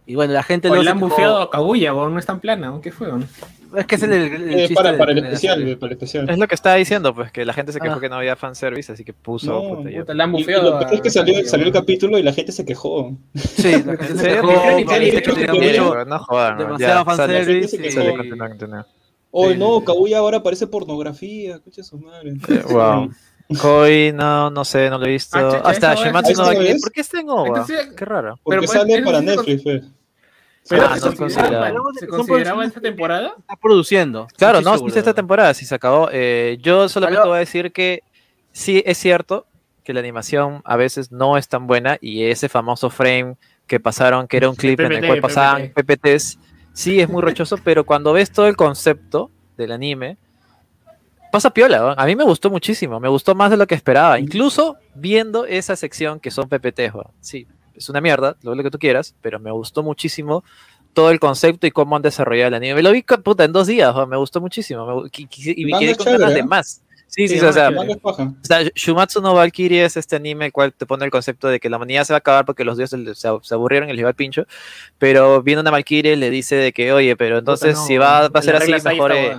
[0.10, 2.40] Y bueno, la gente O luego le han bufeado a Kaguya, weón, no es tan
[2.40, 3.08] plana, ¿o ¿qué fue?
[3.08, 3.28] weón?
[3.76, 5.76] Es que es el, el- el Eh, para, para el la especial, serie.
[5.78, 6.30] para el especial.
[6.30, 8.00] Es lo que estaba diciendo, pues que la gente se quejó Ah.
[8.00, 9.52] que no había fanservice, así que puso.
[9.52, 10.00] No, puta, ya.
[10.02, 10.72] Puta, le han bufeado.
[10.72, 13.18] lo peor es que salió, salió el capítulo y la gente se quejó.
[13.36, 14.48] Sí, la gente ¿En se quejó,
[15.60, 18.88] Pero no jodan, demasiado fanservice sale, y- sale, continúa, continúa.
[19.32, 19.82] Oh, no.
[19.84, 22.34] Kaguya ahora parece pornografía, escucha su madre.
[22.70, 23.12] Wow.
[23.62, 25.38] Koi, no, no sé, no lo he visto.
[25.38, 26.72] Ah, Hasta Shimatsu no ¿Eso Valkyrie.
[26.72, 26.82] es?
[26.82, 27.66] ¿Por qué está en OVA?
[27.96, 28.38] Qué raro.
[28.44, 29.84] Porque pues, sale para Netflix, pues.
[30.70, 31.94] Pero Ah, ¿se, no es consideraba, considerado.
[31.94, 33.34] ¿se Son consideraba producciones- esta temporada?
[33.38, 34.28] está produciendo.
[34.38, 36.10] Claro, no, viste esta temporada, si se acabó.
[36.12, 37.30] Eh, yo solamente Aló.
[37.30, 38.04] voy a decir que
[38.52, 39.46] sí es cierto
[39.84, 43.36] que la animación a veces no es tan buena y ese famoso frame
[43.68, 46.38] que pasaron, que era un clip en el PPT, cual pasaban PPTs,
[46.74, 50.18] sí es muy rochoso, pero cuando ves todo el concepto del anime,
[51.32, 51.78] pasa piola.
[51.80, 51.90] ¿no?
[51.98, 55.76] A mí me gustó muchísimo, me gustó más de lo que esperaba, incluso viendo esa
[55.76, 56.94] sección que son PPTs.
[56.96, 57.14] ¿no?
[57.22, 57.48] Sí,
[57.78, 60.44] es una mierda, lo, que tú quieras, pero me gustó muchísimo
[60.94, 62.76] todo el concepto y cómo han desarrollado el anime.
[62.76, 66.06] Me lo vi puta, en dos días, me gustó muchísimo me y me quedé con
[66.08, 66.44] ganas de ¿eh?
[66.44, 66.82] más.
[67.08, 70.74] Sí, sí, Sí, o sea, o sea, Shumatsu no Valkyrie es este anime el cual
[70.74, 73.18] te pone el concepto de que la humanidad se va a acabar porque los dioses
[73.18, 74.46] se, se aburrieron y les iba el pincho,
[74.98, 78.40] pero viene una Valkyrie le dice de que, oye, pero entonces no, si va, va
[78.40, 79.38] a ser así, mejor eh,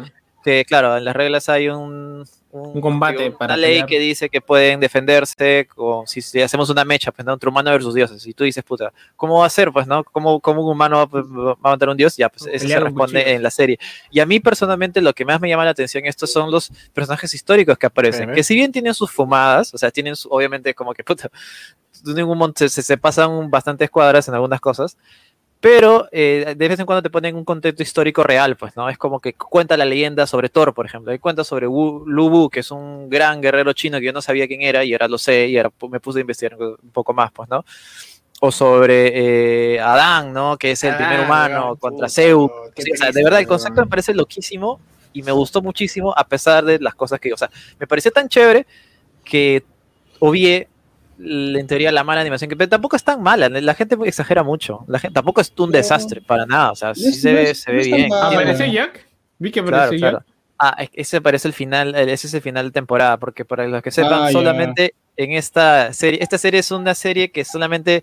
[0.48, 3.86] que, claro, en las reglas hay un, Un combate digo, para una ley pelear.
[3.88, 7.34] que dice que pueden defenderse con, si, si hacemos una mecha, pues, ¿no?
[7.34, 10.02] entre humano versus dioses, y tú dices, puta, ¿cómo va a ser, pues, no?
[10.04, 12.16] ¿Cómo, cómo un humano va, va a matar a un dios?
[12.16, 13.36] Ya, pues, eso se responde cuchillo.
[13.36, 13.78] en la serie.
[14.10, 17.32] Y a mí, personalmente, lo que más me llama la atención estos son los personajes
[17.34, 20.94] históricos que aparecen, que si bien tienen sus fumadas, o sea, tienen, su- obviamente, como
[20.94, 21.30] que, puta,
[22.56, 24.96] se- se pasan bastantes cuadras en algunas cosas,
[25.60, 28.88] pero eh, de vez en cuando te ponen un contexto histórico real, pues, ¿no?
[28.88, 32.30] Es como que cuenta la leyenda sobre Thor, por ejemplo, y cuenta sobre Wu, Lu
[32.30, 35.08] Bu, que es un gran guerrero chino que yo no sabía quién era y ahora
[35.08, 37.64] lo sé y ahora me puse a investigar un poco más, pues, ¿no?
[38.40, 40.56] O sobre eh, Adán, ¿no?
[40.56, 42.50] Que es el primer Adán, humano weón, contra puta, Zeus.
[42.76, 44.78] Sí, o sea, de verdad, el concepto me parece loquísimo
[45.12, 48.28] y me gustó muchísimo a pesar de las cosas que, o sea, me pareció tan
[48.28, 48.64] chévere
[49.24, 49.64] que
[50.20, 50.68] obvié
[51.18, 54.84] en teoría la mala animación, que pero tampoco es tan mala, la gente exagera mucho,
[54.86, 57.72] la gente tampoco es un desastre para nada, o sea, sí se no ve, se
[57.72, 58.08] ve bien.
[58.08, 58.32] mal.
[58.34, 59.06] ¿Apareció Jack?
[59.38, 60.18] Vi que Claro, apareció claro.
[60.18, 60.34] Jack.
[60.60, 63.82] Ah, es- ese parece el final, ese es el final de temporada, porque para los
[63.82, 68.02] que sepan, Ah, solamente en esta serie, esta serie es una serie que solamente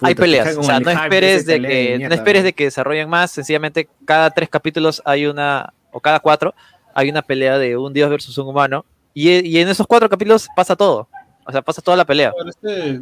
[0.00, 3.88] hay peleas, o sea, no esperes de que, no esperes de que desarrollen más, sencillamente
[4.04, 6.54] cada tres capítulos hay una, o cada cuatro,
[6.94, 10.48] hay una pelea de un dios versus un humano, y, y en esos cuatro capítulos
[10.54, 11.08] pasa todo,
[11.48, 12.30] o sea, pasa toda la pelea.
[12.36, 13.00] Pero Este,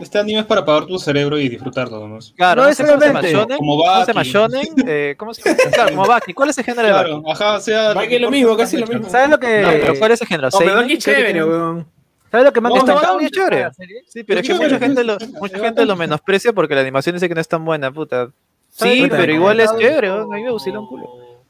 [0.00, 2.32] este anime es para apagar tu cerebro y disfrutarlo nomás.
[2.36, 4.20] Claro, No no sé cómo se shonen, Como ¿cómo se llama?
[4.20, 4.28] Baki.
[4.30, 5.56] Shonen, eh, ¿cómo se llama?
[5.72, 7.08] Claro, como Baki, ¿cuál es el género de Baki?
[7.10, 7.94] Claro, ajá, o sea.
[7.94, 9.08] Baki es lo mismo, casi lo mismo.
[9.08, 10.48] ¿Sabes lo que, No, pero ¿cuál es el género?
[10.52, 11.86] No, es chévere, weón.
[12.28, 13.70] ¿sabes lo que me ha No, gustado está mucho bien chévere.
[14.08, 17.28] Sí, pero es que mucha gente, lo, mucha gente lo menosprecia porque la animación dice
[17.28, 18.30] que no es tan buena, puta.
[18.68, 19.88] ¿Sabes Sí, pero igual es comentado?
[19.94, 20.14] chévere, ¿no?
[20.22, 21.04] a mí me vacila un culo.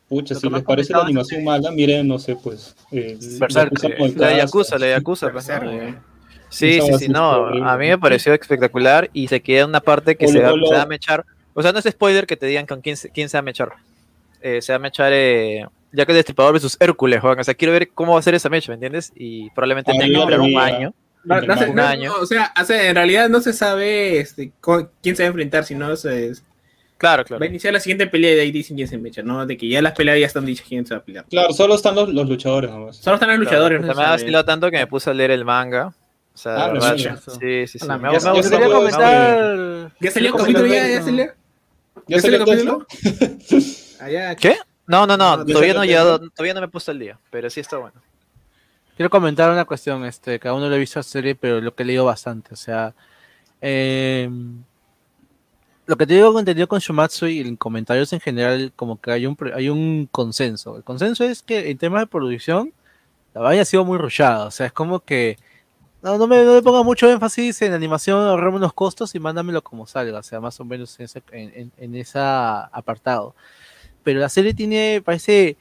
[0.08, 2.76] Pucha, Lo si les parece la comentado animación mala, miren, no sé, pues.
[2.92, 3.72] Eh, Berserk,
[4.14, 4.36] La.
[4.36, 5.32] Yakuza, la de Yakuza.
[6.56, 7.46] Sí, sí, va sí, no.
[7.68, 10.82] A mí me pareció espectacular y se queda una parte que se, va, se va
[10.82, 11.24] a mechar.
[11.54, 13.42] O sea, no es spoiler que te digan con quién, se- quién se va a
[13.42, 13.72] mechar.
[14.42, 17.38] Eh, se va a mechar eh, ya que el Destripador versus Hércules, Juan.
[17.40, 19.12] O sea, quiero ver cómo va a ser esa mecha, ¿me entiendes?
[19.16, 20.94] Y probablemente tenga que esperar un año.
[21.24, 22.12] No, no Un no, año.
[22.20, 25.96] o sea, en realidad no se sabe este, con- quién se va a enfrentar, sino
[25.96, 26.32] se,
[26.98, 27.44] Claro, va claro.
[27.44, 29.44] a iniciar la siguiente pelea y de ahí dicen quién se mecha, ¿no?
[29.44, 31.24] De que ya las peleas ya están dichas quién se va a pelear.
[31.28, 32.96] Claro, solo están los, los luchadores nomás.
[32.96, 35.30] Solo están los luchadores, Claro, no me ha vacilado tanto que me puse a leer
[35.32, 35.92] el manga.
[36.36, 37.84] O sea, Ah, verdad, sí, sí, sí.
[37.84, 38.18] A la Me me Ya-.
[38.32, 39.92] Quería salió- comentar.
[40.00, 40.68] ¿Ya salió el ¿Cómo capítulo?
[40.68, 41.24] se ¿Ya, ya salió?
[41.24, 41.32] ¿Ya
[42.08, 42.86] ¿Ya salió salió el capítulo?
[44.00, 44.56] Ah, ¿Qué?
[44.86, 47.18] No, no, no, No, ¿ya todavía no, llegado, todavía no me he puesto al día,
[47.30, 47.94] pero sí está bueno.
[48.96, 51.82] Quiero comentar una cuestión, este, cada uno lo he visto la serie, pero lo que
[51.82, 52.94] he leído bastante, o sea,
[53.62, 54.28] eh,
[55.86, 59.26] lo que te digo entendido con Shumatsu y en comentarios en general, como que hay
[59.26, 60.76] un, hay un consenso.
[60.76, 62.72] El consenso es que en temas de producción,
[63.34, 65.38] la vaina ha sido muy rushada, o sea, es como que
[66.06, 69.62] no, no me, no le ponga mucho énfasis en animación, ahorrame unos costos y mándamelo
[69.62, 73.34] como salga, o sea, más o menos en ese, en, en- en ese apartado.
[74.04, 75.56] Pero la serie tiene, parece,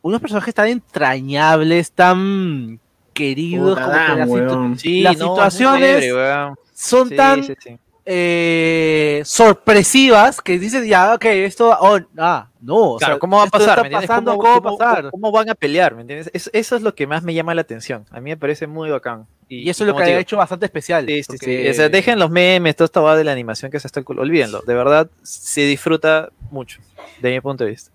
[0.00, 2.80] unos personajes tan entrañables, tan
[3.12, 4.78] queridos, Puta, como que las, situ-.
[4.78, 6.54] Sí, Las no, situaciones weón.
[6.72, 7.78] son Sí, tan sí, sí.
[8.06, 12.76] eh, sorpresivas que dices ya, ok, esto, oh, ah, no.
[12.94, 13.90] o Claro, sea, ¿cómo va a pasar?
[13.90, 15.10] pasando, ¿Cómo, ¿cómo va a cómo- pasar?
[15.10, 15.94] cómo van a pelear?
[15.94, 16.30] ¿Me entiendes?
[16.32, 18.06] Es- eso es lo que más me llama la atención.
[18.10, 19.26] A mí me parece muy bacán.
[19.60, 21.06] Y eso es lo que ha digo, hecho bastante especial.
[21.06, 21.28] Sí, sí, sí.
[21.38, 24.00] porque- O sea, dejen los memes, toda esta va de la animación que se está
[24.00, 24.22] el culo.
[24.22, 24.62] Olvídenlo.
[24.62, 26.80] De verdad, se disfruta mucho,
[27.20, 27.90] de mi punto de vista.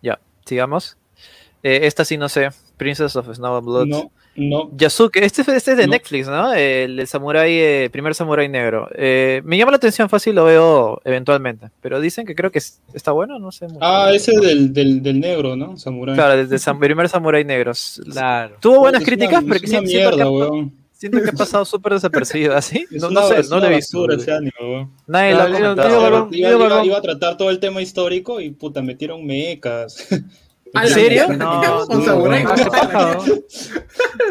[0.00, 0.96] Ya, sigamos.
[1.62, 2.50] Eh, esta sí no sé.
[2.76, 3.86] Princess of Snow and Blood.
[3.86, 4.70] No, no.
[4.76, 5.92] Yasuke, este, este es de No.
[5.92, 6.52] Netflix, ¿no?
[6.54, 8.88] El, el samurái, eh, primer samurái negro.
[8.94, 11.68] Eh, me llama la atención fácil, lo veo eventualmente.
[11.80, 13.66] Pero dicen que creo que es- está bueno, no sé.
[13.80, 15.76] Ah, ese del, del, del negro, ¿no?
[15.76, 16.14] Samurai.
[16.14, 17.72] Claro, desde sam- primer samurái negro.
[18.10, 18.56] Claro.
[18.60, 20.72] Tuvo buenas Es críticas, es pero una siento, que mierda, ha, weón.
[20.92, 22.56] siento que ha pasado súper desapercibido.
[22.56, 22.86] ¿Así?
[22.90, 24.06] Es No, una- no sé, es no lo he visto.
[25.06, 30.08] Nadie lo ha iba a tratar todo el tema histórico y puta, metieron mecas.
[30.74, 31.28] ¿En serio?
[31.28, 31.60] No.
[31.62, 33.22] Ah, ¿qué pasa, no?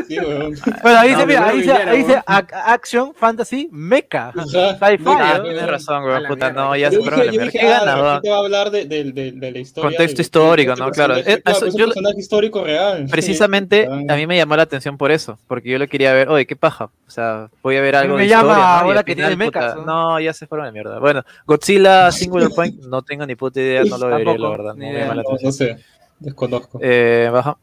[0.08, 0.56] Sí, weón.
[0.82, 2.24] Bueno, ahí No, dice, mira, no ahí dice, ahí dice weón.
[2.26, 4.32] ac- Action, Fantasy, Mecha.
[4.34, 5.44] Sci-fi, Ah, ¿no?
[5.44, 8.22] tienes razón, la Puta, no, ya se fueron a ¿Qué ah, ganas, de weón?
[8.28, 9.90] va a hablar de, de, de, de la historia.
[9.90, 10.92] Contexto de- histórico, de ¿no?
[10.92, 11.18] Claro.
[11.18, 13.06] Eh, eso- es un yo- personaje histórico real.
[13.10, 14.14] Precisamente Ah.
[14.14, 16.56] a mí me llamó la atención por eso, porque yo lo quería ver, oye, qué
[16.56, 18.86] paja, o sea, voy a ver algo Me de llama historia, ¿no?
[18.86, 20.20] Y ahora que tiene puta, mechas, ¿no?
[20.20, 21.00] Ya se fueron a la mierda.
[21.00, 24.86] Bueno, Godzilla Singular Point, no tengo ni puta idea, no lo vería, la verdad, no
[24.86, 25.48] me llama la atención.
[25.48, 25.78] no sé,
[26.22, 26.80] desconozco.
[26.82, 27.58] Eh, baja.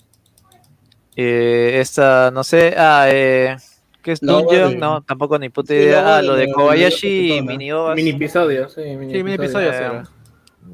[1.16, 3.56] Eh, esta, no sé, ah, eh,
[4.02, 4.78] ¿qué es obra Dungeon?
[4.78, 6.18] No, tampoco ni puta Sí, idea.
[6.18, 7.42] Ah, lo de Kobayashi y.
[7.42, 7.96] Mini Ovas.
[7.96, 9.72] Mini episodio, sí, mini Sí, mini episodio.
[9.72, 10.10] Eh, sí.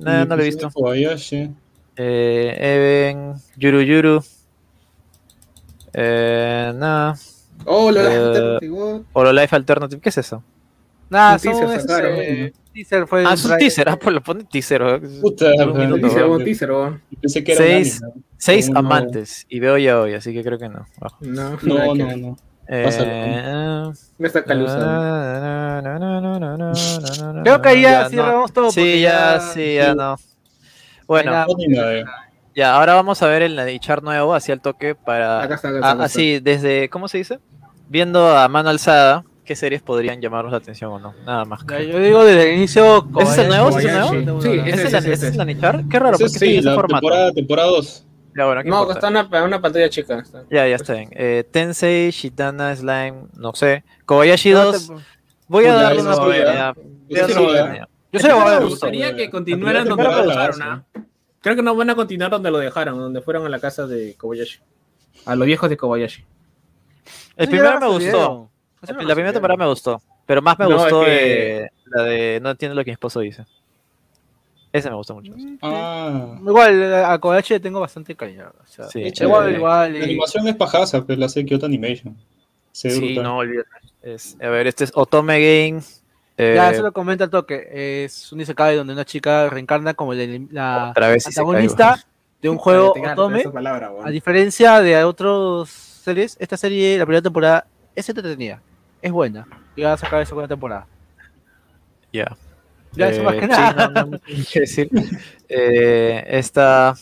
[0.00, 0.70] no, no lo he visto.
[0.70, 1.50] Kobayashi.
[1.96, 4.24] Eh, Even, Yuru Yuru.
[5.92, 7.16] Eh, nada.
[7.66, 10.42] Oh, lo Eh, de Hololive Alternative, ¿qué es eso?
[11.14, 12.52] Nada, Un son, teaser sacaron.
[12.72, 14.82] teaser fue Ah, es un teaser, ah, pues lo pone teaser.
[14.82, 15.00] ¿eh?
[15.20, 16.70] Puta, Un Teaser, un teaser.
[17.20, 18.22] Pensé que era un Seis, anime.
[18.36, 18.78] seis No.
[18.80, 20.84] amantes y veo ya hoy, así que creo que no.
[21.20, 22.36] No, No, nada no, no.
[22.66, 23.92] Eh.
[24.18, 25.82] No está calusa.
[27.42, 28.70] Creo que ahí ya cerramos todo.
[28.70, 30.16] Sí, ya, sí, ya no.
[31.06, 31.46] Bueno, nada.
[32.56, 35.42] ya, ahora vamos a ver el chart nuevo, hacia el toque para.
[35.42, 36.18] Acá está, acá está, Ah, acá está.
[36.18, 37.38] así, desde, ¿cómo se dice?
[37.88, 41.14] Viendo a mano alzada, ¿qué series podrían llamarnos la atención o no?
[41.24, 41.64] Nada más.
[41.68, 43.06] ya, Yo digo desde el inicio.
[43.20, 43.68] ¿Ese es el nuevo?
[43.70, 44.40] ¿Ese es el nuevo?
[44.42, 45.30] Sí, ¿Ese ese es es, la- ese ese es.
[45.32, 45.84] es la Nichar?
[45.90, 47.00] Qué raro, porque sí, ese la formato.
[47.00, 48.06] temporada, temporada 2.
[48.36, 48.94] Ya, bueno, ¿qué No, importa?
[48.94, 50.18] está en una, una pantalla chica.
[50.18, 50.42] está.
[50.50, 51.08] Ya, ya está bien.
[51.12, 53.84] Eh, Tensei, Shitana, Slime, no sé.
[54.06, 54.94] Kobayashi Yo 2, te-
[55.46, 56.74] voy a darle una sí, oportunidad.
[56.74, 56.82] Sí.
[58.12, 58.60] Yo abogado.
[58.60, 60.84] Me gustaría que continuaran donde lo dejaron, ¿ah?
[61.40, 64.14] Creo que no van a continuar donde lo dejaron, donde fueron a la casa de
[64.16, 64.60] Kobayashi.
[65.26, 66.24] A los viejos de Kobayashi.
[67.36, 68.50] El Sí, primero me gustó.
[68.92, 70.00] La, la primera temporada me gustó.
[70.26, 72.94] Pero más me No, gustó es que- de- la de No entiendo lo que mi
[72.94, 73.44] esposo dice.
[74.72, 75.32] Ese me gustó mucho.
[75.62, 76.36] Ah.
[76.40, 78.50] Igual, a Kobayashi le tengo bastante cariño.
[78.60, 79.56] O sea, Sí, es igual, chévere.
[79.58, 79.92] igual.
[79.92, 82.16] La y- animación es pajaza, pero la hace Kyoto Animation.
[82.72, 83.22] Se Sí, brutal.
[83.22, 83.68] no olvídate.
[84.02, 85.34] Es- a ver, este es Otome
[85.68, 85.80] Game.
[86.36, 88.04] eh, Ya, eso lo comenta el toque.
[88.04, 91.68] Es un Isekai donde una chica reencarna como la, weón.
[92.42, 93.40] de un juego Otome.
[93.40, 93.92] esa palabra.
[94.02, 97.64] A diferencia de otras series, esta serie, la primera temporada,
[97.94, 98.60] es entretenida.
[99.04, 99.46] Es buena.
[99.76, 100.86] Y va a sacar la segunda temporada.
[102.10, 102.34] Ya.
[102.92, 103.88] Ya, eso más Eh, que sí, nada.
[103.88, 104.88] no, no mucho que decir.
[105.48, 106.94] Eh, esta,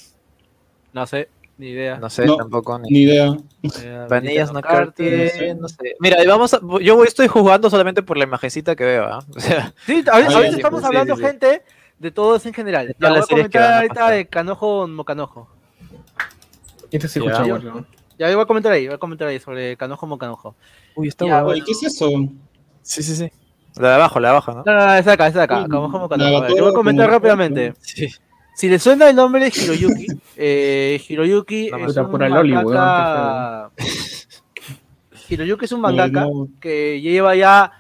[0.93, 1.99] No sé, ni idea.
[1.99, 2.37] no sé, No.
[2.37, 2.77] tampoco.
[2.81, 2.89] Ni...
[2.91, 3.37] Ni idea.
[3.63, 5.95] Eh, Vanillas no Cartier, no sé.
[6.01, 9.21] Mira, y vamos a- yo estoy jugando solamente por la imagencita que veo, ¿ah?
[9.37, 11.27] O sea, Sí, ahorita, ahorita sí, estamos sí, hablando, sí, sí.
[11.29, 11.63] gente,
[12.01, 12.89] de todos en general.
[12.89, 15.49] De Ya, voy a comentar a ahorita de Canojo Mocanojo.
[16.91, 17.27] Este se Ya.
[17.31, 17.87] escucha, weón.
[18.29, 20.55] Ya voy a comentar ahí, voy a comentar ahí sobre Canojo Mocanojo.
[20.95, 21.65] uy, está Ya, bueno.
[21.65, 22.09] ¿qué es eso?
[22.83, 23.31] Sí, sí, sí.
[23.77, 24.63] La de abajo, la de abajo, ¿no?
[24.67, 25.63] No, no, no, es acá, es acá.
[25.63, 27.75] Canojo Nagato Yo voy a comentar como- rápidamente.
[27.81, 28.09] Sí.
[28.55, 32.65] Si le suena el nombre de Hiroyuki, eh, Hiroyuki No, es un pura loli, weón,
[32.67, 33.71] mangaka...
[35.29, 37.73] Hiroyuki es un mangaka No, que lleva ya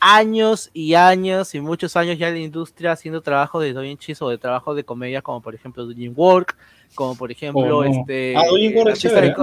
[0.00, 4.28] años y años y muchos años ya en la industria haciendo trabajo de doujinshis o
[4.28, 6.56] de trabajo de comedia como por ejemplo Doujin Work,
[6.94, 8.00] como por ejemplo Oh, no.
[8.00, 8.34] este...
[8.36, 9.34] Ah, artista chévere,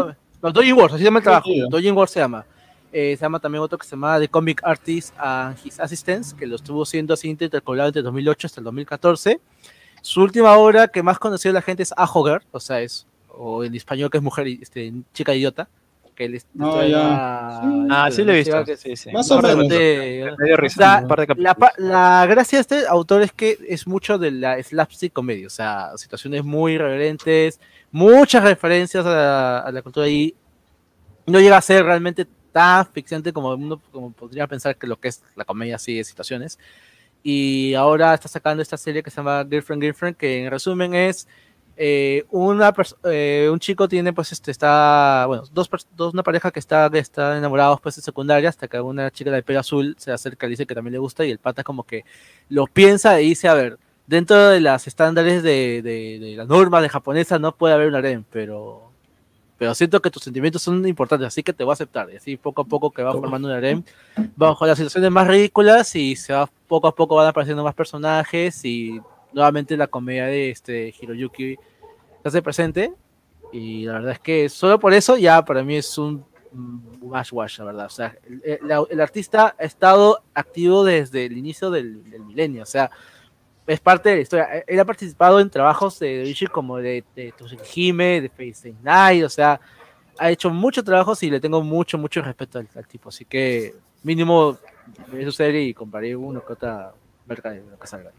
[0.42, 1.50] No, Doujin Work, así se llama el trabajo.
[1.70, 2.46] Doujin Work se llama.
[2.92, 6.48] Eh, se llama también otro que se llama The Comic Artist and His Assistants, que
[6.48, 9.40] lo estuvo siendo así intercalado entre 2008 hasta el 2014.
[10.02, 13.76] Su última obra que más conoció la gente es Ahogar, o sea, es, o en
[13.76, 15.68] español que es mujer, este, chica idiota.
[16.20, 17.00] Que él es- Ah, ya.
[18.06, 18.66] Ah, sí lo he visto.
[18.66, 19.10] que- Sí, sí.
[19.14, 19.70] Más o menos.
[19.70, 21.02] de- Me dio o risa.
[21.38, 25.50] la, la gracia de este autor es que es mucho de la slapstick comedia, o
[25.50, 30.36] sea, situaciones muy irreverentes, muchas referencias a la, a la cultura y
[31.26, 35.08] no llega a ser realmente tan ficcionante como uno como podría pensar que lo que
[35.08, 36.60] es la comedia así de situaciones.
[37.24, 41.30] Y ahora está sacando esta serie que se llama Girlfriend Girlfriend, que en resumen es
[41.82, 42.74] eh, una
[43.06, 47.00] eh, un chico tiene, pues, este, está, bueno, dos, dos una pareja que está, que
[47.00, 50.50] está enamorados, pues, en secundaria, hasta que una chica de pelo azul se acerca y
[50.50, 52.04] dice que también le gusta, y el pata como que
[52.50, 56.82] lo piensa y dice, a ver, dentro de las estándares de, de, de las normas
[56.82, 58.92] de japonesa no puede haber un harem, pero,
[59.58, 62.36] pero siento que tus sentimientos son importantes, así que te voy a aceptar, y así
[62.36, 63.84] poco a poco que va formando un harem,
[64.36, 68.66] bajo las situaciones más ridículas, y se va, poco a poco van apareciendo más personajes,
[68.66, 69.00] y
[69.34, 71.58] nuevamente la comedia de este Hiroyuki
[72.24, 72.94] hace presente
[73.52, 76.80] y la verdad es que solo por eso ya para mí es un mm,
[77.32, 77.86] wash la verdad.
[77.86, 82.64] O sea, el, el- el artista ha estado activo desde el inicio del, del milenio,
[82.64, 82.90] o sea,
[83.68, 84.58] es parte de la historia.
[84.58, 87.34] Eh, Él ha participado en trabajos de Rishi como de, de
[87.76, 89.60] Hime, de Face Night, o sea,
[90.18, 93.10] ha hecho muchos trabajos y le tengo mucho, mucho respeto al, al tipo.
[93.10, 94.58] Así que mínimo
[95.12, 96.92] veré su serie y compraré uno que otra
[97.26, 98.12] merca de lo que salga.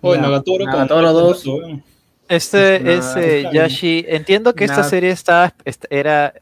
[0.00, 1.46] Oye, Ya, Nagatoro con- Nagatoro dos.
[1.46, 1.82] weón.
[2.28, 3.48] Este Nada, es eh.
[3.52, 4.04] Yashi.
[4.08, 4.88] Entiendo que esta Nada.
[4.88, 6.34] serie está, est- era,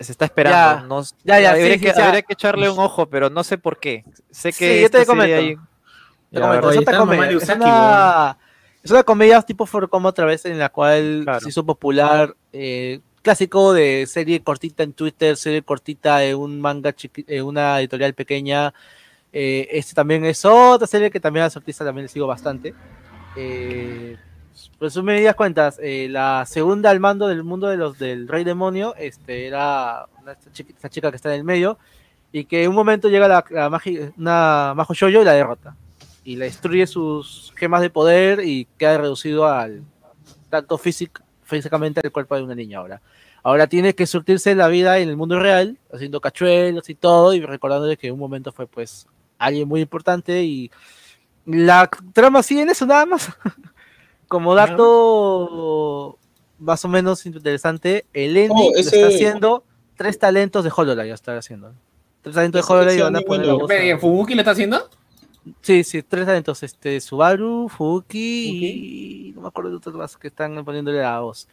[0.00, 0.82] se está esperando.
[0.82, 0.86] Ya.
[0.86, 3.78] no- Ya, ya, habría, sí, que, habría que echarle un ojo, pero no sé por
[3.78, 4.04] qué.
[4.30, 5.36] Sé que Sí, yo esta te comento.
[5.36, 5.56] hay-
[6.32, 8.36] Te comento, es una,
[8.82, 11.40] es una comedia tipo Forcom otra vez en la cual Claro.
[11.40, 12.34] se hizo popular.
[12.52, 16.92] eh, clásico de serie cortita en Twitter, serie cortita de un manga
[17.28, 18.72] en una editorial pequeña.
[19.32, 22.74] Eh, este también es otra serie que también a los artistas también le sigo bastante.
[23.36, 24.16] Eh,
[24.80, 29.46] resumidas cuentas, eh, la segunda al mando del mundo de los del Rey Demonio este,
[29.46, 31.78] era una, esta, esta chica que está en el medio
[32.32, 35.76] y que en un momento llega la, la magi- una Majo Shoujo y la derrota
[36.24, 39.82] y le destruye sus gemas de poder y queda reducido al
[40.48, 43.00] tanto físic- físicamente al cuerpo de una niña ahora.
[43.42, 47.40] Ahora tiene que surtirse la vida en el mundo real, haciendo cachuelos y todo, y
[47.40, 49.06] recordándole que en un momento fue pues
[49.40, 50.70] alguien muy importante y
[51.46, 53.28] la trama sigue en eso nada más.
[54.28, 56.18] Como dato
[56.58, 59.64] más o menos interesante, el ending Oh, ese- está haciendo
[59.96, 61.72] tres talentos de Hololive, ya está haciendo.
[62.22, 64.88] Tres talentos de Hololive van a poner la voz a- Espera, ¿Fubuki lo está haciendo?
[65.62, 70.28] Sí, sí, tres talentos, este, Subaru, Fuki y no me acuerdo de otros más que
[70.28, 71.48] están poniéndole la voz.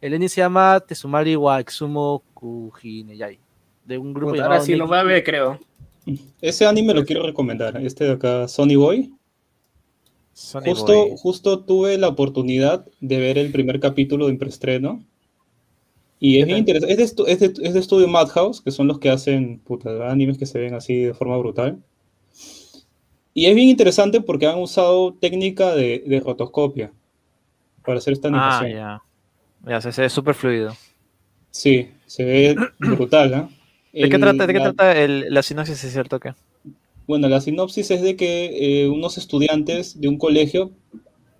[0.00, 3.38] El ending se llama Tetsumari wa Exumo Kujineyai,
[3.84, 5.58] de un grupo Puta, llamado ahora sí lo voy a ver, creo.
[6.40, 7.76] Ese anime lo quiero recomendar.
[7.84, 9.12] Este de acá, Sony Boy.
[10.32, 11.16] Sony Justo, Boy.
[11.16, 15.04] justo tuve la oportunidad de ver el primer capítulo en preestreno.
[16.20, 16.92] Y es bien interesante.
[17.02, 20.38] Es de, es, de, es de estudio Madhouse, que son los que hacen puta, animes
[20.38, 21.82] que se ven así de forma brutal.
[23.34, 26.92] Y es bien interesante porque han usado técnica de, de rotoscopia
[27.84, 28.72] para hacer esta Ah, animación.
[28.72, 29.02] ya.
[29.66, 30.76] Ya, se, ve súper fluido.
[31.50, 33.48] Sí, se ve brutal,
[33.92, 36.34] ¿De qué trata, de qué la- trata el- la sinopsis, es cierto que?
[37.06, 40.72] Bueno, la sinopsis es de que eh, unos estudiantes de un colegio,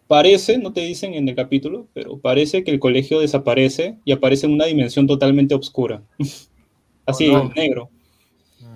[0.09, 4.47] parece, no te dicen en el capítulo, pero parece que el colegio desaparece y aparece
[4.47, 6.03] en una dimensión totalmente oscura.
[7.07, 7.51] Así, Oh, no.
[7.57, 7.91] negro.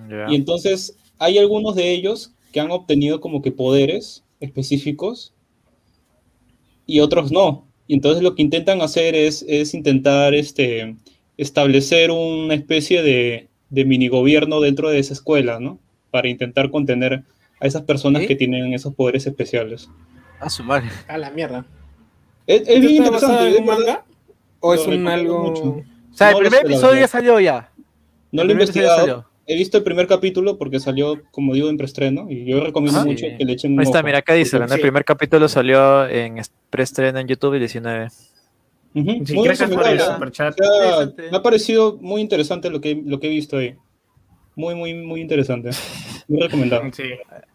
[0.09, 0.27] Ya.
[0.29, 5.33] Y entonces hay algunos de ellos que han obtenido como que poderes específicos
[6.85, 7.67] y otros no.
[7.87, 10.95] Y entonces lo que intentan hacer es, es intentar este,
[11.37, 15.79] establecer una especie de, de mini gobierno dentro de esa escuela, ¿no?
[16.11, 17.23] Para intentar contener
[17.59, 19.89] a esas personas que tienen esos poderes especiales.
[20.39, 20.89] A su madre.
[21.07, 21.65] A la mierda.
[22.45, 23.47] Es, es ¿Esto bien interesante.
[23.47, 24.05] en es un manga?
[24.59, 25.43] ¿O es un algo...?
[25.43, 25.63] mucho.
[25.63, 25.83] O
[26.17, 27.71] sea, No el primer episodio ya salió ya.
[28.31, 29.25] No El lo he investigado.
[29.49, 32.27] He visto el primer capítulo porque salió, como digo, en preestreno.
[32.29, 33.35] Y yo recomiendo Ah, mucho sí.
[33.37, 34.05] que le echen un Ahí está, ojo.
[34.05, 38.09] mira, acá dice, el primer capítulo salió en es- preestreno en YouTube el 19.
[38.93, 40.03] Ujú, Sí, muy gracias por recomendable.
[40.03, 40.59] el superchat.
[40.61, 43.75] O sea, me ha parecido muy interesante lo que, lo que he visto ahí.
[44.55, 45.69] Muy, muy, muy interesante.
[46.29, 46.83] Muy recomendado.
[46.91, 47.03] Sí.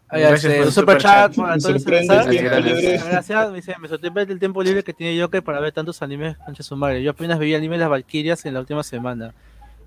[0.09, 1.31] Gracias por el super superchat.
[1.33, 2.97] tiempo libre.
[3.05, 6.37] Gracias, me dice, me sorprende el tiempo libre que tiene Joker para ver tantos animes
[6.37, 7.03] concha su madre.
[7.03, 9.31] Yo apenas vi anime Las Valkyrias en la última semana.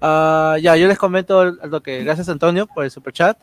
[0.00, 3.36] Ah, ya, yo les comento lo que gracias Antonio por el super chat.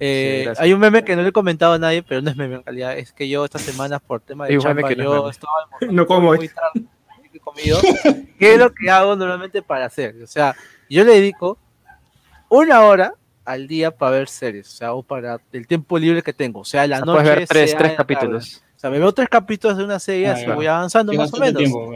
[0.00, 0.64] Eh, Sí, gracias.
[0.64, 2.64] hay un meme que no le he comentado a nadie, pero no es meme en
[2.64, 2.98] realidad.
[2.98, 5.52] Es que yo esta semana por tema de chamba, que no es yo estaba
[5.92, 6.86] No como muy tarde,
[7.62, 7.80] he comido.
[8.38, 10.14] ¿Qué es lo que hago normalmente para hacer?
[10.22, 10.54] O sea,
[10.88, 11.58] yo le dedico
[12.48, 13.14] una hora
[13.44, 16.64] al día para ver series, o sea, o para el tiempo libre que tengo, o
[16.64, 17.22] sea, la O sea, noche.
[17.22, 18.62] puedes ver tres, sea tres capítulos.
[18.76, 20.54] O sea, me veo tres capítulos de una serie, Ah, así ya.
[20.54, 21.56] voy avanzando más o menos.
[21.62, 21.92] tiempo.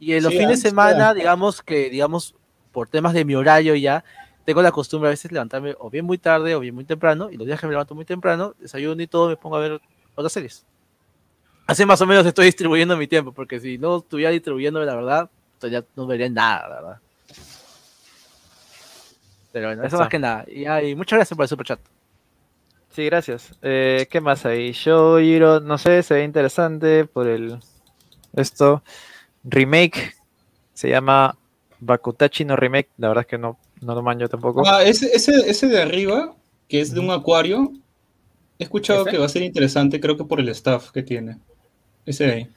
[0.00, 2.34] Y en los Sí, fines de semana, digamos que, digamos,
[2.72, 4.02] por temas de mi horario ya,
[4.44, 7.36] tengo la costumbre a veces levantarme o bien muy tarde o bien muy temprano, y
[7.36, 9.80] los días que me levanto muy temprano, desayuno y todo, me pongo a ver
[10.16, 10.66] otras series.
[11.66, 15.30] Así más o menos estoy distribuyendo mi tiempo, porque si no estuviera distribuyéndome, la verdad,
[15.62, 16.98] ya no vería nada, la verdad.
[19.52, 19.98] Pero bueno, eso Eso.
[19.98, 20.44] más que nada.
[20.48, 21.80] Y, ay, muchas gracias por el super chat.
[22.90, 23.52] Sí, gracias.
[23.62, 24.72] Eh, ¿Qué más hay?
[24.72, 27.58] Shoujo, no sé, se ve interesante por el
[28.34, 28.82] esto.
[29.42, 30.14] Remake,
[30.74, 31.36] se llama
[31.80, 34.62] Bakutachi no Remake, la verdad es que no, no lo manjo tampoco.
[34.66, 36.34] Ah, ese, ese, ese de arriba,
[36.68, 37.72] que es de un acuario,
[38.58, 39.10] he escuchado ¿Ese?
[39.10, 41.38] que va a ser interesante, creo que por el staff que tiene.
[42.06, 42.48] Ese.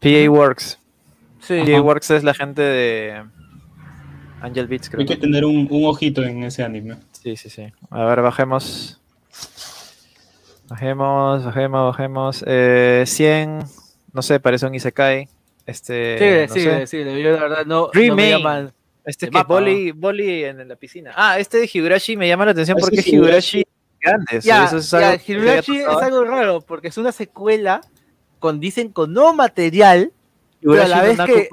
[0.00, 0.78] PA Works.
[1.40, 1.60] Sí.
[1.66, 3.24] PA Works es la gente de
[4.40, 5.00] Angel Beats, creo.
[5.00, 6.96] Hay que tener un, un ojito en ese anime.
[7.12, 7.72] Sí, sí, sí.
[7.90, 9.00] A ver, bajemos.
[10.68, 12.44] Bajemos, bajemos, bajemos.
[12.46, 13.64] Eh, 100,
[14.12, 15.28] no sé, parece un Isekai.
[15.66, 16.86] Este, no sigue, sé.
[16.86, 17.22] sigue.
[17.22, 18.30] Yo la verdad no, no me Remake.
[18.30, 18.72] llaman.
[19.04, 21.12] Este que Boli, Boli en la piscina.
[21.14, 23.64] Ah, este de Higurashi me llama la atención Ah, porque es Higurashi
[24.00, 24.44] grandes.
[24.44, 27.80] Ya, eso es ya, algo que Higurashi es algo raro porque es una secuela
[28.42, 30.12] con dicen con nuevo material
[30.72, 31.48] pero a la vez que-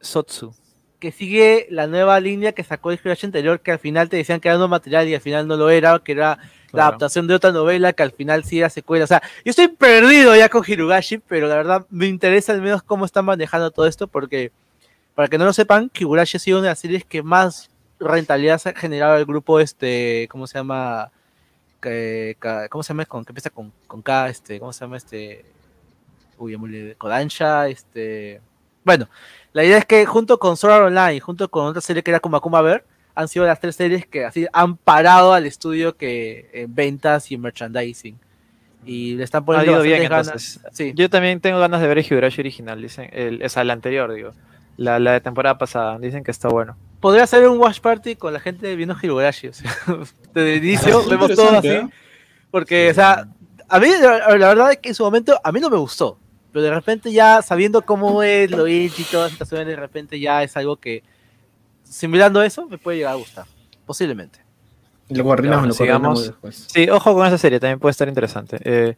[0.00, 0.54] Sotsu.
[1.00, 4.40] que sigue la nueva línea que sacó el Higurashi anterior que al final te decían
[4.40, 6.38] que era nuevo material y al final no lo era, que era
[6.72, 9.04] la adaptación de otra novela que al final sí era secuela.
[9.04, 12.82] O sea, yo estoy perdido ya con Hirugashi, pero la verdad me interesa al menos
[12.82, 14.52] cómo están manejando todo esto porque,
[15.14, 17.68] para que no lo sepan, Higurashi ha sido una de las series que más
[17.98, 21.10] rentabilidad ha generado el grupo este, ¿cómo se llama?
[22.70, 23.04] ¿Cómo se llama?
[23.06, 25.44] Con, que empieza con, con K, este, ¿cómo se llama este?
[26.38, 26.94] Uy, ya me olvidé.
[26.96, 28.40] Kodansha, este...
[28.84, 29.08] Bueno,
[29.52, 32.36] la idea es que junto con Sword Online, junto con otra serie que era como
[32.36, 32.84] Akuma Ver,
[33.14, 37.34] han sido las tres series que así han parado al estudio que en ventas y
[37.34, 38.18] en merchandising.
[38.84, 40.60] Y le están Ha poniendo ido bien ganas.
[40.72, 40.92] Sí.
[40.94, 44.12] Yo también tengo ganas de ver el Higurashi original, dicen, el, o sea, la anterior,
[44.12, 44.32] digo.
[44.76, 46.76] La, la de temporada pasada, dicen que está bueno.
[47.00, 49.48] Podría ser un watch party con la gente viendo Higurashi.
[49.48, 49.72] O sea,
[50.34, 51.68] desde el inicio Ah, vemos todo así.
[51.68, 51.88] ¿eh?
[52.50, 53.26] Porque, o sea,
[53.68, 56.18] a mí la, la verdad es que en su momento a mí no me gustó.
[56.56, 60.42] Pero de repente ya sabiendo cómo es lo y todas estas situaciones, de repente ya
[60.42, 61.02] es algo que,
[61.84, 63.44] simulando eso, me puede llegar a gustar.
[63.84, 64.38] Posiblemente.
[65.10, 66.32] Lo Ya, lo sigamos.
[66.68, 68.56] Sí, ojo con esa serie, también puede estar interesante.
[68.64, 68.96] Eh,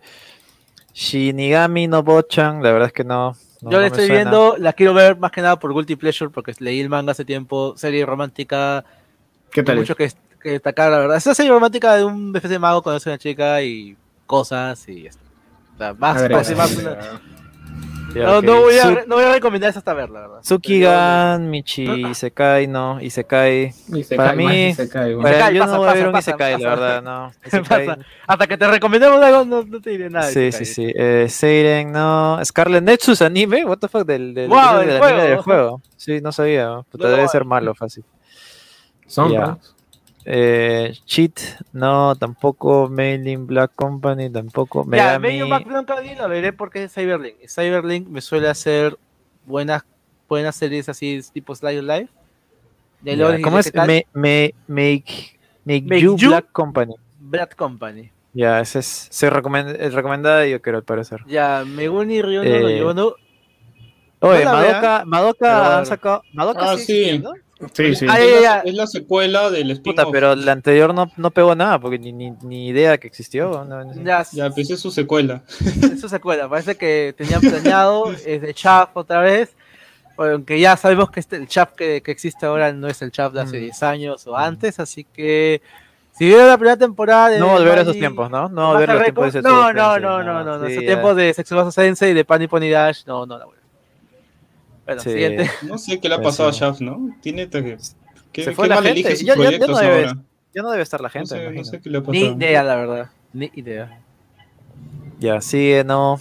[0.94, 3.32] Shinigami no Bochan, la verdad es que no.
[3.60, 4.22] no- Yo no la me estoy suena.
[4.30, 7.24] viendo, la quiero ver más que nada por Guilty Pleasure, porque leí el manga hace
[7.24, 8.84] tiempo, serie romántica,
[9.50, 9.78] ¿Qué hay tal?
[9.78, 11.16] mucho que, que destacar, la verdad.
[11.16, 13.96] Es una serie romántica de un FC mago conoce a una chica y
[14.26, 15.24] cosas y esto.
[15.74, 16.94] O sea, más, ver, más una-.
[17.00, 17.20] Ya,
[18.14, 18.44] no, ok.
[18.44, 20.42] no voy a, no voy a recomendar eso hasta verla, la verdad.
[20.42, 23.72] Tsukigan, Michi, Isekai, no, Isekai.
[23.94, 25.22] Y se Para mí- cae, man.
[25.22, 26.68] Para Isekai, yo pasa, no voy a ver pasa, un pasa, Isekai, la pasa.
[26.70, 27.32] verdad, no.
[27.46, 27.98] Isekai, Pasa.
[28.26, 30.30] Hasta que te recomendemos algo, no, no te diré nada.
[30.30, 30.66] Sí, Isekai.
[30.66, 30.92] sí, sí.
[30.96, 32.38] Eh, Seiren, no.
[32.44, 35.22] Scarlet Nexus anime, what the fuck, del, del, Wow, del el anime juego.
[35.22, 35.82] del juego.
[35.96, 36.80] Sí, no sabía.
[36.90, 38.04] Puta, No, debe no, ser malo, fácil.
[39.06, 39.56] Son, Ya.
[40.28, 40.34] ¿No?
[40.34, 41.40] Eh, Cheat,
[41.73, 42.89] no, tampoco.
[42.89, 44.84] Mailing Black Company, tampoco.
[44.90, 47.36] Ya, medio Back Blanca la veré porque es Cyberlink.
[47.48, 48.97] Cyberlink me suele hacer
[49.47, 49.84] buenas,
[50.28, 52.12] buenas series así, tipo Slide Life.
[53.00, 53.73] De les ¿Cómo es?
[53.74, 56.94] Me, me, make, make, Make You, You- Black Company.
[57.20, 58.10] Bad Company.
[58.34, 61.20] Ya, ese es, se recomend- es recomendada, yo creo, al parecer.
[61.26, 63.15] Ya, Megumi Ryono Eh, no.
[64.20, 66.23] Oye, la Madoka, Madoka han sacado.
[66.32, 66.92] Madoka Ah, sí, sí.
[66.92, 67.34] existiendo?
[67.72, 68.06] Sí, sí.
[68.08, 68.58] Ah, es, ya, la, ya.
[68.60, 72.12] es la secuela del spin Puta, pero la anterior no, no pegó nada, porque ni,
[72.12, 73.64] ni, ni idea que existió.
[73.64, 74.00] no, no sé.
[74.04, 75.42] Ya, Ya, pues es su secuela.
[75.92, 76.48] eso se acuerda.
[76.48, 79.54] Parece que tenían planeado, es de Chaff otra vez.
[80.16, 83.32] Aunque ya sabemos que este, el Chaff que, que existe ahora no es el Chaff
[83.32, 83.60] de hace Mm.
[83.60, 85.60] 10 años o antes, así que.
[86.12, 87.38] Si vieron la primera temporada de.
[87.38, 88.48] No volver a esos tiempos, ¿no?
[88.48, 90.66] No volver a los tiempos de No, Setsubo no, Sensei, no, no, no, no.
[90.66, 93.57] sí, Esos tiempos de Sexual Sensei y de Panny Pony Dash, no, no la vuelvo.
[94.89, 95.10] Bueno, Sí.
[95.10, 95.50] siguiente.
[95.62, 96.65] No sé qué le ha Pues pasado sí.
[96.65, 97.10] a Shaft, ¿no?
[97.20, 97.76] Tiene que.
[98.33, 99.10] ¿Qué, Se qué fue la mal gente.
[99.17, 99.58] sus ya no debe-
[100.62, 101.65] no estar la No gente, sé, me no imagino.
[101.65, 102.12] sé qué le ha pasado.
[102.15, 103.10] Ni idea, la verdad.
[103.34, 104.00] Ni idea.
[105.18, 106.18] Ya, sigue, no.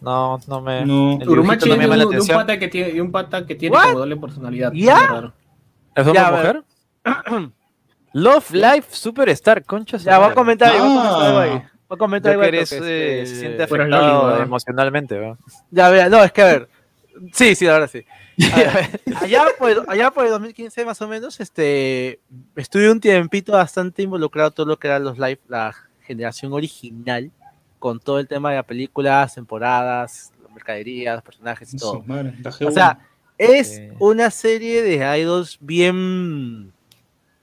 [0.00, 0.84] No, no me.
[0.86, 1.14] No.
[1.16, 2.38] Urumachi me llama la un, de un atención.
[2.38, 3.84] pata que tiene, un pata que tiene What?
[3.86, 4.72] como doble personalidad.
[4.74, 5.32] ¿Ya?
[5.96, 6.62] ¿Es una mujer?
[8.12, 11.26] Love Life Superstar, concha su Ya, voy a comentar, voy a comentar Ah.
[11.26, 11.50] algo ahí.
[11.88, 15.36] Voy a comentar algo que eh, este, se siente afectado emocionalmente, ¿verdad?
[15.70, 16.68] Ya, vea, no, es que a ver.
[17.32, 18.04] Sí, sí, ahora sí.
[19.20, 22.18] Allá, por, allá por el 2015 más o menos, este,
[22.56, 27.30] estuve un tiempito bastante involucrado en todo lo que eran los live, la generación original,
[27.78, 32.02] con todo el tema de las películas, temporadas, mercaderías, personajes y todo.
[32.06, 32.72] Madre, O G1.
[32.72, 32.98] sea,
[33.38, 36.72] es una serie de idols bien.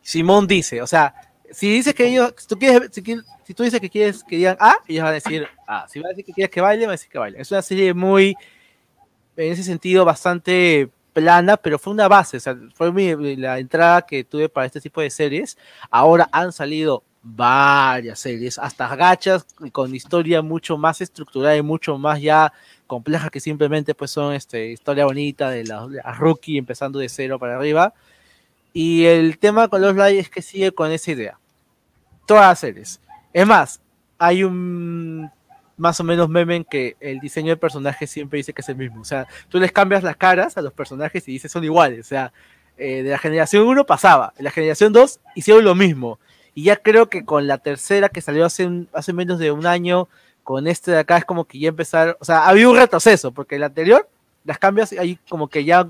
[0.02, 1.14] Simón dice, o sea,
[1.52, 4.78] si dices que ellos, si tú, quieres, si, tú dices que quieres que digan A,
[4.88, 5.88] ellos van a decir A.
[5.88, 7.40] Si van a decir que quieres que baile, van a decir que baile.
[7.40, 8.36] Es una serie muy,
[9.38, 14.02] en ese sentido, bastante plana, pero fue una base, o sea, fue mi- la entrada
[14.04, 15.58] que tuve para este tipo de series.
[15.90, 22.22] Ahora han salido varias series, hasta gachas con historia mucho más estructurada y mucho más
[22.22, 22.52] ya
[22.88, 27.38] compleja que simplemente pues son este, historia bonita de la, la rookie empezando de cero
[27.40, 27.94] para arriba.
[28.74, 31.38] Y el tema con los live es que sigue con esa idea.
[32.26, 33.02] Todas las series.
[33.34, 33.82] Es más,
[34.18, 35.30] hay un
[35.82, 38.76] más o menos meme en que el diseño del personaje siempre dice que es el
[38.76, 39.02] mismo.
[39.02, 42.02] O sea, tú les cambias las caras a los personajes y dices son iguales.
[42.02, 42.32] O sea,
[42.78, 46.20] eh, de la generación 1 pasaba, en la generación 2 hicieron lo mismo.
[46.54, 50.08] Y ya creo que con la tercera que salió hace, hace menos de un año,
[50.44, 53.56] con este de acá es como que ya empezaron, o sea, había un retroceso, porque
[53.56, 54.08] el anterior
[54.44, 55.88] las cambias y hay como que ya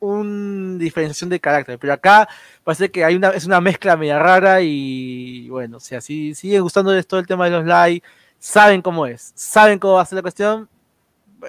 [0.00, 2.28] una diferenciación de carácter, pero acá
[2.64, 6.60] parece que hay una, es una mezcla media rara y bueno, o sea, si sigue
[6.60, 8.02] gustándoles todo el tema de los live,
[8.44, 10.68] saben cómo es, saben cómo va a ser la cuestión,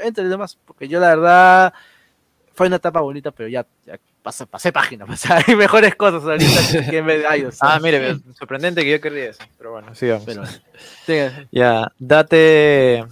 [0.01, 1.73] entre los demás, porque yo la verdad
[2.53, 6.23] fue una etapa bonita, pero ya, ya pasé, pasé página, o sea, hay mejores cosas
[6.23, 7.57] ahorita que en vez de iOS.
[7.59, 9.43] Ah, mire, sorprendente que yo quería eso.
[9.57, 10.23] Pero bueno, sigamos.
[10.25, 10.45] Pero,
[11.05, 13.03] sí, Ya, date.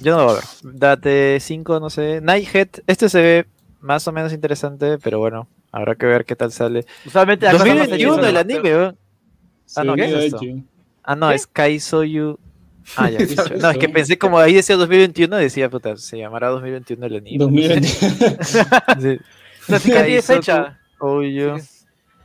[0.00, 0.44] Yo no lo voy a ver.
[0.62, 2.22] Date 5, no sé.
[2.22, 2.68] Nighthead.
[2.86, 3.46] Este se ve
[3.80, 6.86] más o menos interesante, pero bueno, habrá que ver qué tal sale.
[7.04, 8.94] usualmente las cosas más 2021 el anime.
[9.66, 10.40] Se Ah, no, ¿qué es esto?
[11.02, 12.38] Ah, no, es Kai Soyu.
[12.96, 13.18] Ah, ya.
[13.18, 17.06] ¿Qué es No, es que pensé como ahí decía 2021, decía, puta, se llamará 2021
[17.06, 17.38] el anime.
[17.38, 17.88] 2020.
[19.00, 19.18] Sí.
[19.68, 20.78] No, sí tiene Kaizoku fecha.
[20.98, 21.56] Soyu.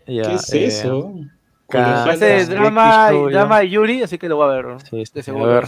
[0.07, 1.13] Ya, ¿Qué es eh, eso?
[1.67, 4.65] Parece Sí, drama, y, drama de Yuri, así que lo voy a ver.
[4.89, 5.45] Sí, De a seguro.
[5.45, 5.65] ver.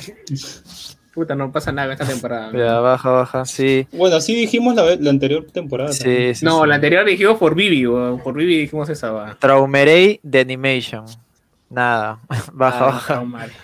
[1.13, 2.51] Puta, no pasa nada esta temporada.
[2.53, 3.85] Ya, baja, baja, sí.
[3.91, 5.91] Bueno, así dijimos la, la anterior temporada.
[5.91, 6.45] Sí, sí.
[6.45, 6.67] no, sí.
[6.67, 7.85] la anterior dijimos por Vivi.
[7.85, 9.35] Por Vivi dijimos esa, va.
[9.37, 11.05] Traumerei de Animation.
[11.75, 12.19] Nada.
[12.53, 13.23] Baja, baja.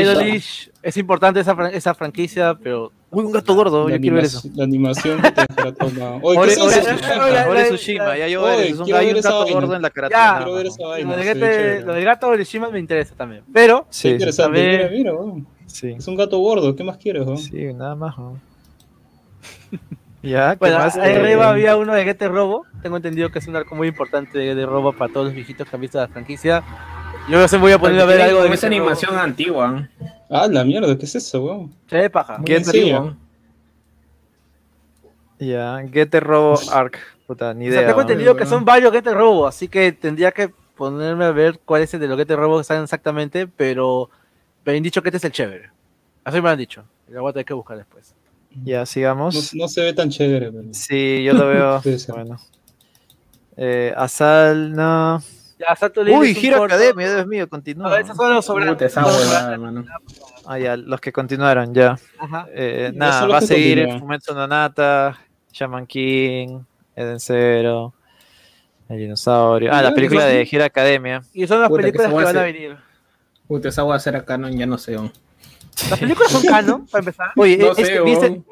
[0.00, 0.70] Idolish.
[0.82, 4.24] Es importante esa, fran- esa franquicia, pero Uy, un gato gordo, La, yo quiero ver
[4.24, 4.40] eso.
[4.54, 6.18] la animación que te dejará traumado.
[6.22, 6.80] Oye, ¿qué Ore, es Ore eso?
[6.80, 7.18] Tsushima.
[7.18, 8.48] Tsushima, Tsushima, ya yo un,
[8.94, 9.54] hay un gato vaina.
[9.60, 9.92] gordo en la Ya.
[9.92, 10.36] carátula.
[10.38, 11.16] Quiero ver esa lo, vaina.
[11.16, 11.34] de
[11.84, 13.44] del gato Orishima me interesa también.
[13.52, 14.58] Pero, Sí, interesante.
[14.58, 16.74] también- Mira, mira, Es un gato gordo.
[16.74, 18.16] ¿Qué más quieres, sí, nada más.
[18.16, 18.40] ¿no?
[20.22, 20.96] Ya, ¿qué bueno, más?
[20.96, 22.64] ahí Eh, arriba había uno de Gete Robo.
[22.80, 25.76] Tengo entendido que es un arco muy importante de Robo para todos los viejitos que
[25.76, 26.62] han visto la franquicia.
[27.28, 29.88] Yo no sé, voy a poner a ver algo de esa animación antigua.
[30.28, 30.96] Ah, la mierda.
[30.98, 31.74] ¿Qué es eso, weón?
[31.88, 32.38] Se ve paja.
[32.38, 33.16] Muy ¿Quién antigua.
[35.38, 35.82] Ya,
[36.20, 36.98] Robo Arc.
[37.26, 37.88] Puta, ni O sea, idea.
[37.88, 41.82] tengo entendido que son varios Gete Robo, así que tendría que ponerme a ver cuál
[41.82, 44.10] es el de los Gete Robo que salen exactamente, pero
[44.64, 45.70] me han dicho que este es el chévere.
[46.24, 46.84] Así me lo han dicho.
[47.08, 48.14] Y lo voy a tener que buscar después.
[48.64, 49.54] Ya, sigamos.
[49.54, 50.68] no se ve tan chévere, pero...
[50.72, 51.82] Sí, yo lo veo.
[52.08, 52.36] Bueno.
[53.56, 55.22] Eh, Asal, no.
[55.62, 56.74] Ya, Uy, es corto.
[56.74, 57.94] Academia, Dios mío, continúa.
[57.94, 58.94] A esos son los sobrantes.
[58.96, 61.96] Ah, ya, los que continuaron, ya.
[62.18, 62.46] Ajá.
[62.52, 64.00] Eh, nada, va a seguir continúan.
[64.00, 65.18] Fumetsu no Nata,
[65.52, 66.60] Shaman King,
[66.96, 67.94] Eden Zero,
[68.88, 69.72] El Dinosaurio.
[69.72, 71.22] Ah, la película de Hero Academia.
[71.32, 72.76] Y son las Puta, películas que, van a venir.
[73.46, 74.96] Puta, esa va a ser acá, no, ya no sé.
[75.90, 77.30] Las películas son canon, para empezar.
[77.36, 78.42] Oye, No es que sé, ¿viste-.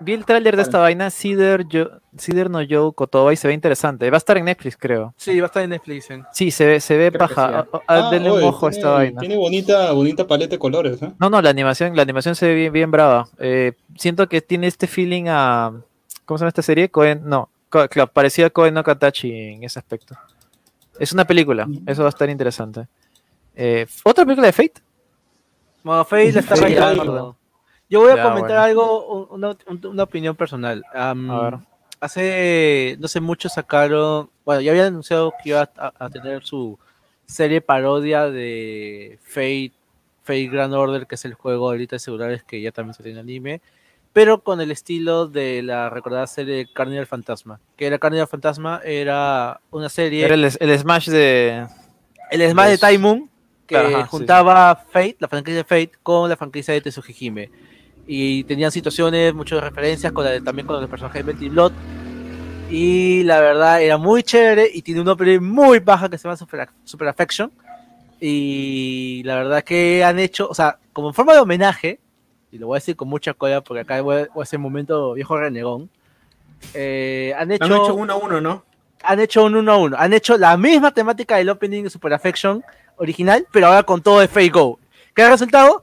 [0.00, 3.54] Vi el tráiler de esta vaina, Cider, Yo- Cider no Joe Kotoba, y se ve
[3.54, 4.08] interesante.
[4.10, 5.14] Va a estar en Netflix, creo.
[5.16, 6.10] Sí, va a estar en Netflix.
[6.10, 6.22] ¿eh?
[6.32, 7.62] Sí, se ve, se ve Creo paja.
[7.72, 9.20] sí, Ah, ah, denle un ojo a esta tiene- vaina.
[9.20, 11.12] Tiene bonita, bonita paleta de colores, ¿eh?
[11.18, 13.28] No, no, la animación, la animación se ve bien, bien brava.
[13.38, 15.72] Eh, siento que tiene este feeling a.
[16.24, 16.88] ¿Cómo se llama esta serie?
[16.88, 20.16] Koen, no, claro, parecía a Koen no Katachi en ese aspecto.
[20.98, 22.86] Es una película, eso va a estar interesante.
[23.54, 24.80] Eh, ¿Otra película de Fate?
[25.84, 26.62] Bueno, Faye la está Sí.
[27.88, 28.62] Yo voy a Ya, comentar bueno.
[28.62, 30.82] algo, un- una, un- una opinión personal.
[30.92, 31.58] A ver.
[32.00, 36.78] Hace, no sé mucho sacaron, bueno, ya habían anunciado que iba a, a tener su
[37.24, 39.72] serie parodia de Fate,
[40.22, 43.20] Fate Grand Order, que es el juego ahorita de celulares que ya también se tiene
[43.20, 43.60] anime,
[44.12, 49.60] pero con el estilo de la recordada serie Carnival Fantasma, que era Carnival Fantasma, era
[49.70, 50.24] una serie...
[50.26, 51.66] Era el, el Smash de.
[52.30, 53.30] El Smash de Time Moon,
[53.66, 57.50] que Ajá, sí, juntaba Fate, la franquicia de Fate, con la franquicia de Tetsuhihime.
[58.06, 61.72] Y tenían situaciones, muchas referencias con la también con el personaje de Betty Blood.
[62.70, 66.36] Y la verdad era muy chévere y tiene una opening muy baja que se llama
[66.36, 67.50] Super, Super Affection.
[68.20, 72.00] Y la verdad que han hecho, o sea, como en forma de homenaje,
[72.50, 74.58] y lo voy a decir con mucha cola porque acá voy a, voy a hacer
[74.58, 75.90] un momento viejo renegón.
[76.74, 78.64] eh, han hecho Han hecho uno a uno, ¿no?
[79.02, 79.96] han hecho un uno a uno.
[79.98, 82.62] Han hecho la misma temática del opening de Super Affection
[82.96, 84.78] original, pero ahora con todo de Fate Go.
[85.14, 85.82] ¿Qué ha resultado?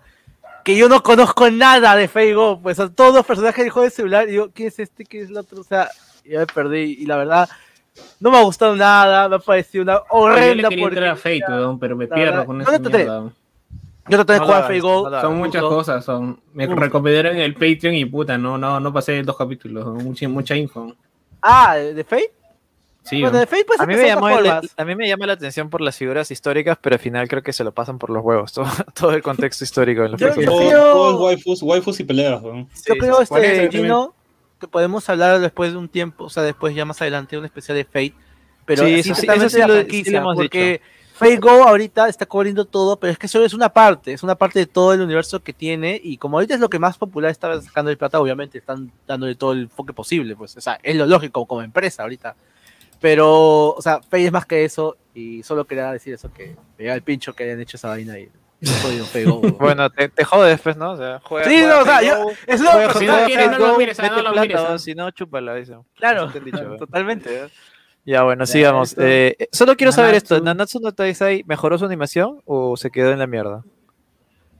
[0.63, 2.59] Que yo no conozco nada de Fate Go.
[2.61, 4.27] Pues son todos los personajes del juego de celular.
[4.27, 5.05] Y digo, ¿quién es este?
[5.05, 5.61] ¿Quién es el otro?
[5.61, 5.89] O sea,
[6.25, 6.97] ya me perdí.
[6.99, 7.49] Y la verdad,
[8.19, 9.27] no me ha gustado nada.
[9.27, 11.15] Me ha parecido una Yo le horrenda quería entrar a.
[11.15, 13.31] Fate, weón, pero me pierdo verdad, con esa le mierda.
[14.09, 16.39] Yo traté de No jugar Fate no Son muchas cosas, son.
[16.53, 16.77] Me Uf.
[16.77, 20.93] recomendaron el Patreon y puta, no, no, no pasé dos capítulos, mucha, mucha info.
[21.41, 22.33] Ah, ¿de Fate?
[23.03, 25.33] Sí, Bueno, de Fate pues A mí, me llamó el- a mí me llama la
[25.33, 28.23] atención por las figuras históricas, pero al final creo que se lo pasan por los
[28.23, 28.65] huevos, todo,
[28.95, 30.03] todo el contexto histórico.
[30.03, 30.49] de los Yo- yo creo-
[30.93, 32.41] todo es waifus, waifus y peleas.
[32.41, 33.69] Yo Sí, creo, por eso este.
[33.77, 34.13] Gino,
[34.59, 37.75] que podemos hablar después de un tiempo, o sea, después ya más adelante, un especial
[37.77, 38.13] de Fate,
[38.65, 40.79] pero Sí, eso sí- eso sí lo- sí lo hemos porque
[41.15, 44.35] Fate Go ahorita está cubriendo todo, pero es que solo es una parte, es una
[44.35, 47.29] parte de todo el universo que tiene, y como ahorita es lo que más popular
[47.31, 50.95] está sacando el plata, obviamente están dándole todo el enfoque posible, pues, o sea, es
[50.95, 52.35] lo lógico como empresa ahorita.
[53.03, 56.85] Pero, o sea, Fate es más que eso, y solo quería decir eso, que me
[56.85, 58.29] llega el pincho que hayan hecho esa vaina y
[58.61, 59.41] no soy un Fate Go.
[59.59, 60.91] Bueno, te, te jodes, pues, ¿no?
[60.93, 63.51] O sea, juega, Sí, juega no, o sea, yo- es juega lógico, si no quieres,
[63.51, 64.71] no lo mires, no lo plata, mires, ah.
[64.73, 65.75] o si no, chúpala, dice.
[65.97, 67.49] Claro, te han dicho, totalmente.
[68.05, 68.97] Ya, bueno, Ya, sigamos.
[68.97, 70.45] Eh, eh, solo quiero saber esto, Nanatsu.
[70.45, 73.63] ¿Nanatsu no Taizai mejoró su animación o se quedó en la mierda?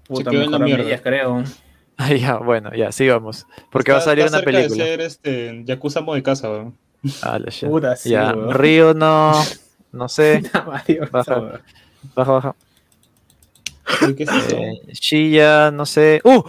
[0.07, 0.83] Puta, quedó en la mierda.
[0.83, 1.43] medias, creo.
[1.95, 3.45] Ah, ya, bueno, ya, sigamos.
[3.71, 4.83] Porque va a Está- salir está una cerca película.
[4.83, 6.75] De ser este, Yakuza Mo de casa, weón.
[7.21, 7.69] Ah, la shit.
[7.69, 8.53] Puta, sí, ya, weón.
[8.53, 9.33] Río no,
[9.91, 11.39] no sé, Mario, Baja.
[11.39, 11.61] weón.
[12.15, 12.55] baja, baja.
[14.15, 14.55] ¿Qué es eso?
[14.57, 16.21] Eh, Shiya, no sé.
[16.23, 16.41] ¡Uh!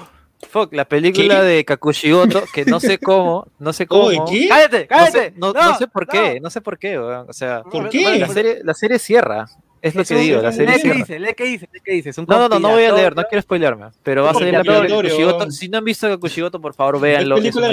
[0.50, 1.46] Fuck, la película ¿Qué?
[1.46, 4.24] de Kakushigoto, que no sé cómo, no sé cómo.
[4.26, 4.46] ¿qué?
[4.48, 5.12] ¡Cállate, No cállate!
[5.18, 7.26] sé, no, no sé por qué, no sé por qué, weón.
[7.28, 8.04] O sea, ¿Por no, qué?
[8.04, 9.46] no, la serie, la serie cierra.
[9.84, 10.96] Es lo Es que un- digo, la serie Lee qué cierra.
[10.98, 12.10] dice, lee qué dice, lee qué dice.
[12.26, 13.86] No, no, no, no voy a leer, no quiero spoilearme.
[14.02, 15.50] Pero va a salir la película de.
[15.50, 17.36] Si no han visto Kakushigoto, por favor, véanlo.
[17.36, 17.68] Es película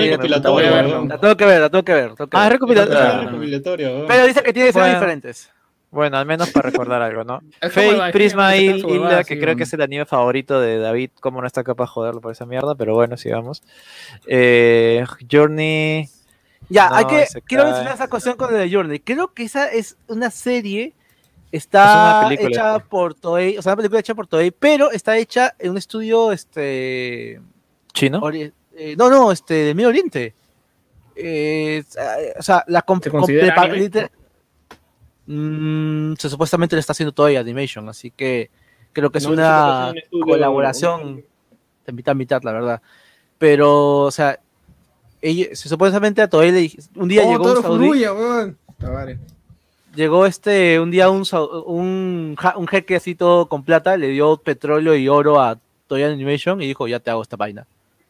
[0.51, 1.07] weón.
[1.07, 2.11] La tengo que ver, la tengo que ver.
[2.15, 4.05] que Ah, es recopilatoria.
[4.07, 4.99] Pero dice que tiene escenas Bueno.
[4.99, 5.49] diferentes.
[5.89, 7.39] Bueno, al menos para recordar algo, ¿no?
[7.61, 11.11] Como Fate, Prisma que huevada, Hilda, que creo que es el anime favorito de David.
[11.19, 12.75] ¿Cómo no está capaz de joderlo por esa mierda?
[12.75, 13.61] Pero bueno, sigamos.
[14.27, 16.07] Eh, Journey.
[16.69, 18.99] Ya, No, hay que, quiero mencionar esa cuestión con The Journey.
[18.99, 20.93] Creo que esa es una serie,
[21.51, 22.49] está una película.
[22.49, 25.77] hecha por Toei, o sea, una película hecha por Toei, pero está hecha en un
[25.77, 27.41] estudio, este,
[27.93, 28.21] ¿Chino?
[28.21, 30.33] ori- eh, no, no, este, del Medio Oriente.
[31.15, 31.83] Eh,
[32.39, 33.77] o sea, la comp- ¿Se considera comp- anime?
[33.79, 34.11] liter-
[35.27, 38.49] Mm, se supuestamente le está haciendo Toei Animation, así que
[38.91, 41.23] creo que es No, una un estudio- colaboración
[41.85, 42.81] de mitad a mitad, la verdad.
[43.37, 44.39] Pero, o sea,
[45.21, 47.87] ella, se supuestamente a Toei le dije, un día Oh, llegó un saudí.
[49.95, 51.23] Llegó este, un día un,
[51.65, 56.61] un, un jeque así todo con plata, le dio petróleo y oro a Toei Animation
[56.61, 57.65] y dijo, ya te hago esta vaina.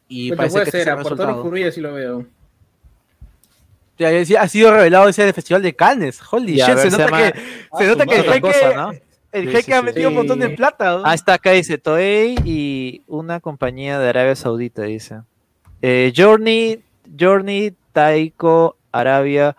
[0.07, 0.95] Y Puta, parece puede que ser, ese a
[1.71, 2.25] sí lo veo.
[4.39, 6.19] Ha sido revelado ese del Festival de Cannes.
[6.31, 7.39] Holy Ya, shit, se se nota llama- que,
[7.77, 8.91] se nota que el jeque, cosa, ¿no?
[9.31, 9.85] el Sí, jeque sí, ha sí.
[9.85, 10.97] metido un montón de plata.
[10.97, 11.03] ¿no?
[11.05, 15.21] Ah, está acá, dice Toei y una compañía de Arabia Saudita, dice.
[15.83, 16.81] Eh, Journey,
[17.19, 19.55] Journey, Taiko, Arabia,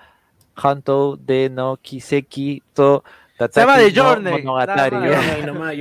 [0.55, 3.05] Hanto, de no Kiseki, To,
[3.39, 4.97] Tataki, llama The no Journey, Monogatari.
[4.97, 5.25] más.
[5.27, 5.77] Journey, nomás,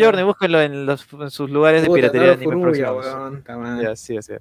[0.00, 0.24] Journey.
[0.24, 3.44] Búsquenlo en, los, en sus lugares de Puta, piratería de anime Furuya, weón.
[3.96, 4.34] Sí, sí.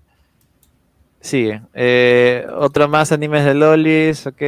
[1.20, 1.62] Sigue.
[1.74, 4.42] Eh, otro más animes de Lolis, ok.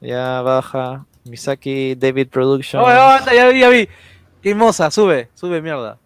[0.00, 1.04] Ya baja.
[1.24, 2.82] Misaki, David Production.
[2.82, 2.88] Oh,
[3.32, 3.88] ya vi, ya vi.
[4.42, 5.98] Qué hermosa, sube, sube mierda.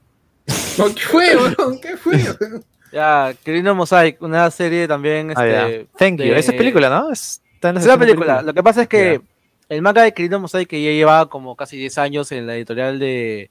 [0.47, 1.81] ¿Qué fue, weón?
[1.81, 2.15] ¿Qué fue?
[2.17, 2.65] weón?
[2.93, 5.33] Ya, Querido Mosaic, una serie también.
[5.37, 5.69] Ah.
[5.69, 6.35] Este, Thank you.
[6.35, 7.13] Esa es película, ¿no?
[7.13, 8.43] Es, Es una película.
[8.43, 9.21] Lo que pasa es que
[9.69, 12.99] el manga de Querido Mosaic que ya lleva como casi 10 años en la editorial
[12.99, 13.51] de,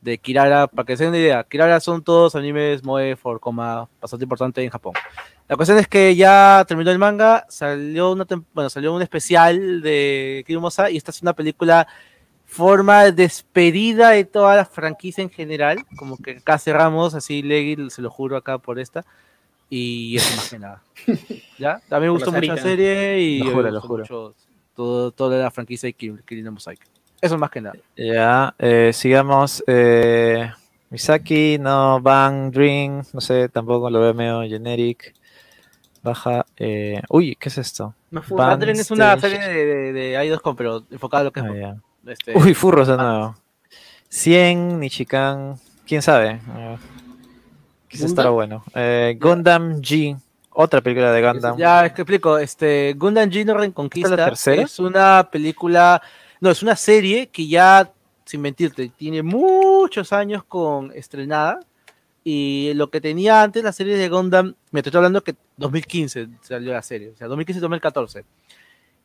[0.00, 3.88] de Kirara, para que se den una idea, Kirara son todos animes Moe for coma
[4.00, 4.94] bastante importante en Japón.
[5.48, 10.42] La cuestión es que ya terminó el manga, salió una bueno, salió un especial de
[10.46, 11.86] Querido Mosaic y esta es una película
[12.44, 18.02] forma despedida de toda la franquicia en general, como que acá cerramos, así Leggy, se
[18.02, 19.06] lo juro acá por esta,
[19.74, 20.82] y eso más que nada.
[21.58, 21.80] ¿Ya?
[21.88, 24.02] También me gustó mucho la serie y Lo me juro, lo juro.
[24.02, 24.34] mucho
[24.74, 26.80] todo, toda la franquicia de the Mosaic.
[27.22, 27.78] Eso más que nada.
[27.96, 29.64] Ya, eh, sigamos.
[29.66, 30.50] Eh,
[30.90, 35.14] Misaki, no, Bang, Dream, no sé, tampoco lo veo medio generic.
[36.02, 36.44] Baja.
[36.58, 37.94] Eh, uy, ¿qué es esto?
[38.10, 38.36] Furro.
[38.36, 41.46] Bandren es una serie de, de, de idols pero enfocada a lo que es
[42.06, 43.36] este, Uy, furros de nuevo.
[44.10, 46.40] 100, Nichikan, quién sabe.
[46.58, 46.76] Eh,
[47.92, 48.64] quizás estará bueno.
[48.74, 50.18] Eh, Gundam G,
[50.50, 51.56] otra película de Gundam.
[51.56, 52.38] Ya, es que explico.
[52.38, 54.62] Este, Gundam Reconquista ¿Esta es la tercera?
[54.62, 56.02] es una película,
[56.40, 57.92] no, es una serie que ya,
[58.24, 61.60] sin mentirte, tiene muchos años con estrenada.
[62.24, 66.72] Y lo que tenía antes la serie de Gundam, me estoy hablando que 2015 salió
[66.72, 68.24] la serie, o sea, 2015-2014.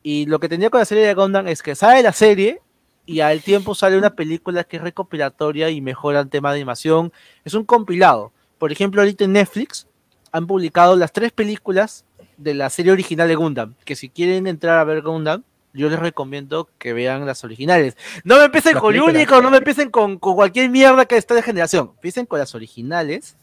[0.04, 2.62] Y lo que tenía con la serie de Gundam es que sale la serie
[3.08, 7.12] y al tiempo sale una película que es recopilatoria y mejora el tema de animación.
[7.44, 8.32] Es un compilado.
[8.58, 9.88] Por ejemplo, ahorita en Netflix
[10.32, 12.06] han publicado las tres películas
[12.38, 13.76] de la serie original de Gundam.
[13.86, 17.96] Que si quieren entrar a ver Gundam, yo les recomiendo que vean las originales.
[18.24, 19.16] No me empiecen Las con películas.
[19.16, 21.92] Unicorn, no me empiecen con, con cualquier mierda que está de generación.
[21.96, 23.36] Empiecen con las originales.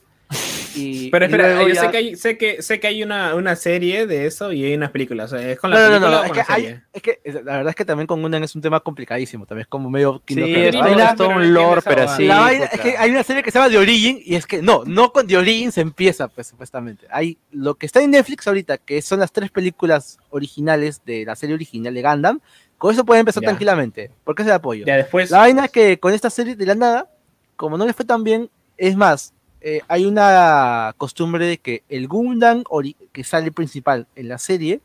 [0.76, 3.56] Y, Pero espera, yo ya- sé que hay, sé que, sé que hay una, una
[3.56, 5.32] serie de eso y hay unas películas.
[5.32, 6.62] O sea, ¿Es con No, la no, no, película no, o es que, la hay-
[6.62, 6.82] serie?
[6.92, 9.62] es que es- la verdad es que también con Gundam es un tema complicadísimo, también
[9.62, 12.96] es como medio Sí, es, es todo un no lore, pero la vaina- es que
[12.96, 15.36] hay una serie que se llama The Origin y es que no, no con The
[15.36, 17.06] Origin se empieza, pues supuestamente.
[17.10, 21.36] Hay lo que está en Netflix ahorita, que son las tres películas originales de la
[21.36, 22.40] serie original de Gundam,
[22.76, 23.48] Con eso pueden empezar Ya.
[23.48, 24.10] tranquilamente.
[24.24, 24.84] Porque es el apoyo.
[24.84, 25.30] Ya después.
[25.30, 27.08] La vaina es que con esta serie de la nada,
[27.56, 29.32] como no les fue tan bien, es más,
[29.66, 32.64] eh, hay una costumbre de que el Gundam
[33.12, 34.82] que sale principal en la serie,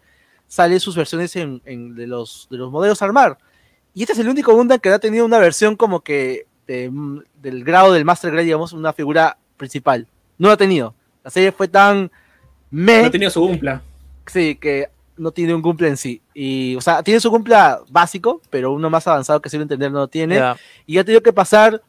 [0.48, 3.38] sale sus versiones en, en de, los, de los modelos Armar.
[3.94, 7.24] Y este es el único Gundam que ha tenido una versión como que de, mm,
[7.42, 10.08] del grado del Master Grade, digamos, una figura principal.
[10.38, 10.96] No lo ha tenido.
[11.26, 12.10] La serie fue tan
[12.72, 13.82] meh, No ha tenido su Umpla.
[14.28, 16.22] sí, que no tiene un cumple en sí.
[16.34, 17.58] Y, o sea, tiene su cumple
[17.90, 20.56] básico, pero uno más avanzado que si lo entender no lo tiene Ya.
[20.86, 21.82] y ha tenido que pasar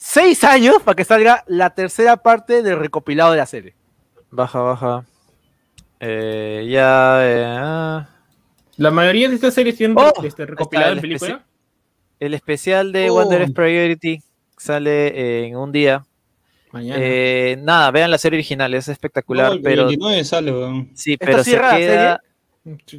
[0.00, 3.74] seis años para que salga la tercera parte del recopilado de la serie.
[4.30, 5.04] Baja, baja.
[6.00, 7.18] Eh, ya.
[7.28, 8.08] eh, ah.
[8.76, 11.44] La mayoría de estas series tienen Oh, este, recopilado en el película.
[12.20, 13.14] el especial de Oh.
[13.16, 14.22] Wanderers Priority
[14.56, 16.04] sale en un día.
[16.70, 17.00] Mañana.
[17.02, 20.90] Eh, nada, vean la serie original, es espectacular, pero 29 sale, weón.
[20.94, 22.20] sí, ¿Esto pero se queda.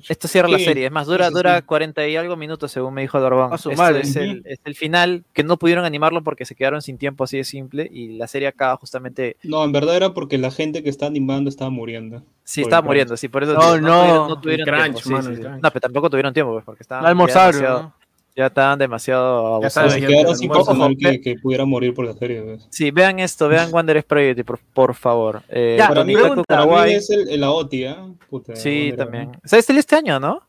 [0.08, 1.64] Esto cierra la serie, es más, dura, dura sí.
[1.64, 3.18] 40 y algo minutos, según me dijo
[3.54, 4.02] Esto madre.
[4.02, 7.38] es, el, es el final, que no pudieron animarlo porque se quedaron sin tiempo, así
[7.38, 9.38] de simple, y la serie acaba justamente.
[9.44, 12.24] No, en verdad era porque la gente que está animando estaba muriendo.
[12.44, 15.10] Sí, estaba muriendo, sí, por eso No, no, tuvieron, no el tuvieron crunch, tiempo.
[15.22, 15.50] mano, sí, sí.
[15.62, 17.94] No, pero tampoco tuvieron tiempo, pues, porque estaban No almorzaron.
[18.40, 20.00] Ya estaban demasiado Ya abusados.
[20.00, 22.58] ya quedaron sin ojo, que, que pudiera morir por la serie.
[22.70, 25.44] Sí, vean esto, vean Wanderers Priority, por, por favor.
[25.50, 26.14] Eh, Ya, Para mí,
[26.48, 27.86] para mí es el, el AOTI.
[28.30, 29.26] Puta, Sí, también.
[29.34, 29.40] ¿no?
[29.44, 30.42] O sea, este este año, ¿no?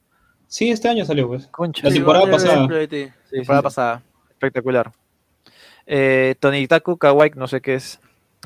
[0.46, 1.48] Sí, este año salió, pues.
[1.48, 1.88] Concha.
[1.88, 2.68] La temporada pasada.
[2.88, 3.64] Sí, temporada sí.
[3.64, 4.02] pasada.
[4.30, 4.92] Espectacular.
[5.86, 7.98] Eh, Tonitaku Kawaii, no sé qué es.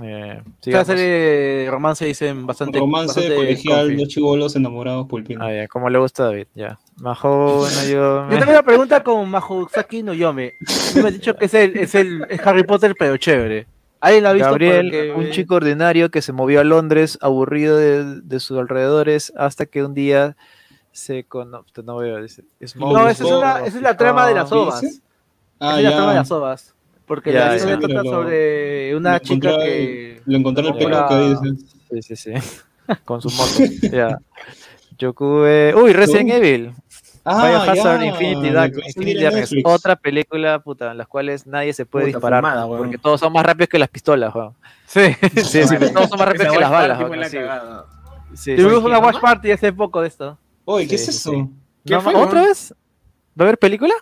[0.02, 0.86] Eh, Esta sigamos.
[0.88, 2.78] serie de romance dicen bastante.
[2.80, 5.46] Romance bastante colegial, dos chivolos enamorados pulpinos.
[5.46, 6.78] Ah, ya, como le gusta a David, ya.
[6.96, 8.28] Majo, bueno, yo.
[8.30, 10.54] Yo tengo una pregunta con Mahusaki no Yome.
[10.96, 13.66] Me has dicho que es el, es el es Harry Potter, pero chévere.
[14.00, 14.48] ¿Alguien la ha visto?
[14.48, 19.32] Gabriel, Porque- un chico ordinario que se movió a Londres, aburrido de, de sus alrededores,
[19.36, 20.36] hasta que un día
[20.92, 21.64] se cono...
[21.84, 22.44] No veo, dice.
[22.66, 24.80] Smoke No, esa es, una, esa es la trama de las ¿qué ovas.
[24.80, 24.94] dice?
[24.96, 25.02] Esa
[25.60, 26.74] Ah, es la trama de las ovas.
[27.06, 30.22] Porque Ya, la historia trata lo- sobre una Lo chica que.
[30.24, 31.18] Lo encontré en el pelo que
[31.50, 31.66] dice.
[32.02, 32.32] Sí, sí, sí.
[33.04, 33.72] Con su moto.
[33.92, 34.18] ya.
[34.98, 35.74] Yokube.
[35.74, 36.34] Uy, Resident No.
[36.36, 36.72] Evil.
[37.26, 39.54] Biohazard ya, Infinity, la Dark, que va a salir Infinity Darkness.
[39.64, 42.40] Otra película, puta, en las cuales nadie se puede Puta, disparar.
[42.42, 44.52] fumada, porque todos son más rápidos que las pistolas, weón.
[44.86, 45.00] Sí.
[45.42, 47.24] Sí, sí, todos son más rápidos que las balas, weón.
[47.24, 47.38] Sí,
[48.34, 48.86] sí, Tuvimos sí.
[48.86, 50.38] una watch party hace poco de esto.
[50.66, 51.30] Oye, ¿qué Sí, es eso?
[51.30, 51.46] sí.
[51.86, 52.48] ¿Qué No, fue, ¿Otra weón?
[52.48, 52.74] vez?
[53.40, 53.94] ¿Va a haber película?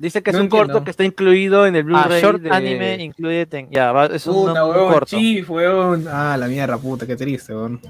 [0.00, 0.84] Dice que es No un corto entiendo.
[0.84, 2.22] que está incluido en el Ah, Blu-ray.
[2.22, 3.44] short de- anime incluye.
[3.44, 5.06] ten- Ya, va, es un, Puta, un weón, corto.
[5.16, 6.06] chief, weón.
[6.10, 7.80] Ah, la mierda, puta, qué triste, weón.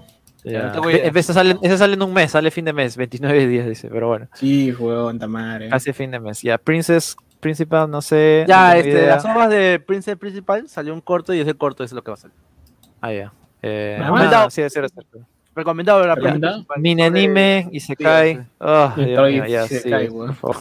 [0.43, 3.89] Ve- Ese sale, ese sale en un mes, sale fin de mes, 29 días, dice,
[3.93, 5.69] pero bueno, Chief, weón, tamare.
[5.69, 6.43] casi fin de mes.
[6.43, 8.45] Ya, Princess Principal, no sé.
[8.49, 9.07] Ya, no este, idea.
[9.15, 12.15] las ovas de Prince Principal salió un corto y ese corto es lo que va
[12.15, 12.37] a salir.
[13.01, 13.33] Ah, ya.
[13.63, 14.51] Eh, Ah, ah, bueno.
[14.51, 15.01] sí, es cierto.
[15.55, 16.53] Recomendado la ¿Recomendado?
[16.55, 16.81] Principal.
[16.83, 18.35] Mini anime y se cae.
[18.37, 18.43] sí.
[18.59, 20.35] Oh, Dios mío, ya, se sí, cae, por weón.
[20.35, 20.57] favor.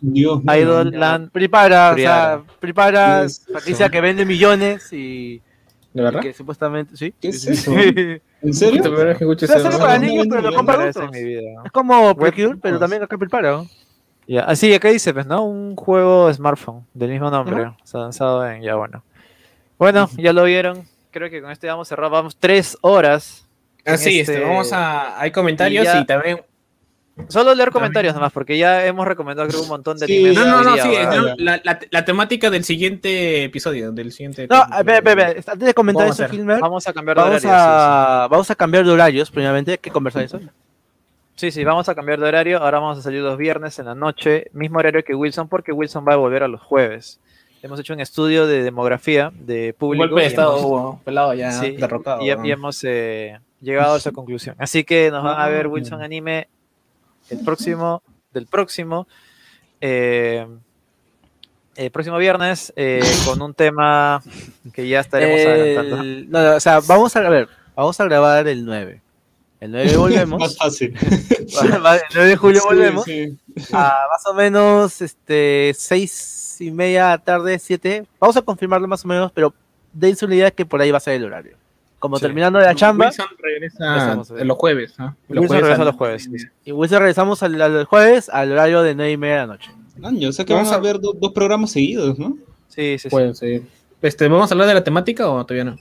[0.00, 0.42] Dios mío.
[0.56, 1.30] Idol Land.
[1.30, 5.40] Prepara, o sea, prepara, ¿Qué es franquicia que vende millones y,
[5.92, 6.20] ¿De y verdad?
[6.20, 7.14] que supuestamente, sí.
[7.20, 7.72] ¿Qué es eso?
[8.42, 8.82] ¿En serio?
[8.82, 9.78] Primera vez que ser weón.
[9.78, 10.88] para niños, pero lo compra.
[10.88, 10.96] Es
[11.72, 13.62] como Precure, pero también acá prepara.
[14.26, 15.44] Ya, así acá dice, pues, ¿no?
[15.44, 17.66] Un juego smartphone del mismo nombre.
[17.66, 18.62] O sea, lanzado en.
[18.62, 19.02] Ya, bueno.
[19.78, 20.86] Bueno, ya lo vieron.
[21.10, 22.10] Creo que con este vamos a cerrar.
[22.10, 23.46] Vamos tres horas.
[23.84, 25.20] Así, Este- este, vamos a.
[25.20, 26.40] Hay comentarios y ya- y también.
[27.28, 30.32] Solo leer comentarios nomás, porque ya hemos recomendado, creo, un montón de Sí.
[30.34, 30.90] No, no, no, día, sí,
[31.38, 34.48] la, la, la temática del siguiente episodio, del siguiente.
[34.50, 36.26] No, ve, ve, ve, antes de comentar eso.
[36.32, 37.50] Hilmer, Vamos a cambiar de vamos horario.
[37.62, 40.40] a, vamos a cambiar de horarios, primeramente, hay que conversar eso.
[41.36, 41.62] Sí, sí.
[41.64, 42.58] vamos a cambiar de horario.
[42.58, 46.04] Ahora vamos a salir los viernes en la noche, mismo horario que Wilson, porque Wilson
[46.08, 47.20] va a volver a los jueves.
[47.62, 50.06] Hemos hecho un estudio de demografía de Un público.
[50.08, 52.22] golpe de y estado, hemos- hubo, pelado ya, Sí, derrotado.
[52.22, 54.54] y, hemos eh, llegado a esa conclusión.
[54.58, 55.68] Así que nos van a ver Ah.
[55.68, 56.48] Wilson Anime
[57.30, 59.06] el próximo, del próximo,
[59.80, 60.46] eh,
[61.76, 64.22] el próximo viernes, eh, con un tema
[64.72, 66.02] que ya estaremos adelantando.
[66.02, 69.00] El- no, no, o sea, vamos a, a ver, vamos a grabar el 9.
[69.60, 70.40] El 9 volvemos.
[70.40, 70.94] Más fácil.
[71.00, 71.80] El
[72.14, 73.04] 9 de julio Sí, volvemos.
[73.04, 73.38] sí.
[73.72, 78.04] A más o menos este, 6 y media tarde, 7.
[78.20, 79.52] Vamos a confirmarlo más o menos, pero
[79.92, 81.56] dense una idea que por ahí va a ser el horario.
[82.04, 82.22] Como Sí.
[82.22, 84.40] terminando de la chamba, Wilson regresa eh.
[84.42, 84.92] en los jueves.
[84.98, 85.14] ¿ah?
[85.26, 86.28] Wilson regresa a los jueves,
[86.66, 89.70] y Wilson regresamos al, al jueves al horario de 9 y media de la noche.
[90.02, 92.36] Año, o sea que Vamos vamos a a- ver do- dos programas seguidos, ¿no?
[92.68, 93.08] Sí, sí, sí.
[93.08, 93.62] Puede ser.
[94.02, 95.76] Este, ¿Vamos a hablar de la temática o todavía no?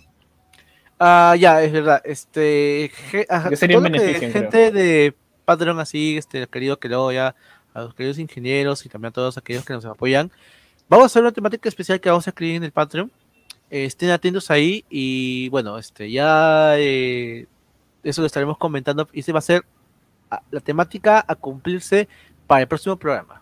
[0.98, 2.02] Ah, ya, es verdad.
[2.06, 2.90] Este,
[3.28, 4.32] ajá, Ya sería un todo lo que creo.
[4.32, 7.36] gente de Patreon así, este, querido que luego ya
[7.74, 10.32] a los queridos ingenieros y también a todos aquellos que nos apoyan.
[10.88, 13.12] Vamos a hacer una temática especial que vamos a escribir en el Patreon.
[13.74, 17.48] Eh, estén atentos ahí y bueno, este, ya eh,
[18.04, 19.64] eso lo estaremos comentando y se va a ser
[20.30, 22.08] a- la temática a cumplirse
[22.46, 23.42] para el próximo programa.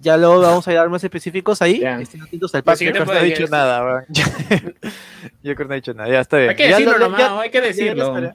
[0.00, 1.80] Ya luego vamos a dar más específicos ahí.
[1.80, 2.00] Ya.
[2.00, 4.06] Estén atentos al sí, Yo creo que no he dicho nada.
[5.42, 6.48] Yo creo que no he dicho nada, ya está bien.
[6.50, 8.32] Hay que Ya decirlo lo- ya- nomás, hay que decirlo.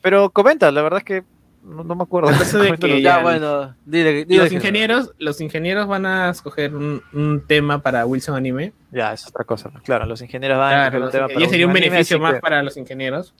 [0.00, 1.24] Pero comenta, la verdad es que
[1.66, 2.30] no, no me acuerdo.
[2.30, 7.44] De que Ya, bueno, dile, los que- ingenieros, los ingenieros van a escoger un, un
[7.46, 8.72] tema para Wilson Anime.
[8.92, 9.70] Ya, es otra cosa.
[9.84, 12.18] Claro, los ingenieros van a escoger un los tema para ya sería un anime, beneficio
[12.18, 13.34] más que- para los ingenieros.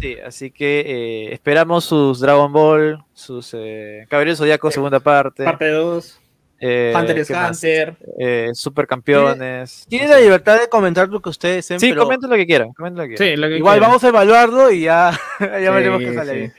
[0.00, 5.70] Sí, así que eh, esperamos sus Dragon Ball, sus eh, Caballeros Zodíaco segunda parte, Parte
[5.70, 6.20] 2,
[6.60, 7.96] eh, Hunter.
[8.18, 9.86] Eh, Supercampeones.
[9.88, 12.46] Tienen no la libertad de comentar lo que ustedes deseen, Sí, pero comenten lo que
[12.46, 13.36] quieran, comenten lo que quieran.
[13.36, 13.88] Sí, lo que igual quieran.
[13.90, 16.52] vamos a evaluarlo y ya, ya veremos qué sale sí.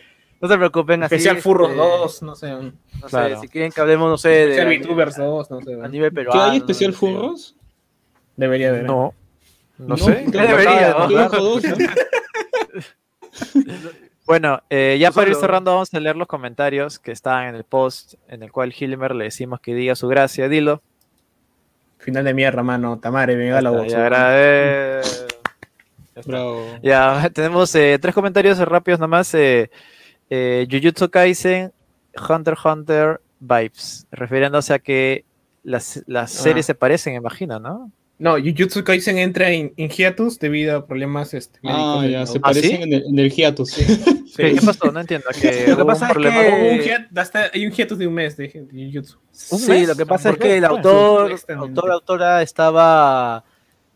[0.48, 1.16] No se preocupen, así.
[1.16, 2.50] Especial Furros este, 2, no sé.
[2.52, 3.42] No sé, Claro.
[3.42, 5.78] si quieren que hablemos, no sé, de Especial VTubers 2, no sé.
[5.92, 6.44] ¿Qué peruano.
[6.44, 7.00] hay especial no sé.
[7.00, 7.56] furros?
[8.36, 8.84] Debería haber.
[8.84, 9.14] No,
[9.80, 10.26] no, No, sé.
[10.32, 11.90] ya debería, de.
[14.26, 17.64] Bueno, eh, ya para ir cerrando vamos a leer los comentarios que están en el
[17.64, 20.82] post en el cual Hilmer le decimos que diga su gracia, dilo.
[22.00, 22.98] Final de mierda, mano.
[23.00, 23.88] Tamare, venga la voz.
[23.88, 25.02] Ya, agrade-
[26.16, 26.32] Ya está.
[26.32, 26.66] Bravo.
[26.82, 29.32] Ya, tenemos eh, tres comentarios rápidos nomás.
[29.36, 29.70] Eh,
[30.38, 31.72] eh, Jujutsu Kaisen,
[32.30, 35.24] Hunter x Hunter, Vibes, refiriéndose a que
[35.64, 36.44] las, las Ah.
[36.44, 37.92] series se parecen, imagino, ¿no?
[38.18, 42.04] No, Jujutsu Kaisen entra en, en hiatus debido a problemas este, médicos.
[42.04, 42.38] Ah, ya, se.
[42.38, 42.84] ¿Ah, parecen sí?
[42.84, 43.72] en, el, en el hiatus.
[43.72, 43.86] Sí.
[44.38, 44.90] ¿Qué, qué pasó?
[44.90, 45.28] No entiendo.
[45.42, 47.98] Que Lo que hubo pasa un es problema que- un hiat- hasta- hay un hiatus
[47.98, 49.18] de un mes de, de Jujutsu.
[49.52, 49.88] ¿Un Sí, mes?
[49.90, 53.44] lo que pasa ¿Por es que el Bueno, autor, autor autora estaba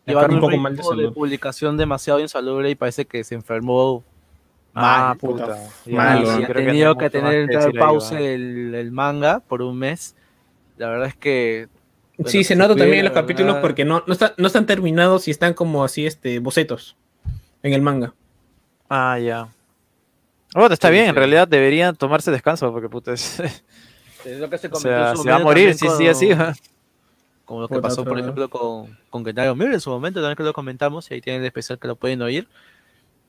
[0.06, 4.04] llevando un un poco mal de de publicación demasiado insalubre y parece que se enfermó
[4.74, 5.18] Ah, mal.
[5.18, 5.46] puta.
[5.46, 6.14] puta.
[6.14, 8.22] Ha que tenido que tener que ahí, pausa ¿va?
[8.22, 10.16] el, el manga por un mes.
[10.78, 11.68] La verdad es que
[12.18, 13.62] bueno, sí, se nota también en los capítulos verdad.
[13.62, 16.96] porque no, no, está- no están terminados y están como así, este, bocetos
[17.64, 18.14] en el manga.
[18.90, 19.48] Ah, ya.
[20.54, 21.10] Bueno, está Sí, bien, sí.
[21.10, 23.40] en realidad deberían tomarse descanso porque puta es.
[24.26, 26.30] es lo que se o sea, se va a morir si sigue así.
[27.46, 30.36] Como lo que Puta, pasó, por ejemplo, con, con Gennaro Mir en su momento, también
[30.38, 32.48] que lo comentamos, y ahí tienen el especial que lo pueden oír.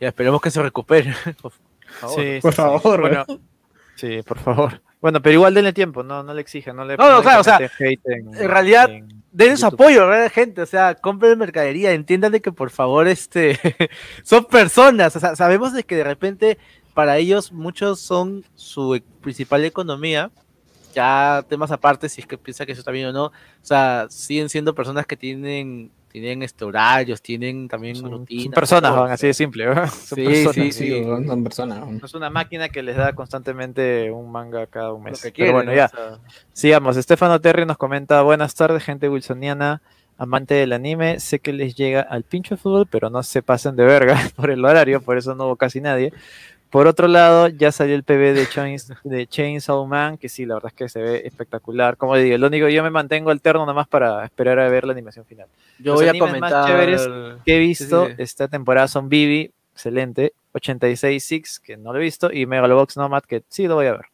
[0.00, 1.14] Y esperemos que se recupere.
[1.42, 2.16] por favor.
[2.20, 2.62] Sí, Por sí, sí.
[2.62, 3.24] favor, Bueno,
[3.96, 4.80] sí, por favor.
[5.00, 7.44] Bueno, pero igual denle tiempo, no, no le exijan, no le No, no, claro, o
[7.44, 10.60] sea, en- en realidad, en Den su apoyo, ¿verdad, gente?
[10.60, 13.58] O sea, compren mercadería, entiendan de que por favor, este,
[14.24, 16.58] son personas, o sea, sabemos de que de repente
[16.94, 20.30] para ellos muchos son su e- principal economía,
[20.94, 24.06] ya temas aparte, si es que piensa que eso está bien o no, o sea,
[24.10, 28.44] siguen siendo personas que tienen, tienen este, horarios, tienen también Son, rutinas.
[28.44, 29.64] son personas, todo, van, así de simple.
[29.74, 30.55] Son Sí, personas.
[30.55, 31.89] sí, Sí, son personas.
[31.89, 35.32] No es una máquina que les da constantemente un manga cada un lo mes.
[35.36, 35.76] Pero bueno, ¿no?
[35.76, 35.86] ya.
[35.86, 36.18] O sea,
[36.52, 39.82] Sigamos, Estefano Terry nos comenta, buenas tardes, gente wilsoniana,
[40.18, 43.76] amante del anime, sé que les llega al pincho de fútbol, pero no se pasen
[43.76, 46.12] de verga por el horario, por eso no hubo casi nadie.
[46.70, 50.55] Por otro lado, ya salió el PB de, Chains, de Chainsaw Man, que sí, la
[50.55, 51.97] verdad es que se ve espectacular.
[51.97, 55.24] Como digo, lo único yo me mantengo alterno nomás para esperar a ver la animación
[55.24, 55.49] final.
[55.81, 56.66] yo Los voy a animes más comentar...
[56.66, 57.08] chéveres
[57.44, 58.12] que he visto sí.
[58.18, 63.23] esta temporada son Vivi, excelente, 86 Six, que no lo he visto, y Megalobox Nomad,
[63.23, 64.07] que sí lo voy a ver.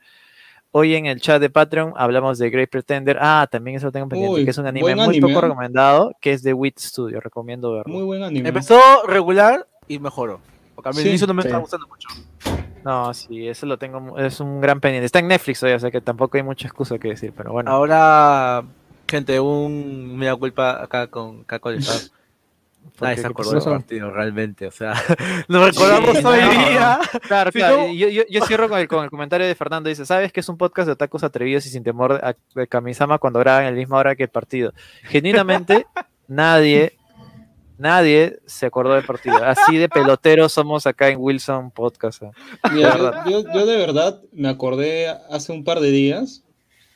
[0.73, 3.19] Hoy en el chat de Patreon hablamos de Great Pretender.
[3.21, 5.39] Ah, también eso lo tengo pendiente, Uy, que es un anime buen muy anime, poco
[5.39, 5.43] ¿eh?
[5.49, 7.21] recomendado, que es de Wit Studio.
[7.21, 7.93] Recomiendo verlo.
[7.93, 8.49] Muy buen anime.
[8.49, 10.41] Empezó regular y mejoró.
[10.87, 11.49] A mí Sí, inicio no me sí.
[11.49, 12.09] estaba gustando mucho.
[12.85, 15.07] No, sí, eso lo tengo, es un gran pendiente.
[15.07, 17.71] Está en Netflix hoy, o sea que tampoco hay mucha excusa que decir, pero bueno.
[17.71, 18.63] Ahora,
[19.09, 21.99] gente, un mea culpa acá con Caco Estado.
[22.97, 24.67] ¿por Nadie se ¿Qué acordó del partido, realmente.
[24.69, 24.95] O sea,
[25.49, 26.51] lo recordamos Sí, hoy no.
[26.69, 26.99] día.
[27.27, 27.77] Claro, Si claro.
[27.79, 29.89] no- Yo, yo, yo cierro con el, con el comentario de Fernando.
[29.89, 32.21] Dice, ¿sabes que es un podcast de otakus atrevidos y sin temor
[32.55, 34.73] de Kamisama cuando graban a la misma hora que el partido?
[35.03, 35.85] Genuinamente,
[36.29, 36.97] nadie,
[37.79, 39.37] nadie se acordó del partido.
[39.45, 42.23] Así de peloteros somos acá en Wilson Podcast.
[42.23, 42.31] ¿eh?
[42.73, 43.25] Mira, De verdad.
[43.29, 46.43] yo, yo de verdad me acordé hace un par de días,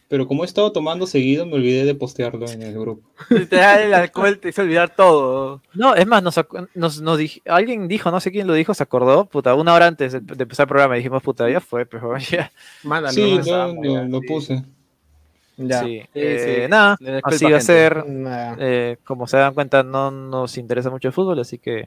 [0.08, 3.08] pero como he estado tomando seguido, me olvidé de postearlo en el grupo.
[3.28, 5.62] Literal, el alcohol te hizo olvidar todo.
[5.72, 6.34] No, es más, nos,
[6.74, 9.86] nos, nos dij- alguien dijo, no sé quién lo dijo, se acordó, puta, una hora
[9.86, 10.96] antes de, de empezar el programa.
[10.96, 12.50] Dijimos, puta, ya fue, pero ya.
[12.82, 13.12] Mándalo.
[13.14, 13.72] Sí, ¿no?
[13.74, 14.26] lo, lo sí.
[14.26, 14.64] puse.
[15.62, 15.80] Ya.
[15.82, 16.70] Sí, Sí, eh, sí.
[16.70, 18.04] nada, así va a ser.
[18.58, 21.84] Eh, como se dan cuenta, no nos interesa mucho el fútbol, así que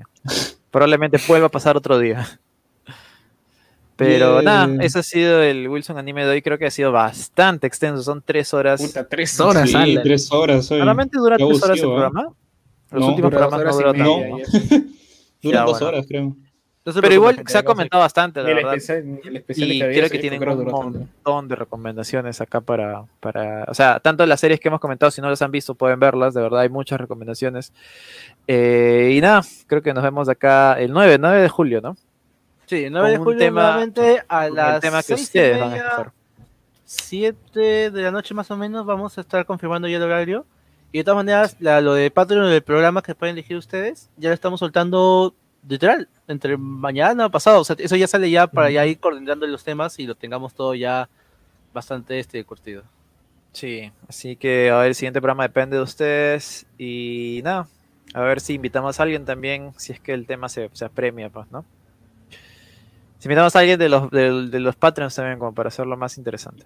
[0.70, 2.40] probablemente vuelva a pasar otro día.
[3.96, 4.46] Pero Bien.
[4.46, 6.42] nada, ese ha sido el Wilson Anime de hoy.
[6.42, 8.82] Creo que ha sido bastante extenso, son tres horas.
[8.82, 10.70] Puta, tres horas, sí, tres horas.
[10.72, 10.80] oye.
[10.80, 11.88] ¿Normalmente dura Qué tres horas el ¿eh?
[11.88, 12.28] programa?
[12.92, 14.38] Los No, últimos programas no duran tanto.
[14.38, 14.58] eso.
[15.42, 15.88] Duran Ya, dos bueno.
[15.88, 16.36] horas, creo.
[16.86, 18.74] Se Pero igual se ha comentado bastante, la el verdad.
[18.76, 20.72] especial, el especial Y creo que tienen un tanto.
[20.72, 25.22] montón de recomendaciones acá para, para, o sea, tanto las series que hemos comentado, si
[25.22, 27.72] no las han visto, pueden verlas, de verdad hay muchas recomendaciones.
[28.48, 31.96] Eh, y nada, creo que nos vemos acá el 9, 9 de julio, ¿no?
[32.66, 35.78] Sí, el 9 de julio tema- nuevamente a las el tema que ustedes van a
[35.78, 36.12] escoger.
[36.86, 40.46] 7 de la noche más o menos vamos a estar confirmando ya el horario.
[40.92, 44.30] Y de todas maneras, la- lo de Patreon del programa que pueden elegir ustedes, ya
[44.30, 45.34] lo estamos soltando
[45.68, 47.62] literal, entre mañana o pasado.
[47.62, 50.54] O sea, eso ya sale ya para ya ir coordinando los temas y lo tengamos
[50.54, 51.10] todo ya
[51.74, 52.84] bastante este curtido.
[53.52, 56.66] Sí, así que a ver, el siguiente programa depende de ustedes.
[56.78, 57.68] Y nada,
[58.14, 61.30] a ver si invitamos a alguien también, si es que el tema se, se apremia,
[61.30, 61.64] pues, ¿no?
[63.20, 66.18] Si invitamos a alguien de los, de, de los Patreons también, como para hacerlo más
[66.18, 66.66] interesante.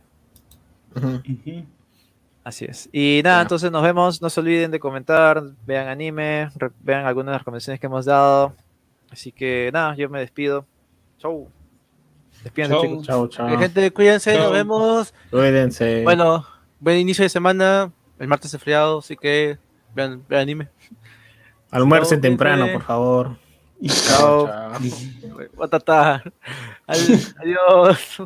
[2.44, 2.90] Así es.
[2.94, 3.42] Y nada, Bueno.
[3.44, 4.22] entonces nos vemos.
[4.22, 6.50] No se olviden de comentar, vean anime,
[6.82, 8.54] vean algunas de las recomendaciones que hemos dado.
[9.12, 10.66] Así que nada, yo me despido.
[11.18, 11.50] Chau.
[12.44, 12.82] Despídense, Chau.
[12.84, 13.08] chicos.
[13.08, 13.50] Chao, chao.
[13.50, 15.14] Eh, gente, cuídense, nos vemos.
[15.32, 16.04] Cuídense.
[16.04, 16.46] Bueno,
[16.80, 17.92] buen inicio de semana.
[18.20, 19.58] El martes es feriado, así que
[19.94, 20.70] vean, vean anime.
[21.72, 23.38] Almuercen temprano, por favor.
[23.86, 24.48] Chao.
[24.48, 24.72] chao.
[25.56, 26.24] Batata.
[26.88, 28.22] Adiós.